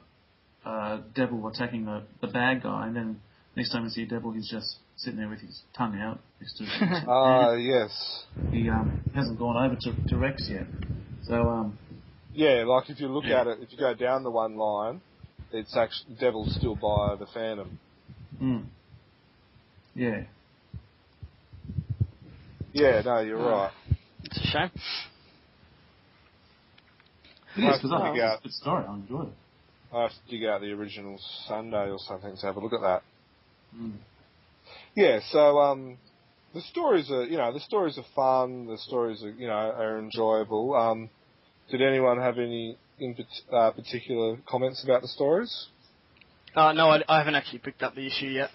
uh, 0.65 1.01
Devil 1.15 1.47
attacking 1.47 1.85
the, 1.85 2.03
the 2.21 2.27
bad 2.27 2.61
guy, 2.61 2.87
and 2.87 2.95
then 2.95 3.19
next 3.55 3.71
time 3.71 3.83
you 3.83 3.89
see 3.89 4.05
Devil, 4.05 4.31
he's 4.31 4.49
just 4.49 4.77
sitting 4.95 5.19
there 5.19 5.29
with 5.29 5.39
his 5.39 5.61
tongue 5.75 5.99
out. 5.99 6.19
Ah, 7.07 7.49
uh, 7.49 7.53
yes. 7.55 8.23
He 8.51 8.69
um, 8.69 9.01
hasn't 9.13 9.37
gone 9.37 9.63
over 9.63 9.75
to, 9.75 10.09
to 10.09 10.17
Rex 10.17 10.47
yet. 10.49 10.65
So 11.23 11.35
um, 11.35 11.77
yeah, 12.33 12.63
like 12.65 12.89
if 12.89 12.99
you 12.99 13.07
look 13.07 13.25
yeah. 13.25 13.41
at 13.41 13.47
it, 13.47 13.59
if 13.61 13.71
you 13.71 13.77
go 13.77 13.93
down 13.93 14.23
the 14.23 14.31
one 14.31 14.55
line, 14.55 15.01
it's 15.51 15.75
actually 15.75 16.15
Devil's 16.19 16.55
still 16.55 16.75
by 16.75 17.15
the 17.15 17.27
Phantom. 17.33 17.79
Mm. 18.41 18.65
Yeah. 19.95 20.23
Yeah, 22.73 23.01
no, 23.03 23.19
you're 23.19 23.39
oh. 23.39 23.49
right. 23.49 23.71
It's 24.23 24.37
a 24.37 24.47
shame. 24.47 24.71
It 27.57 27.61
is, 27.61 27.77
because 27.81 27.91
I 27.91 28.03
think 28.03 28.17
it's 28.17 28.39
a 28.39 28.43
good 28.43 28.53
story. 28.53 28.85
I 28.87 28.93
enjoyed 28.93 29.27
it. 29.27 29.33
I 29.93 30.03
have 30.03 30.11
to 30.11 30.31
dig 30.31 30.45
out 30.45 30.61
the 30.61 30.71
original 30.71 31.19
Sunday 31.47 31.89
or 31.89 31.97
something 31.99 32.35
to 32.37 32.45
have 32.45 32.55
a 32.55 32.59
look 32.61 32.71
at 32.71 32.79
that. 32.81 33.03
Mm. 33.75 33.97
Yeah, 34.95 35.19
so 35.31 35.59
um, 35.59 35.97
the 36.53 36.61
stories 36.61 37.11
are, 37.11 37.25
you 37.25 37.37
know, 37.37 37.51
the 37.51 37.59
stories 37.59 37.97
are 37.97 38.05
fun. 38.15 38.67
The 38.67 38.77
stories 38.77 39.21
are, 39.21 39.31
you 39.31 39.47
know, 39.47 39.53
are 39.53 39.99
enjoyable. 39.99 40.73
Um, 40.75 41.09
did 41.71 41.81
anyone 41.81 42.19
have 42.19 42.37
any 42.37 42.77
in 42.99 43.15
uh, 43.51 43.71
particular 43.71 44.37
comments 44.47 44.83
about 44.83 45.01
the 45.01 45.07
stories? 45.07 45.67
Uh, 46.55 46.73
no, 46.73 46.89
I, 46.89 47.01
I 47.07 47.17
haven't 47.19 47.35
actually 47.35 47.59
picked 47.59 47.81
up 47.81 47.95
the 47.95 48.05
issue 48.05 48.27
yet. 48.27 48.49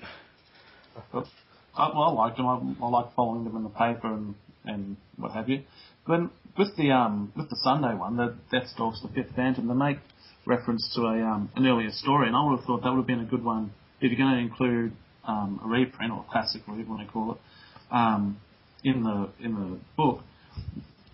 I, 1.12 1.88
well, 1.88 2.02
I 2.02 2.12
like 2.12 2.36
them. 2.36 2.46
I, 2.46 2.84
I 2.84 2.88
like 2.88 3.14
following 3.14 3.44
them 3.44 3.56
in 3.56 3.62
the 3.64 3.70
paper 3.70 4.12
and, 4.12 4.34
and 4.64 4.96
what 5.16 5.32
have 5.32 5.48
you. 5.48 5.62
But 6.06 6.20
with 6.56 6.76
the 6.76 6.90
um 6.90 7.32
with 7.36 7.50
the 7.50 7.56
Sunday 7.62 7.94
one, 7.94 8.16
the 8.16 8.36
Deathstalks, 8.52 9.02
the 9.02 9.08
Fifth 9.14 9.34
Phantom, 9.34 9.66
they 9.66 9.74
make 9.74 9.98
reference 10.46 10.92
to 10.94 11.02
a 11.02 11.22
um 11.22 11.50
an 11.56 11.66
earlier 11.66 11.90
story, 11.90 12.28
and 12.28 12.36
I 12.36 12.44
would 12.44 12.58
have 12.58 12.66
thought 12.66 12.82
that 12.82 12.90
would 12.90 12.98
have 12.98 13.06
been 13.06 13.20
a 13.20 13.24
good 13.24 13.44
one 13.44 13.72
if 14.00 14.10
you're 14.10 14.18
going 14.18 14.36
to 14.36 14.40
include 14.40 14.92
um, 15.26 15.60
a 15.64 15.68
reprint 15.68 16.12
or 16.12 16.24
a 16.26 16.30
classic, 16.30 16.62
whatever 16.66 16.84
you 16.84 16.88
want 16.88 17.06
to 17.06 17.12
call 17.12 17.32
it, 17.32 17.38
um, 17.90 18.38
in 18.84 19.02
the 19.02 19.30
in 19.44 19.54
the 19.54 19.78
book. 19.96 20.20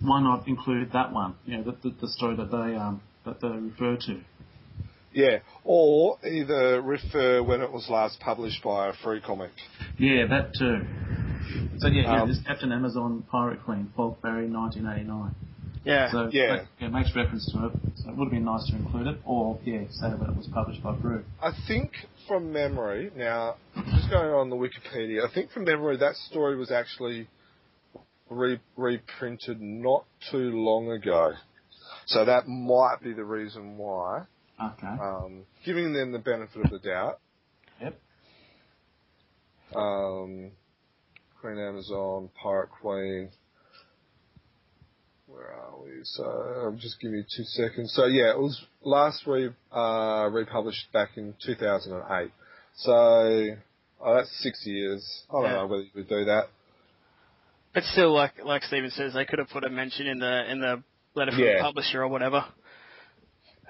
Why 0.03 0.20
not 0.23 0.49
include 0.49 0.93
that 0.93 1.12
one? 1.12 1.35
You 1.45 1.59
know, 1.59 1.65
the, 1.65 1.91
the, 1.91 1.97
the 2.03 2.09
story 2.09 2.37
that 2.37 2.51
they 2.51 2.77
um 2.77 3.01
that 3.24 3.41
they 3.41 3.49
refer 3.49 3.97
to. 4.07 4.20
Yeah, 5.15 5.39
or 5.65 6.19
either 6.27 6.81
refer 6.81 7.43
when 7.43 7.61
it 7.61 7.70
was 7.70 7.89
last 7.91 8.19
published 8.20 8.62
by 8.65 8.89
a 8.89 8.93
Frew 9.05 9.20
comic. 9.20 9.51
Yeah, 9.99 10.27
that 10.29 10.53
too. 10.59 10.81
So 11.79 11.89
yeah, 11.89 12.03
yeah 12.03 12.23
Um, 12.23 12.29
this 12.29 12.41
Captain 12.47 12.73
Amazon 12.73 13.23
Pirate 13.31 13.62
Queen, 13.65 13.93
Falk 13.95 14.23
Barry, 14.23 14.49
1989. 14.49 15.35
Yeah. 15.85 16.11
So 16.11 16.31
Yeah. 16.33 16.57
that- 16.57 16.66
yeah, 16.79 16.87
it 16.87 16.93
makes 16.93 17.15
reference 17.15 17.51
to 17.53 17.66
it. 17.66 17.73
So 17.97 18.11
it 18.11 18.16
would 18.16 18.27
have 18.27 18.33
been 18.33 18.45
nice 18.45 18.65
to 18.70 18.77
include 18.77 19.09
it, 19.09 19.19
or 19.27 19.59
yeah, 19.65 19.83
say 19.91 20.11
that 20.11 20.29
it 20.31 20.37
was 20.37 20.49
published 20.49 20.83
by 20.83 20.97
Frew. 20.97 21.24
I 21.43 21.51
think 21.69 21.93
from 22.27 22.53
memory, 22.53 23.11
now, 23.16 23.57
just 23.77 24.09
going 24.11 24.31
on 24.31 24.49
the 24.49 24.57
Wikipedia, 24.57 25.29
I 25.29 25.33
think 25.35 25.51
from 25.51 25.65
memory 25.65 25.97
that 25.99 26.16
story 26.16 26.57
was 26.57 26.70
actually 26.70 27.29
re- 28.33 28.61
reprinted 28.77 29.61
not 29.61 30.05
too 30.31 30.51
long 30.53 30.91
ago. 30.91 31.33
So 32.07 32.25
that 32.25 32.49
might 32.49 32.97
be 33.03 33.13
the 33.13 33.25
reason 33.25 33.77
why. 33.77 34.23
Okay. 34.63 34.87
Um, 34.87 35.45
giving 35.65 35.93
them 35.93 36.13
the 36.13 36.19
benefit 36.19 36.63
of 36.65 36.71
the 36.71 36.79
doubt. 36.79 37.21
Yep. 37.81 37.99
Um, 39.75 40.51
Queen 41.41 41.59
Amazon, 41.59 42.29
Pirate 42.41 42.71
Queen. 42.81 43.31
Where 45.27 45.53
are 45.53 45.83
we? 45.83 45.91
So 46.05 46.25
I'm 46.25 46.79
just 46.79 47.01
giving 47.01 47.17
you 47.19 47.25
two 47.37 47.45
seconds. 47.45 47.93
So 47.95 48.07
yeah, 48.07 48.31
it 48.31 48.39
was 48.39 48.61
last 48.83 49.27
re 49.27 49.51
uh, 49.75 50.29
republished 50.31 50.93
back 50.93 51.11
in 51.17 51.35
2008. 51.45 52.31
So 52.77 52.93
oh, 54.01 54.15
that's 54.15 54.31
six 54.43 54.61
years. 54.67 55.25
I 55.31 55.33
don't 55.33 55.43
Yeah. 55.45 55.53
know 55.57 55.67
whether 55.67 55.83
you 55.83 55.91
would 55.95 56.09
do 56.09 56.25
that. 56.27 56.49
But 57.74 57.85
still, 57.85 58.12
like 58.12 58.32
like 58.44 58.62
Steven 58.65 58.90
says, 58.90 59.15
they 59.15 59.24
could 59.24 59.39
have 59.39 59.49
put 59.49 59.65
a 59.65 59.70
mention 59.70 60.07
in 60.07 60.19
the 60.19 60.51
in 60.51 60.61
the 60.61 60.82
letter 61.15 61.32
from 61.32 61.40
Yeah. 61.40 61.59
the 61.59 61.62
publisher 61.62 62.03
or 62.03 62.09
whatever, 62.09 62.44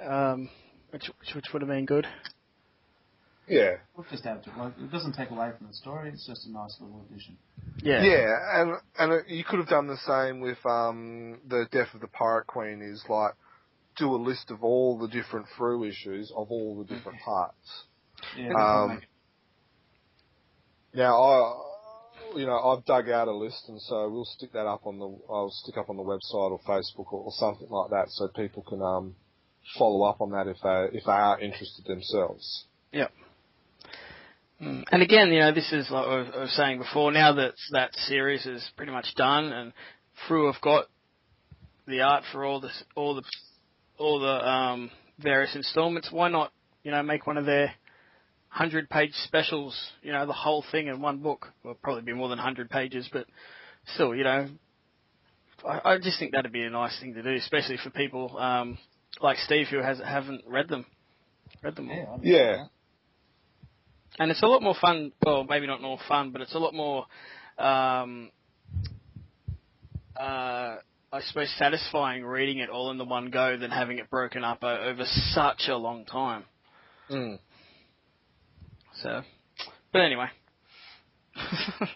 um, 0.05 0.49
which, 0.91 1.09
which 1.21 1.35
which 1.37 1.45
would 1.53 1.63
have 1.63 1.69
been 1.69 1.87
good. 1.87 2.07
Yeah. 3.49 3.73
We'll 3.97 4.07
just 4.11 4.25
add 4.25 4.43
to 4.45 4.51
it. 4.51 4.57
Like, 4.57 4.73
it 4.79 4.91
doesn't 4.93 5.15
take 5.15 5.31
away 5.31 5.51
from 5.59 5.67
the 5.67 5.75
story. 5.75 6.09
It's 6.11 6.27
just 6.27 6.47
a 6.47 6.53
nice 6.53 6.77
little 6.81 7.05
addition. 7.11 7.37
Yeah. 7.83 8.03
Yeah, 8.03 8.61
and 8.61 8.73
and 8.99 9.13
it, 9.13 9.29
you 9.29 9.45
could 9.45 9.59
have 9.59 9.69
done 9.69 9.87
the 9.89 9.97
same 10.07 10.41
with 10.41 10.59
um, 10.65 11.41
the 11.49 11.67
Death 11.71 11.89
of 11.95 12.01
the 12.01 12.09
Pirate 12.09 12.47
Queen. 12.47 12.81
Is 12.83 13.05
like 13.09 13.35
do 13.99 14.15
a 14.15 14.17
list 14.17 14.51
of 14.51 14.65
all 14.65 14.99
the 14.99 15.09
different 15.09 15.47
Frew 15.59 15.85
issues 15.85 16.31
of 16.37 16.51
all 16.51 16.79
the 16.79 16.95
different 16.95 17.21
parts. 17.21 17.85
Yeah. 18.37 18.53
Um, 18.55 19.01
Now, 20.95 21.21
I, 21.23 21.55
you 22.37 22.47
know, 22.47 22.59
I've 22.59 22.85
dug 22.85 23.09
out 23.11 23.29
a 23.29 23.33
list, 23.33 23.65
and 23.69 23.81
so 23.81 24.09
we'll 24.09 24.25
stick 24.25 24.53
that 24.53 24.67
up 24.67 24.87
on 24.87 24.99
the, 24.99 25.19
I'll 25.31 25.51
stick 25.51 25.77
up 25.77 25.91
on 25.91 25.97
the 25.97 26.03
website 26.03 26.51
or 26.51 26.61
Facebook 26.67 27.13
or, 27.13 27.25
or 27.25 27.33
something 27.33 27.69
like 27.69 27.91
that, 27.91 28.07
so 28.09 28.29
people 28.29 28.63
can 28.69 28.83
um, 28.83 29.15
follow 29.79 30.05
up 30.05 30.21
on 30.21 30.31
that 30.31 30.47
if 30.47 30.57
they 30.63 30.99
if 30.99 31.05
they 31.05 31.13
are 31.13 31.41
interested 31.41 31.85
themselves. 31.87 32.65
Mm. 34.63 34.85
And 34.93 35.03
again, 35.03 35.33
you 35.33 35.41
know, 35.41 35.53
this 35.53 35.73
is 35.73 35.91
like 35.91 36.07
I 36.07 36.17
was- 36.39 36.53
saying 36.55 36.79
before. 36.79 37.11
Now 37.11 37.33
that 37.33 37.55
that 37.73 37.95
series 37.95 38.47
is 38.47 38.69
pretty 38.77 38.93
much 38.93 39.15
done, 39.17 39.53
and 39.53 39.73
Frew 40.27 40.51
have 40.53 40.61
got 40.61 40.87
the 41.87 42.03
art 42.03 42.25
for 42.33 42.45
all 42.45 42.61
the 42.61 42.71
all 42.95 43.15
the 43.15 43.25
all 43.99 44.21
the 44.21 44.49
um, 44.49 44.91
various 45.19 45.55
installments. 45.57 46.13
Why 46.13 46.29
not, 46.29 46.53
you 46.85 46.93
know, 46.93 47.03
make 47.03 47.27
one 47.27 47.39
of 47.39 47.47
their 47.47 47.73
hundred 48.53 48.91
page 48.91 49.13
specials? 49.25 49.75
You 50.03 50.13
know, 50.13 50.27
the 50.27 50.33
whole 50.33 50.65
thing 50.71 50.87
in 50.89 51.01
one 51.01 51.19
book. 51.19 51.49
Well, 51.65 51.77
probably 51.83 52.03
be 52.03 52.13
more 52.13 52.29
than 52.29 52.39
hundred 52.39 52.69
pages, 52.71 53.09
but 53.13 53.27
still, 53.95 54.15
you 54.15 54.25
know, 54.25 54.49
I, 55.67 55.93
I 55.93 55.99
just 55.99 56.19
think 56.19 56.33
that'd 56.33 56.53
be 56.53 56.63
a 56.63 56.71
nice 56.71 56.99
thing 57.01 57.15
to 57.15 57.23
do, 57.23 57.31
especially 57.35 57.79
for 57.83 57.91
people 57.91 58.37
um, 58.39 58.79
like 59.21 59.39
Steve 59.39 59.67
who 59.71 59.79
has 59.79 59.99
haven't 59.99 60.43
read 60.47 60.69
them. 60.69 60.85
Read 61.63 61.77
them 61.77 61.91
all. 61.91 62.21
yeah. 62.23 62.37
Yeah. 62.37 62.65
and 64.19 64.31
it's 64.31 64.43
a 64.43 64.47
lot 64.47 64.63
more 64.63 64.75
fun. 64.81 65.13
Well, 65.25 65.45
maybe 65.45 65.67
not 65.67 65.81
more 65.81 65.99
fun, 66.09 66.31
but 66.31 66.41
it's 66.41 66.55
a 66.55 66.59
lot 66.59 66.75
more, 66.75 67.07
um, 67.59 68.31
uh, 70.19 70.77
I 71.13 71.21
suppose, 71.27 71.53
satisfying 71.59 72.25
reading 72.25 72.59
it 72.59 72.69
all 72.69 72.91
in 72.91 72.99
the 72.99 73.05
one 73.05 73.31
go 73.31 73.57
than 73.57 73.71
having 73.71 73.99
it 73.99 74.11
broken 74.11 74.45
up 74.45 74.65
over 74.65 75.05
such 75.35 75.69
a 75.69 75.77
long 75.77 76.05
time. 76.05 76.45
Mm. 77.11 77.39
So, 79.03 79.23
but 79.93 80.03
anyway. 80.03 80.27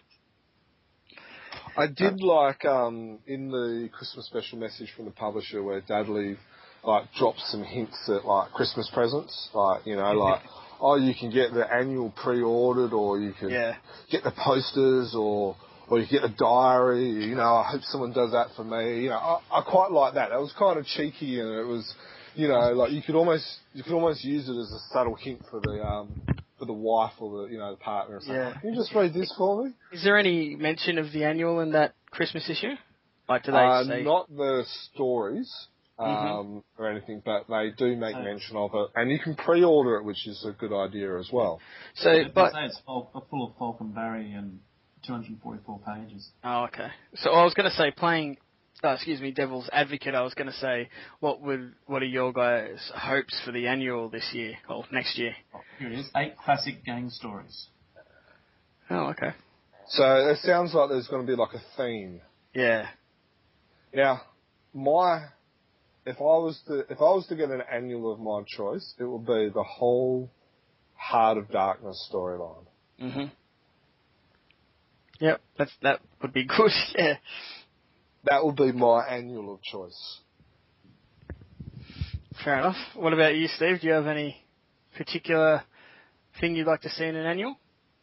I 1.78 1.86
did 1.86 2.20
like 2.20 2.64
um, 2.64 3.18
in 3.26 3.50
the 3.50 3.90
Christmas 3.92 4.26
special 4.26 4.58
message 4.58 4.90
from 4.96 5.04
the 5.04 5.10
publisher 5.12 5.62
where 5.62 5.80
Dudley 5.82 6.36
like 6.82 7.04
drops 7.18 7.48
some 7.50 7.62
hints 7.62 7.96
at 8.08 8.24
like 8.24 8.50
Christmas 8.52 8.90
presents, 8.92 9.50
like 9.54 9.86
you 9.86 9.94
know, 9.96 10.12
like 10.12 10.42
oh 10.80 10.96
you 10.96 11.14
can 11.18 11.30
get 11.30 11.52
the 11.52 11.70
annual 11.72 12.10
pre-ordered, 12.10 12.92
or 12.92 13.20
you 13.20 13.32
can 13.38 13.50
yeah, 13.50 13.76
get 14.10 14.24
the 14.24 14.32
posters, 14.32 15.14
or 15.14 15.54
or 15.88 16.00
you 16.00 16.06
get 16.08 16.24
a 16.24 16.34
diary. 16.36 17.10
You 17.10 17.36
know, 17.36 17.54
I 17.56 17.70
hope 17.70 17.82
someone 17.82 18.12
does 18.12 18.32
that 18.32 18.48
for 18.56 18.64
me. 18.64 19.02
You 19.02 19.10
know, 19.10 19.18
I, 19.18 19.40
I 19.52 19.62
quite 19.62 19.92
like 19.92 20.14
that. 20.14 20.30
That 20.30 20.40
was 20.40 20.52
kind 20.58 20.78
of 20.78 20.86
cheeky, 20.86 21.40
and 21.40 21.50
it 21.50 21.66
was, 21.66 21.94
you 22.34 22.48
know, 22.48 22.72
like 22.72 22.90
you 22.90 23.02
could 23.02 23.14
almost 23.14 23.44
you 23.74 23.82
could 23.84 23.92
almost 23.92 24.24
use 24.24 24.48
it 24.48 24.56
as 24.56 24.72
a 24.72 24.80
subtle 24.92 25.14
hint 25.14 25.42
for 25.50 25.60
the 25.60 25.84
um 25.84 26.22
for 26.58 26.64
the 26.64 26.72
wife 26.72 27.12
or 27.20 27.42
the 27.46 27.52
you 27.52 27.58
know 27.58 27.72
the 27.72 27.76
partner. 27.76 28.16
Or 28.16 28.20
something. 28.20 28.36
Yeah. 28.36 28.54
Can 28.60 28.70
you 28.70 28.76
just 28.76 28.94
read 28.94 29.12
this 29.14 29.32
for 29.36 29.64
me? 29.64 29.72
is 29.92 30.02
there 30.04 30.18
any 30.18 30.56
mention 30.56 30.98
of 30.98 31.12
the 31.12 31.24
annual 31.24 31.60
in 31.60 31.72
that 31.72 31.94
Christmas 32.10 32.48
issue? 32.48 32.74
Like, 33.28 33.42
do 33.44 33.52
they 33.52 33.58
Uh, 33.58 33.84
say? 33.84 34.02
not 34.04 34.28
the 34.28 34.64
stories 34.92 35.52
um, 35.98 36.06
Mhm. 36.06 36.62
or 36.78 36.90
anything, 36.90 37.22
but 37.24 37.46
they 37.48 37.70
do 37.70 37.96
make 37.96 38.14
Oh. 38.14 38.22
mention 38.22 38.56
of 38.56 38.70
it, 38.74 38.90
and 38.94 39.10
you 39.10 39.18
can 39.18 39.34
pre-order 39.34 39.96
it, 39.96 40.04
which 40.04 40.26
is 40.26 40.44
a 40.44 40.52
good 40.52 40.72
idea 40.72 41.18
as 41.18 41.32
well. 41.32 41.58
so, 41.94 42.10
I'd 42.10 42.34
but 42.34 42.52
say 42.52 42.66
it's 42.66 42.78
full, 42.80 43.10
full 43.30 43.46
of 43.46 43.56
Falcon 43.56 43.92
Barry 43.92 44.30
and 44.32 44.60
244 45.06 45.78
pages. 45.80 46.30
Oh, 46.44 46.64
okay. 46.64 46.90
So 47.14 47.30
I 47.32 47.44
was 47.44 47.54
going 47.54 47.68
to 47.70 47.74
say, 47.76 47.90
playing, 47.92 48.36
uh, 48.84 48.88
excuse 48.90 49.20
me, 49.20 49.30
Devil's 49.30 49.68
Advocate. 49.72 50.14
I 50.14 50.22
was 50.22 50.34
going 50.34 50.48
to 50.48 50.52
say, 50.54 50.88
what 51.20 51.40
would, 51.42 51.72
what 51.86 52.02
are 52.02 52.06
your 52.06 52.32
guys' 52.32 52.90
hopes 52.94 53.38
for 53.44 53.52
the 53.52 53.66
annual 53.66 54.08
this 54.08 54.28
year 54.32 54.54
or 54.68 54.84
next 54.92 55.18
year? 55.18 55.34
Oh, 55.54 55.60
here 55.78 55.88
it 55.92 55.98
is. 55.98 56.06
Eight 56.16 56.36
classic 56.36 56.84
gang 56.84 57.10
stories. 57.10 57.68
Oh, 58.90 59.06
okay. 59.10 59.30
So 59.88 60.04
it 60.30 60.38
sounds 60.38 60.74
like 60.74 60.90
there's 60.90 61.08
going 61.08 61.26
to 61.26 61.32
be 61.32 61.36
like 61.36 61.54
a 61.54 61.62
theme. 61.76 62.20
Yeah. 62.54 62.88
Now, 63.94 64.20
my 64.74 65.26
if 66.04 66.16
I 66.18 66.22
was 66.22 66.60
to 66.68 66.80
if 66.90 66.98
I 67.00 67.04
was 67.04 67.26
to 67.28 67.36
get 67.36 67.50
an 67.50 67.62
annual 67.72 68.12
of 68.12 68.20
my 68.20 68.42
choice, 68.46 68.94
it 68.98 69.04
would 69.04 69.26
be 69.26 69.48
the 69.52 69.64
whole 69.64 70.30
Heart 70.94 71.38
of 71.38 71.50
Darkness 71.50 72.08
storyline. 72.12 72.66
Mhm. 73.02 73.30
Yep. 75.20 75.40
That's 75.58 75.72
that 75.82 76.00
would 76.22 76.32
be 76.32 76.44
good. 76.56 76.70
Yeah. 76.96 77.14
That 78.26 78.44
would 78.44 78.56
be 78.56 78.72
my 78.72 79.06
annual 79.06 79.54
of 79.54 79.62
choice. 79.62 80.20
Fair 82.44 82.58
enough. 82.58 82.76
What 82.94 83.12
about 83.12 83.34
you, 83.36 83.48
Steve? 83.48 83.80
Do 83.80 83.86
you 83.86 83.92
have 83.94 84.06
any 84.06 84.36
particular 84.96 85.62
thing 86.40 86.54
you'd 86.56 86.66
like 86.66 86.82
to 86.82 86.90
see 86.90 87.04
in 87.04 87.16
an 87.16 87.24
annual? 87.26 87.56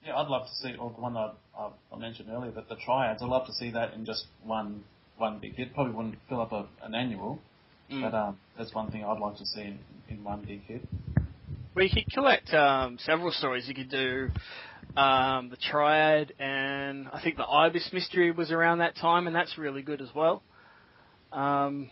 Yeah, 0.05 0.15
I'd 0.15 0.27
love 0.27 0.47
to 0.47 0.53
see, 0.55 0.75
or 0.77 0.91
the 0.91 1.01
one 1.01 1.13
that 1.13 1.33
I, 1.57 1.69
I 1.93 1.97
mentioned 1.97 2.29
earlier, 2.29 2.51
but 2.51 2.67
the 2.67 2.75
triads. 2.75 3.21
I'd 3.21 3.29
love 3.29 3.45
to 3.47 3.53
see 3.53 3.71
that 3.71 3.93
in 3.93 4.05
just 4.05 4.25
one 4.43 4.83
one 5.17 5.39
big 5.39 5.55
hit. 5.55 5.73
Probably 5.73 5.93
wouldn't 5.93 6.15
fill 6.27 6.41
up 6.41 6.51
a, 6.51 6.65
an 6.83 6.95
annual, 6.95 7.39
Mm. 7.91 8.01
but 8.01 8.17
um, 8.17 8.39
that's 8.57 8.73
one 8.73 8.89
thing 8.91 9.03
I'd 9.03 9.19
like 9.19 9.35
to 9.37 9.45
see 9.45 9.61
in, 9.61 9.79
in 10.09 10.23
one 10.23 10.41
big 10.47 10.63
hit. 10.63 10.81
Well, 11.75 11.83
you 11.85 11.91
could 11.91 12.11
collect 12.13 12.53
um, 12.53 12.97
several 12.99 13.31
stories. 13.31 13.67
You 13.67 13.75
could 13.75 13.89
do 13.89 14.29
um, 14.95 15.49
the 15.49 15.57
Triad, 15.57 16.33
and 16.39 17.07
I 17.11 17.21
think 17.23 17.37
the 17.37 17.47
Ibis 17.47 17.89
Mystery 17.93 18.31
was 18.31 18.51
around 18.51 18.79
that 18.79 18.95
time, 18.95 19.27
and 19.27 19.35
that's 19.35 19.57
really 19.57 19.81
good 19.81 20.01
as 20.01 20.09
well. 20.15 20.43
Um, 21.31 21.89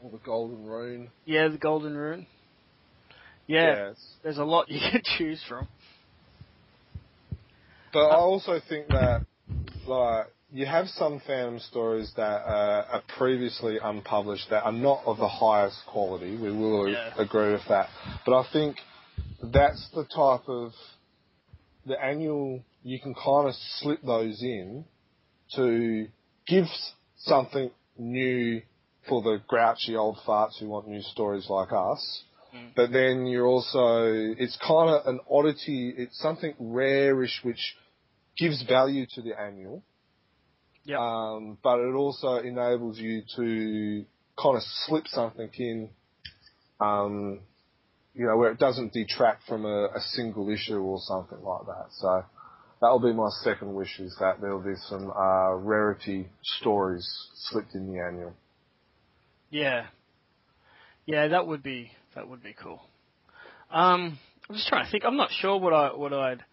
Or 0.00 0.10
the 0.10 0.18
Golden 0.18 0.64
Rune. 0.64 1.10
yeah, 1.24 1.48
the 1.48 1.58
Golden 1.58 1.96
Rune. 1.96 2.26
Yeah, 3.46 3.72
it's- 3.72 4.16
there's 4.22 4.38
a 4.38 4.44
lot 4.44 4.68
you 4.70 4.80
can 4.80 5.02
choose 5.18 5.42
from. 5.48 5.68
But 7.92 8.08
I 8.08 8.14
also 8.16 8.60
think 8.68 8.88
that, 8.88 9.22
like, 9.86 10.26
you 10.52 10.66
have 10.66 10.88
some 10.88 11.20
Phantom 11.26 11.58
stories 11.60 12.12
that 12.16 12.22
uh, 12.22 12.86
are 12.92 13.02
previously 13.18 13.78
unpublished 13.82 14.48
that 14.50 14.64
are 14.64 14.72
not 14.72 15.02
of 15.06 15.18
the 15.18 15.28
highest 15.28 15.78
quality. 15.86 16.36
We 16.36 16.50
will 16.52 16.88
Yeah. 16.88 17.12
agree 17.18 17.52
with 17.52 17.64
that. 17.68 17.88
But 18.26 18.38
I 18.40 18.44
think 18.52 18.76
that's 19.42 19.88
the 19.94 20.04
type 20.04 20.48
of 20.48 20.72
the 21.90 22.02
annual 22.02 22.62
you 22.82 22.98
can 22.98 23.14
kind 23.14 23.48
of 23.48 23.54
slip 23.78 24.00
those 24.02 24.42
in 24.42 24.84
to 25.56 26.06
give 26.46 26.64
something 27.18 27.70
new 27.98 28.62
for 29.08 29.22
the 29.22 29.42
grouchy 29.46 29.96
old 29.96 30.18
farts 30.26 30.58
who 30.58 30.68
want 30.68 30.88
new 30.88 31.02
stories 31.02 31.46
like 31.48 31.72
us. 31.72 32.22
Mm. 32.54 32.70
But 32.74 32.92
then 32.92 33.26
you're 33.26 33.46
also, 33.46 34.04
it's 34.38 34.56
kind 34.56 34.90
of 34.90 35.06
an 35.06 35.20
oddity, 35.30 35.94
it's 35.96 36.18
something 36.20 36.54
rarish 36.58 37.40
which 37.42 37.76
gives 38.38 38.62
value 38.66 39.06
to 39.14 39.22
the 39.22 39.38
annual. 39.38 39.82
Yep. 40.84 40.98
Um, 40.98 41.58
but 41.62 41.78
it 41.78 41.94
also 41.94 42.36
enables 42.36 42.98
you 42.98 43.22
to 43.36 44.04
kind 44.40 44.56
of 44.56 44.62
slip 44.86 45.06
something 45.08 45.50
in, 45.58 45.90
um, 46.80 47.40
you 48.14 48.26
know, 48.26 48.36
where 48.36 48.50
it 48.50 48.58
doesn't 48.58 48.92
detract 48.92 49.44
from 49.46 49.64
a, 49.64 49.86
a 49.86 50.00
single 50.00 50.48
issue 50.50 50.78
or 50.78 50.98
something 51.00 51.42
like 51.42 51.66
that. 51.66 51.86
So 51.90 52.24
that'll 52.80 53.00
be 53.00 53.12
my 53.12 53.28
second 53.42 53.74
wish 53.74 53.98
is 54.00 54.16
that 54.20 54.40
there'll 54.40 54.62
be 54.62 54.74
some 54.88 55.10
uh, 55.10 55.54
rarity 55.54 56.28
stories 56.42 57.08
slipped 57.34 57.74
in 57.74 57.92
the 57.92 58.00
annual. 58.00 58.34
Yeah, 59.50 59.86
yeah, 61.06 61.28
that 61.28 61.46
would 61.46 61.62
be 61.62 61.90
that 62.14 62.28
would 62.28 62.42
be 62.42 62.54
cool. 62.60 62.80
Um, 63.70 64.18
I'm 64.48 64.56
just 64.56 64.68
trying 64.68 64.84
to 64.84 64.90
think. 64.90 65.04
I'm 65.04 65.16
not 65.16 65.30
sure 65.32 65.58
what 65.58 65.72
I 65.72 65.94
what 65.94 66.12
I'd. 66.12 66.44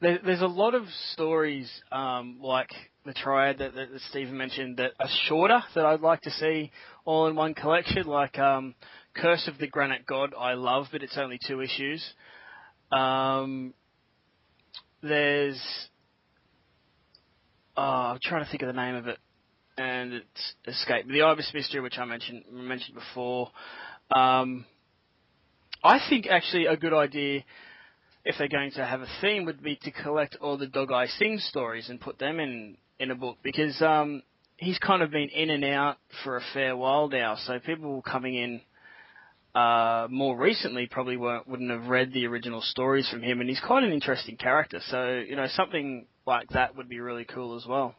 There, 0.00 0.18
there's 0.24 0.40
a 0.40 0.46
lot 0.46 0.74
of 0.74 0.84
stories 1.12 1.70
um, 1.92 2.38
like 2.40 2.70
the 3.04 3.12
triad 3.12 3.58
that, 3.58 3.74
that, 3.74 3.88
Stephen 4.08 4.36
mentioned 4.36 4.78
that 4.78 4.92
are 4.98 5.08
shorter 5.28 5.62
that 5.74 5.84
I'd 5.84 6.00
like 6.00 6.22
to 6.22 6.30
see 6.30 6.70
all 7.04 7.26
in 7.26 7.36
one 7.36 7.54
collection. 7.54 8.06
Like 8.06 8.38
um, 8.38 8.74
Curse 9.14 9.48
of 9.48 9.58
the 9.58 9.66
Granite 9.66 10.06
God, 10.06 10.32
I 10.38 10.54
love, 10.54 10.86
but 10.92 11.02
it's 11.02 11.18
only 11.18 11.38
two 11.46 11.60
issues. 11.60 12.04
Um, 12.92 13.74
there's 15.02 15.60
oh, 17.76 17.82
I'm 17.82 18.18
trying 18.22 18.44
to 18.44 18.50
think 18.50 18.62
of 18.62 18.68
the 18.68 18.80
name 18.80 18.94
of 18.94 19.06
it, 19.06 19.18
and 19.78 20.12
it's 20.14 20.54
escaped. 20.66 21.08
The 21.08 21.22
Ibis 21.22 21.50
Mystery, 21.54 21.80
which 21.80 21.98
I 21.98 22.04
mentioned 22.04 22.44
mentioned 22.50 22.94
before. 22.94 23.50
Um, 24.14 24.64
I 25.82 25.98
think 26.08 26.26
actually 26.26 26.66
a 26.66 26.76
good 26.76 26.92
idea, 26.92 27.42
if 28.24 28.36
they're 28.38 28.48
going 28.48 28.72
to 28.72 28.84
have 28.84 29.00
a 29.00 29.08
theme, 29.20 29.44
would 29.46 29.62
be 29.62 29.76
to 29.82 29.90
collect 29.90 30.36
all 30.40 30.58
the 30.58 30.66
Dog 30.66 30.92
Eye 30.92 31.06
Singh 31.06 31.38
stories 31.38 31.88
and 31.88 32.00
put 32.00 32.18
them 32.18 32.38
in 32.38 32.76
in 32.98 33.10
a 33.10 33.14
book 33.14 33.38
because 33.42 33.80
um, 33.80 34.22
he's 34.58 34.78
kind 34.78 35.02
of 35.02 35.10
been 35.10 35.30
in 35.30 35.50
and 35.50 35.64
out 35.64 35.96
for 36.22 36.36
a 36.36 36.42
fair 36.52 36.76
while 36.76 37.08
now. 37.08 37.36
So 37.46 37.58
people 37.58 38.02
coming 38.02 38.34
in 38.34 38.60
uh, 39.54 40.06
more 40.10 40.36
recently 40.36 40.86
probably 40.86 41.16
weren't, 41.16 41.48
wouldn't 41.48 41.70
have 41.70 41.86
read 41.86 42.12
the 42.12 42.26
original 42.26 42.62
stories 42.62 43.08
from 43.08 43.22
him, 43.22 43.40
and 43.40 43.48
he's 43.48 43.60
quite 43.60 43.82
an 43.82 43.92
interesting 43.92 44.36
character. 44.36 44.80
So 44.88 45.22
you 45.26 45.36
know 45.36 45.46
something 45.48 46.06
like 46.26 46.48
that 46.50 46.76
would 46.76 46.88
be 46.88 47.00
really 47.00 47.24
cool 47.24 47.56
as 47.56 47.66
well. 47.66 47.94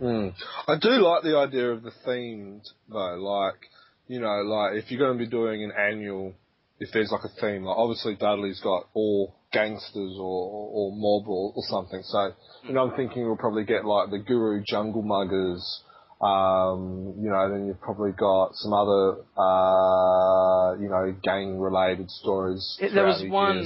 Mm. 0.00 0.32
I 0.66 0.76
do 0.80 0.90
like 0.90 1.22
the 1.22 1.36
idea 1.36 1.70
of 1.70 1.82
the 1.82 1.92
themed 2.06 2.62
though, 2.88 3.16
like 3.16 3.60
you 4.06 4.20
know, 4.20 4.42
like 4.42 4.82
if 4.82 4.90
you're 4.90 4.98
going 4.98 5.18
to 5.18 5.24
be 5.24 5.30
doing 5.30 5.62
an 5.62 5.72
annual, 5.78 6.34
if 6.80 6.88
there's 6.92 7.12
like 7.12 7.24
a 7.24 7.40
theme, 7.40 7.64
like 7.64 7.76
obviously 7.76 8.16
Dudley's 8.16 8.60
got 8.60 8.86
all 8.94 9.34
gangsters 9.52 10.16
or 10.18 10.70
or 10.72 10.92
mob 10.92 11.28
or, 11.28 11.52
or 11.54 11.62
something. 11.68 12.02
So 12.02 12.32
you 12.64 12.74
know, 12.74 12.88
I'm 12.88 12.96
thinking 12.96 13.24
we'll 13.24 13.36
probably 13.36 13.64
get 13.64 13.84
like 13.84 14.10
the 14.10 14.18
Guru 14.18 14.62
Jungle 14.66 15.02
Muggers. 15.02 15.82
Um, 16.20 17.14
you 17.20 17.30
know, 17.30 17.48
then 17.50 17.66
you've 17.66 17.80
probably 17.80 18.10
got 18.10 18.54
some 18.54 18.72
other, 18.72 19.18
uh, 19.36 20.74
you 20.80 20.88
know, 20.88 21.14
gang-related 21.22 22.10
stories. 22.10 22.76
It- 22.80 22.92
there 22.92 23.06
was 23.06 23.20
the 23.20 23.30
one. 23.30 23.64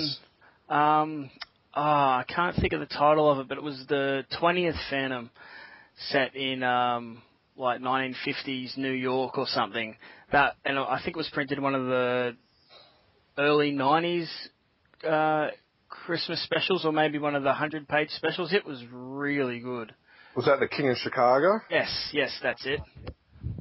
Um, 0.69 1.31
ah, 1.75 2.19
I 2.19 2.25
can't 2.25 2.55
think 2.57 2.75
of 2.75 2.81
the 2.81 2.87
title 2.87 3.31
of 3.31 3.39
it, 3.39 3.49
but 3.49 3.57
it 3.57 3.65
was 3.65 3.87
the 3.87 4.27
20th 4.39 4.79
Phantom 4.91 5.31
set 6.11 6.35
in 6.35 6.63
um, 6.63 7.23
like 7.57 7.81
1950s 7.81 8.77
New 8.77 8.93
York 8.93 9.39
or 9.39 9.47
something. 9.47 9.97
That 10.31 10.57
and 10.65 10.79
I 10.79 11.01
think 11.03 11.17
it 11.17 11.19
was 11.19 11.31
printed 11.31 11.59
in 11.59 11.65
one 11.65 11.75
of 11.75 11.87
the 11.87 12.37
early 13.39 13.73
90s 13.73 14.29
uh, 15.09 15.49
Christmas 15.89 16.43
specials, 16.45 16.85
or 16.85 16.93
maybe 16.93 17.19
one 17.19 17.35
of 17.35 17.43
the 17.43 17.53
100-page 17.53 18.11
specials. 18.11 18.53
It 18.53 18.67
was 18.67 18.83
really 18.93 19.61
good. 19.61 19.95
Was 20.35 20.47
that 20.47 20.61
the 20.61 20.69
King 20.69 20.89
of 20.91 20.97
Chicago? 20.97 21.61
Yes, 21.71 22.11
yes, 22.13 22.31
that's 22.43 22.65
it. 22.65 22.81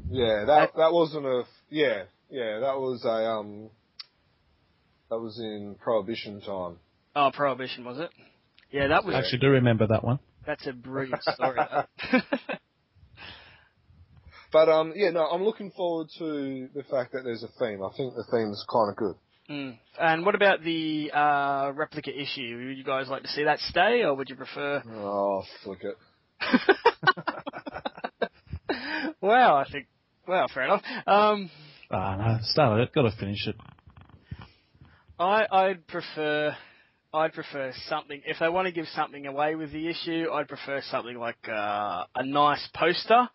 Yeah, 0.09 0.45
that 0.45 0.71
that 0.75 0.93
wasn't 0.93 1.25
a 1.25 1.43
yeah 1.69 2.03
yeah 2.29 2.59
that 2.59 2.77
was 2.77 3.03
a 3.05 3.09
um 3.09 3.69
that 5.09 5.19
was 5.19 5.37
in 5.39 5.75
Prohibition 5.81 6.41
time. 6.41 6.77
Oh, 7.15 7.31
Prohibition 7.33 7.83
was 7.83 7.99
it? 7.99 8.09
Yeah, 8.71 8.87
that 8.87 9.03
was. 9.03 9.15
I 9.15 9.19
actually 9.19 9.39
do 9.39 9.49
remember 9.49 9.87
that 9.87 10.03
one. 10.03 10.19
That's 10.45 10.65
a 10.67 10.73
brilliant 10.73 11.23
story. 11.23 11.59
But 14.51 14.67
um 14.69 14.93
yeah 14.95 15.11
no 15.11 15.25
I'm 15.25 15.43
looking 15.43 15.71
forward 15.71 16.07
to 16.19 16.67
the 16.75 16.83
fact 16.83 17.13
that 17.13 17.23
there's 17.23 17.43
a 17.43 17.47
theme. 17.59 17.81
I 17.83 17.89
think 17.95 18.13
the 18.15 18.25
theme's 18.31 18.65
kind 18.71 18.89
of 18.91 18.95
good. 18.97 19.15
Mm. 19.49 19.77
And 19.99 20.25
what 20.25 20.35
about 20.35 20.63
the 20.63 21.11
uh, 21.13 21.71
replica 21.75 22.09
issue? 22.09 22.67
Would 22.67 22.77
you 22.77 22.83
guys 22.83 23.07
like 23.09 23.23
to 23.23 23.27
see 23.29 23.43
that 23.43 23.59
stay, 23.59 24.03
or 24.03 24.13
would 24.15 24.29
you 24.29 24.35
prefer? 24.35 24.83
Oh 24.87 25.43
flick 25.63 25.83
it. 25.83 25.95
wow, 29.21 29.57
I 29.57 29.65
think. 29.71 29.87
Well, 30.27 30.47
fair 30.53 30.63
enough. 30.63 30.81
Um, 31.07 31.49
Ah, 31.93 32.15
no, 32.15 32.39
started 32.43 32.83
it, 32.83 32.93
got 32.93 33.01
to 33.01 33.11
finish 33.17 33.47
it. 33.47 33.55
I 35.19 35.45
I'd 35.51 35.87
prefer. 35.87 36.55
I'd 37.13 37.33
prefer 37.33 37.73
something. 37.89 38.21
If 38.25 38.37
they 38.39 38.47
want 38.47 38.67
to 38.67 38.71
give 38.71 38.85
something 38.95 39.27
away 39.27 39.55
with 39.55 39.73
the 39.73 39.89
issue, 39.89 40.27
I'd 40.31 40.47
prefer 40.47 40.81
something 40.89 41.17
like 41.17 41.49
uh, 41.49 42.05
a 42.15 42.25
nice 42.25 42.65
poster. 42.73 43.27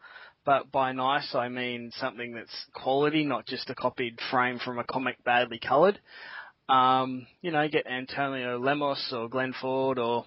But 0.47 0.73
by 0.73 0.93
nice, 0.93 1.35
I 1.35 1.49
mean 1.49 1.91
something 1.97 2.33
that's 2.33 2.55
quality, 2.73 3.25
not 3.25 3.47
just 3.47 3.69
a 3.69 3.75
copied 3.75 4.19
frame 4.31 4.59
from 4.65 4.79
a 4.79 4.85
comic 4.85 5.23
badly 5.25 5.59
coloured. 5.59 5.99
Um, 6.69 7.27
you 7.43 7.51
know, 7.51 7.69
get 7.69 7.87
Antonio 7.87 8.59
Lemos 8.59 9.13
or 9.13 9.29
Glenn 9.29 9.53
Ford 9.61 9.99
or 9.99 10.25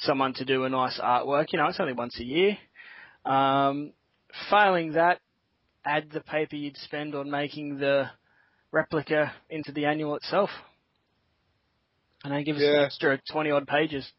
someone 0.00 0.34
to 0.34 0.44
do 0.44 0.64
a 0.64 0.68
nice 0.68 0.98
artwork. 1.02 1.52
You 1.52 1.58
know, 1.58 1.66
it's 1.66 1.80
only 1.80 1.92
once 1.92 2.18
a 2.18 2.24
year. 2.24 2.58
Um, 3.24 3.92
failing 4.50 4.92
that, 4.92 5.20
add 5.84 6.10
the 6.12 6.20
paper 6.20 6.56
you'd 6.56 6.76
spend 6.76 7.14
on 7.14 7.30
making 7.30 7.78
the 7.78 8.10
replica 8.72 9.32
into 9.50 9.72
the 9.72 9.86
annual 9.86 10.16
itself. 10.16 10.50
And 12.24 12.32
then 12.32 12.44
give 12.44 12.56
us 12.56 12.62
an 12.62 12.84
extra 12.84 13.20
20 13.30 13.50
odd 13.50 13.66
pages. 13.66 14.10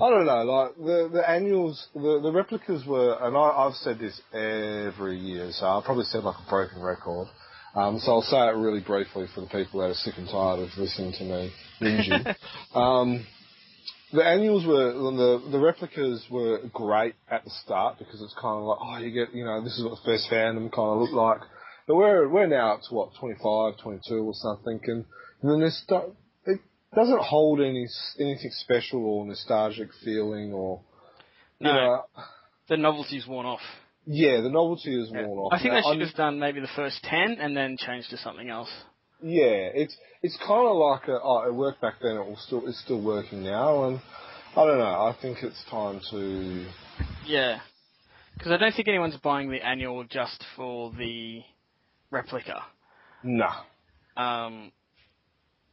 I 0.00 0.10
don't 0.10 0.26
know, 0.26 0.42
like 0.42 0.76
the 0.76 1.10
the 1.12 1.28
annuals, 1.28 1.88
the 1.94 2.20
the 2.22 2.32
replicas 2.32 2.84
were, 2.86 3.16
and 3.20 3.36
I, 3.36 3.40
I've 3.40 3.74
said 3.74 3.98
this 3.98 4.20
every 4.32 5.18
year, 5.18 5.50
so 5.52 5.66
I'll 5.66 5.82
probably 5.82 6.04
sound 6.04 6.24
like 6.24 6.36
a 6.44 6.50
broken 6.50 6.80
record. 6.82 7.28
Um, 7.74 7.98
so 7.98 8.12
I'll 8.12 8.22
say 8.22 8.38
it 8.38 8.56
really 8.56 8.80
briefly 8.80 9.26
for 9.34 9.40
the 9.42 9.46
people 9.46 9.80
that 9.80 9.90
are 9.90 9.94
sick 9.94 10.14
and 10.16 10.28
tired 10.28 10.60
of 10.60 10.70
listening 10.76 11.12
to 11.18 11.24
me 11.24 11.52
whinging. 11.80 12.34
um, 12.74 13.26
the 14.12 14.24
annuals 14.24 14.64
were 14.66 14.92
the 14.92 15.50
the 15.50 15.58
replicas 15.58 16.24
were 16.30 16.60
great 16.72 17.14
at 17.30 17.44
the 17.44 17.50
start 17.64 17.98
because 17.98 18.20
it's 18.22 18.34
kind 18.34 18.56
of 18.58 18.64
like 18.64 18.78
oh 18.80 18.96
you 18.98 19.10
get 19.10 19.34
you 19.34 19.44
know 19.44 19.62
this 19.62 19.76
is 19.78 19.84
what 19.84 19.90
the 19.96 20.02
first 20.04 20.28
Phantom 20.30 20.70
kind 20.70 20.88
of 20.92 20.98
looked 21.00 21.12
like. 21.12 21.40
But 21.86 21.96
we're 21.96 22.28
we're 22.28 22.46
now 22.46 22.74
up 22.74 22.80
to 22.88 22.94
what 22.94 23.10
25, 23.18 23.78
22 23.82 24.14
or 24.16 24.34
something, 24.34 24.80
and, 24.84 25.04
and 25.42 25.62
then 25.62 25.70
stu- 25.70 26.14
it 26.44 26.60
doesn't 26.94 27.20
hold 27.22 27.60
any 27.60 27.86
anything 28.20 28.50
special 28.60 29.04
or 29.04 29.26
nostalgic 29.26 29.88
feeling 30.04 30.52
or 30.52 30.80
you 31.58 31.66
No. 31.66 31.72
know 31.74 32.04
The 32.68 32.76
novelty's 32.76 33.26
worn 33.26 33.46
off. 33.46 33.60
yeah 34.06 34.40
the 34.42 34.50
novelty 34.50 35.00
is 35.00 35.10
Yeah. 35.12 35.26
worn 35.26 35.38
off. 35.38 35.52
I 35.52 35.58
think 35.62 35.72
Now, 35.72 35.76
they 35.76 35.82
should 35.82 35.88
I'm- 36.00 36.06
have 36.08 36.14
done 36.16 36.38
maybe 36.38 36.60
the 36.60 36.68
first 36.76 37.02
10 37.04 37.38
and 37.40 37.56
then 37.56 37.76
changed 37.78 38.10
to 38.10 38.16
something 38.18 38.48
else. 38.50 38.70
Yeah, 39.20 39.70
it's 39.74 39.96
it's 40.22 40.36
kind 40.38 40.68
of 40.68 40.76
like 40.76 41.08
a, 41.08 41.18
oh, 41.22 41.44
it 41.46 41.54
worked 41.54 41.80
back 41.80 41.94
then. 42.00 42.16
It 42.16 42.26
will 42.26 42.36
still 42.36 42.66
it's 42.66 42.80
still 42.80 43.02
working 43.02 43.42
now, 43.42 43.84
and 43.84 44.00
I 44.56 44.64
don't 44.64 44.78
know. 44.78 44.84
I 44.84 45.16
think 45.20 45.38
it's 45.42 45.64
time 45.70 46.00
to. 46.10 46.66
Yeah. 47.26 47.60
Because 48.34 48.52
I 48.52 48.56
don't 48.56 48.72
think 48.74 48.86
anyone's 48.86 49.16
buying 49.16 49.50
the 49.50 49.64
annual 49.64 50.04
just 50.04 50.44
for 50.54 50.92
the 50.96 51.42
replica. 52.12 52.62
Nah. 53.24 53.62
Um, 54.16 54.70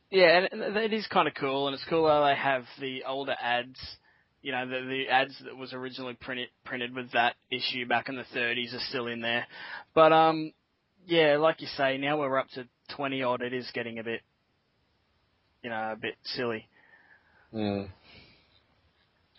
yeah, 0.10 0.40
and 0.52 0.62
and 0.64 0.78
it 0.78 0.94
is 0.94 1.06
kind 1.08 1.28
of 1.28 1.36
cool, 1.36 1.68
and 1.68 1.76
it's 1.76 1.86
cool 1.90 2.08
how 2.08 2.26
they 2.26 2.36
have 2.36 2.64
the 2.80 3.04
older 3.04 3.36
ads. 3.40 3.80
You 4.42 4.52
know, 4.52 4.68
the, 4.68 4.86
the 4.88 5.10
ads 5.10 5.36
that 5.44 5.56
was 5.56 5.74
originally 5.74 6.14
printed 6.14 6.50
printed 6.64 6.96
with 6.96 7.12
that 7.12 7.36
issue 7.52 7.88
back 7.88 8.10
in 8.10 8.16
the 8.16 8.26
30s 8.36 8.76
are 8.76 8.86
still 8.90 9.08
in 9.08 9.22
there. 9.22 9.46
But 9.94 10.12
um, 10.12 10.52
yeah, 11.08 11.38
like 11.38 11.62
you 11.62 11.68
say, 11.78 11.98
now 11.98 12.20
we're 12.20 12.38
up 12.38 12.50
to 12.56 12.68
20 12.90 13.24
odd. 13.24 13.42
It 13.42 13.54
is 13.54 13.70
getting 13.74 14.00
a 14.00 14.04
bit 14.04 14.22
you 15.66 15.72
know, 15.72 15.94
a 15.94 15.96
bit 16.00 16.14
silly. 16.24 16.68
Mm. 17.52 17.90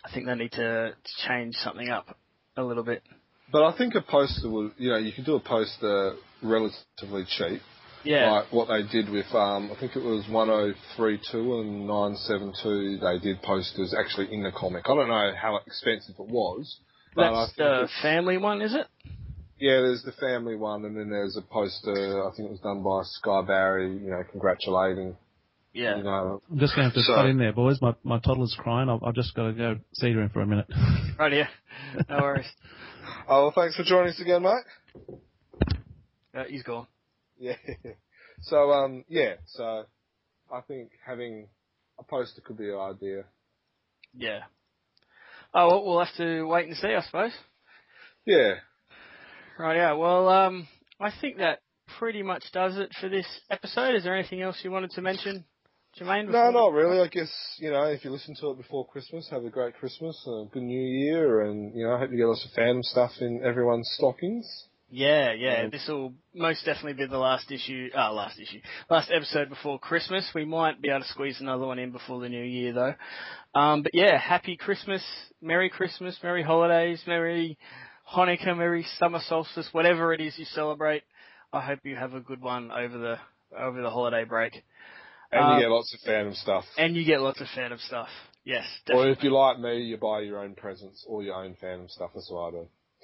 I 0.03 0.13
think 0.13 0.25
they 0.25 0.35
need 0.35 0.51
to, 0.51 0.89
to 0.91 1.27
change 1.27 1.55
something 1.55 1.87
up 1.87 2.17
a 2.57 2.63
little 2.63 2.83
bit. 2.83 3.01
But 3.49 3.63
I 3.63 3.77
think 3.77 3.95
a 3.95 4.01
poster 4.01 4.49
would, 4.49 4.73
you 4.77 4.89
know, 4.89 4.97
you 4.97 5.13
could 5.13 5.25
do 5.25 5.35
a 5.35 5.39
poster 5.39 6.15
relatively 6.43 7.23
cheap. 7.29 7.61
Yeah. 8.03 8.29
Like 8.29 8.51
what 8.51 8.67
they 8.67 8.83
did 8.91 9.09
with, 9.09 9.33
um, 9.33 9.71
I 9.73 9.79
think 9.79 9.95
it 9.95 10.03
was 10.03 10.27
1032 10.29 11.59
and 11.61 11.87
972, 11.87 12.99
they 12.99 13.19
did 13.19 13.41
posters 13.41 13.95
actually 13.97 14.33
in 14.33 14.43
the 14.43 14.51
comic. 14.51 14.83
I 14.85 14.95
don't 14.95 15.07
know 15.07 15.31
how 15.41 15.59
expensive 15.65 16.15
it 16.19 16.27
was. 16.27 16.77
That's 17.15 17.53
the 17.55 17.87
family 18.01 18.37
one, 18.37 18.61
is 18.61 18.75
it? 18.75 18.85
Yeah, 19.59 19.81
there's 19.81 20.03
the 20.03 20.11
family 20.13 20.55
one, 20.55 20.85
and 20.85 20.95
then 20.95 21.09
there's 21.09 21.35
a 21.37 21.41
poster. 21.41 22.23
I 22.27 22.35
think 22.35 22.49
it 22.49 22.51
was 22.51 22.59
done 22.59 22.83
by 22.83 23.01
Sy 23.03 23.41
Barry. 23.47 23.91
You 23.97 24.11
know, 24.11 24.23
congratulating. 24.31 25.17
Yeah. 25.73 25.97
You 25.97 26.03
know, 26.03 26.41
I'm 26.51 26.59
just 26.59 26.75
going 26.75 26.89
to 26.89 26.89
have 26.89 26.93
to 26.95 27.01
So- 27.03 27.15
cut 27.15 27.25
in 27.27 27.37
there, 27.37 27.53
boys. 27.53 27.81
My 27.81 27.95
my 28.03 28.19
toddler's 28.19 28.55
crying. 28.57 28.89
I've, 28.89 29.03
I've 29.03 29.15
just 29.15 29.33
got 29.35 29.47
to 29.47 29.53
go 29.53 29.77
see 29.93 30.11
her 30.13 30.21
in 30.21 30.29
for 30.29 30.41
a 30.41 30.47
minute. 30.47 30.67
Right 31.19 31.31
here. 31.33 31.49
No 32.09 32.17
worries. 32.19 32.45
oh, 33.27 33.45
well, 33.45 33.51
thanks 33.55 33.75
for 33.75 33.83
joining 33.83 34.13
us 34.13 34.19
again, 34.21 34.43
mate. 34.43 35.17
Uh, 36.35 36.43
he's 36.47 36.63
gone. 36.63 36.85
Yeah. 37.39 37.55
So, 38.43 38.69
um, 38.71 39.03
yeah. 39.09 39.33
So, 39.47 39.85
I 40.53 40.61
think 40.67 40.91
having 41.03 41.47
a 41.99 42.03
poster 42.03 42.39
could 42.41 42.55
be 42.59 42.69
an 42.69 42.77
idea. 42.77 43.23
Yeah. 44.15 44.41
Oh, 45.55 45.67
well, 45.69 45.85
we'll 45.85 46.05
have 46.05 46.15
to 46.17 46.43
wait 46.43 46.67
and 46.67 46.77
see, 46.77 46.89
I 46.89 47.01
suppose. 47.01 47.31
Yeah. 48.25 48.57
Right, 49.57 49.77
yeah. 49.77 49.93
Well, 49.93 50.29
um, 50.29 50.67
I 50.99 51.11
think 51.19 51.37
that 51.37 51.59
pretty 51.97 52.21
much 52.21 52.43
does 52.53 52.77
it 52.77 52.91
for 52.99 53.09
this 53.09 53.25
episode. 53.49 53.95
Is 53.95 54.03
there 54.03 54.15
anything 54.15 54.41
else 54.41 54.59
you 54.63 54.71
wanted 54.71 54.91
to 54.91 55.01
mention, 55.01 55.45
Jermaine? 55.99 56.29
No, 56.29 56.51
not 56.51 56.73
really. 56.73 56.99
I 56.99 57.07
guess 57.07 57.31
you 57.57 57.71
know 57.71 57.83
if 57.85 58.03
you 58.05 58.11
listen 58.11 58.35
to 58.41 58.51
it 58.51 58.57
before 58.57 58.87
Christmas, 58.87 59.27
have 59.31 59.45
a 59.45 59.49
great 59.49 59.75
Christmas, 59.75 60.21
a 60.27 60.45
good 60.51 60.63
New 60.63 60.79
Year, 60.79 61.41
and 61.41 61.75
you 61.75 61.85
know 61.85 61.95
I 61.95 61.99
hope 61.99 62.11
you 62.11 62.17
get 62.17 62.27
lots 62.27 62.45
of 62.45 62.51
fandom 62.51 62.83
stuff 62.83 63.11
in 63.19 63.41
everyone's 63.43 63.89
stockings. 63.97 64.67
Yeah, 64.89 65.33
yeah. 65.33 65.63
Yeah. 65.63 65.69
This 65.69 65.85
will 65.87 66.13
most 66.33 66.63
definitely 66.63 66.93
be 66.93 67.07
the 67.07 67.17
last 67.17 67.51
issue, 67.51 67.89
uh, 67.97 68.13
last 68.13 68.39
issue, 68.39 68.59
last 68.89 69.11
episode 69.11 69.49
before 69.49 69.79
Christmas. 69.79 70.29
We 70.33 70.45
might 70.45 70.81
be 70.81 70.89
able 70.89 71.01
to 71.01 71.07
squeeze 71.07 71.41
another 71.41 71.65
one 71.65 71.77
in 71.77 71.91
before 71.91 72.21
the 72.21 72.29
new 72.29 72.43
year 72.43 72.73
though. 72.73 72.95
Um, 73.59 73.83
but 73.83 73.93
yeah, 73.93 74.17
happy 74.17 74.55
Christmas, 74.55 75.03
Merry 75.41 75.69
Christmas, 75.69 76.17
Merry 76.23 76.43
Holidays, 76.43 77.01
Merry 77.05 77.57
Hanukkah, 78.13 78.57
Merry 78.57 78.85
Summer 78.99 79.19
Solstice, 79.27 79.69
whatever 79.71 80.13
it 80.13 80.21
is 80.21 80.37
you 80.37 80.45
celebrate. 80.45 81.03
I 81.51 81.61
hope 81.61 81.79
you 81.83 81.95
have 81.95 82.13
a 82.13 82.19
good 82.19 82.41
one 82.41 82.71
over 82.71 82.97
the, 82.97 83.17
over 83.57 83.81
the 83.81 83.89
holiday 83.89 84.23
break. 84.23 84.63
And 85.31 85.43
Uh, 85.43 85.55
you 85.55 85.61
get 85.61 85.69
lots 85.69 85.93
of 85.93 85.99
fandom 86.09 86.35
stuff. 86.35 86.65
And 86.77 86.95
you 86.95 87.05
get 87.05 87.21
lots 87.21 87.41
of 87.41 87.47
fandom 87.47 87.79
stuff. 87.85 88.09
Yes, 88.45 88.65
Or 88.93 89.09
if 89.09 89.23
you 89.23 89.31
like 89.31 89.59
me, 89.59 89.81
you 89.81 89.97
buy 89.97 90.21
your 90.21 90.39
own 90.39 90.55
presents 90.55 91.03
or 91.05 91.21
your 91.21 91.35
own 91.35 91.55
fandom 91.61 91.89
stuff. 91.89 92.11
That's 92.13 92.31
what 92.31 92.47
I 92.47 92.51
do. 92.51 92.67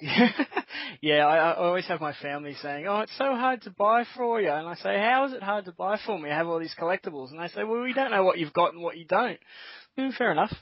yeah, 1.02 1.26
I, 1.26 1.36
I 1.36 1.54
always 1.54 1.86
have 1.86 2.00
my 2.00 2.14
family 2.14 2.54
saying, 2.60 2.86
"Oh, 2.88 3.00
it's 3.00 3.16
so 3.16 3.36
hard 3.36 3.62
to 3.62 3.70
buy 3.70 4.04
for 4.16 4.40
you," 4.40 4.50
and 4.50 4.66
I 4.66 4.74
say, 4.74 4.98
"How 4.98 5.26
is 5.26 5.34
it 5.34 5.42
hard 5.42 5.66
to 5.66 5.72
buy 5.72 5.98
for 6.04 6.18
me? 6.18 6.30
I 6.30 6.36
have 6.36 6.48
all 6.48 6.58
these 6.58 6.74
collectibles," 6.78 7.30
and 7.30 7.38
they 7.38 7.48
say, 7.48 7.62
"Well, 7.62 7.82
we 7.82 7.92
don't 7.92 8.10
know 8.10 8.24
what 8.24 8.38
you've 8.38 8.52
got 8.52 8.72
and 8.72 8.82
what 8.82 8.96
you 8.96 9.04
don't." 9.04 9.38
Mm, 9.98 10.14
fair 10.16 10.32
enough. 10.32 10.52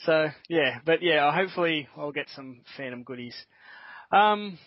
So 0.00 0.28
yeah, 0.48 0.80
but 0.84 1.02
yeah, 1.02 1.30
hopefully 1.32 1.88
I'll 1.96 2.10
get 2.10 2.26
some 2.34 2.62
Phantom 2.76 3.04
goodies. 3.04 3.36
Um, 4.12 4.58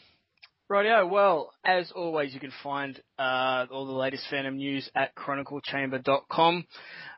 rightio. 0.70 1.10
Well, 1.10 1.54
as 1.64 1.92
always, 1.92 2.34
you 2.34 2.40
can 2.40 2.52
find 2.64 3.02
uh, 3.18 3.66
all 3.72 3.86
the 3.86 3.94
latest 3.94 4.26
Phantom 4.30 4.58
news 4.58 4.90
at 4.96 5.16
chroniclechamber.com 5.16 6.66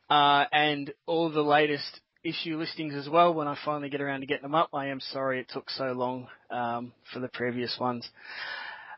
uh, 0.09 0.45
and 0.51 0.93
all 1.05 1.31
the 1.31 1.41
latest 1.41 2.01
issue 2.23 2.57
listings 2.57 2.93
as 2.93 3.09
well 3.09 3.33
when 3.33 3.47
I 3.47 3.57
finally 3.65 3.89
get 3.89 4.01
around 4.01 4.21
to 4.21 4.27
getting 4.27 4.43
them 4.43 4.55
up. 4.55 4.69
I 4.73 4.87
am 4.87 4.99
sorry 4.99 5.39
it 5.39 5.49
took 5.49 5.69
so 5.71 5.85
long 5.93 6.27
um, 6.51 6.93
for 7.11 7.19
the 7.19 7.29
previous 7.29 7.77
ones. 7.79 8.07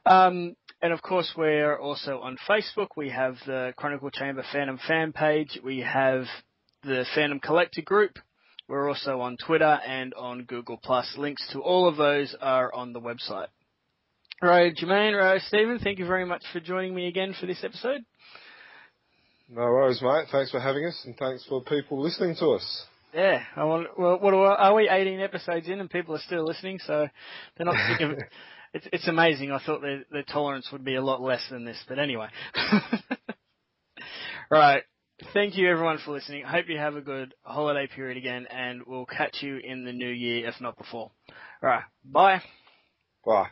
Um, 0.06 0.58
and 0.82 0.92
of 0.92 1.02
course, 1.02 1.32
we're 1.38 1.80
also 1.80 2.20
on 2.20 2.38
Facebook. 2.50 2.90
We 2.98 3.10
have 3.10 3.38
the 3.46 3.74
Chronicle 3.78 4.12
Chamber 4.12 4.44
Phantom 4.52 4.78
fan 4.86 5.14
page. 5.14 5.58
We 5.64 5.80
have 5.80 6.26
the 6.84 7.06
Phantom 7.16 7.40
Collector 7.40 7.82
group. 7.84 8.20
We're 8.68 8.88
also 8.88 9.22
on 9.22 9.38
Twitter 9.38 9.80
and 9.86 10.14
on 10.14 10.44
Google 10.44 10.78
Plus. 10.82 11.16
Links 11.18 11.48
to 11.52 11.60
all 11.60 11.88
of 11.88 11.98
those 11.98 12.36
are 12.42 12.74
on 12.74 12.94
the 12.94 13.02
website. 13.02 13.48
Right, 14.42 14.76
Jermaine, 14.76 15.18
right, 15.18 15.42
Stephen, 15.42 15.80
thank 15.80 16.00
you 16.00 16.06
very 16.06 16.26
much 16.26 16.44
for 16.52 16.60
joining 16.60 16.94
me 16.94 17.08
again 17.08 17.34
for 17.40 17.46
this 17.46 17.64
episode. 17.64 18.02
No 19.50 19.62
worries, 19.62 20.02
mate. 20.02 20.26
Thanks 20.32 20.52
for 20.52 20.60
having 20.60 20.86
us, 20.86 21.02
and 21.06 21.16
thanks 21.18 21.46
for 21.48 21.64
people 21.64 22.02
listening 22.02 22.36
to 22.40 22.52
us. 22.52 22.86
Yeah, 23.14 23.44
I 23.56 23.64
want. 23.66 23.88
Well, 23.98 24.20
what 24.20 24.34
are, 24.34 24.56
are 24.58 24.74
we? 24.74 24.90
18 24.90 25.20
episodes 25.20 25.68
in, 25.68 25.80
and 25.80 25.90
people 25.90 26.16
are 26.16 26.22
still 26.26 26.44
listening, 26.44 26.80
so 26.86 27.08
they're 27.56 27.66
not 27.66 27.76
sick 27.90 28.02
of 28.02 28.12
it. 28.12 28.24
It's 28.76 28.88
it's 28.92 29.08
amazing. 29.08 29.52
I 29.52 29.64
thought 29.64 29.82
their 29.82 30.04
their 30.12 30.24
tolerance 30.24 30.70
would 30.72 30.84
be 30.84 30.96
a 30.96 31.02
lot 31.04 31.22
less 31.22 31.44
than 31.52 31.64
this, 31.64 31.78
but 31.88 32.00
anyway. 32.00 32.30
right. 34.50 34.82
Thank 35.32 35.58
you 35.58 35.70
everyone 35.70 36.00
for 36.04 36.12
listening. 36.12 36.44
I 36.46 36.52
hope 36.52 36.66
you 36.68 36.78
have 36.78 36.96
a 36.96 37.02
good 37.02 37.34
holiday 37.44 37.88
period 37.88 38.18
again, 38.18 38.48
and 38.52 38.82
we'll 38.86 39.06
catch 39.06 39.42
you 39.42 39.58
in 39.58 39.86
the 39.86 39.94
new 39.94 40.10
year, 40.10 40.48
if 40.48 40.60
not 40.60 40.78
before. 40.78 41.12
Right. 41.62 41.84
Bye. 42.04 42.42
Bye. 43.26 43.48